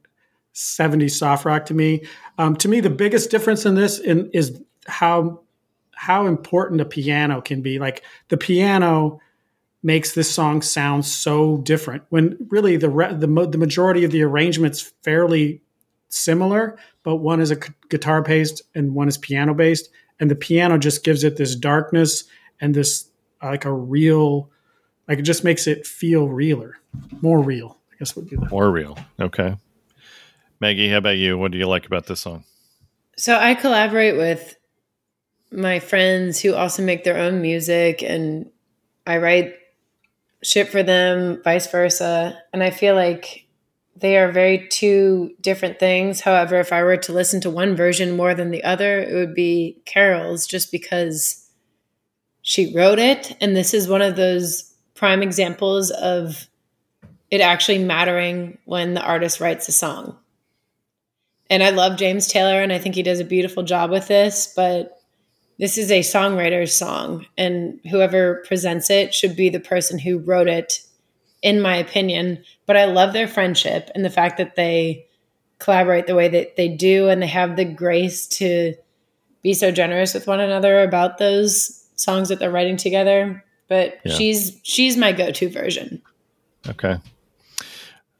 70s 0.56 1.12
soft 1.12 1.46
rock 1.46 1.66
to 1.68 1.74
me. 1.74 2.04
Um, 2.38 2.56
to 2.58 2.68
me, 2.68 2.80
the 2.80 2.90
biggest 2.90 3.32
difference 3.32 3.66
in 3.66 3.76
this 3.76 4.00
in, 4.00 4.30
is 4.32 4.62
how 4.88 5.41
how 5.94 6.26
important 6.26 6.82
a 6.82 6.86
piano 6.86 7.41
can 7.41 7.62
be. 7.62 7.78
Like 7.78 8.04
the 8.30 8.38
piano 8.38 9.20
makes 9.82 10.14
this 10.14 10.30
song 10.30 10.62
sound 10.62 11.06
so 11.06 11.58
different 11.60 12.04
when 12.10 12.38
really 12.50 12.76
the 12.76 12.90
re- 12.90 13.14
the, 13.14 13.28
mo- 13.28 13.46
the 13.46 13.58
majority 13.58 14.04
of 14.04 14.12
the 14.12 14.22
arrangements 14.22 14.94
fairly 15.04 15.62
similar, 16.10 16.78
but 17.04 17.18
one 17.18 17.40
is 17.40 17.52
a 17.52 17.58
guitar 17.90 18.22
based 18.22 18.62
and 18.76 18.94
one 18.94 19.08
is 19.08 19.18
piano 19.18 19.54
based, 19.54 19.90
and 20.20 20.30
the 20.30 20.36
piano 20.36 20.78
just 20.78 21.04
gives 21.04 21.24
it 21.24 21.38
this 21.38 21.56
darkness 21.56 22.26
and 22.60 22.76
this 22.76 23.10
uh, 23.42 23.48
like 23.48 23.66
a 23.66 23.72
real, 23.72 24.50
like 25.08 25.20
it 25.20 25.24
just 25.24 25.44
makes 25.44 25.66
it 25.68 25.88
feel 25.88 26.28
realer, 26.28 26.78
more 27.22 27.42
real. 27.42 27.78
I 27.94 27.96
guess 28.00 28.16
would 28.16 28.30
be 28.30 28.36
the 28.36 28.48
More 28.50 28.72
real. 28.72 28.98
Okay. 29.20 29.56
Maggie, 30.60 30.90
how 30.90 30.98
about 30.98 31.18
you? 31.18 31.38
What 31.38 31.52
do 31.52 31.58
you 31.58 31.68
like 31.68 31.86
about 31.86 32.08
this 32.08 32.20
song? 32.20 32.44
So 33.18 33.38
I 33.38 33.56
collaborate 33.56 34.18
with 34.18 34.56
my 35.52 35.80
friends 35.80 36.40
who 36.42 36.54
also 36.54 36.84
make 36.84 37.04
their 37.04 37.18
own 37.18 37.42
music 37.42 38.04
and 38.04 38.50
I 39.08 39.18
write 39.18 39.56
shit 40.44 40.70
for 40.70 40.84
them, 40.84 41.41
vice 41.44 41.70
versa. 41.70 42.38
And 42.53 42.64
I 42.64 42.70
feel 42.70 42.95
like 42.95 43.45
they 43.95 44.18
are 44.18 44.32
very 44.32 44.68
two 44.70 45.36
different 45.41 45.80
things. 45.80 46.22
However, 46.22 46.60
if 46.60 46.72
I 46.72 46.84
were 46.84 46.98
to 46.98 47.14
listen 47.14 47.41
to 47.41 47.49
one 47.49 47.76
version 47.76 48.16
more 48.16 48.34
than 48.34 48.52
the 48.52 48.64
other, 48.64 48.99
it 48.99 49.14
would 49.14 49.36
be 49.36 49.82
Carole's 49.86 50.48
just 50.48 50.72
because 50.72 51.49
she 52.41 52.74
wrote 52.74 52.99
it. 52.99 53.36
And 53.41 53.56
this 53.56 53.74
is 53.74 53.88
one 53.88 54.02
of 54.02 54.16
those 54.16 54.74
prime 54.95 55.22
examples 55.22 55.91
of 55.91 56.48
it 57.30 57.41
actually 57.41 57.80
mattering 57.80 58.57
when 58.66 58.94
the 58.94 59.02
artist 59.02 59.40
writes 59.40 59.68
a 59.68 59.72
song. 59.72 60.18
And 61.49 61.64
I 61.64 61.72
love 61.72 61.98
James 61.98 62.28
Taylor 62.28 62.61
and 62.61 62.72
I 62.72 62.80
think 62.80 62.95
he 62.95 63.03
does 63.03 63.20
a 63.20 63.26
beautiful 63.26 63.64
job 63.64 63.91
with 63.91 64.07
this, 64.07 64.53
but 64.56 64.99
this 65.60 65.77
is 65.77 65.91
a 65.91 65.99
songwriter's 65.99 66.73
song 66.76 67.26
and 67.38 67.80
whoever 67.91 68.44
presents 68.48 68.90
it 68.90 69.14
should 69.14 69.36
be 69.36 69.49
the 69.49 69.60
person 69.60 69.99
who 69.99 70.18
wrote 70.18 70.48
it 70.48 70.81
in 71.41 71.61
my 71.61 71.76
opinion 71.76 72.41
but 72.65 72.76
i 72.77 72.86
love 72.86 73.14
their 73.14 73.27
friendship 73.27 73.90
and 73.94 74.03
the 74.06 74.10
fact 74.10 74.38
that 74.38 74.56
they 74.56 75.06
collaborate 75.60 76.07
the 76.07 76.15
way 76.15 76.27
that 76.30 76.56
they 76.56 76.68
do 76.69 77.10
and 77.10 77.22
they 77.22 77.27
have 77.27 77.56
the 77.57 77.65
grace 77.65 78.26
to 78.27 78.73
be 79.41 79.53
so 79.53 79.72
generous 79.72 80.14
with 80.14 80.27
one 80.27 80.40
another 80.40 80.81
about 80.84 81.18
those 81.18 81.86
songs 81.95 82.30
that 82.30 82.40
they're 82.40 82.52
writing 82.52 82.77
together 82.77 83.44
but 83.68 83.99
Yeah. 84.03 84.14
she's 84.15 84.57
she's 84.64 84.98
my 84.98 85.11
go-to 85.11 85.49
version 85.49 86.02
Okay. 86.68 86.98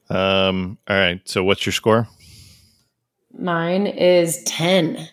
Um, 0.10 0.78
all 0.90 0.96
right. 0.98 1.22
So 1.26 1.44
what's 1.44 1.66
your 1.66 1.74
score? 1.74 2.08
mine 3.38 3.86
is 3.86 4.42
10 4.46 5.08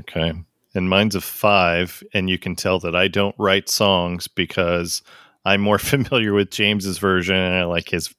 Okay. 0.00 0.32
And 0.76 0.88
mine's 0.90 1.14
a 1.14 1.20
five, 1.20 2.02
and 2.12 2.28
you 2.30 2.38
can 2.38 2.54
tell 2.54 2.78
that 2.80 2.94
I 2.94 3.08
don't 3.08 3.34
write 3.38 3.68
songs 3.68 4.28
because 4.28 5.02
I'm 5.44 5.60
more 5.60 5.78
familiar 5.92 6.32
with 6.34 6.50
James's 6.50 6.98
version 6.98 7.34
and 7.34 7.54
I 7.54 7.64
like 7.64 7.88
his 7.88 8.14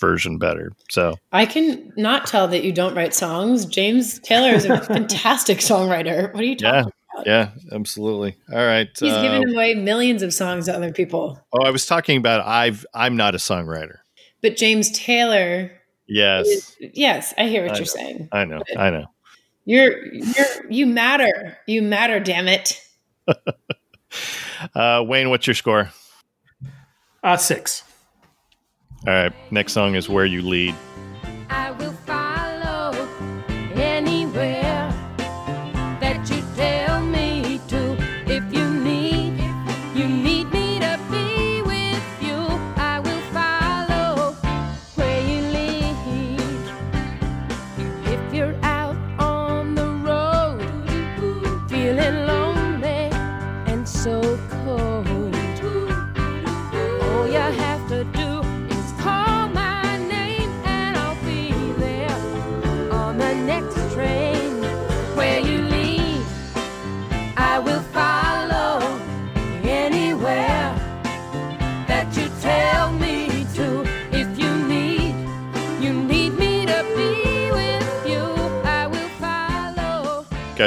version 0.00 0.38
better. 0.38 0.72
So 0.88 1.16
i 1.30 1.44
can 1.44 1.92
not 1.96 2.26
tell 2.26 2.48
that 2.48 2.64
you 2.64 2.72
don't 2.72 2.94
write 2.94 3.12
songs 3.12 3.66
james 3.66 4.18
taylor 4.20 4.48
is 4.54 4.64
a 4.64 4.80
fantastic 4.94 5.58
songwriter 5.58 6.32
what 6.32 6.42
are 6.42 6.46
you 6.46 6.56
talking 6.56 6.90
about 7.14 7.26
yeah, 7.26 7.50
yeah, 7.70 7.74
absolutely. 7.76 8.34
All 8.50 8.64
right. 8.64 8.88
he's 8.98 9.12
uh, 9.12 9.20
given 9.20 9.52
away 9.52 9.74
millions 9.74 10.22
of 10.22 10.32
songs 10.32 10.64
to 10.66 10.74
other 10.74 10.90
people 10.90 11.38
oh, 11.52 11.66
I 11.66 11.70
was 11.70 11.84
talking 11.84 12.16
about 12.16 12.46
I've 12.46 12.86
I'm 12.94 13.14
not 13.14 13.34
a 13.34 13.38
songwriter. 13.38 13.98
but 14.40 14.56
james 14.56 14.90
taylor 14.92 15.70
Yes, 16.12 16.76
Yes, 16.80 17.32
I 17.38 17.46
hear 17.46 17.62
what 17.62 17.70
I 17.70 17.74
you're 17.74 17.80
know. 17.82 17.84
saying. 17.84 18.28
I 18.32 18.44
know. 18.44 18.62
I 18.76 18.90
know. 18.90 19.06
You're 19.70 20.12
you're 20.12 20.68
you 20.68 20.84
matter. 20.84 21.56
You 21.68 21.80
matter, 21.80 22.18
damn 22.18 22.48
it. 22.48 22.82
Uh, 24.74 25.02
Wayne, 25.06 25.30
what's 25.30 25.46
your 25.46 25.54
score? 25.54 25.90
Uh, 27.22 27.36
six. 27.36 27.84
All 29.06 29.14
right. 29.14 29.32
Next 29.52 29.72
song 29.72 29.94
is 29.94 30.08
Where 30.08 30.26
You 30.26 30.42
Lead. 30.42 30.74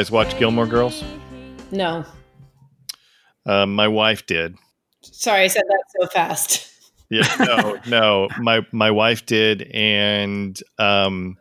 Guys, 0.04 0.12
watch 0.12 0.38
Gilmore 0.38 0.68
Girls. 0.68 1.02
No. 1.72 2.04
Uh, 3.46 3.66
my 3.66 3.88
wife 3.88 4.26
did. 4.26 4.58
Sorry, 5.02 5.44
I 5.44 5.48
said 5.48 5.64
that 5.66 5.84
so 5.98 6.08
fast. 6.08 6.70
Yeah, 7.10 7.34
no, 7.40 7.80
no. 7.88 8.28
My 8.38 8.68
my 8.74 8.92
wife 8.92 9.26
did, 9.26 9.62
and 9.74 10.60
um, 10.78 11.38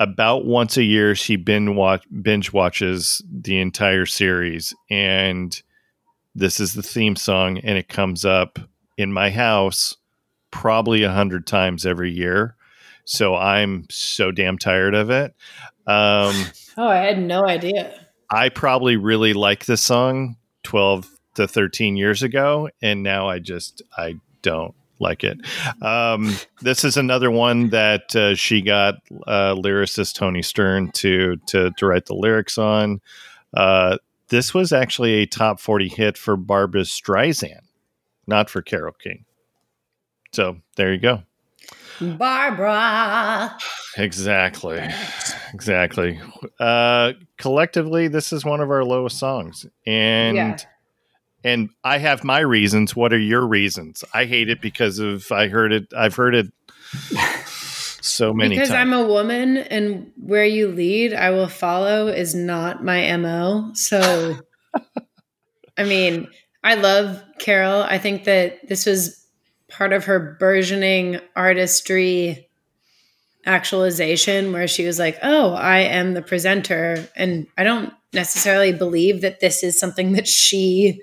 about 0.00 0.46
once 0.46 0.78
a 0.78 0.82
year 0.82 1.14
she 1.14 1.36
binge 1.36 1.68
watch 1.68 2.02
binge 2.22 2.52
watches 2.52 3.22
the 3.30 3.60
entire 3.60 4.06
series, 4.06 4.74
and 4.90 5.62
this 6.34 6.58
is 6.58 6.72
the 6.72 6.82
theme 6.82 7.14
song, 7.14 7.58
and 7.58 7.78
it 7.78 7.88
comes 7.88 8.24
up 8.24 8.58
in 8.96 9.12
my 9.12 9.30
house 9.30 9.96
probably 10.50 11.04
a 11.04 11.12
hundred 11.12 11.46
times 11.46 11.86
every 11.86 12.10
year. 12.10 12.56
So 13.10 13.34
I'm 13.34 13.86
so 13.90 14.30
damn 14.30 14.56
tired 14.56 14.94
of 14.94 15.10
it. 15.10 15.34
Um, 15.86 16.34
Oh, 16.76 16.86
I 16.86 16.98
had 16.98 17.20
no 17.20 17.44
idea. 17.44 17.92
I 18.30 18.48
probably 18.48 18.96
really 18.96 19.34
liked 19.34 19.66
this 19.66 19.82
song 19.82 20.36
12 20.62 21.10
to 21.34 21.48
13 21.48 21.96
years 21.96 22.22
ago, 22.22 22.70
and 22.80 23.02
now 23.02 23.28
I 23.28 23.40
just 23.40 23.82
I 23.98 24.14
don't 24.40 24.74
like 25.00 25.24
it. 25.24 25.38
Um, 25.82 26.34
this 26.62 26.84
is 26.84 26.96
another 26.96 27.30
one 27.30 27.70
that 27.70 28.14
uh, 28.14 28.34
she 28.36 28.62
got 28.62 28.94
uh, 29.26 29.56
lyricist 29.56 30.14
Toni 30.14 30.42
Stern 30.42 30.92
to 30.92 31.36
to 31.48 31.72
to 31.76 31.86
write 31.86 32.06
the 32.06 32.14
lyrics 32.14 32.56
on. 32.56 33.00
Uh, 33.52 33.98
this 34.28 34.54
was 34.54 34.72
actually 34.72 35.14
a 35.14 35.26
top 35.26 35.58
40 35.60 35.88
hit 35.88 36.16
for 36.16 36.36
Barbra 36.36 36.82
Streisand, 36.82 37.66
not 38.28 38.48
for 38.48 38.62
Carole 38.62 38.94
King. 38.94 39.24
So 40.32 40.58
there 40.76 40.92
you 40.92 41.00
go. 41.00 41.24
Barbra. 42.00 43.56
Exactly. 43.96 44.80
Exactly. 45.52 46.20
Uh, 46.58 47.12
collectively, 47.36 48.08
this 48.08 48.32
is 48.32 48.44
one 48.44 48.60
of 48.60 48.70
our 48.70 48.84
lowest 48.84 49.18
songs. 49.18 49.66
And 49.86 50.36
Yeah. 50.36 50.56
and 51.44 51.70
I 51.84 51.98
have 51.98 52.24
my 52.24 52.40
reasons. 52.40 52.94
What 52.96 53.12
are 53.12 53.18
your 53.18 53.46
reasons? 53.46 54.04
I 54.14 54.24
hate 54.24 54.48
it 54.48 54.60
because 54.60 54.98
of 54.98 55.30
I 55.32 55.48
heard 55.48 55.72
it 55.72 55.88
I've 55.96 56.14
heard 56.14 56.34
it 56.34 56.46
so 58.00 58.32
many 58.32 58.54
because 58.56 58.68
times. 58.70 58.78
I'm 58.78 58.92
a 58.92 59.06
woman 59.06 59.58
and 59.58 60.10
where 60.16 60.46
you 60.46 60.68
lead, 60.68 61.12
I 61.12 61.30
will 61.30 61.48
follow 61.48 62.08
is 62.08 62.34
not 62.34 62.82
my 62.84 63.16
MO. 63.18 63.70
So, 63.74 64.36
I 65.76 65.84
mean, 65.84 66.28
I 66.64 66.74
love 66.74 67.22
Carole. 67.38 67.82
I 67.82 67.98
think 67.98 68.24
that 68.24 68.66
this 68.68 68.86
was 68.86 69.26
part 69.70 69.92
of 69.92 70.04
her 70.04 70.36
burgeoning 70.38 71.20
artistry 71.34 72.48
actualization 73.46 74.52
where 74.52 74.68
she 74.68 74.84
was 74.84 74.98
like, 74.98 75.18
oh, 75.22 75.54
I 75.54 75.80
am 75.80 76.12
the 76.12 76.22
presenter. 76.22 77.08
And 77.16 77.46
I 77.56 77.64
don't 77.64 77.92
necessarily 78.12 78.72
believe 78.72 79.22
that 79.22 79.40
this 79.40 79.62
is 79.62 79.78
something 79.78 80.12
that 80.12 80.28
she 80.28 81.00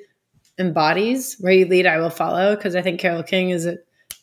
embodies. 0.60 1.38
Where 1.40 1.54
you 1.54 1.66
lead, 1.66 1.88
I 1.88 1.98
will 1.98 2.10
follow. 2.10 2.56
Because 2.56 2.76
I 2.76 2.82
think 2.82 3.00
Carole 3.00 3.24
King 3.24 3.50
is 3.50 3.66
a 3.66 3.78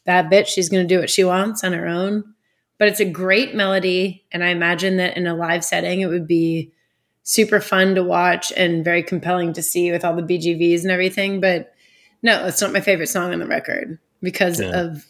bad 0.05 0.31
bitch. 0.31 0.49
She's 0.49 0.69
going 0.69 0.87
to 0.87 0.95
do 0.95 1.01
what 1.01 1.11
she 1.11 1.25
wants 1.25 1.65
on 1.65 1.73
her 1.73 1.89
own 1.89 2.35
but 2.79 2.89
it's 2.89 3.01
a 3.01 3.05
great 3.05 3.55
melody 3.55 4.25
and 4.33 4.43
i 4.45 4.49
imagine 4.49 4.97
that 4.97 5.17
in 5.17 5.27
a 5.27 5.35
live 5.35 5.65
setting 5.65 6.01
it 6.01 6.07
would 6.07 6.27
be 6.27 6.73
super 7.23 7.61
fun 7.61 7.95
to 7.95 8.03
watch 8.03 8.53
and 8.57 8.85
very 8.85 9.03
compelling 9.03 9.53
to 9.53 9.63
see 9.63 9.91
with 9.91 10.05
all 10.05 10.15
the 10.15 10.23
bgvs 10.23 10.83
and 10.83 10.91
everything 10.91 11.41
but 11.41 11.73
no 12.23 12.47
it's 12.47 12.61
not 12.61 12.73
my 12.73 12.81
favorite 12.81 13.09
song 13.09 13.33
on 13.33 13.39
the 13.39 13.47
record 13.47 13.99
because 14.25 14.61
Yeah. 14.61 14.71
of 14.81 15.05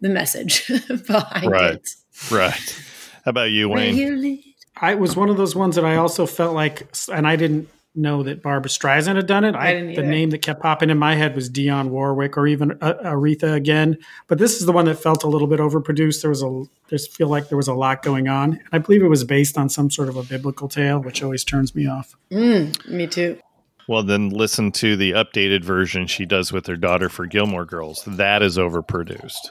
the 0.00 0.08
message 0.08 0.66
behind 1.06 1.50
Right. 1.50 1.74
it 1.74 1.88
right. 2.30 2.82
How 3.24 3.30
about 3.30 3.50
you, 3.52 3.68
Wayne? 3.68 3.96
you. 3.96 4.38
I 4.76 4.94
was 4.96 5.14
one 5.16 5.28
of 5.30 5.36
those 5.36 5.54
ones 5.54 5.76
that 5.76 5.84
I 5.84 5.96
also 5.96 6.26
felt 6.26 6.52
like, 6.54 6.88
and 7.12 7.26
I 7.28 7.36
didn't 7.36 7.68
know 7.94 8.24
that 8.24 8.42
Barbra 8.42 8.68
Streisand 8.68 9.14
had 9.14 9.26
done 9.26 9.44
it. 9.44 9.54
I, 9.54 9.72
didn't 9.72 9.94
the 9.94 10.02
name 10.02 10.30
that 10.30 10.38
kept 10.42 10.60
popping 10.60 10.90
in 10.90 10.98
my 10.98 11.14
head 11.14 11.36
was 11.36 11.48
Dionne 11.48 11.90
Warwick 11.90 12.36
or 12.36 12.48
even 12.48 12.72
uh, 12.82 12.94
Aretha 13.04 13.54
again. 13.54 13.96
But 14.26 14.38
this 14.38 14.58
is 14.58 14.66
the 14.66 14.72
one 14.72 14.86
that 14.86 14.96
felt 14.96 15.22
a 15.22 15.28
little 15.28 15.46
bit 15.46 15.60
overproduced. 15.60 16.20
There 16.22 16.28
was 16.30 16.42
a 16.42 16.64
just 16.90 17.14
feel 17.14 17.28
like 17.28 17.48
there 17.48 17.56
was 17.56 17.68
a 17.68 17.74
lot 17.74 18.02
going 18.02 18.26
on. 18.26 18.54
And 18.54 18.60
I 18.72 18.78
believe 18.78 19.02
it 19.04 19.08
was 19.08 19.22
based 19.22 19.56
on 19.56 19.68
some 19.68 19.90
sort 19.90 20.08
of 20.08 20.16
a 20.16 20.24
biblical 20.24 20.68
tale, 20.68 20.98
which 20.98 21.22
always 21.22 21.44
turns 21.44 21.72
me 21.76 21.86
off. 21.86 22.16
Mm, 22.32 22.88
me 22.88 23.06
too 23.06 23.38
Well, 23.88 24.02
then 24.02 24.30
listen 24.30 24.72
to 24.72 24.96
the 24.96 25.12
updated 25.12 25.62
version 25.64 26.06
she 26.06 26.24
does 26.24 26.52
with 26.52 26.66
her 26.66 26.76
daughter 26.76 27.08
for 27.08 27.26
Gilmore 27.26 27.64
Girls. 27.66 28.02
That 28.06 28.42
is 28.42 28.56
overproduced. 28.56 29.50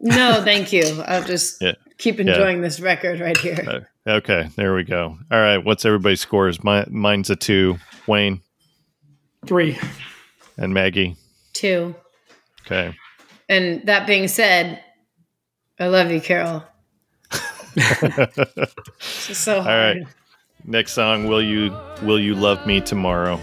No, 0.00 0.42
thank 0.44 0.72
you. 0.72 1.02
I'll 1.06 1.24
just 1.24 1.58
Yeah. 1.62 1.72
keep 1.98 2.18
enjoying 2.20 2.60
this 2.62 2.80
record 2.80 3.20
right 3.20 3.36
here. 3.36 3.84
Uh, 4.06 4.10
okay, 4.10 4.48
there 4.56 4.74
we 4.74 4.84
go. 4.84 5.18
All 5.30 5.40
right, 5.40 5.58
what's 5.58 5.84
everybody's 5.84 6.20
scores? 6.20 6.62
My, 6.64 6.84
mine's 6.88 7.30
a 7.30 7.36
two. 7.36 7.78
Wayne 8.06 8.40
Three. 9.46 9.78
and 10.56 10.72
Maggie. 10.74 11.16
Two. 11.52 11.94
Okay. 12.66 12.94
And 13.48 13.86
that 13.86 14.06
being 14.06 14.28
said, 14.28 14.82
I 15.80 15.88
love 15.88 16.10
you, 16.10 16.20
Carole. 16.20 16.62
So 19.00 19.56
All 19.56 19.62
hard. 19.62 19.96
right. 19.98 20.06
Next 20.64 20.92
song, 20.92 21.26
Will 21.26 21.42
You 21.42 21.76
Will 22.02 22.20
You 22.20 22.34
Love 22.34 22.66
Me 22.66 22.80
Tomorrow? 22.80 23.40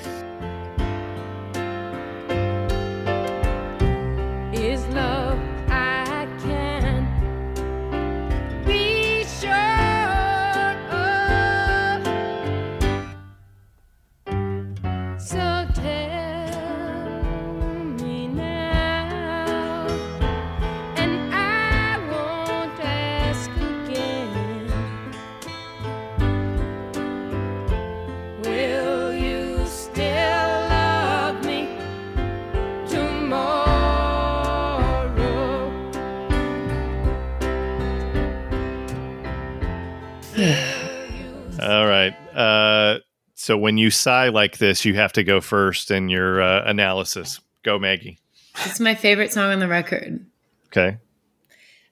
All 41.61 41.88
right. 41.88 42.14
Uh, 42.35 42.99
so 43.35 43.57
when 43.57 43.77
you 43.77 43.89
sigh 43.89 44.30
like 44.30 44.60
this, 44.60 44.85
you 44.85 44.93
have 44.95 45.14
to 45.14 45.23
go 45.23 45.41
first 45.41 45.91
in 45.91 46.10
your 46.10 46.41
uh, 46.41 46.64
analysis. 46.69 47.39
Go, 47.64 47.80
Maggie. 47.80 48.19
It's 48.65 48.80
my 48.80 48.95
favorite 48.95 49.34
song 49.34 49.51
on 49.51 49.60
the 49.60 49.68
record. 49.68 50.26
Okay. 50.68 50.97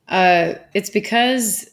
Uh, 0.07 0.53
it's 0.73 0.89
because 0.89 1.68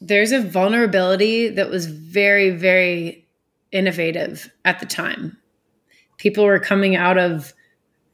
there's 0.00 0.32
a 0.32 0.42
vulnerability 0.42 1.48
that 1.48 1.70
was 1.70 1.86
very, 1.86 2.50
very 2.50 3.26
innovative 3.72 4.52
at 4.64 4.80
the 4.80 4.86
time. 4.86 5.36
People 6.18 6.44
were 6.44 6.60
coming 6.60 6.94
out 6.94 7.16
of 7.16 7.54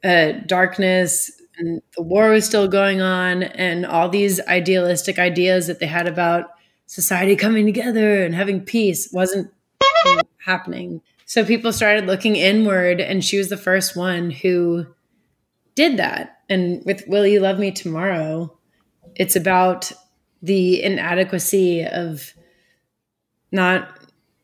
uh, 0.05 0.33
darkness, 0.47 1.31
and 1.59 1.83
the 1.97 2.03
war 2.03 2.31
was 2.31 2.47
still 2.47 2.69
going 2.69 3.01
on, 3.01 3.43
and 3.43 3.85
all 3.85 4.09
these 4.09 4.41
idealistic 4.47 5.19
ideas 5.19 5.67
that 5.67 5.81
they 5.81 5.87
had 5.87 6.07
about 6.07 6.51
society 6.95 7.35
coming 7.35 7.67
together 7.67 8.23
and 8.23 8.37
having 8.37 8.61
peace 8.61 9.09
wasn't 9.13 9.53
happening. 10.39 11.01
So 11.25 11.45
people 11.45 11.73
started 11.73 12.07
looking 12.07 12.37
inward, 12.37 13.01
and 13.01 13.25
she 13.25 13.37
was 13.37 13.49
the 13.49 13.57
first 13.57 13.97
one 13.97 14.31
who 14.31 14.87
did 15.75 15.97
that. 15.97 16.39
And 16.49 16.85
with 16.87 17.03
Will 17.09 17.27
You 17.27 17.41
Love 17.41 17.59
Me 17.59 17.73
Tomorrow, 17.73 18.57
it's 19.17 19.35
about 19.35 19.91
the 20.41 20.85
inadequacy 20.85 21.85
of 21.85 22.33
not 23.51 23.89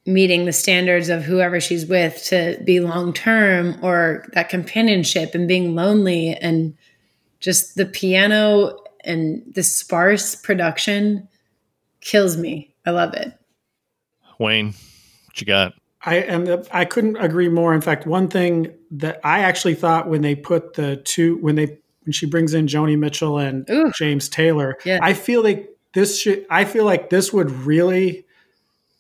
meeting 0.05 0.45
the 0.45 0.53
standards 0.53 1.09
of 1.09 1.23
whoever 1.23 1.61
she's 1.61 1.87
with 1.87 2.25
to 2.25 2.61
be 2.65 2.81
long 2.81 3.13
term 3.13 3.79
or 3.81 4.27
that 4.33 4.49
companionship 4.49 5.37
and 5.37 5.47
being 5.47 5.77
lonely 5.77 6.35
and 6.35 6.77
just 7.39 7.77
the 7.77 7.87
piano 7.87 8.77
and 9.05 9.41
the 9.55 9.63
sparse 9.63 10.35
production 10.35 11.29
kills 12.01 12.37
me. 12.37 12.75
I 12.87 12.91
love 12.91 13.15
it. 13.15 13.33
Wayne, 14.39 14.75
what 15.27 15.41
you 15.41 15.47
got? 15.47 15.75
I 16.03 16.17
and 16.17 16.67
I 16.73 16.87
couldn't 16.87 17.17
agree 17.17 17.49
more. 17.49 17.75
In 17.75 17.81
fact, 17.83 18.07
one 18.07 18.29
thing 18.29 18.73
that 18.93 19.21
I 19.23 19.41
actually 19.41 19.75
thought 19.75 20.09
when 20.09 20.23
they 20.23 20.35
put 20.35 20.75
the 20.75 20.97
two 20.97 21.37
when 21.39 21.57
they 21.57 21.79
when 22.05 22.13
she 22.13 22.27
brings 22.27 22.55
in 22.55 22.67
Joni 22.67 22.99
Mitchell 22.99 23.39
and 23.39 23.69
Ooh. 23.71 23.93
James 23.95 24.29
Taylor, 24.29 24.79
Yeah. 24.85 24.99
I 25.03 25.13
feel 25.13 25.43
like 25.43 25.69
this 25.93 26.21
should 26.21 26.47
I 26.49 26.65
feel 26.65 26.85
like 26.87 27.11
this 27.11 27.33
would 27.33 27.51
really 27.51 28.25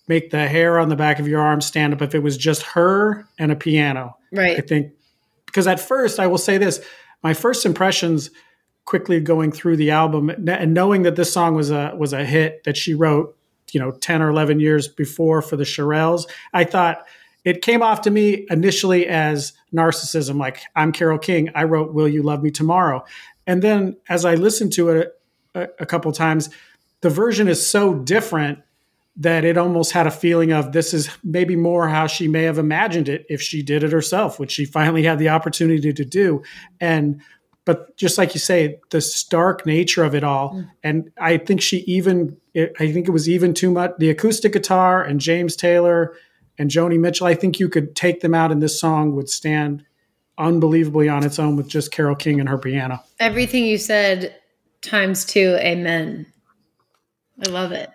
make 0.08 0.30
the 0.30 0.46
hair 0.48 0.78
on 0.78 0.88
the 0.90 0.96
back 0.96 1.18
of 1.20 1.26
your 1.28 1.40
arm 1.40 1.60
stand 1.60 1.94
up 1.94 2.02
if 2.02 2.14
it 2.14 2.18
was 2.22 2.36
just 2.36 2.62
her 2.62 3.26
and 3.38 3.50
a 3.50 3.56
piano. 3.56 4.16
Right. 4.32 4.58
I 4.58 4.60
think 4.60 4.92
because 5.46 5.66
at 5.66 5.80
first 5.80 6.20
I 6.20 6.26
will 6.26 6.38
say 6.38 6.58
this, 6.58 6.84
my 7.22 7.32
first 7.32 7.64
impressions 7.64 8.30
quickly 8.84 9.20
going 9.20 9.52
through 9.52 9.76
the 9.76 9.90
album 9.90 10.30
and 10.30 10.74
knowing 10.74 11.02
that 11.02 11.16
this 11.16 11.32
song 11.32 11.54
was 11.54 11.70
a 11.70 11.94
was 11.96 12.12
a 12.12 12.24
hit 12.24 12.64
that 12.64 12.76
she 12.76 12.94
wrote, 12.94 13.36
you 13.72 13.80
know, 13.80 13.92
10 13.92 14.22
or 14.22 14.30
11 14.30 14.60
years 14.60 14.88
before 14.88 15.42
for 15.42 15.56
the 15.56 15.64
Shirelles, 15.64 16.28
I 16.52 16.64
thought 16.64 17.06
it 17.44 17.62
came 17.62 17.82
off 17.82 18.02
to 18.02 18.10
me 18.10 18.46
initially 18.50 19.06
as 19.06 19.52
narcissism 19.74 20.38
like 20.38 20.60
I'm 20.76 20.92
Carole 20.92 21.18
King, 21.18 21.50
I 21.54 21.64
wrote 21.64 21.94
Will 21.94 22.08
You 22.08 22.22
Love 22.22 22.42
Me 22.42 22.50
Tomorrow. 22.50 23.04
And 23.46 23.62
then 23.62 23.96
as 24.08 24.24
I 24.24 24.34
listened 24.34 24.72
to 24.74 24.90
it 24.90 25.20
a, 25.54 25.68
a 25.80 25.86
couple 25.86 26.12
times, 26.12 26.50
the 27.00 27.10
version 27.10 27.48
is 27.48 27.66
so 27.66 27.94
different 27.94 28.60
that 29.16 29.44
it 29.44 29.58
almost 29.58 29.92
had 29.92 30.06
a 30.06 30.10
feeling 30.10 30.52
of 30.52 30.72
this 30.72 30.94
is 30.94 31.10
maybe 31.24 31.56
more 31.56 31.88
how 31.88 32.06
she 32.06 32.28
may 32.28 32.44
have 32.44 32.58
imagined 32.58 33.08
it 33.08 33.26
if 33.28 33.42
she 33.42 33.62
did 33.62 33.82
it 33.82 33.92
herself, 33.92 34.38
which 34.38 34.52
she 34.52 34.64
finally 34.64 35.02
had 35.02 35.18
the 35.18 35.28
opportunity 35.28 35.92
to 35.92 36.04
do. 36.04 36.42
And 36.80 37.20
but 37.64 37.96
just 37.96 38.18
like 38.18 38.34
you 38.34 38.40
say, 38.40 38.80
the 38.90 39.00
stark 39.00 39.66
nature 39.66 40.02
of 40.02 40.14
it 40.14 40.24
all, 40.24 40.54
mm. 40.54 40.70
and 40.82 41.12
I 41.20 41.36
think 41.36 41.60
she 41.60 41.78
even, 41.78 42.36
I 42.56 42.92
think 42.92 43.06
it 43.06 43.12
was 43.12 43.28
even 43.28 43.54
too 43.54 43.70
much. 43.70 43.92
The 43.98 44.10
acoustic 44.10 44.52
guitar 44.52 45.02
and 45.02 45.20
James 45.20 45.56
Taylor 45.56 46.16
and 46.58 46.70
Joni 46.70 46.98
Mitchell, 46.98 47.26
I 47.26 47.34
think 47.34 47.60
you 47.60 47.68
could 47.68 47.94
take 47.94 48.20
them 48.20 48.34
out, 48.34 48.50
and 48.50 48.62
this 48.62 48.80
song 48.80 49.14
would 49.14 49.28
stand 49.28 49.84
unbelievably 50.38 51.08
on 51.08 51.24
its 51.24 51.38
own 51.38 51.56
with 51.56 51.68
just 51.68 51.92
Carole 51.92 52.16
King 52.16 52.40
and 52.40 52.48
her 52.48 52.58
piano. 52.58 53.02
Everything 53.18 53.64
you 53.64 53.78
said 53.78 54.34
times 54.82 55.24
two, 55.24 55.56
amen. 55.60 56.26
I 57.46 57.50
love 57.50 57.72
it. 57.72 57.90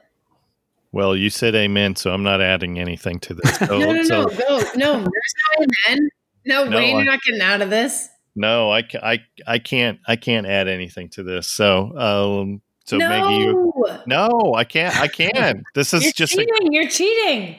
Well, 0.92 1.16
you 1.16 1.30
said 1.30 1.56
amen, 1.56 1.98
so 1.98 2.14
I'm 2.14 2.24
not 2.24 2.42
adding 2.42 2.80
anything 2.80 3.20
to 3.22 3.34
this. 3.34 3.58
So, 3.68 3.80
No, 3.80 3.92
no, 3.92 4.04
so- 4.04 4.24
no, 4.24 4.28
go. 4.28 4.60
No, 4.76 4.94
there's 5.00 5.34
no 5.58 5.66
amen. 5.90 6.10
No, 6.46 6.64
No, 6.66 6.78
Wayne, 6.78 6.96
I- 6.96 7.00
you're 7.00 7.12
not 7.12 7.22
getting 7.24 7.42
out 7.42 7.62
of 7.62 7.70
this. 7.70 8.10
No, 8.36 8.72
I, 8.72 8.82
ca- 8.84 9.00
I, 9.02 9.20
I 9.48 9.60
can't, 9.60 10.00
I 10.08 10.16
can't 10.16 10.46
add 10.48 10.68
anything 10.68 11.10
to 11.10 11.24
this. 11.24 11.48
So, 11.48 11.98
um, 11.98 12.62
so 12.86 12.98
no, 12.98 13.10
Maggie, 13.10 13.36
you, 13.44 13.74
no, 14.06 14.54
I 14.56 14.64
can't, 14.64 14.96
I 15.00 15.08
can't. 15.08 15.64
This 15.74 15.94
is 15.94 16.04
you're 16.04 16.12
just 16.14 16.38
a, 16.38 16.46
you're 16.72 16.88
cheating. 16.90 17.58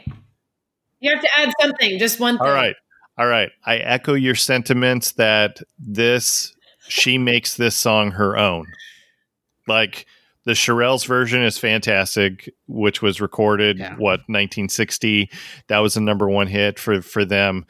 You 1.01 1.11
have 1.13 1.21
to 1.23 1.29
add 1.39 1.53
something, 1.61 1.99
just 1.99 2.21
one 2.21 2.39
thing. 2.39 2.47
all 2.47 2.53
right, 2.53 2.77
all 3.19 3.27
right. 3.27 3.51
I 3.65 3.77
echo 3.79 4.15
your 4.15 4.35
sentiments 4.35 5.13
that 5.13 5.59
this 5.79 6.55
she 6.89 7.19
makes 7.19 7.57
this 7.57 7.75
song 7.77 8.13
her 8.13 8.37
own. 8.39 8.67
Like 9.67 10.07
the 10.45 10.53
Shirelles 10.53 11.07
version 11.07 11.43
is 11.43 11.59
fantastic, 11.59 12.49
which 12.69 13.03
was 13.03 13.21
recorded 13.21 13.79
Yeah. 13.79 13.95
what 13.97 14.21
1960. 14.29 15.29
That 15.67 15.79
was 15.81 15.97
a 15.97 16.01
number 16.01 16.29
one 16.29 16.47
hit 16.47 16.79
for 16.79 17.03
for 17.03 17.25
them. 17.25 17.67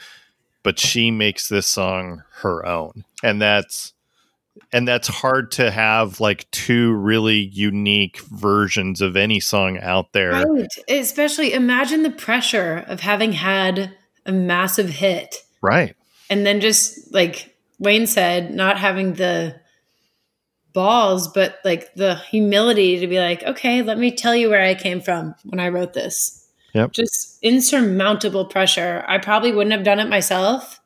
But 0.67 0.81
she 0.81 1.13
makes 1.13 1.49
this 1.49 1.69
song 1.69 2.25
her 2.41 2.67
own, 2.67 3.05
and 3.23 3.41
that's 3.41 3.93
and 4.73 4.89
that's 4.89 5.07
hard 5.07 5.53
to 5.53 5.71
have 5.71 6.19
like 6.19 6.51
two 6.51 6.93
really 6.95 7.39
unique 7.39 8.19
versions 8.23 9.01
of 9.01 9.17
any 9.17 9.39
song 9.39 9.79
out 9.79 10.13
there. 10.13 10.33
Right. 10.45 10.67
Especially 10.89 11.53
imagine 11.53 12.03
the 12.03 12.11
pressure 12.11 12.85
of 12.89 12.99
having 12.99 13.31
had 13.31 13.95
a 14.25 14.33
massive 14.33 14.89
hit 14.89 15.37
Right. 15.63 15.95
and 16.29 16.45
then 16.45 16.61
just 16.61 17.15
like 17.15 17.57
Wayne 17.79 18.09
said, 18.09 18.53
not 18.53 18.77
having 18.77 19.15
the 19.15 19.61
balls, 20.73 21.29
but 21.29 21.61
like 21.65 21.95
the 21.95 22.17
humility 22.17 22.99
to 22.99 23.07
be 23.07 23.21
like, 23.21 23.45
okay, 23.45 23.83
let 23.83 23.99
me 23.99 24.11
tell 24.11 24.35
you 24.35 24.51
where 24.51 24.65
I 24.65 24.75
came 24.75 25.01
from 25.01 25.37
when 25.45 25.61
I 25.61 25.69
wrote 25.69 25.93
this. 25.93 26.46
Yep. 26.75 26.93
Just 26.93 27.39
insurmountable 27.43 28.47
pressure. 28.47 29.05
I 29.09 29.19
probably 29.19 29.53
wouldn't 29.53 29.73
have 29.73 29.85
done 29.85 29.99
it 29.99 30.09
myself 30.09 30.81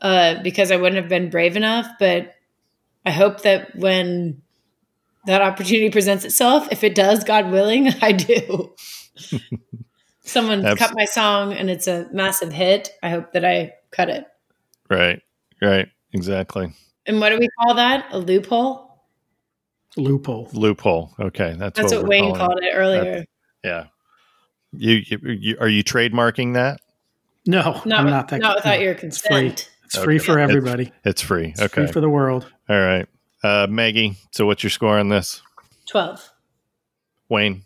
uh, 0.00 0.42
because 0.42 0.70
I 0.70 0.76
wouldn't 0.76 1.00
have 1.00 1.08
been 1.08 1.30
brave 1.30 1.56
enough. 1.56 1.86
But 1.98 2.34
I 3.04 3.10
hope 3.10 3.42
that 3.42 3.76
when 3.76 4.42
that 5.26 5.42
opportunity 5.42 5.90
presents 5.90 6.24
itself, 6.24 6.68
if 6.70 6.82
it 6.84 6.94
does, 6.94 7.24
God 7.24 7.50
willing, 7.50 7.88
I 8.02 8.12
do. 8.12 8.74
Someone 10.22 10.64
Abs- 10.64 10.78
cut 10.78 10.92
my 10.94 11.04
song 11.04 11.52
and 11.52 11.68
it's 11.68 11.86
a 11.86 12.08
massive 12.12 12.52
hit. 12.52 12.90
I 13.02 13.10
hope 13.10 13.32
that 13.32 13.44
I 13.44 13.74
cut 13.90 14.08
it. 14.08 14.26
Right. 14.88 15.20
Right. 15.60 15.88
Exactly. 16.12 16.72
And 17.06 17.20
what 17.20 17.30
do 17.30 17.38
we 17.38 17.48
call 17.60 17.74
that? 17.74 18.06
A 18.12 18.18
loophole? 18.18 19.02
Loophole. 19.96 20.48
Loophole. 20.52 21.12
Okay. 21.18 21.54
That's, 21.58 21.78
That's 21.78 21.92
what, 21.92 22.02
we're 22.02 22.08
Wayne 22.08 22.34
called 22.34 22.60
it 22.62 22.72
earlier. 22.74 23.24
Yeah. 23.64 23.86
You, 24.72 25.02
you, 25.04 25.18
you 25.22 25.56
are 25.60 25.68
you 25.68 25.84
trademarking 25.84 26.54
that? 26.54 26.80
No, 27.46 27.82
Not, 27.84 28.00
I'm 28.00 28.06
not 28.06 28.28
that. 28.28 28.40
not 28.40 28.56
without 28.56 28.76
no. 28.78 28.82
your 28.84 28.94
consent. 28.94 29.68
It's 29.84 29.96
free 29.98 30.16
Okay. 30.16 30.24
for 30.24 30.38
It's- 30.38 30.48
everybody. 30.50 30.92
It's 31.04 31.20
free. 31.20 31.48
It's 31.48 31.60
Okay. 31.60 31.82
free 31.84 31.92
for 31.92 32.00
the 32.00 32.08
world. 32.08 32.46
All 32.68 32.80
right. 32.80 33.06
Uh, 33.44 33.66
Maggie, 33.68 34.16
so 34.30 34.46
what's 34.46 34.62
your 34.62 34.70
score 34.70 34.98
on 34.98 35.08
this? 35.08 35.42
12. 35.86 36.30
Wayne, 37.28 37.64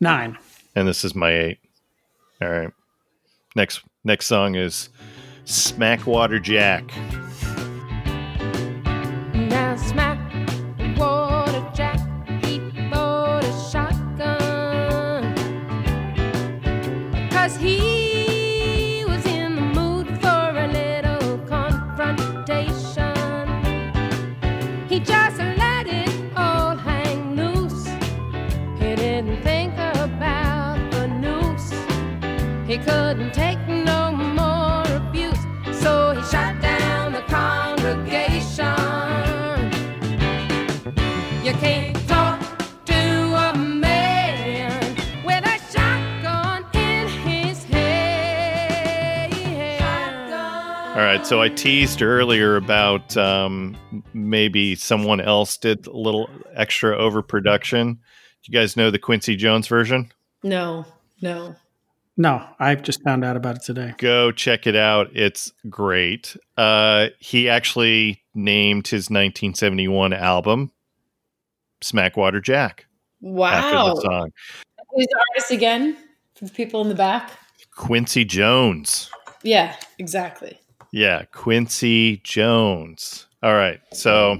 Nine. 0.00 0.36
and 0.74 0.86
this 0.86 1.04
is 1.04 1.14
my 1.14 1.30
eight. 1.32 1.58
All 2.42 2.48
right. 2.50 2.70
Next 3.56 3.82
next 4.04 4.26
song 4.26 4.54
is 4.56 4.90
Smackwater 5.44 6.40
Jack. 6.42 6.84
Now 9.34 9.76
smack 9.76 10.09
so 51.30 51.40
I 51.40 51.48
teased 51.48 52.02
earlier 52.02 52.56
about 52.56 53.16
um, 53.16 53.76
maybe 54.12 54.74
someone 54.74 55.20
else 55.20 55.56
did 55.56 55.86
a 55.86 55.96
little 55.96 56.28
extra 56.56 56.96
overproduction. 56.98 57.92
Do 57.94 58.00
you 58.52 58.52
guys 58.52 58.76
know 58.76 58.90
the 58.90 58.98
Quincy 58.98 59.36
Jones 59.36 59.68
version? 59.68 60.10
No, 60.42 60.84
no. 61.22 61.54
No, 62.16 62.44
I 62.58 62.74
just 62.74 63.04
found 63.04 63.24
out 63.24 63.36
about 63.36 63.54
it 63.54 63.62
today. 63.62 63.94
Go 63.98 64.32
check 64.32 64.66
it 64.66 64.74
out. 64.74 65.10
It's 65.14 65.52
great. 65.68 66.36
Uh, 66.56 67.10
he 67.20 67.48
actually 67.48 68.24
named 68.34 68.88
his 68.88 69.04
1971 69.04 70.12
album 70.12 70.72
Smackwater 71.80 72.42
Jack 72.42 72.86
after 73.22 73.30
Wow. 73.30 73.94
the 73.94 74.00
song. 74.00 74.32
Who's 74.90 75.06
the 75.06 75.20
artist 75.30 75.52
again? 75.52 75.96
For 76.34 76.46
the 76.46 76.50
people 76.50 76.82
in 76.82 76.88
the 76.88 76.96
back? 76.96 77.30
Quincy 77.76 78.24
Jones. 78.24 79.12
Yeah, 79.44 79.76
exactly. 79.96 80.59
Yeah, 80.92 81.24
Quincy 81.32 82.18
Jones. 82.24 83.26
All 83.42 83.54
right. 83.54 83.80
So 83.92 84.38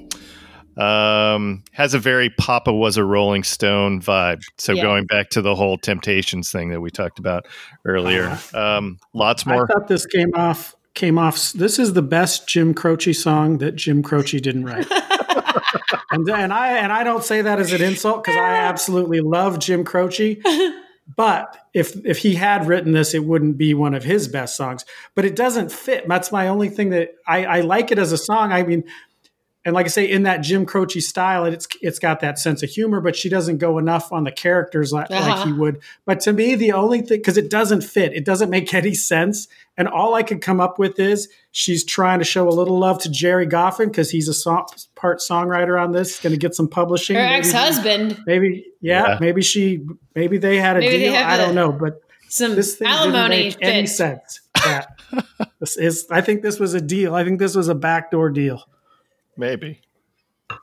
um 0.76 1.62
has 1.72 1.94
a 1.94 1.98
very 1.98 2.30
Papa 2.30 2.72
was 2.72 2.96
a 2.96 3.04
Rolling 3.04 3.42
Stone 3.42 4.00
vibe. 4.00 4.42
So 4.58 4.72
Yeah. 4.72 4.82
going 4.82 5.06
back 5.06 5.30
to 5.30 5.42
the 5.42 5.54
whole 5.54 5.76
Temptations 5.78 6.50
thing 6.50 6.70
that 6.70 6.80
we 6.80 6.90
talked 6.90 7.18
about 7.18 7.46
earlier. 7.84 8.38
Um 8.54 8.98
lots 9.12 9.46
I 9.46 9.52
more. 9.52 9.66
thought 9.66 9.88
this 9.88 10.06
came 10.06 10.34
off 10.34 10.74
came 10.94 11.18
off. 11.18 11.52
This 11.52 11.78
is 11.78 11.92
the 11.92 12.02
best 12.02 12.48
Jim 12.48 12.74
Croce 12.74 13.12
song 13.12 13.58
that 13.58 13.76
Jim 13.76 14.02
Croce 14.02 14.40
didn't 14.40 14.64
write. 14.64 14.86
and, 16.10 16.28
and 16.28 16.52
I 16.52 16.78
and 16.78 16.92
I 16.92 17.04
don't 17.04 17.24
say 17.24 17.42
that 17.42 17.58
as 17.60 17.72
an 17.72 17.82
insult 17.82 18.24
because 18.24 18.36
I 18.36 18.54
absolutely 18.56 19.20
love 19.20 19.58
Jim 19.58 19.84
Croce. 19.84 20.40
But 21.16 21.56
if 21.74 21.96
if 22.04 22.18
he 22.18 22.34
had 22.34 22.66
written 22.66 22.92
this, 22.92 23.14
it 23.14 23.24
wouldn't 23.24 23.58
be 23.58 23.74
one 23.74 23.94
of 23.94 24.04
his 24.04 24.28
best 24.28 24.56
songs. 24.56 24.84
But 25.14 25.24
it 25.24 25.34
doesn't 25.34 25.72
fit. 25.72 26.06
That's 26.08 26.30
my 26.30 26.48
only 26.48 26.68
thing 26.68 26.90
that 26.90 27.10
I, 27.26 27.44
I 27.44 27.60
like 27.60 27.90
it 27.90 27.98
as 27.98 28.12
a 28.12 28.18
song. 28.18 28.52
I 28.52 28.62
mean, 28.62 28.84
and 29.64 29.74
like 29.74 29.84
I 29.86 29.88
say, 29.90 30.10
in 30.10 30.22
that 30.22 30.38
Jim 30.38 30.64
Croce 30.64 31.00
style, 31.00 31.44
it's 31.44 31.68
it's 31.82 31.98
got 31.98 32.20
that 32.20 32.38
sense 32.38 32.62
of 32.62 32.70
humor, 32.70 33.00
but 33.00 33.14
she 33.14 33.28
doesn't 33.28 33.58
go 33.58 33.76
enough 33.78 34.10
on 34.10 34.24
the 34.24 34.32
characters 34.32 34.92
like, 34.92 35.10
like 35.10 35.20
Uh-huh. 35.22 35.44
he 35.46 35.52
would. 35.52 35.80
But 36.06 36.20
to 36.20 36.32
me, 36.32 36.54
the 36.54 36.72
only 36.72 37.02
thing 37.02 37.18
because 37.18 37.36
it 37.36 37.50
doesn't 37.50 37.82
fit, 37.82 38.14
it 38.14 38.24
doesn't 38.24 38.48
make 38.50 38.72
any 38.82 38.94
sense. 38.94 39.48
And 39.76 39.86
all 39.88 40.14
I 40.14 40.22
could 40.22 40.40
come 40.42 40.60
up 40.60 40.78
with 40.78 40.98
is 40.98 41.28
she's 41.52 41.84
trying 41.84 42.18
to 42.20 42.24
show 42.24 42.48
a 42.48 42.50
little 42.50 42.78
love 42.78 42.98
to 43.02 43.10
Gerry 43.10 43.46
Goffin 43.46 43.86
because 43.86 44.10
he's 44.10 44.28
a 44.28 44.34
song, 44.34 44.66
part 44.94 45.18
songwriter 45.20 45.82
on 45.82 45.92
this, 45.92 46.20
going 46.20 46.32
to 46.32 46.38
get 46.38 46.54
some 46.54 46.68
publishing. 46.68 47.16
Her 47.16 47.22
ex 47.22 47.50
husband, 47.52 48.18
Maybe, 48.26 48.66
yeah, 48.80 49.08
Yeah. 49.12 49.18
maybe 49.20 49.40
she, 49.42 49.86
maybe 50.14 50.36
they 50.38 50.56
had 50.58 50.76
a 50.76 50.80
Maybe 50.80 50.98
deal. 51.04 51.14
I 51.14 51.36
don't 51.36 51.50
a- 51.50 51.54
know, 51.54 51.72
but 51.72 52.00
some 52.28 52.54
this 52.56 52.76
thing 52.76 52.88
alimony 52.88 53.50
didn't 53.50 53.60
make 53.60 53.74
any 53.74 53.86
sense. 53.86 54.40
Yeah. 54.64 54.84
this 55.60 55.76
is. 55.78 56.06
I 56.10 56.20
think 56.20 56.42
this 56.42 56.58
was 56.60 56.74
a 56.74 56.80
deal. 56.80 57.14
I 57.14 57.24
think 57.24 57.38
this 57.38 57.54
was 57.56 57.68
a 57.68 57.74
backdoor 57.74 58.30
deal 58.30 58.62
Maybe. 59.40 59.80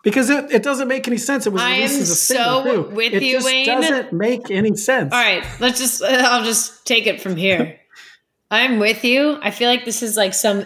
because 0.03 0.29
it, 0.29 0.51
it 0.51 0.63
doesn't 0.63 0.87
make 0.87 1.07
any 1.07 1.17
sense. 1.17 1.47
It 1.47 1.53
was 1.53 1.61
I 1.61 1.71
am 1.71 1.89
a 1.89 2.05
so 2.05 2.89
with 2.91 3.13
it 3.13 3.23
you, 3.23 3.33
just 3.33 3.45
Wayne. 3.45 3.65
Doesn't 3.65 4.13
make 4.13 4.51
any 4.51 4.75
sense. 4.75 5.11
All 5.11 5.19
right, 5.19 5.43
let's 5.59 5.79
just, 5.79 6.03
I'll 6.03 6.45
just 6.45 6.85
take 6.85 7.07
it 7.07 7.21
from 7.21 7.35
here. 7.35 7.79
I'm 8.51 8.79
with 8.79 9.03
you. 9.03 9.37
I 9.41 9.51
feel 9.51 9.69
like 9.69 9.83
this 9.83 10.01
is 10.03 10.15
like 10.15 10.33
some, 10.33 10.65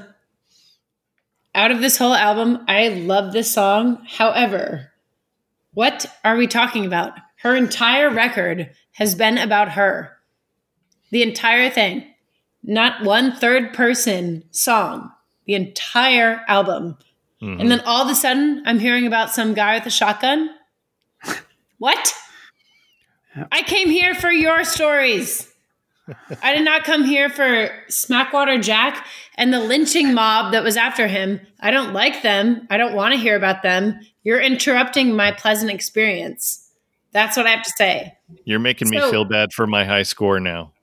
out 1.56 1.72
of 1.72 1.82
this 1.82 1.98
whole 1.98 2.14
album, 2.14 2.64
I 2.68 2.90
love 2.90 3.34
this 3.34 3.52
song. 3.52 4.06
However, 4.08 4.92
what 5.74 6.06
are 6.24 6.36
we 6.36 6.48
talking 6.48 6.86
about? 6.86 7.14
Her 7.38 7.56
entire 7.56 8.10
record 8.10 8.72
has 8.94 9.16
been 9.16 9.38
about 9.38 9.72
her. 9.72 10.18
The 11.10 11.24
entire 11.24 11.70
thing. 11.70 12.06
Not 12.64 13.04
one 13.04 13.34
third 13.34 13.74
person 13.74 14.44
song. 14.52 15.12
The 15.46 15.56
entire 15.56 16.44
album. 16.48 16.98
Mm-hmm. 17.42 17.60
And 17.60 17.72
then 17.72 17.82
all 17.82 18.04
of 18.04 18.10
a 18.10 18.16
sudden, 18.16 18.64
I'm 18.66 18.80
hearing 18.80 19.08
about 19.08 19.32
some 19.32 19.54
guy 19.54 19.76
with 19.76 19.86
a 19.86 19.90
shotgun. 19.90 20.50
What? 21.80 22.14
I 23.52 23.64
came 23.64 23.90
here 23.90 24.14
for 24.14 24.32
your 24.32 24.64
stories. 24.64 25.52
I 26.44 26.54
did 26.54 26.66
not 26.66 26.84
come 26.84 27.04
here 27.04 27.30
for 27.30 27.70
Smackwater 27.90 28.62
Jack 28.62 29.06
and 29.36 29.54
the 29.54 29.60
lynching 29.60 30.14
mob 30.14 30.52
that 30.52 30.64
was 30.64 30.78
after 30.78 31.08
him. 31.08 31.40
I 31.60 31.72
don't 31.72 31.94
like 31.94 32.22
them. 32.22 32.68
I 32.70 32.78
don't 32.78 32.94
want 32.94 33.14
to 33.14 33.20
hear 33.20 33.36
about 33.36 33.64
them. 33.64 34.00
You're 34.24 34.42
interrupting 34.42 35.16
my 35.16 35.32
pleasant 35.32 35.72
experience. 35.72 36.70
That's 37.14 37.38
what 37.38 37.48
I 37.48 37.52
have 37.52 37.64
to 37.64 37.74
say. 37.78 38.18
You're 38.46 38.60
making 38.60 38.90
me 38.90 39.00
feel 39.00 39.26
bad 39.26 39.54
for 39.54 39.68
my 39.68 39.84
high 39.86 40.04
score 40.04 40.40
now. 40.40 40.74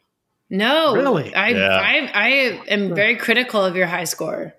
No, 0.50 0.94
Really? 0.94 1.34
I, 1.34 1.48
Yeah. 1.50 1.68
I, 1.68 2.10
I 2.14 2.28
am 2.68 2.94
very 2.94 3.16
critical 3.16 3.62
of 3.62 3.76
your 3.76 3.86
high 3.86 4.04
score. 4.04 4.54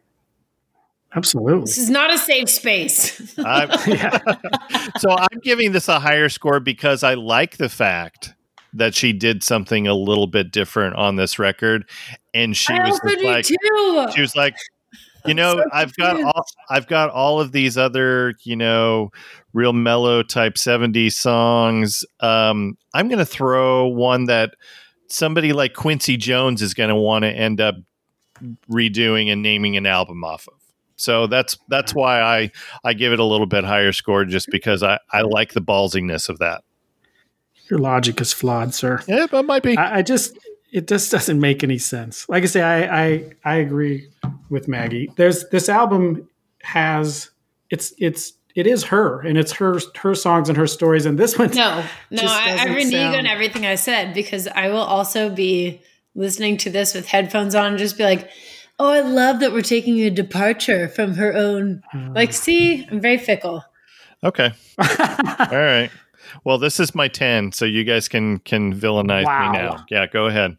Absolutely. 1.15 1.61
This 1.61 1.77
is 1.77 1.89
not 1.89 2.13
a 2.13 2.17
safe 2.17 2.49
space. 2.49 3.37
I, 3.39 3.65
Yeah. 3.87 4.89
so 4.99 5.11
I'm 5.11 5.39
giving 5.41 5.71
this 5.71 5.87
a 5.87 5.99
higher 5.99 6.29
score 6.29 6.59
because 6.59 7.03
I 7.03 7.15
like 7.15 7.57
the 7.57 7.69
fact 7.69 8.33
that 8.73 8.93
she 8.93 9.13
did 9.13 9.43
something 9.43 9.87
a 9.87 9.95
little 9.95 10.27
bit 10.27 10.51
different 10.51 10.95
on 10.95 11.15
this 11.15 11.39
record, 11.39 11.89
and 12.35 12.55
she 12.55 12.73
I 12.73 12.83
was 12.83 12.99
also 12.99 13.07
just 13.07 13.19
do 13.19 13.25
like, 13.25 13.45
too. 13.45 14.11
she 14.13 14.21
was 14.21 14.35
like, 14.35 14.55
you 15.25 15.33
know, 15.33 15.57
so 15.57 15.63
I've 15.73 15.95
got 15.95 16.21
all, 16.21 16.45
I've 16.69 16.87
got 16.87 17.09
all 17.09 17.41
of 17.41 17.51
these 17.51 17.77
other, 17.77 18.35
you 18.43 18.55
know, 18.55 19.11
real 19.53 19.73
mellow 19.73 20.21
type 20.21 20.53
70s 20.53 21.13
songs. 21.13 22.03
Um, 22.19 22.77
I'm 22.93 23.07
going 23.07 23.19
to 23.19 23.25
throw 23.25 23.87
one 23.87 24.25
that 24.25 24.53
somebody 25.07 25.51
like 25.51 25.73
Quincy 25.73 26.15
Jones 26.17 26.61
is 26.61 26.73
going 26.73 26.89
to 26.89 26.95
want 26.95 27.23
to 27.23 27.29
end 27.29 27.59
up 27.59 27.75
redoing 28.71 29.31
and 29.31 29.41
naming 29.41 29.75
an 29.77 29.85
album 29.85 30.23
off 30.23 30.47
of. 30.47 30.58
So 30.99 31.27
that's 31.27 31.57
that's 31.67 31.95
why 31.95 32.21
I 32.21 32.51
I 32.83 32.93
give 32.93 33.13
it 33.13 33.19
a 33.19 33.23
little 33.23 33.47
bit 33.47 33.63
higher 33.63 33.91
score 33.93 34.25
just 34.25 34.49
because 34.51 34.83
I 34.83 34.99
I 35.11 35.21
like 35.21 35.53
the 35.53 35.61
ballsiness 35.61 36.29
of 36.29 36.39
that. 36.39 36.63
Your 37.69 37.79
logic 37.79 38.19
is 38.19 38.33
flawed, 38.33 38.73
sir. 38.73 39.01
Yeah, 39.07 39.27
it 39.31 39.45
might 39.45 39.63
be. 39.63 39.77
I, 39.77 39.99
I 39.99 40.01
just 40.01 40.37
it 40.71 40.87
just 40.87 41.11
doesn't 41.11 41.39
make 41.39 41.63
any 41.63 41.77
sense. 41.77 42.27
Like 42.27 42.43
I 42.43 42.47
say, 42.47 42.61
I, 42.61 43.05
I 43.05 43.31
I 43.45 43.55
agree 43.55 44.09
with 44.49 44.67
Maggie. 44.67 45.11
There's 45.15 45.47
this 45.49 45.69
album 45.69 46.27
has 46.63 47.29
it's 47.69 47.93
it's 47.97 48.33
it 48.55 48.67
is 48.67 48.83
her 48.85 49.21
and 49.21 49.37
it's 49.37 49.53
her 49.53 49.79
her 49.97 50.15
songs 50.15 50.49
and 50.49 50.57
her 50.57 50.67
stories 50.67 51.05
and 51.05 51.17
this 51.17 51.37
one 51.37 51.51
No, 51.51 51.83
no, 52.11 52.23
I, 52.25 52.57
I 52.59 52.65
renege 52.73 52.91
sound- 52.91 53.15
on 53.15 53.25
everything 53.25 53.65
I 53.65 53.75
said 53.75 54.13
because 54.13 54.47
I 54.47 54.69
will 54.69 54.77
also 54.79 55.29
be 55.29 55.81
listening 56.15 56.57
to 56.57 56.69
this 56.69 56.93
with 56.93 57.07
headphones 57.07 57.55
on 57.55 57.67
and 57.67 57.77
just 57.77 57.97
be 57.97 58.03
like, 58.03 58.29
oh, 58.79 58.89
I 58.89 59.01
love 59.01 59.39
that 59.41 59.51
we're 59.51 59.61
taking 59.61 59.99
a 60.01 60.09
departure 60.09 60.87
from 60.87 61.15
her 61.15 61.33
own. 61.33 61.83
Hmm. 61.91 62.13
Like, 62.13 62.33
see, 62.33 62.87
I'm 62.89 62.99
very 63.01 63.17
fickle. 63.17 63.63
Okay. 64.23 64.51
All 64.79 64.85
right. 65.51 65.89
Well, 66.43 66.57
this 66.57 66.79
is 66.79 66.93
my 66.93 67.07
10, 67.07 67.51
so 67.53 67.65
you 67.65 67.83
guys 67.83 68.07
can 68.07 68.39
can 68.39 68.73
villainize 68.73 69.25
Wow. 69.25 69.51
me 69.51 69.57
now. 69.57 69.85
Yeah, 69.89 70.05
go 70.07 70.25
ahead. 70.25 70.57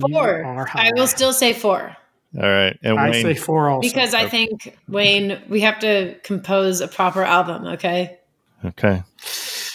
Four. 0.00 0.66
I 0.74 0.90
will 0.94 1.06
still 1.06 1.32
say 1.34 1.52
four 1.52 1.94
All 2.36 2.42
right. 2.42 2.78
And 2.82 2.98
I 2.98 3.10
Wayne, 3.10 3.22
say 3.22 3.34
four 3.34 3.68
also. 3.68 3.86
because 3.86 4.14
I 4.14 4.26
think, 4.28 4.76
Wayne, 4.88 5.42
we 5.48 5.60
have 5.60 5.78
to 5.80 6.14
compose 6.22 6.80
a 6.80 6.88
proper 6.88 7.22
album, 7.22 7.66
okay? 7.74 8.18
okay. 8.64 9.02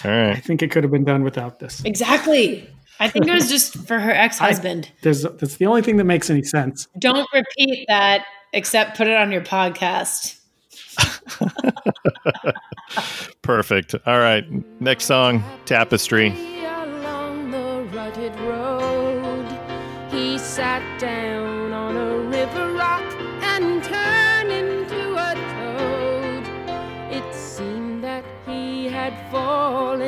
All 0.03 0.11
right. 0.11 0.31
I 0.31 0.39
think 0.39 0.63
it 0.63 0.71
could 0.71 0.83
have 0.83 0.91
been 0.91 1.03
done 1.03 1.23
without 1.23 1.59
this. 1.59 1.83
Exactly. 1.85 2.67
I 2.99 3.07
think 3.07 3.27
it 3.27 3.33
was 3.33 3.49
just 3.49 3.75
for 3.87 3.99
her 3.99 4.11
ex 4.25 4.37
husband. 4.37 4.91
There's 5.01 5.23
that's 5.23 5.57
the 5.57 5.65
only 5.65 5.81
thing 5.81 5.97
that 5.97 6.05
makes 6.05 6.29
any 6.29 6.43
sense. 6.43 6.87
Don't 6.97 7.27
repeat 7.33 7.85
that 7.87 8.25
except 8.53 8.97
put 8.97 9.07
it 9.07 9.15
on 9.15 9.31
your 9.31 9.41
podcast. 9.41 10.35
Perfect. 13.41 13.95
All 14.05 14.19
right. 14.19 14.45
Next 14.81 15.05
song, 15.05 15.43
Tapestry. 15.65 16.33
Along 16.65 17.51
the 17.51 17.87
rutted 17.93 18.37
road, 18.41 19.45
he 20.11 20.37
sat 20.37 20.81
down 20.99 21.58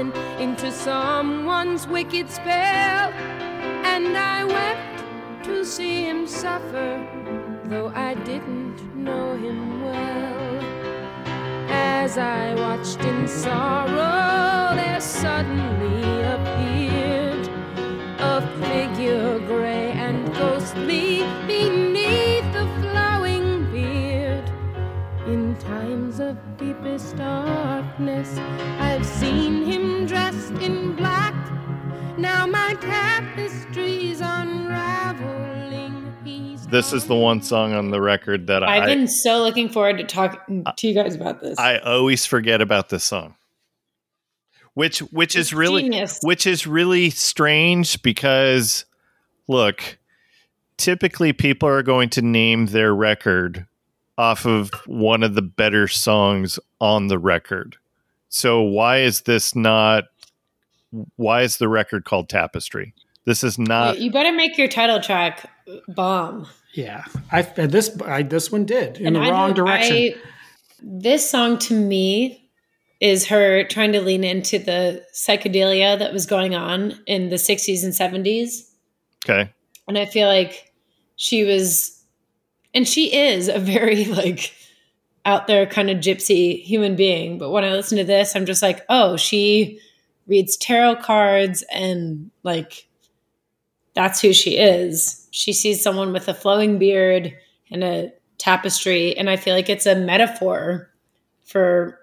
fallen 0.01 0.41
into 0.41 0.71
someone's 0.71 1.87
wicked 1.87 2.29
spell, 2.29 3.11
and 3.83 4.17
I 4.17 4.43
wept 4.43 5.45
to 5.45 5.65
see 5.65 6.03
him 6.03 6.27
suffer, 6.27 7.05
though 7.65 7.89
I 7.89 8.15
didn't 8.15 8.95
know 8.95 9.35
him 9.35 9.83
well. 9.83 10.61
As 11.69 12.17
I 12.17 12.55
watched 12.55 12.99
in 13.01 13.27
sorrow, 13.27 14.75
there 14.75 15.01
suddenly 15.01 16.21
appeared 16.35 17.47
a 18.19 18.41
figure 18.59 19.39
gray 19.39 19.91
and 19.91 20.27
ghostly 20.33 21.19
beneath 21.47 22.47
the 22.53 22.67
flowing 22.81 23.71
beard. 23.71 24.49
In 25.27 25.55
times 25.57 26.19
of 26.19 26.35
deepest 26.57 27.15
darkness, 27.17 28.37
I've 28.79 29.05
seen 29.05 29.65
him. 29.65 29.80
Now 32.21 32.45
my 32.45 32.75
tapestry's 32.75 34.21
unraveling. 34.21 36.13
He's 36.23 36.67
This 36.67 36.93
is 36.93 37.05
the 37.05 37.15
one 37.15 37.41
song 37.41 37.73
on 37.73 37.89
the 37.89 37.99
record 37.99 38.45
that 38.45 38.61
I've 38.61 38.83
I 38.83 38.85
been 38.85 39.07
so 39.07 39.41
looking 39.41 39.69
forward 39.69 39.97
to 39.97 40.03
talking 40.03 40.61
uh, 40.67 40.73
to 40.77 40.87
you 40.87 40.93
guys 40.93 41.15
about 41.15 41.41
this. 41.41 41.57
I 41.57 41.79
always 41.79 42.27
forget 42.27 42.61
about 42.61 42.89
this 42.89 43.03
song. 43.03 43.33
Which 44.75 44.99
which 44.99 45.35
is 45.35 45.51
really 45.51 45.81
genius. 45.81 46.19
which 46.21 46.45
is 46.45 46.67
really 46.67 47.09
strange 47.09 47.99
because 48.03 48.85
look, 49.47 49.97
typically 50.77 51.33
people 51.33 51.69
are 51.69 51.81
going 51.81 52.09
to 52.09 52.21
name 52.21 52.67
their 52.67 52.93
record 52.93 53.65
off 54.19 54.45
of 54.45 54.69
one 54.85 55.23
of 55.23 55.33
the 55.33 55.41
better 55.41 55.87
songs 55.87 56.59
on 56.79 57.07
the 57.07 57.17
record. 57.17 57.77
So 58.29 58.61
why 58.61 58.99
is 58.99 59.21
this 59.21 59.55
not 59.55 60.03
why 61.15 61.41
is 61.41 61.57
the 61.57 61.69
record 61.69 62.05
called 62.05 62.29
Tapestry? 62.29 62.93
This 63.25 63.43
is 63.43 63.57
not 63.59 63.99
you 63.99 64.11
better 64.11 64.31
make 64.31 64.57
your 64.57 64.67
title 64.67 64.99
track 64.99 65.49
bomb. 65.87 66.47
Yeah, 66.73 67.03
I 67.31 67.41
this 67.43 67.95
I, 68.01 68.23
this 68.23 68.51
one 68.51 68.65
did 68.65 68.97
in 68.97 69.07
And 69.07 69.15
the 69.15 69.19
I 69.21 69.29
wrong 69.29 69.53
direction. 69.53 69.95
I- 69.97 70.15
this 70.83 71.29
song 71.29 71.59
to 71.59 71.75
me 71.75 72.49
is 72.99 73.27
her 73.27 73.63
trying 73.65 73.91
to 73.91 74.01
lean 74.01 74.23
into 74.23 74.57
the 74.57 75.05
psychedelia 75.13 75.97
that 75.99 76.11
was 76.13 76.25
going 76.25 76.55
on 76.55 76.99
in 77.05 77.29
the 77.29 77.35
60s 77.35 77.83
and 77.83 77.93
70s. 77.93 78.67
okay. 79.25 79.51
And 79.87 79.97
I 79.97 80.05
feel 80.05 80.27
like 80.27 80.71
she 81.17 81.43
was, 81.43 82.03
and 82.73 82.87
she 82.87 83.15
is 83.15 83.47
a 83.47 83.59
very 83.59 84.05
like 84.21 84.53
out 85.25 85.45
there 85.47 85.65
kind 85.67 85.89
of 85.91 85.97
gypsy 85.97 86.61
human 86.63 86.95
being. 86.95 87.37
But 87.37 87.51
when 87.51 87.63
I 87.63 87.71
listen 87.71 87.97
to 87.99 88.03
this, 88.03 88.35
I'm 88.35 88.45
just 88.47 88.63
like, 88.63 88.83
oh, 88.89 89.17
she 89.17 89.79
reads 90.27 90.55
tarot 90.57 90.97
cards 90.97 91.63
and 91.71 92.31
like 92.43 92.87
that's 93.93 94.21
who 94.21 94.31
she 94.33 94.57
is. 94.57 95.27
She 95.31 95.51
sees 95.53 95.83
someone 95.83 96.13
with 96.13 96.27
a 96.27 96.33
flowing 96.33 96.77
beard 96.79 97.35
and 97.69 97.83
a 97.83 98.11
tapestry. 98.37 99.17
And 99.17 99.29
I 99.29 99.35
feel 99.35 99.53
like 99.53 99.69
it's 99.69 99.85
a 99.85 99.95
metaphor 99.95 100.89
for 101.43 101.99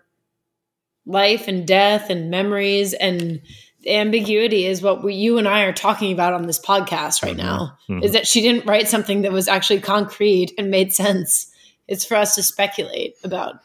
life 1.06 1.48
and 1.48 1.66
death 1.66 2.10
and 2.10 2.30
memories 2.30 2.92
and 2.92 3.40
ambiguity 3.86 4.66
is 4.66 4.82
what 4.82 5.02
we, 5.02 5.14
you 5.14 5.38
and 5.38 5.48
I 5.48 5.62
are 5.62 5.72
talking 5.72 6.12
about 6.12 6.34
on 6.34 6.46
this 6.46 6.58
podcast 6.58 7.22
right 7.22 7.36
now 7.36 7.78
Mhm. 7.88 8.04
is 8.04 8.12
that 8.12 8.26
she 8.26 8.42
didn't 8.42 8.66
write 8.66 8.88
something 8.88 9.22
that 9.22 9.32
was 9.32 9.48
actually 9.48 9.80
concrete 9.80 10.52
and 10.58 10.70
made 10.70 10.92
sense. 10.92 11.50
It's 11.86 12.04
for 12.04 12.16
us 12.16 12.34
to 12.34 12.42
speculate 12.42 13.14
about. 13.24 13.60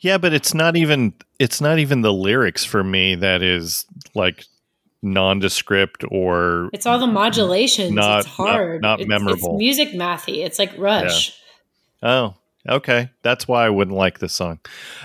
Yeah, 0.00 0.18
but 0.18 0.32
it's 0.32 0.54
not 0.54 0.76
even 0.76 1.14
it's 1.38 1.60
not 1.60 1.78
even 1.78 2.02
the 2.02 2.12
lyrics 2.12 2.64
for 2.64 2.82
me 2.84 3.14
that 3.16 3.42
is 3.42 3.84
like 4.14 4.44
nondescript 5.02 6.04
or 6.10 6.68
It's 6.72 6.86
all 6.86 6.98
the 6.98 7.06
modulations. 7.06 7.92
Not- 7.92 8.20
it's 8.20 8.28
hard. 8.28 8.82
not- 8.82 8.88
not 8.88 9.00
It's- 9.00 9.08
memorable. 9.08 9.54
It's 9.54 9.58
music 9.58 9.88
mathy. 9.92 10.44
It's 10.44 10.58
like 10.58 10.72
Rush. 10.78 11.32
Oh, 12.02 12.34
okay. 12.68 13.10
That's 13.22 13.46
why 13.48 13.66
I 13.66 13.70
wouldn't 13.70 13.96
like 13.96 14.18
this 14.18 14.32
song. 14.34 14.58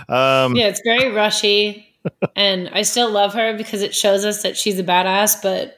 Um, 0.10 0.56
Yeah, 0.56 0.68
it's 0.68 0.82
very 0.84 1.10
rushy. 1.12 1.88
and 2.36 2.70
I 2.74 2.82
still 2.82 3.12
love 3.12 3.34
her 3.36 3.56
because 3.56 3.82
it 3.84 3.94
shows 3.94 4.26
us 4.26 4.42
that 4.42 4.58
she's 4.58 4.80
a 4.80 4.84
badass, 4.84 5.42
but 5.42 5.78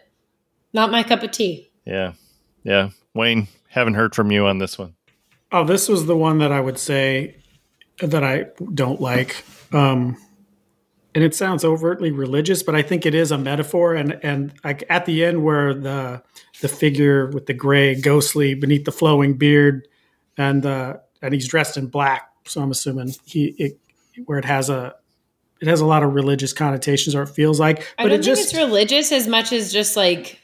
not 0.71 0.89
my 0.91 1.03
cup 1.03 1.21
of 1.23 1.31
tea. 1.31 1.69
yeah, 1.85 2.13
yeah. 2.63 2.89
Wayne, 3.13 3.47
haven't 3.69 3.93
heard 3.95 4.15
from 4.15 4.31
you 4.31 4.45
on 4.47 4.57
this 4.57 4.79
one. 4.79 4.95
Oh, 5.51 5.63
this 5.65 5.87
was 5.89 6.05
the 6.07 6.15
one 6.15 6.37
that 6.39 6.51
I 6.51 6.59
would 6.61 6.79
say 6.79 7.35
that 7.99 8.23
I 8.23 8.45
don't 8.73 8.99
like. 8.99 9.43
Um, 9.71 10.17
and 11.15 11.23
it 11.23 11.35
sounds 11.35 11.63
overtly 11.63 12.11
religious, 12.11 12.63
but 12.63 12.75
I 12.75 12.81
think 12.81 13.05
it 13.05 13.13
is 13.13 13.31
a 13.31 13.37
metaphor. 13.37 13.93
And 13.93 14.19
and 14.23 14.53
like 14.63 14.83
at 14.89 15.05
the 15.05 15.23
end, 15.23 15.43
where 15.43 15.73
the 15.73 16.23
the 16.61 16.67
figure 16.67 17.27
with 17.27 17.45
the 17.45 17.53
gray, 17.53 17.95
ghostly 17.95 18.55
beneath 18.55 18.85
the 18.85 18.91
flowing 18.91 19.35
beard, 19.35 19.87
and 20.37 20.65
uh, 20.65 20.97
and 21.21 21.33
he's 21.33 21.47
dressed 21.47 21.77
in 21.77 21.87
black, 21.87 22.29
so 22.45 22.61
I'm 22.61 22.71
assuming 22.71 23.13
he 23.25 23.55
it, 23.57 23.79
where 24.25 24.39
it 24.39 24.45
has 24.45 24.69
a 24.69 24.95
it 25.61 25.67
has 25.67 25.81
a 25.81 25.85
lot 25.85 26.03
of 26.03 26.13
religious 26.13 26.51
connotations, 26.51 27.15
or 27.15 27.23
it 27.23 27.29
feels 27.29 27.59
like. 27.59 27.87
I 27.97 28.03
don't 28.03 28.11
it 28.11 28.15
think 28.15 28.25
just 28.25 28.53
it's 28.53 28.55
religious 28.55 29.11
as 29.11 29.27
much 29.27 29.53
as 29.53 29.71
just 29.71 29.95
like 29.95 30.39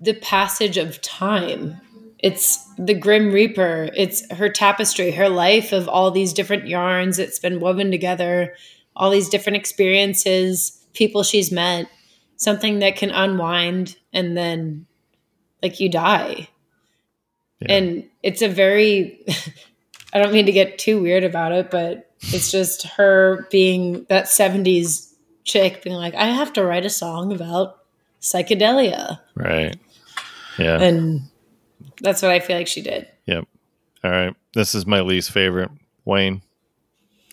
the 0.00 0.14
passage 0.14 0.76
of 0.78 1.00
time. 1.00 1.80
It's 2.18 2.64
the 2.76 2.94
Grim 2.94 3.32
Reaper. 3.32 3.90
It's 3.96 4.30
her 4.32 4.48
tapestry, 4.48 5.12
her 5.12 5.28
life 5.28 5.72
of 5.72 5.88
all 5.88 6.10
these 6.10 6.32
different 6.32 6.66
yarns 6.66 7.16
that's 7.16 7.38
been 7.38 7.60
woven 7.60 7.90
together, 7.90 8.54
all 8.96 9.10
these 9.10 9.28
different 9.28 9.56
experiences, 9.56 10.84
people 10.94 11.22
she's 11.22 11.52
met, 11.52 11.88
something 12.36 12.80
that 12.80 12.96
can 12.96 13.10
unwind 13.10 13.96
and 14.12 14.36
then 14.36 14.86
like 15.62 15.78
you 15.80 15.88
die. 15.88 16.48
Yeah. 17.60 17.72
And 17.72 18.04
it's 18.22 18.42
a 18.42 18.48
very 18.48 19.24
I 20.12 20.18
don't 20.18 20.32
mean 20.32 20.46
to 20.46 20.52
get 20.52 20.78
too 20.78 21.00
weird 21.00 21.24
about 21.24 21.52
it, 21.52 21.70
but 21.70 22.10
it's 22.20 22.50
just 22.50 22.84
her 22.84 23.46
being 23.50 24.06
that 24.08 24.24
70s 24.24 25.12
chick 25.44 25.82
being 25.82 25.96
like, 25.96 26.14
I 26.14 26.26
have 26.26 26.52
to 26.54 26.64
write 26.64 26.86
a 26.86 26.90
song 26.90 27.32
about 27.32 27.78
psychedelia. 28.20 29.20
Right. 29.34 29.76
Yeah. 30.58 30.80
And 30.80 31.27
that's 32.00 32.22
what 32.22 32.30
I 32.30 32.40
feel 32.40 32.56
like 32.56 32.66
she 32.66 32.82
did. 32.82 33.06
yep. 33.26 33.46
All 34.04 34.10
right. 34.10 34.34
This 34.54 34.74
is 34.74 34.86
my 34.86 35.00
least 35.00 35.30
favorite. 35.32 35.70
Wayne 36.04 36.42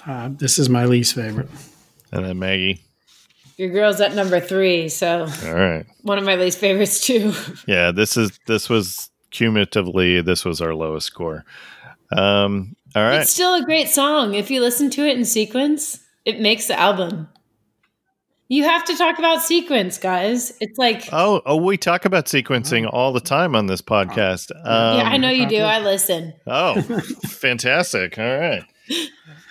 uh, 0.07 0.30
this 0.31 0.59
is 0.59 0.69
my 0.69 0.85
least 0.85 1.15
favorite. 1.15 1.49
and 2.11 2.26
then 2.26 2.38
Maggie. 2.38 2.81
Your 3.57 3.69
girl's 3.69 4.01
at 4.01 4.13
number 4.13 4.39
three, 4.39 4.89
so 4.89 5.27
All 5.45 5.53
right. 5.53 5.85
one 6.01 6.17
of 6.17 6.26
my 6.26 6.35
least 6.35 6.59
favorites 6.59 7.01
too. 7.01 7.34
Yeah. 7.67 7.91
This 7.91 8.17
is 8.17 8.38
this 8.47 8.69
was 8.69 9.09
cumulatively 9.31 10.22
this 10.22 10.45
was 10.45 10.61
our 10.61 10.73
lowest 10.76 11.07
score. 11.07 11.45
Um. 12.15 12.76
All 12.95 13.03
right. 13.03 13.22
It's 13.22 13.31
still 13.31 13.55
a 13.55 13.65
great 13.65 13.89
song. 13.89 14.35
If 14.35 14.49
you 14.51 14.61
listen 14.61 14.89
to 14.91 15.05
it 15.05 15.17
in 15.17 15.26
sequence, 15.26 15.99
it 16.23 16.39
makes 16.39 16.67
the 16.67 16.80
album. 16.80 17.27
You 18.47 18.63
have 18.63 18.85
to 18.85 18.95
talk 18.95 19.17
about 19.17 19.41
sequence, 19.41 19.97
guys. 19.97 20.55
It's 20.61 20.77
like, 20.77 21.09
Oh, 21.11 21.41
oh, 21.47 21.55
we 21.55 21.77
talk 21.77 22.05
about 22.05 22.26
sequencing 22.26 22.88
all 22.91 23.11
the 23.11 23.19
time 23.19 23.55
on 23.55 23.65
this 23.65 23.81
podcast. 23.81 24.51
Um, 24.63 24.99
yeah, 24.99 25.09
I 25.09 25.17
know 25.17 25.31
you 25.31 25.47
do. 25.47 25.57
I 25.57 25.80
listen. 25.80 26.31
Oh, 26.45 26.80
fantastic! 27.27 28.19
All 28.19 28.23
right, 28.38 28.63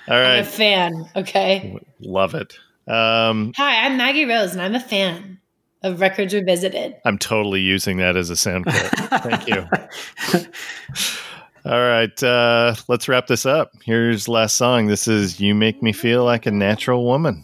all 0.09 0.17
right. 0.21 0.37
I'm 0.39 0.41
a 0.41 0.45
fan. 0.45 1.05
Okay. 1.17 1.77
love 2.01 2.35
it. 2.35 2.57
Um, 2.87 3.53
Hi, 3.57 3.85
I'm 3.85 3.97
Maggie 3.97 4.27
Rose, 4.27 4.53
and 4.53 4.63
I'm 4.63 4.77
a 4.77 4.81
fan 4.81 5.41
of 5.83 6.01
Records 6.01 6.33
Revisited. 6.33 6.95
I'm 7.05 7.19
totally 7.19 7.63
using 7.63 7.97
that 7.97 8.17
as 8.17 8.31
a 8.31 8.37
sound 8.37 8.67
clip. 8.67 8.93
Thank 9.23 9.49
you. 9.49 9.67
All 11.67 11.81
right, 11.81 12.23
uh, 12.23 12.75
let's 12.89 13.09
wrap 13.09 13.27
this 13.27 13.45
up. 13.45 13.73
Here's 13.83 14.29
last 14.29 14.57
song. 14.57 14.87
This 14.87 15.09
is 15.09 15.41
"You 15.41 15.53
Make 15.55 15.83
Me 15.83 15.93
Feel 15.93 16.23
Like 16.25 16.47
a 16.47 16.53
Natural 16.53 17.05
Woman." 17.05 17.43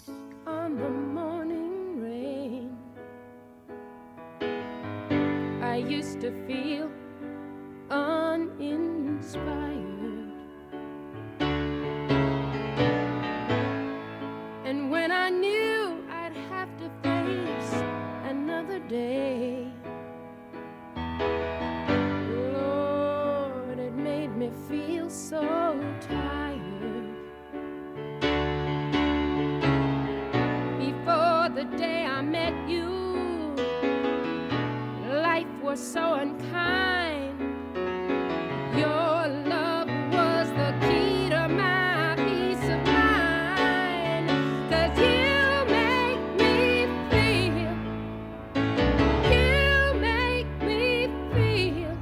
were 35.70 35.76
so 35.76 36.14
unkind. 36.14 37.38
Your 38.76 39.28
love 39.46 39.86
was 40.12 40.48
the 40.50 40.74
key 40.80 41.28
to 41.28 41.46
my 41.48 42.16
peace 42.16 42.64
of 42.74 42.84
mind. 42.86 44.28
Cause 44.68 44.98
you 44.98 45.64
make 45.70 46.22
me 46.40 46.88
feel, 47.12 47.72
you 49.30 49.94
make 50.00 50.50
me 50.60 51.06
feel, 51.34 51.94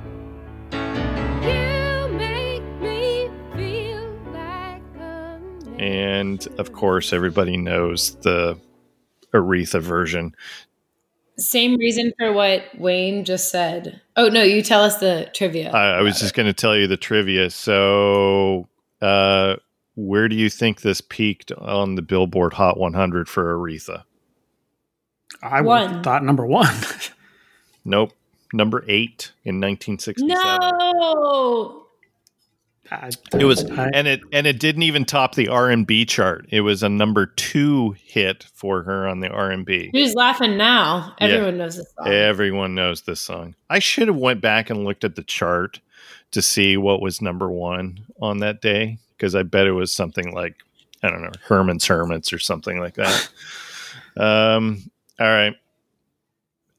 you 1.43 2.09
make 2.17 2.65
me 2.81 3.29
feel 3.55 4.09
like 4.33 4.83
a 4.99 5.71
And 5.79 6.49
of 6.57 6.73
course, 6.73 7.13
everybody 7.13 7.59
knows 7.59 8.15
the 8.23 8.59
Aretha 9.35 9.83
version. 9.83 10.35
Same 11.39 11.77
reason 11.77 12.13
for 12.19 12.33
what 12.33 12.65
Wayne 12.79 13.25
just 13.25 13.51
said. 13.51 14.01
Oh 14.17 14.29
no, 14.29 14.43
you 14.43 14.61
tell 14.63 14.83
us 14.83 14.97
the 14.97 15.31
trivia. 15.33 15.71
I, 15.71 15.99
I 15.99 16.03
was 16.03 16.19
just 16.19 16.35
going 16.35 16.47
to 16.47 16.53
tell 16.53 16.77
you 16.77 16.87
the 16.89 16.97
trivia. 16.97 17.51
So, 17.51 18.69
uh, 19.01 19.57
where 19.95 20.29
do 20.29 20.35
you 20.35 20.51
think 20.51 20.81
this 20.81 21.01
peaked 21.01 21.53
on 21.53 21.95
the 21.95 22.03
Billboard 22.03 22.55
Hot 22.55 22.77
100 22.79 23.29
for 23.29 23.57
Aretha? 23.57 24.03
I 25.43 25.61
One. 25.61 26.03
thought 26.03 26.25
number 26.25 26.45
one. 26.47 26.75
Nope, 27.85 28.13
number 28.53 28.85
eight 28.89 29.33
in 29.45 29.61
1967. 29.61 30.29
no. 30.61 31.87
I- 32.91 33.11
It 33.39 33.45
was, 33.45 33.63
and 33.65 34.07
it 34.09 34.21
and 34.33 34.47
it 34.47 34.59
didn't 34.59 34.83
even 34.83 35.05
top 35.05 35.35
the 35.35 35.49
R 35.49 35.69
and 35.71 35.87
B 35.87 36.05
chart. 36.07 36.47
It 36.51 36.63
was 36.63 36.83
a 36.83 36.89
number 36.89 37.27
two 37.27 37.95
hit 38.03 38.47
for 38.55 38.83
her 38.85 39.07
on 39.07 39.21
the 39.21 39.29
R 39.29 39.51
and 39.51 39.67
B. 39.67 39.91
Who's 39.93 40.15
laughing 40.15 40.57
now? 40.57 41.15
Yeah. 41.21 41.27
Everyone 41.29 41.59
knows 41.59 41.77
this 41.77 41.93
song. 41.97 42.07
Everyone 42.09 42.75
knows 42.75 43.03
this 43.03 43.21
song. 43.21 43.55
I 43.69 43.79
should 43.79 44.09
have 44.09 44.17
went 44.17 44.41
back 44.41 44.71
and 44.71 44.85
looked 44.85 45.05
at 45.05 45.17
the 45.17 45.23
chart 45.23 45.81
to 46.31 46.41
see 46.43 46.77
what 46.77 47.01
was 47.03 47.21
number 47.23 47.51
one 47.51 48.01
on 48.21 48.39
that 48.39 48.61
day 48.63 48.99
because 49.17 49.35
I 49.35 49.43
bet 49.43 49.67
it 49.67 49.73
was 49.73 49.93
something 49.93 50.33
like 50.35 50.55
I 51.03 51.11
don't 51.11 51.23
know 51.23 51.33
Herman's 51.45 51.87
Hermits 51.87 52.33
or 52.33 52.39
something 52.39 52.79
like 52.81 52.95
that. 52.95 53.29
um. 54.17 54.91
All 55.21 55.27
right. 55.27 55.55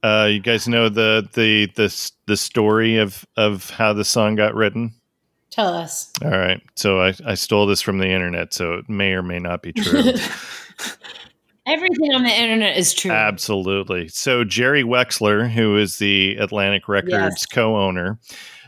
Uh, 0.02 0.30
you 0.31 0.40
guys 0.40 0.65
know 0.68 0.88
the 0.88 1.27
the 1.34 1.68
the 1.76 2.11
the 2.26 2.38
story 2.38 2.98
of 2.98 3.26
of 3.36 3.69
how 3.69 3.91
the 3.94 4.06
song 4.06 4.36
got 4.36 4.56
written. 4.56 4.94
Tell 5.51 5.73
us. 5.73 6.11
All 6.23 6.30
right. 6.31 6.61
So 6.76 7.01
I, 7.01 7.13
I 7.26 7.34
stole 7.35 7.65
this 7.65 7.81
from 7.81 7.97
the 7.97 8.07
internet, 8.09 8.53
so 8.53 8.73
it 8.73 8.88
may 8.89 9.13
or 9.13 9.23
may 9.23 9.39
not 9.39 9.61
be 9.63 9.73
true. 9.73 10.03
Everything 11.65 12.13
on 12.15 12.23
the 12.23 12.30
internet 12.31 12.77
is 12.77 12.93
true. 12.93 13.11
Absolutely. 13.11 14.07
So 14.07 14.43
Jerry 14.43 14.84
Wexler, 14.84 15.49
who 15.49 15.77
is 15.77 15.97
the 15.97 16.35
Atlantic 16.38 16.88
Records 16.88 17.11
Yes. 17.11 17.45
co-owner, 17.45 18.17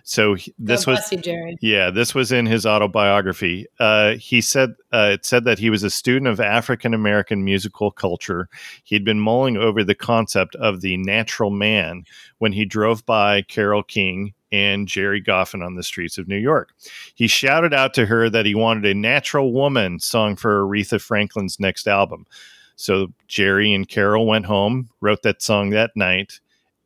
so 0.03 0.33
he- 0.35 0.53
this 0.59 0.85
was 0.85 1.11
you, 1.11 1.17
Jerry. 1.19 1.57
yeah, 1.61 1.89
this 1.89 2.13
was 2.13 2.31
in 2.31 2.45
his 2.45 2.65
autobiography. 2.65 3.65
Uh, 3.79 4.13
he 4.15 4.41
said 4.41 4.71
uh, 4.93 5.11
it 5.13 5.25
said 5.25 5.45
that 5.45 5.57
he 5.59 5.69
was 5.69 5.83
a 5.83 5.89
student 5.89 6.27
of 6.27 6.39
African 6.39 6.93
American 6.93 7.43
musical 7.45 7.91
culture. 7.91 8.49
He'd 8.83 9.05
been 9.05 9.19
mulling 9.19 9.57
over 9.57 9.83
the 9.83 9.95
concept 9.95 10.55
of 10.55 10.81
the 10.81 10.97
natural 10.97 11.49
man 11.51 12.03
when 12.39 12.51
he 12.53 12.65
drove 12.65 13.05
by 13.05 13.43
Carole 13.43 13.83
King 13.83 14.33
and 14.51 14.87
Gerry 14.87 15.21
Goffin 15.21 15.65
on 15.65 15.75
the 15.75 15.83
streets 15.83 16.17
of 16.17 16.27
New 16.27 16.37
York. 16.37 16.73
He 17.15 17.27
shouted 17.27 17.73
out 17.73 17.93
to 17.95 18.05
her 18.05 18.29
that 18.29 18.45
he 18.45 18.55
wanted 18.55 18.85
a 18.85 18.93
natural 18.93 19.53
woman 19.53 19.99
song 19.99 20.35
for 20.35 20.63
Aretha 20.63 20.99
Franklin's 20.99 21.59
next 21.59 21.87
album. 21.87 22.25
So 22.75 23.13
Gerry 23.27 23.73
and 23.73 23.87
Carole 23.87 24.25
went 24.25 24.45
home, 24.45 24.89
wrote 25.01 25.21
that 25.23 25.41
song 25.41 25.69
that 25.69 25.91
night, 25.95 26.39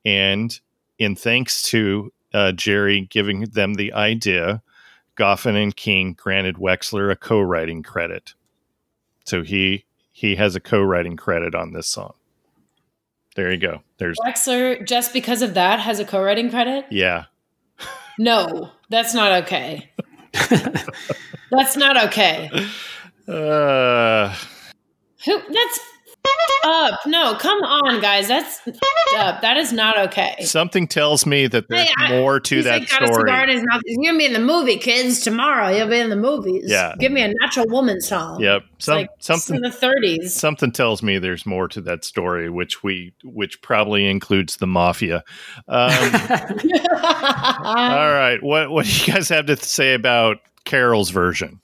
and 0.03 0.59
in 0.99 1.15
thanks 1.15 1.61
to 1.63 2.11
uh, 2.33 2.51
Jerry 2.51 3.01
giving 3.09 3.41
them 3.45 3.75
the 3.75 3.93
idea, 3.93 4.61
Goffin 5.17 5.61
and 5.61 5.75
King 5.75 6.13
granted 6.13 6.57
Wexler 6.57 7.11
a 7.11 7.15
co-writing 7.15 7.81
credit. 7.81 8.33
So 9.23 9.41
he 9.41 9.85
he 10.11 10.35
has 10.35 10.55
a 10.55 10.59
co-writing 10.59 11.17
credit 11.17 11.55
on 11.55 11.73
this 11.73 11.87
song. 11.87 12.13
There 13.35 13.51
you 13.51 13.57
go. 13.57 13.81
There's 13.97 14.17
Wexler, 14.17 14.85
just 14.85 15.13
because 15.13 15.41
of 15.41 15.53
that, 15.55 15.79
has 15.79 15.99
a 15.99 16.05
co-writing 16.05 16.49
credit. 16.49 16.85
yeah. 16.89 17.25
No, 18.17 18.71
that's 18.89 19.13
not 19.13 19.43
okay. 19.43 19.91
that's 21.51 21.75
not 21.77 22.01
okay. 22.05 22.49
Uh, 23.27 24.35
Who? 25.25 25.41
That's 25.51 25.79
up. 26.65 26.99
No, 27.05 27.35
come 27.35 27.59
on, 27.63 28.01
guys. 28.01 28.27
That's 28.27 28.59
up. 29.15 29.41
That 29.41 29.57
is 29.57 29.71
not 29.71 29.97
okay. 30.07 30.35
something 30.41 30.87
tells 30.87 31.25
me 31.25 31.47
that 31.47 31.67
there's 31.69 31.87
Hey, 31.87 31.93
I- 31.97 32.19
more 32.19 32.39
to 32.39 32.63
that 32.63 32.81
like, 32.81 32.89
got 32.89 33.03
a 33.03 33.13
cigar 33.13 33.47
in 33.47 33.59
story. 33.59 33.81
You're 33.85 34.11
gonna 34.11 34.17
be 34.17 34.25
in 34.25 34.33
the 34.33 34.39
movie, 34.39 34.77
kids. 34.77 35.21
Tomorrow, 35.21 35.69
you'll 35.69 35.87
be 35.87 35.99
in 35.99 36.09
the 36.09 36.15
movies. 36.15 36.65
Yeah. 36.67 36.95
give 36.99 37.11
me 37.11 37.21
a 37.21 37.33
natural 37.41 37.67
woman 37.69 38.01
song. 38.01 38.41
Yep. 38.41 38.63
Some, 38.79 38.95
like 38.95 39.09
something 39.19 39.55
in 39.57 39.61
the 39.61 39.69
30s. 39.69 40.29
something 40.29 40.71
tells 40.71 41.01
me 41.01 41.17
there's 41.19 41.45
more 41.45 41.67
to 41.69 41.81
that 41.81 42.03
story, 42.03 42.49
which 42.49 42.83
we 42.83 43.13
which 43.23 43.61
probably 43.61 44.07
includes 44.07 44.57
the 44.57 44.67
mafia. 44.67 45.23
Um, 45.67 45.91
all 46.89 48.11
right, 48.11 48.37
what 48.41 48.71
what 48.71 48.85
do 48.85 48.91
you 48.91 49.13
guys 49.13 49.29
have 49.29 49.45
to 49.47 49.55
say 49.55 49.93
about 49.93 50.37
Carole's 50.65 51.09
version? 51.09 51.61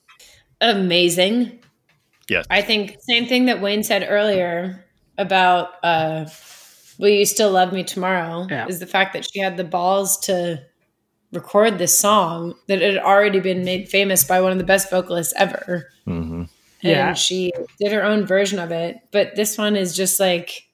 Amazing. 0.62 1.60
Yes. 2.32 2.46
I 2.50 2.62
think 2.62 2.96
same 3.02 3.26
thing 3.28 3.46
that 3.48 3.60
Wayne 3.62 3.84
said 3.84 4.08
earlier 4.10 4.86
about 5.18 5.72
uh, 5.84 6.30
"Will 6.98 7.10
you 7.10 7.26
still 7.26 7.52
love 7.52 7.74
me 7.74 7.84
tomorrow?" 7.84 8.48
Yeah. 8.50 8.68
is 8.68 8.80
the 8.80 8.88
fact 8.88 9.12
that 9.14 9.26
she 9.30 9.40
had 9.42 9.58
the 9.58 9.66
balls 9.66 10.18
to 10.22 10.64
record 11.34 11.78
this 11.78 11.98
song 12.00 12.56
that 12.68 12.82
had 12.82 12.98
already 12.98 13.42
been 13.42 13.66
made 13.66 13.90
famous 13.90 14.24
by 14.24 14.40
one 14.40 14.54
of 14.54 14.58
the 14.58 14.64
best 14.64 14.90
vocalists 14.90 15.34
ever. 15.36 15.90
hmm 16.06 16.44
Yeah. 16.82 17.10
and 17.10 17.18
she 17.18 17.52
did 17.80 17.92
her 17.92 18.04
own 18.04 18.26
version 18.26 18.60
of 18.60 18.72
it. 18.72 18.96
But 19.12 19.36
this 19.36 19.58
one 19.58 19.76
is 19.76 19.94
just 19.94 20.18
like 20.18 20.68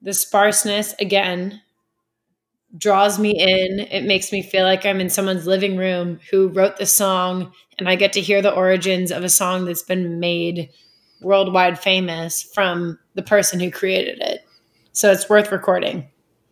the 0.00 0.14
sparseness 0.14 0.94
again 0.98 1.60
draws 2.76 3.18
me 3.18 3.30
in. 3.30 3.80
It 3.80 4.04
makes 4.04 4.32
me 4.32 4.42
feel 4.42 4.64
like 4.64 4.84
I'm 4.84 5.00
in 5.00 5.10
someone's 5.10 5.46
living 5.46 5.76
room 5.76 6.20
who 6.30 6.48
wrote 6.48 6.76
the 6.76 6.86
song, 6.86 7.52
and 7.78 7.88
I 7.88 7.94
get 7.94 8.12
to 8.14 8.20
hear 8.20 8.42
the 8.42 8.54
origins 8.54 9.10
of 9.10 9.24
a 9.24 9.28
song 9.28 9.64
that's 9.64 9.82
been 9.82 10.20
made 10.20 10.70
worldwide 11.20 11.78
famous 11.78 12.42
from 12.42 12.98
the 13.14 13.22
person 13.22 13.60
who 13.60 13.70
created 13.70 14.20
it. 14.20 14.40
So 14.92 15.10
it's 15.10 15.28
worth 15.28 15.50
recording. 15.50 16.08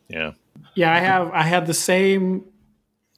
Yeah. 0.09 0.33
Yeah, 0.75 0.95
I 0.95 0.99
have. 0.99 1.31
I 1.33 1.43
had 1.43 1.67
the 1.67 1.75
same 1.75 2.45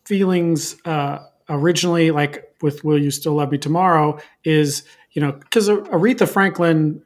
feelings 0.05 0.76
uh, 0.85 1.18
originally, 1.48 2.10
like 2.10 2.55
with 2.62 2.85
"Will 2.85 2.98
You 2.98 3.10
Still 3.10 3.35
Love 3.35 3.52
Me 3.52 3.59
Tomorrow." 3.59 4.18
Is 4.44 4.82
you 5.12 5.22
know 5.22 5.32
because 5.32 5.68
Aretha 5.68 6.28
Franklin 6.28 7.02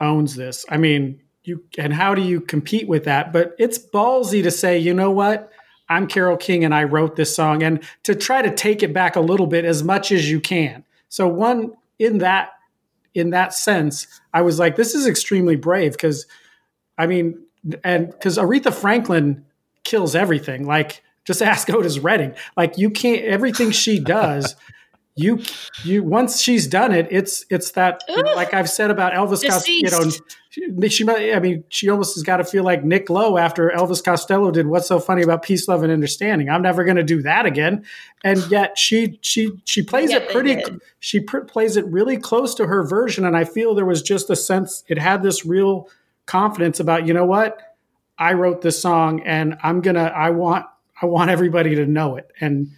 owns 0.00 0.36
this. 0.36 0.64
I 0.70 0.78
mean, 0.78 1.20
you 1.44 1.64
and 1.78 1.92
how 1.92 2.14
do 2.14 2.22
you 2.22 2.40
compete 2.40 2.88
with 2.88 3.04
that? 3.04 3.32
But 3.32 3.54
it's 3.58 3.78
ballsy 3.78 4.42
to 4.42 4.50
say, 4.50 4.78
you 4.78 4.94
know 4.94 5.10
what? 5.10 5.50
I'm 5.88 6.06
Carole 6.06 6.36
King 6.36 6.64
and 6.64 6.74
I 6.74 6.84
wrote 6.84 7.16
this 7.16 7.34
song, 7.34 7.62
and 7.62 7.82
to 8.04 8.14
try 8.14 8.42
to 8.42 8.54
take 8.54 8.82
it 8.82 8.92
back 8.92 9.16
a 9.16 9.20
little 9.20 9.46
bit 9.46 9.64
as 9.64 9.82
much 9.82 10.12
as 10.12 10.30
you 10.30 10.40
can. 10.40 10.84
So 11.08 11.26
one 11.26 11.72
in 11.98 12.18
that 12.18 12.50
in 13.14 13.30
that 13.30 13.52
sense, 13.52 14.06
I 14.32 14.42
was 14.42 14.58
like, 14.58 14.76
this 14.76 14.94
is 14.94 15.06
extremely 15.06 15.56
brave 15.56 15.92
because, 15.92 16.26
I 16.96 17.06
mean, 17.06 17.42
and 17.82 18.10
because 18.10 18.38
Aretha 18.38 18.72
Franklin 18.72 19.44
kills 19.84 20.14
everything. 20.14 20.66
Like 20.66 21.02
just 21.24 21.42
ask 21.52 21.68
Otis 21.70 21.98
Redding. 21.98 22.34
Like 22.56 22.78
you 22.78 22.90
can't 22.90 23.24
everything 23.24 23.70
she 23.70 23.98
does. 23.98 24.56
You 25.20 25.42
you 25.84 26.02
once 26.02 26.40
she's 26.40 26.66
done 26.66 26.92
it, 26.92 27.06
it's 27.10 27.44
it's 27.50 27.72
that 27.72 28.02
know, 28.08 28.34
like 28.34 28.54
I've 28.54 28.70
said 28.70 28.90
about 28.90 29.12
Elvis 29.12 29.42
Costello. 29.50 29.76
You 29.76 29.90
know, 29.90 30.10
she, 30.50 30.88
she 30.88 31.04
might- 31.04 31.34
I 31.34 31.38
mean, 31.38 31.64
she 31.68 31.88
almost 31.88 32.14
has 32.16 32.22
got 32.22 32.38
to 32.38 32.44
feel 32.44 32.64
like 32.64 32.84
Nick 32.84 33.08
Lowe 33.10 33.36
after 33.36 33.70
Elvis 33.70 34.02
Costello 34.02 34.50
did 34.50 34.66
"What's 34.66 34.88
So 34.88 34.98
Funny 34.98 35.22
About 35.22 35.42
Peace, 35.42 35.68
Love, 35.68 35.82
and 35.82 35.92
Understanding." 35.92 36.48
I'm 36.48 36.62
never 36.62 36.84
going 36.84 36.96
to 36.96 37.02
do 37.04 37.22
that 37.22 37.46
again. 37.46 37.84
And 38.24 38.38
yet 38.50 38.78
she 38.78 39.18
she 39.20 39.50
she 39.64 39.82
plays 39.82 40.10
Yet 40.10 40.22
it 40.22 40.30
pretty. 40.30 40.62
She 41.00 41.20
pr- 41.20 41.40
plays 41.40 41.76
it 41.76 41.86
really 41.86 42.16
close 42.16 42.54
to 42.56 42.66
her 42.66 42.82
version, 42.82 43.24
and 43.24 43.36
I 43.36 43.44
feel 43.44 43.74
there 43.74 43.84
was 43.84 44.02
just 44.02 44.30
a 44.30 44.36
sense 44.36 44.82
it 44.88 44.98
had 44.98 45.22
this 45.22 45.44
real 45.46 45.88
confidence 46.26 46.80
about 46.80 47.06
you 47.06 47.14
know 47.14 47.26
what 47.26 47.58
I 48.18 48.32
wrote 48.32 48.62
this 48.62 48.80
song, 48.80 49.22
and 49.24 49.56
I'm 49.62 49.80
gonna 49.82 50.04
I 50.04 50.30
want 50.30 50.66
I 51.00 51.06
want 51.06 51.30
everybody 51.30 51.74
to 51.76 51.86
know 51.86 52.16
it 52.16 52.30
and. 52.40 52.70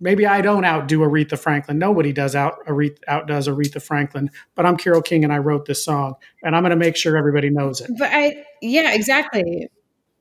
Maybe 0.00 0.26
I 0.26 0.40
don't 0.40 0.64
outdo 0.64 1.00
Aretha 1.00 1.38
Franklin. 1.38 1.78
Nobody 1.78 2.12
does 2.12 2.36
out 2.36 2.64
Aretha, 2.66 2.98
outdoes 3.08 3.48
Aretha 3.48 3.82
Franklin, 3.82 4.30
but 4.54 4.64
I'm 4.64 4.76
Carole 4.76 5.02
King 5.02 5.24
and 5.24 5.32
I 5.32 5.38
wrote 5.38 5.66
this 5.66 5.84
song, 5.84 6.14
and 6.42 6.54
I'm 6.54 6.62
going 6.62 6.70
to 6.70 6.76
make 6.76 6.96
sure 6.96 7.16
everybody 7.16 7.50
knows 7.50 7.80
it. 7.80 7.90
But 7.98 8.10
I, 8.12 8.44
yeah, 8.62 8.94
exactly. 8.94 9.68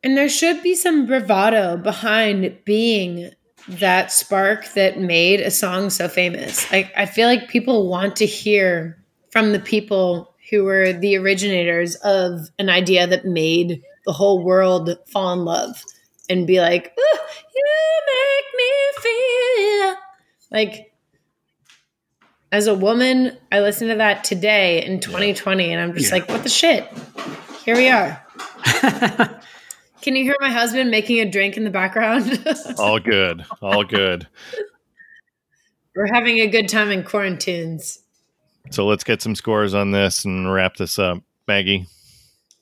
And 0.04 0.18
there 0.18 0.30
should 0.30 0.64
be 0.64 0.76
some 0.76 1.06
bravado 1.06 1.78
behind 1.78 2.58
being 2.66 3.32
that 3.68 4.12
spark 4.12 4.74
that 4.74 5.00
made 5.00 5.42
a 5.42 5.52
song 5.52 5.90
so 5.90 6.08
famous. 6.08 6.72
Like, 6.72 6.92
I 6.96 7.06
feel 7.06 7.28
like 7.28 7.50
people 7.50 7.90
want 7.90 8.16
to 8.18 8.26
hear 8.26 8.98
from 9.32 9.52
the 9.52 9.60
people 9.60 10.34
who 10.50 10.64
were 10.64 10.94
the 10.94 11.18
originators 11.18 11.96
of 11.96 12.50
an 12.58 12.70
idea 12.70 13.06
that 13.06 13.26
made 13.26 13.82
the 14.06 14.14
whole 14.14 14.44
world 14.44 14.98
fall 15.08 15.34
in 15.34 15.44
love 15.44 15.84
and 16.30 16.48
be 16.48 16.62
like, 16.62 16.94
"Ooh, 16.98 17.18
you 17.56 17.64
feel 17.66 18.37
like 20.52 20.94
as 22.52 22.68
a 22.68 22.74
woman, 22.74 23.38
I 23.52 23.60
listened 23.60 23.90
to 23.92 23.98
that 23.98 24.24
today 24.24 24.84
in 24.86 25.00
2020, 25.02 25.72
and 25.74 25.82
I'm 25.82 25.94
just 25.94 26.08
Yeah. 26.10 26.20
like, 26.20 26.30
what 26.30 26.44
the 26.44 26.50
shit? 26.50 26.88
Here 27.66 27.76
we 27.76 27.90
are. 27.90 28.24
Can 30.02 30.16
you 30.16 30.24
hear 30.24 30.36
my 30.40 30.50
husband 30.50 30.90
making 30.90 31.20
a 31.20 31.30
drink 31.30 31.58
in 31.58 31.66
the 31.66 31.70
background? 31.70 32.42
All 32.78 33.00
good. 33.00 33.44
All 33.62 33.84
good. 33.84 34.28
We're 35.96 36.14
having 36.14 36.40
a 36.40 36.48
good 36.48 36.70
time 36.70 36.92
in 36.92 37.04
quarantines. 37.04 38.00
So 38.72 38.86
let's 38.86 39.04
get 39.04 39.22
some 39.22 39.36
scores 39.36 39.74
on 39.74 39.92
this 39.92 40.24
and 40.24 40.52
wrap 40.52 40.76
this 40.78 41.00
up. 41.00 41.20
Maggie, 41.48 41.88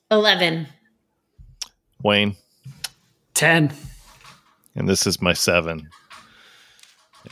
11. 0.09 0.67
Wayne, 2.03 2.35
10. 3.33 3.73
and 4.75 4.87
this 4.89 5.05
is 5.07 5.21
my 5.21 5.33
seven. 5.33 5.89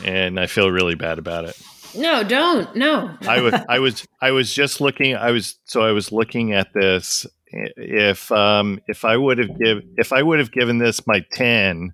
And 0.04 0.40
I 0.40 0.48
feel 0.48 0.70
really 0.70 0.96
bad 0.96 1.20
about 1.20 1.46
it. 1.46 1.60
No, 1.96 2.24
don't. 2.24 2.76
No. 2.76 3.16
I 3.28 3.42
was 3.42 3.54
I 3.70 3.80
was 3.80 4.08
I 4.22 4.32
was 4.32 4.54
just 4.54 4.82
looking 4.82 5.16
I 5.16 5.32
was 5.32 5.60
so 5.66 5.82
I 5.82 5.92
was 5.92 6.12
looking 6.12 6.54
at 6.54 6.74
this 6.74 7.28
if 7.52 8.32
um 8.32 8.80
if 8.88 9.06
I 9.06 9.16
would 9.16 9.38
have 9.38 9.60
give 9.60 9.84
if 9.98 10.12
I 10.12 10.24
would 10.24 10.40
have 10.40 10.52
given 10.52 10.80
this 10.80 11.06
my 11.06 11.24
10 11.34 11.94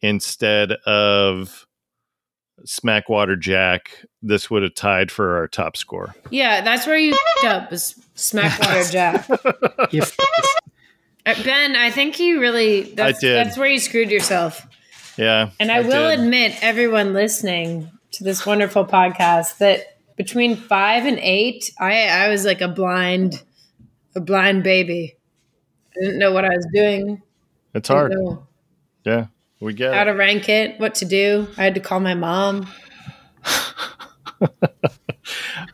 instead 0.00 0.72
of 0.84 1.66
Smackwater 2.66 3.38
Jack 3.38 4.04
this 4.20 4.50
would 4.50 4.62
have 4.62 4.74
tied 4.74 5.12
for 5.12 5.36
our 5.36 5.46
top 5.46 5.76
score. 5.76 6.14
Yeah, 6.30 6.62
that's 6.62 6.86
where 6.86 6.98
you 6.98 7.14
up, 7.44 7.72
is 7.72 7.94
Smackwater 8.16 8.90
Jack. 8.90 9.28
Uh, 11.26 11.42
Ben, 11.42 11.74
I 11.74 11.90
think 11.90 12.18
you 12.18 12.40
really, 12.40 12.82
that's, 12.82 13.20
did. 13.20 13.34
that's 13.34 13.56
where 13.56 13.68
you 13.68 13.78
screwed 13.78 14.10
yourself. 14.10 14.66
Yeah. 15.16 15.50
And 15.60 15.70
I, 15.70 15.80
will 15.80 16.10
did. 16.10 16.20
admit, 16.20 16.62
everyone 16.62 17.12
listening 17.12 17.90
to 18.12 18.24
this 18.24 18.44
wonderful 18.44 18.84
podcast, 18.84 19.58
that 19.58 19.98
between 20.16 20.56
five 20.56 21.06
and 21.06 21.18
eight, 21.18 21.72
I, 21.78 22.08
I 22.08 22.28
was 22.28 22.44
like 22.44 22.60
a 22.60 22.68
blind, 22.68 23.42
a 24.14 24.20
blind 24.20 24.62
baby. 24.62 25.16
I 25.96 26.04
didn't 26.04 26.18
know 26.18 26.32
what 26.32 26.44
I 26.44 26.50
was 26.50 26.66
doing. 26.72 27.22
It's 27.74 27.88
hard. 27.88 28.12
know 28.12 28.46
Yeah. 29.04 29.26
We 29.60 29.72
get 29.72 29.94
how 29.94 30.02
it. 30.02 30.06
to 30.06 30.12
rank 30.12 30.48
it, 30.48 30.78
what 30.78 30.96
to 30.96 31.04
do. 31.04 31.48
I 31.56 31.64
had 31.64 31.74
to 31.74 31.80
call 31.80 32.00
my 32.00 32.14
mom. 32.14 32.68
All 34.40 34.48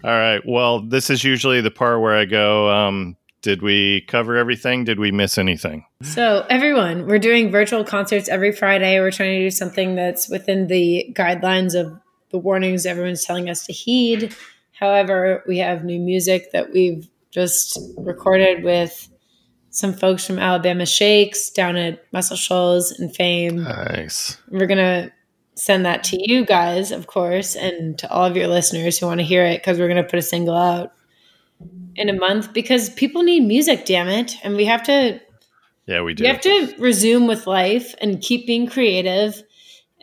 right. 0.04 0.40
Well, 0.46 0.80
this 0.80 1.10
is 1.10 1.24
usually 1.24 1.60
the 1.60 1.70
part 1.70 2.00
where 2.00 2.16
I 2.16 2.24
go 2.24 2.70
um 2.70 3.16
did 3.42 3.62
we 3.62 4.02
cover 4.02 4.36
everything? 4.36 4.84
Did 4.84 4.98
we 4.98 5.10
miss 5.10 5.38
anything? 5.38 5.84
So, 6.02 6.46
everyone, 6.50 7.06
we're 7.06 7.18
doing 7.18 7.50
virtual 7.50 7.84
concerts 7.84 8.28
every 8.28 8.52
Friday. 8.52 9.00
We're 9.00 9.10
trying 9.10 9.38
to 9.38 9.46
do 9.46 9.50
something 9.50 9.94
that's 9.94 10.28
within 10.28 10.66
the 10.66 11.12
guidelines 11.16 11.74
of 11.74 11.98
the 12.30 12.38
warnings 12.38 12.86
everyone's 12.86 13.24
telling 13.24 13.48
us 13.48 13.66
to 13.66 13.72
heed. 13.72 14.34
However, 14.78 15.42
we 15.46 15.58
have 15.58 15.84
new 15.84 15.98
music 15.98 16.52
that 16.52 16.72
we've 16.72 17.08
just 17.30 17.78
recorded 17.96 18.64
with 18.64 19.08
some 19.70 19.92
folks 19.92 20.26
from 20.26 20.38
Alabama 20.38 20.84
Shakes 20.84 21.50
down 21.50 21.76
at 21.76 22.04
Muscle 22.12 22.36
Shoals 22.36 22.90
and 22.92 23.14
Fame. 23.14 23.62
Nice. 23.62 24.36
We're 24.50 24.66
going 24.66 24.78
to 24.78 25.12
send 25.54 25.86
that 25.86 26.02
to 26.04 26.18
you 26.20 26.44
guys, 26.44 26.90
of 26.90 27.06
course, 27.06 27.54
and 27.54 27.98
to 27.98 28.10
all 28.10 28.24
of 28.24 28.36
your 28.36 28.48
listeners 28.48 28.98
who 28.98 29.06
want 29.06 29.20
to 29.20 29.26
hear 29.26 29.44
it 29.44 29.60
because 29.60 29.78
we're 29.78 29.88
going 29.88 30.02
to 30.02 30.08
put 30.08 30.18
a 30.18 30.22
single 30.22 30.56
out 30.56 30.92
in 32.00 32.08
a 32.08 32.14
month 32.14 32.52
because 32.52 32.88
people 32.90 33.22
need 33.22 33.40
music, 33.40 33.84
damn 33.84 34.08
it. 34.08 34.34
And 34.42 34.56
we 34.56 34.64
have 34.64 34.82
to 34.84 35.20
Yeah, 35.86 36.02
we 36.02 36.14
do. 36.14 36.24
you 36.24 36.30
have 36.32 36.40
to 36.40 36.74
resume 36.78 37.26
with 37.26 37.46
life 37.46 37.94
and 38.00 38.20
keep 38.22 38.46
being 38.46 38.66
creative. 38.66 39.42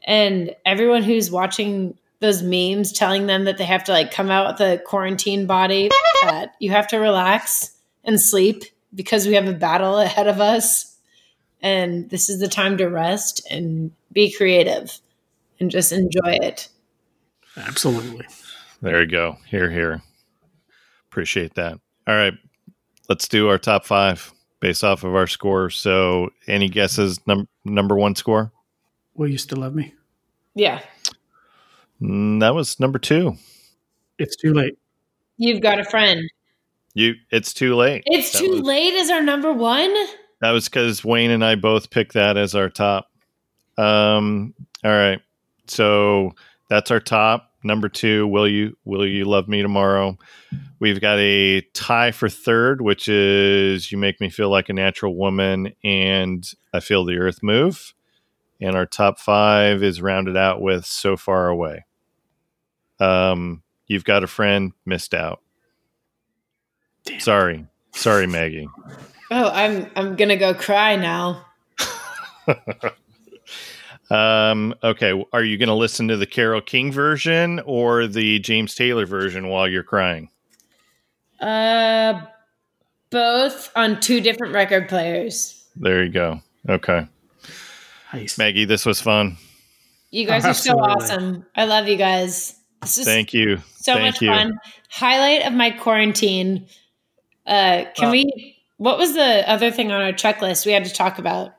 And 0.05 0.55
everyone 0.65 1.03
who's 1.03 1.31
watching 1.31 1.97
those 2.19 2.41
memes 2.43 2.91
telling 2.91 3.27
them 3.27 3.45
that 3.45 3.57
they 3.57 3.65
have 3.65 3.83
to 3.85 3.91
like 3.91 4.11
come 4.11 4.29
out 4.29 4.53
with 4.53 4.61
a 4.61 4.81
quarantine 4.83 5.45
body, 5.47 5.89
that 6.23 6.53
you 6.59 6.71
have 6.71 6.87
to 6.89 6.97
relax 6.97 7.71
and 8.03 8.19
sleep 8.21 8.63
because 8.95 9.27
we 9.27 9.33
have 9.33 9.47
a 9.47 9.53
battle 9.53 9.97
ahead 9.99 10.27
of 10.27 10.39
us. 10.39 10.95
And 11.61 12.09
this 12.09 12.29
is 12.29 12.39
the 12.39 12.47
time 12.47 12.77
to 12.77 12.85
rest 12.85 13.45
and 13.49 13.91
be 14.11 14.31
creative 14.31 14.97
and 15.59 15.71
just 15.71 15.91
enjoy 15.91 16.37
it. 16.41 16.69
Absolutely. 17.57 18.25
There 18.81 19.01
you 19.01 19.07
go. 19.07 19.37
Here, 19.47 19.69
here. 19.71 20.03
Appreciate 21.09 21.55
that. 21.55 21.79
All 22.07 22.15
right. 22.15 22.33
Let's 23.09 23.27
do 23.27 23.49
our 23.49 23.57
top 23.57 23.85
five 23.85 24.31
based 24.59 24.83
off 24.83 25.03
of 25.03 25.15
our 25.15 25.27
score. 25.27 25.69
So, 25.69 26.29
any 26.47 26.69
guesses? 26.69 27.19
Num- 27.27 27.47
number 27.65 27.95
one 27.95 28.15
score? 28.15 28.51
Will 29.15 29.27
you 29.29 29.37
still 29.37 29.59
love 29.59 29.75
me? 29.75 29.93
Yeah. 30.55 30.81
Mm, 32.01 32.39
that 32.41 32.53
was 32.53 32.79
number 32.79 32.99
two. 32.99 33.35
It's 34.19 34.35
too 34.35 34.53
late. 34.53 34.77
You've 35.37 35.61
got 35.61 35.79
a 35.79 35.83
friend. 35.83 36.21
You. 36.93 37.13
It's 37.31 37.53
too 37.53 37.75
late. 37.75 38.03
It's 38.05 38.31
That 38.31 38.39
too 38.39 38.51
was- 38.51 38.61
late 38.61 38.93
is 38.93 39.09
our 39.09 39.21
number 39.21 39.53
one. 39.53 39.93
That 40.41 40.51
was 40.51 40.65
because 40.69 41.03
Wayne 41.03 41.31
and 41.31 41.43
I 41.43 41.55
both 41.55 41.89
picked 41.89 42.13
that 42.13 42.37
as 42.37 42.55
our 42.55 42.69
top. 42.69 43.09
Um. 43.77 44.53
All 44.83 44.91
right. 44.91 45.19
So 45.67 46.33
that's 46.69 46.91
our 46.91 46.99
top. 46.99 47.46
Number 47.63 47.89
two. 47.89 48.27
Will 48.27 48.47
you 48.47 48.77
Will 48.85 49.05
you 49.05 49.25
love 49.25 49.47
me 49.47 49.61
tomorrow? 49.61 50.17
We've 50.79 51.01
got 51.01 51.19
a 51.19 51.61
tie 51.73 52.11
for 52.11 52.29
third, 52.29 52.81
which 52.81 53.07
is 53.07 53.91
"You 53.91 53.97
Make 53.97 54.21
Me 54.21 54.29
Feel 54.29 54.49
Like 54.49 54.69
a 54.69 54.73
Natural 54.73 55.15
Woman" 55.15 55.73
and 55.83 56.49
"I 56.73 56.79
Feel 56.79 57.03
the 57.05 57.17
Earth 57.17 57.39
Move." 57.41 57.93
And 58.61 58.75
our 58.75 58.85
top 58.85 59.19
five 59.19 59.83
is 59.83 60.01
rounded 60.01 60.37
out 60.37 60.61
with 60.61 60.85
"So 60.85 61.17
Far 61.17 61.49
Away." 61.49 61.85
Um. 62.99 63.63
You've 63.87 64.03
got 64.03 64.23
a 64.23 64.27
friend. 64.27 64.73
Missed 64.85 65.13
out. 65.13 65.41
Damn. 67.05 67.19
Sorry. 67.21 67.65
Sorry, 67.93 68.27
Maggie. 68.27 68.67
Oh, 69.31 69.49
I'm 69.49 69.89
I'm 69.95 70.15
gonna 70.15 70.35
go 70.37 70.53
cry 70.53 70.97
now. 70.97 71.45
Um, 74.09 74.73
okay, 74.83 75.21
are 75.33 75.43
you 75.43 75.57
going 75.57 75.67
to 75.67 75.73
listen 75.75 76.07
to 76.07 76.17
the 76.17 76.25
Carole 76.25 76.61
King 76.61 76.91
version 76.91 77.59
or 77.65 78.07
the 78.07 78.39
James 78.39 78.73
Taylor 78.73 79.05
version 79.05 79.49
while 79.49 79.67
you're 79.67 79.83
crying? 79.83 80.29
Uh, 81.41 82.21
both 83.09 83.69
on 83.75 83.99
two 83.99 84.21
different 84.21 84.53
record 84.53 84.87
players. 84.89 85.65
There 85.75 86.03
you 86.03 86.09
go. 86.11 86.41
Okay, 86.69 87.07
Nice. 88.13 88.37
Maggie, 88.37 88.65
this 88.65 88.85
was 88.85 88.99
fun. 89.01 89.37
You 90.11 90.25
guys 90.25 90.45
Oh, 90.45 90.49
are 90.49 90.53
so 90.53 90.73
awesome. 90.79 91.45
I 91.55 91.65
love 91.65 91.87
you 91.87 91.97
guys. 91.97 92.55
This 92.81 92.97
is 92.99 93.05
Thank 93.05 93.33
you. 93.33 93.57
so 93.75 93.93
Thank 93.95 94.05
much 94.15 94.21
you. 94.21 94.29
fun. 94.29 94.57
Highlight 94.89 95.45
of 95.45 95.53
my 95.53 95.71
quarantine. 95.71 96.65
Uh, 97.45 97.85
can 97.95 98.07
Uh, 98.07 98.11
we? 98.11 98.55
What 98.77 98.97
was 98.97 99.13
the 99.13 99.43
other 99.49 99.71
thing 99.71 99.91
on 99.91 100.01
our 100.01 100.13
checklist 100.13 100.65
we 100.65 100.71
had 100.71 100.85
to 100.85 100.93
talk 100.93 101.17
about 101.19 101.53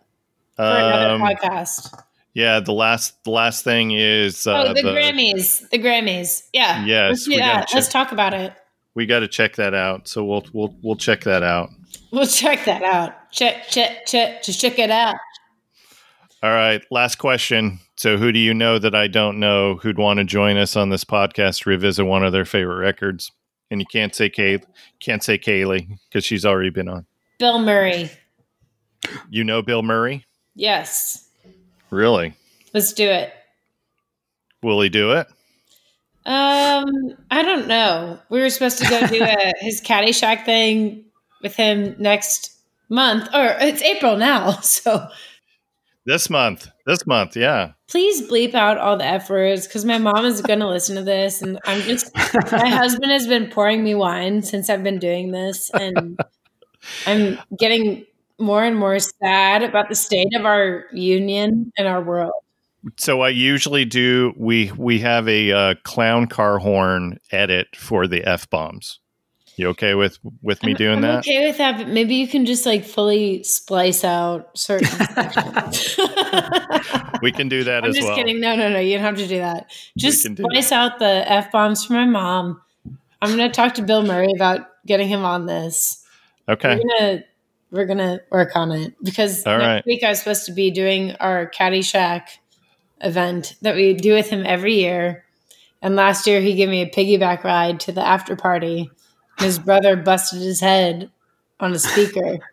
for 0.57 0.62
another 0.65 1.11
Um, 1.15 1.20
podcast? 1.20 1.93
Yeah, 2.39 2.60
the 2.60 2.73
last 2.73 3.24
the 3.24 3.32
last 3.32 3.65
thing 3.65 3.90
is 3.90 4.47
uh, 4.47 4.69
oh, 4.69 4.73
the, 4.73 4.82
Grammys. 4.82 5.69
The 5.70 5.78
Grammys. 5.81 6.44
Yeah. 6.52 6.85
Yes, 6.85 7.09
Let's 7.10 7.24
do 7.24 7.31
we 7.32 7.39
gotta. 7.39 7.66
Let's 7.74 7.89
talk 7.89 8.12
about 8.12 8.32
it. 8.32 8.52
We 8.94 9.06
got 9.06 9.20
to 9.20 9.28
check 9.28 9.56
that 9.56 9.74
out. 9.74 10.06
So 10.06 10.24
we'll 10.24 10.47
we'll 10.52 10.73
we'll 10.81 10.94
check 10.94 11.24
that 11.24 11.43
out. 11.43 11.70
We'll 12.12 12.28
check 12.28 12.65
that 12.66 12.85
out. 12.85 13.32
Check, 13.32 13.66
check, 13.66 14.06
check. 14.06 14.44
Just 14.44 14.60
check 14.60 14.78
it 14.78 14.89
out. 14.89 15.16
All 16.40 16.52
right, 16.52 16.81
last 16.93 17.16
question. 17.16 17.81
So 17.97 18.16
who 18.16 18.31
do 18.31 18.39
you 18.39 18.55
know 18.55 18.78
that 18.78 18.94
I 18.94 19.09
don't 19.09 19.40
know 19.40 19.74
who'd 19.74 19.98
want 19.98 20.19
to 20.19 20.24
join 20.24 20.59
us 20.59 20.77
on 20.77 20.90
this 20.90 21.05
podcast 21.05 21.65
to 21.65 21.70
revisit 21.70 22.06
one 22.06 22.23
of 22.23 22.31
their 22.31 22.44
favorite 22.44 22.77
records? 22.77 23.32
And 23.69 23.81
you 23.81 23.86
can't 23.90 24.15
say 24.15 24.31
Kay, 24.31 24.60
can't 25.01 25.24
say 25.24 25.39
Kalie 25.39 25.89
because 26.09 26.24
she's 26.24 26.47
already 26.47 26.70
been 26.70 26.89
on. 26.89 27.05
Bill 27.40 27.59
Murray. 27.59 28.12
You 29.28 29.43
know 29.43 29.60
Bill 29.60 29.82
Murray? 29.82 30.24
Yes. 30.55 31.28
Really? 31.90 32.35
Let's 32.74 32.93
do 32.93 33.09
it. 33.09 33.32
Will 34.62 34.81
he 34.81 34.89
do 34.89 35.12
it? 35.12 35.27
Um, 36.27 37.16
I 37.31 37.43
don't 37.43 37.69
know. 37.69 38.19
We 38.28 38.40
were 38.40 38.51
supposed 38.51 38.78
to 38.78 38.89
go 38.89 39.06
do 39.06 39.23
a, 39.23 39.52
his 39.60 39.81
Caddyshack 39.81 40.44
thing 40.44 41.05
with 41.43 41.56
him 41.56 41.97
next 41.98 42.52
month, 42.90 43.28
or 43.35 43.56
it's 43.60 43.82
April 43.82 44.16
now. 44.16 44.52
So 44.62 45.09
This 46.05 46.28
month. 46.28 46.69
This 46.86 47.06
month, 47.06 47.36
yeah. 47.36 47.73
please 47.89 48.28
bleep 48.28 48.55
out 48.55 48.78
all 48.78 48.97
the 48.97 49.06
F 49.06 49.31
words 49.31 49.66
because 49.66 49.85
my 49.85 49.98
mom 49.98 50.24
is 50.24 50.43
going 50.43 50.59
to 50.59 50.69
listen 50.69 50.97
to 50.97 51.02
this, 51.02 51.40
and 51.40 51.59
I'm 51.65 51.81
just 51.82 52.15
my 52.15 52.69
husband 52.69 53.10
has 53.10 53.27
been 53.27 53.48
pouring 53.48 53.85
me 53.85 53.94
wine 53.94 54.43
since 54.43 54.69
I've 54.69 54.82
been 54.85 54.98
doing 54.98 55.31
this, 55.32 55.70
and 55.70 56.20
I'm 57.06 57.39
getting 57.59 58.05
more 58.39 58.65
and 58.65 58.77
more 58.77 58.98
sad 58.98 59.62
about 59.62 59.89
the 59.89 59.94
state 59.94 60.28
of 60.36 60.44
our 60.47 60.85
union 60.93 61.73
and 61.77 61.89
our 61.89 62.02
world. 62.02 62.32
So 62.97 63.23
I 63.23 63.31
usually 63.31 63.85
do. 63.85 64.32
We 64.36 64.70
we 64.77 65.01
have 65.01 65.28
a 65.28 65.52
uh, 65.52 65.74
clown 65.82 66.27
car 66.27 66.59
horn 66.59 67.19
edit 67.32 67.74
for 67.77 68.06
the 68.06 68.24
f 68.24 68.48
bombs. 68.51 69.01
You 69.56 69.69
okay 69.70 69.94
with 69.94 70.19
with 70.43 70.62
me 70.62 70.70
I'm- 70.70 70.77
doing 70.77 70.94
I'm 70.97 71.02
that? 71.02 71.19
Okay 71.20 71.47
with 71.47 71.59
that, 71.59 71.77
but 71.78 71.89
maybe 71.89 72.15
you 72.15 72.28
can 72.28 72.47
just 72.47 72.65
like 72.65 72.85
fully 72.85 73.43
splice 73.43 74.05
out 74.05 74.56
certain. 74.56 74.89
We 77.20 77.32
can 77.32 77.48
do 77.48 77.65
that 77.65 77.82
I'm 77.82 77.90
as 77.90 77.97
just 77.97 78.06
well. 78.06 78.16
kidding. 78.16 78.39
No, 78.40 78.55
no, 78.55 78.69
no. 78.70 78.78
You 78.78 78.94
don't 78.97 79.05
have 79.05 79.16
to 79.16 79.27
do 79.27 79.39
that. 79.39 79.73
Just 79.97 80.23
do 80.23 80.36
splice 80.44 80.70
out 80.70 81.01
the 81.01 81.28
f 81.31 81.51
bombs 81.51 81.85
for 81.85 81.94
my 81.94 82.05
mom. 82.05 82.60
I'm 83.20 83.31
gonna 83.31 83.51
talk 83.51 83.74
to 83.74 83.82
Bill 83.82 84.05
Murray 84.05 84.28
about 84.36 84.60
getting 84.86 85.09
him 85.09 85.24
on 85.24 85.47
this. 85.47 86.05
Okay. 86.48 86.77
We're 86.77 86.98
gonna 87.01 87.24
we're 87.70 87.86
gonna 87.86 88.20
work 88.31 88.57
on 88.57 88.73
it 88.73 88.95
because 89.03 89.47
All 89.47 89.59
next 89.59 89.66
right. 89.66 89.86
week 89.86 90.03
I 90.03 90.11
was 90.11 90.19
supposed 90.19 90.47
to 90.47 90.53
be 90.53 90.70
doing 90.70 91.12
our 91.16 91.51
Caddyshack 91.51 92.23
event 93.01 93.57
that 93.62 93.74
we 93.74 93.95
do 93.95 94.15
with 94.15 94.28
him 94.28 94.45
every 94.45 94.74
year, 94.74 95.24
And 95.81 95.95
last 95.95 96.27
year 96.27 96.40
he 96.40 96.55
gave 96.55 96.69
me 96.69 96.82
a 96.82 96.90
piggyback 96.90 97.45
ride 97.45 97.81
to 97.81 97.93
the 97.93 98.05
after 98.05 98.35
party. 98.35 98.90
His 99.39 99.59
brother 99.59 99.97
busted 99.97 100.43
his 100.43 100.61
head 100.61 101.11
on 101.61 101.73
a 101.73 101.78
speaker. 101.78 102.39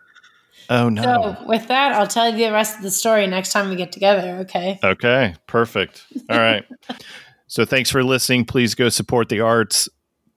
Oh 0.68 0.90
no. 0.90 1.04
So 1.04 1.46
with 1.46 1.68
that, 1.68 1.92
I'll 1.92 2.08
tell 2.08 2.28
you 2.28 2.48
the 2.48 2.52
rest 2.52 2.78
of 2.78 2.82
the 2.82 2.90
story 2.90 3.28
next 3.28 3.52
time 3.52 3.70
we 3.70 3.76
get 3.76 3.92
together. 3.92 4.38
Okay. 4.42 4.80
Okay, 4.84 5.36
perfect. 5.46 6.04
All 6.28 6.40
right. 6.40 6.66
so 7.48 7.66
thanks 7.66 7.92
for 7.92 8.04
listening. 8.04 8.46
Please 8.46 8.74
go 8.74 8.90
support 8.90 9.30
the 9.30 9.42
arts. 9.42 9.88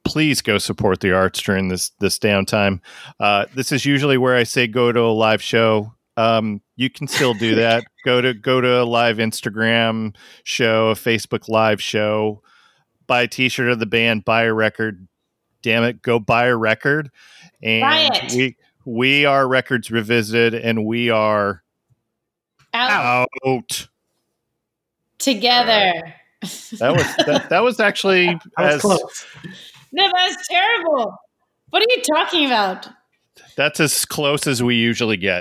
Please 0.09 0.41
go 0.43 0.59
support 0.59 1.01
the 1.01 1.13
arts 1.13 1.41
during 1.43 1.69
this 1.69 1.91
this 2.01 2.19
downtime. 2.19 2.81
Uh, 3.21 3.47
this 3.55 3.73
is 3.73 3.85
usually 3.85 4.19
where 4.19 4.35
I 4.37 4.43
say 4.45 4.67
go 4.67 4.91
to 4.93 5.01
a 5.01 5.13
live 5.13 5.43
show. 5.43 5.93
Um, 6.17 6.61
you 6.77 6.91
can 6.91 7.07
still 7.07 7.35
do 7.35 7.55
that. 7.57 7.85
go 8.05 8.21
to 8.21 8.35
go 8.35 8.61
to 8.61 8.83
a 8.83 8.85
live 8.85 9.19
Instagram 9.19 10.15
show, 10.45 10.89
a 10.89 10.95
Facebook 10.95 11.49
live 11.49 11.81
show. 11.83 12.43
Buy 13.07 13.23
a 13.23 13.29
T-shirt 13.29 13.71
of 13.71 13.79
the 13.79 13.87
band. 13.87 14.25
Buy 14.25 14.43
a 14.45 14.53
record. 14.53 15.07
Damn 15.63 15.85
it, 15.85 16.03
go 16.03 16.19
buy 16.19 16.47
a 16.47 16.57
record. 16.57 17.11
And 17.63 17.81
Buy 17.83 18.11
it. 18.13 18.33
we 18.33 18.57
we 18.85 19.25
are 19.27 19.47
records 19.47 19.91
revisited, 19.91 20.55
and 20.55 20.87
we 20.87 21.11
are 21.11 21.63
Out 22.73 23.29
out. 23.47 23.89
together. 25.19 25.93
That 26.79 26.93
was 26.93 27.17
that, 27.27 27.47
that 27.51 27.63
was 27.65 27.81
actually 27.81 28.27
That 28.57 28.65
was 28.67 28.75
as 28.77 28.81
close. 28.81 29.27
No, 29.93 30.11
that's 30.15 30.49
terrible. 30.49 31.15
What 31.71 31.83
are 31.83 31.87
you 31.97 32.03
talking 32.03 32.47
about? 32.47 32.89
that's 33.57 33.81
as 33.81 34.05
close 34.05 34.47
as 34.47 34.63
we 34.63 34.77
usually 34.77 35.17
get. 35.17 35.37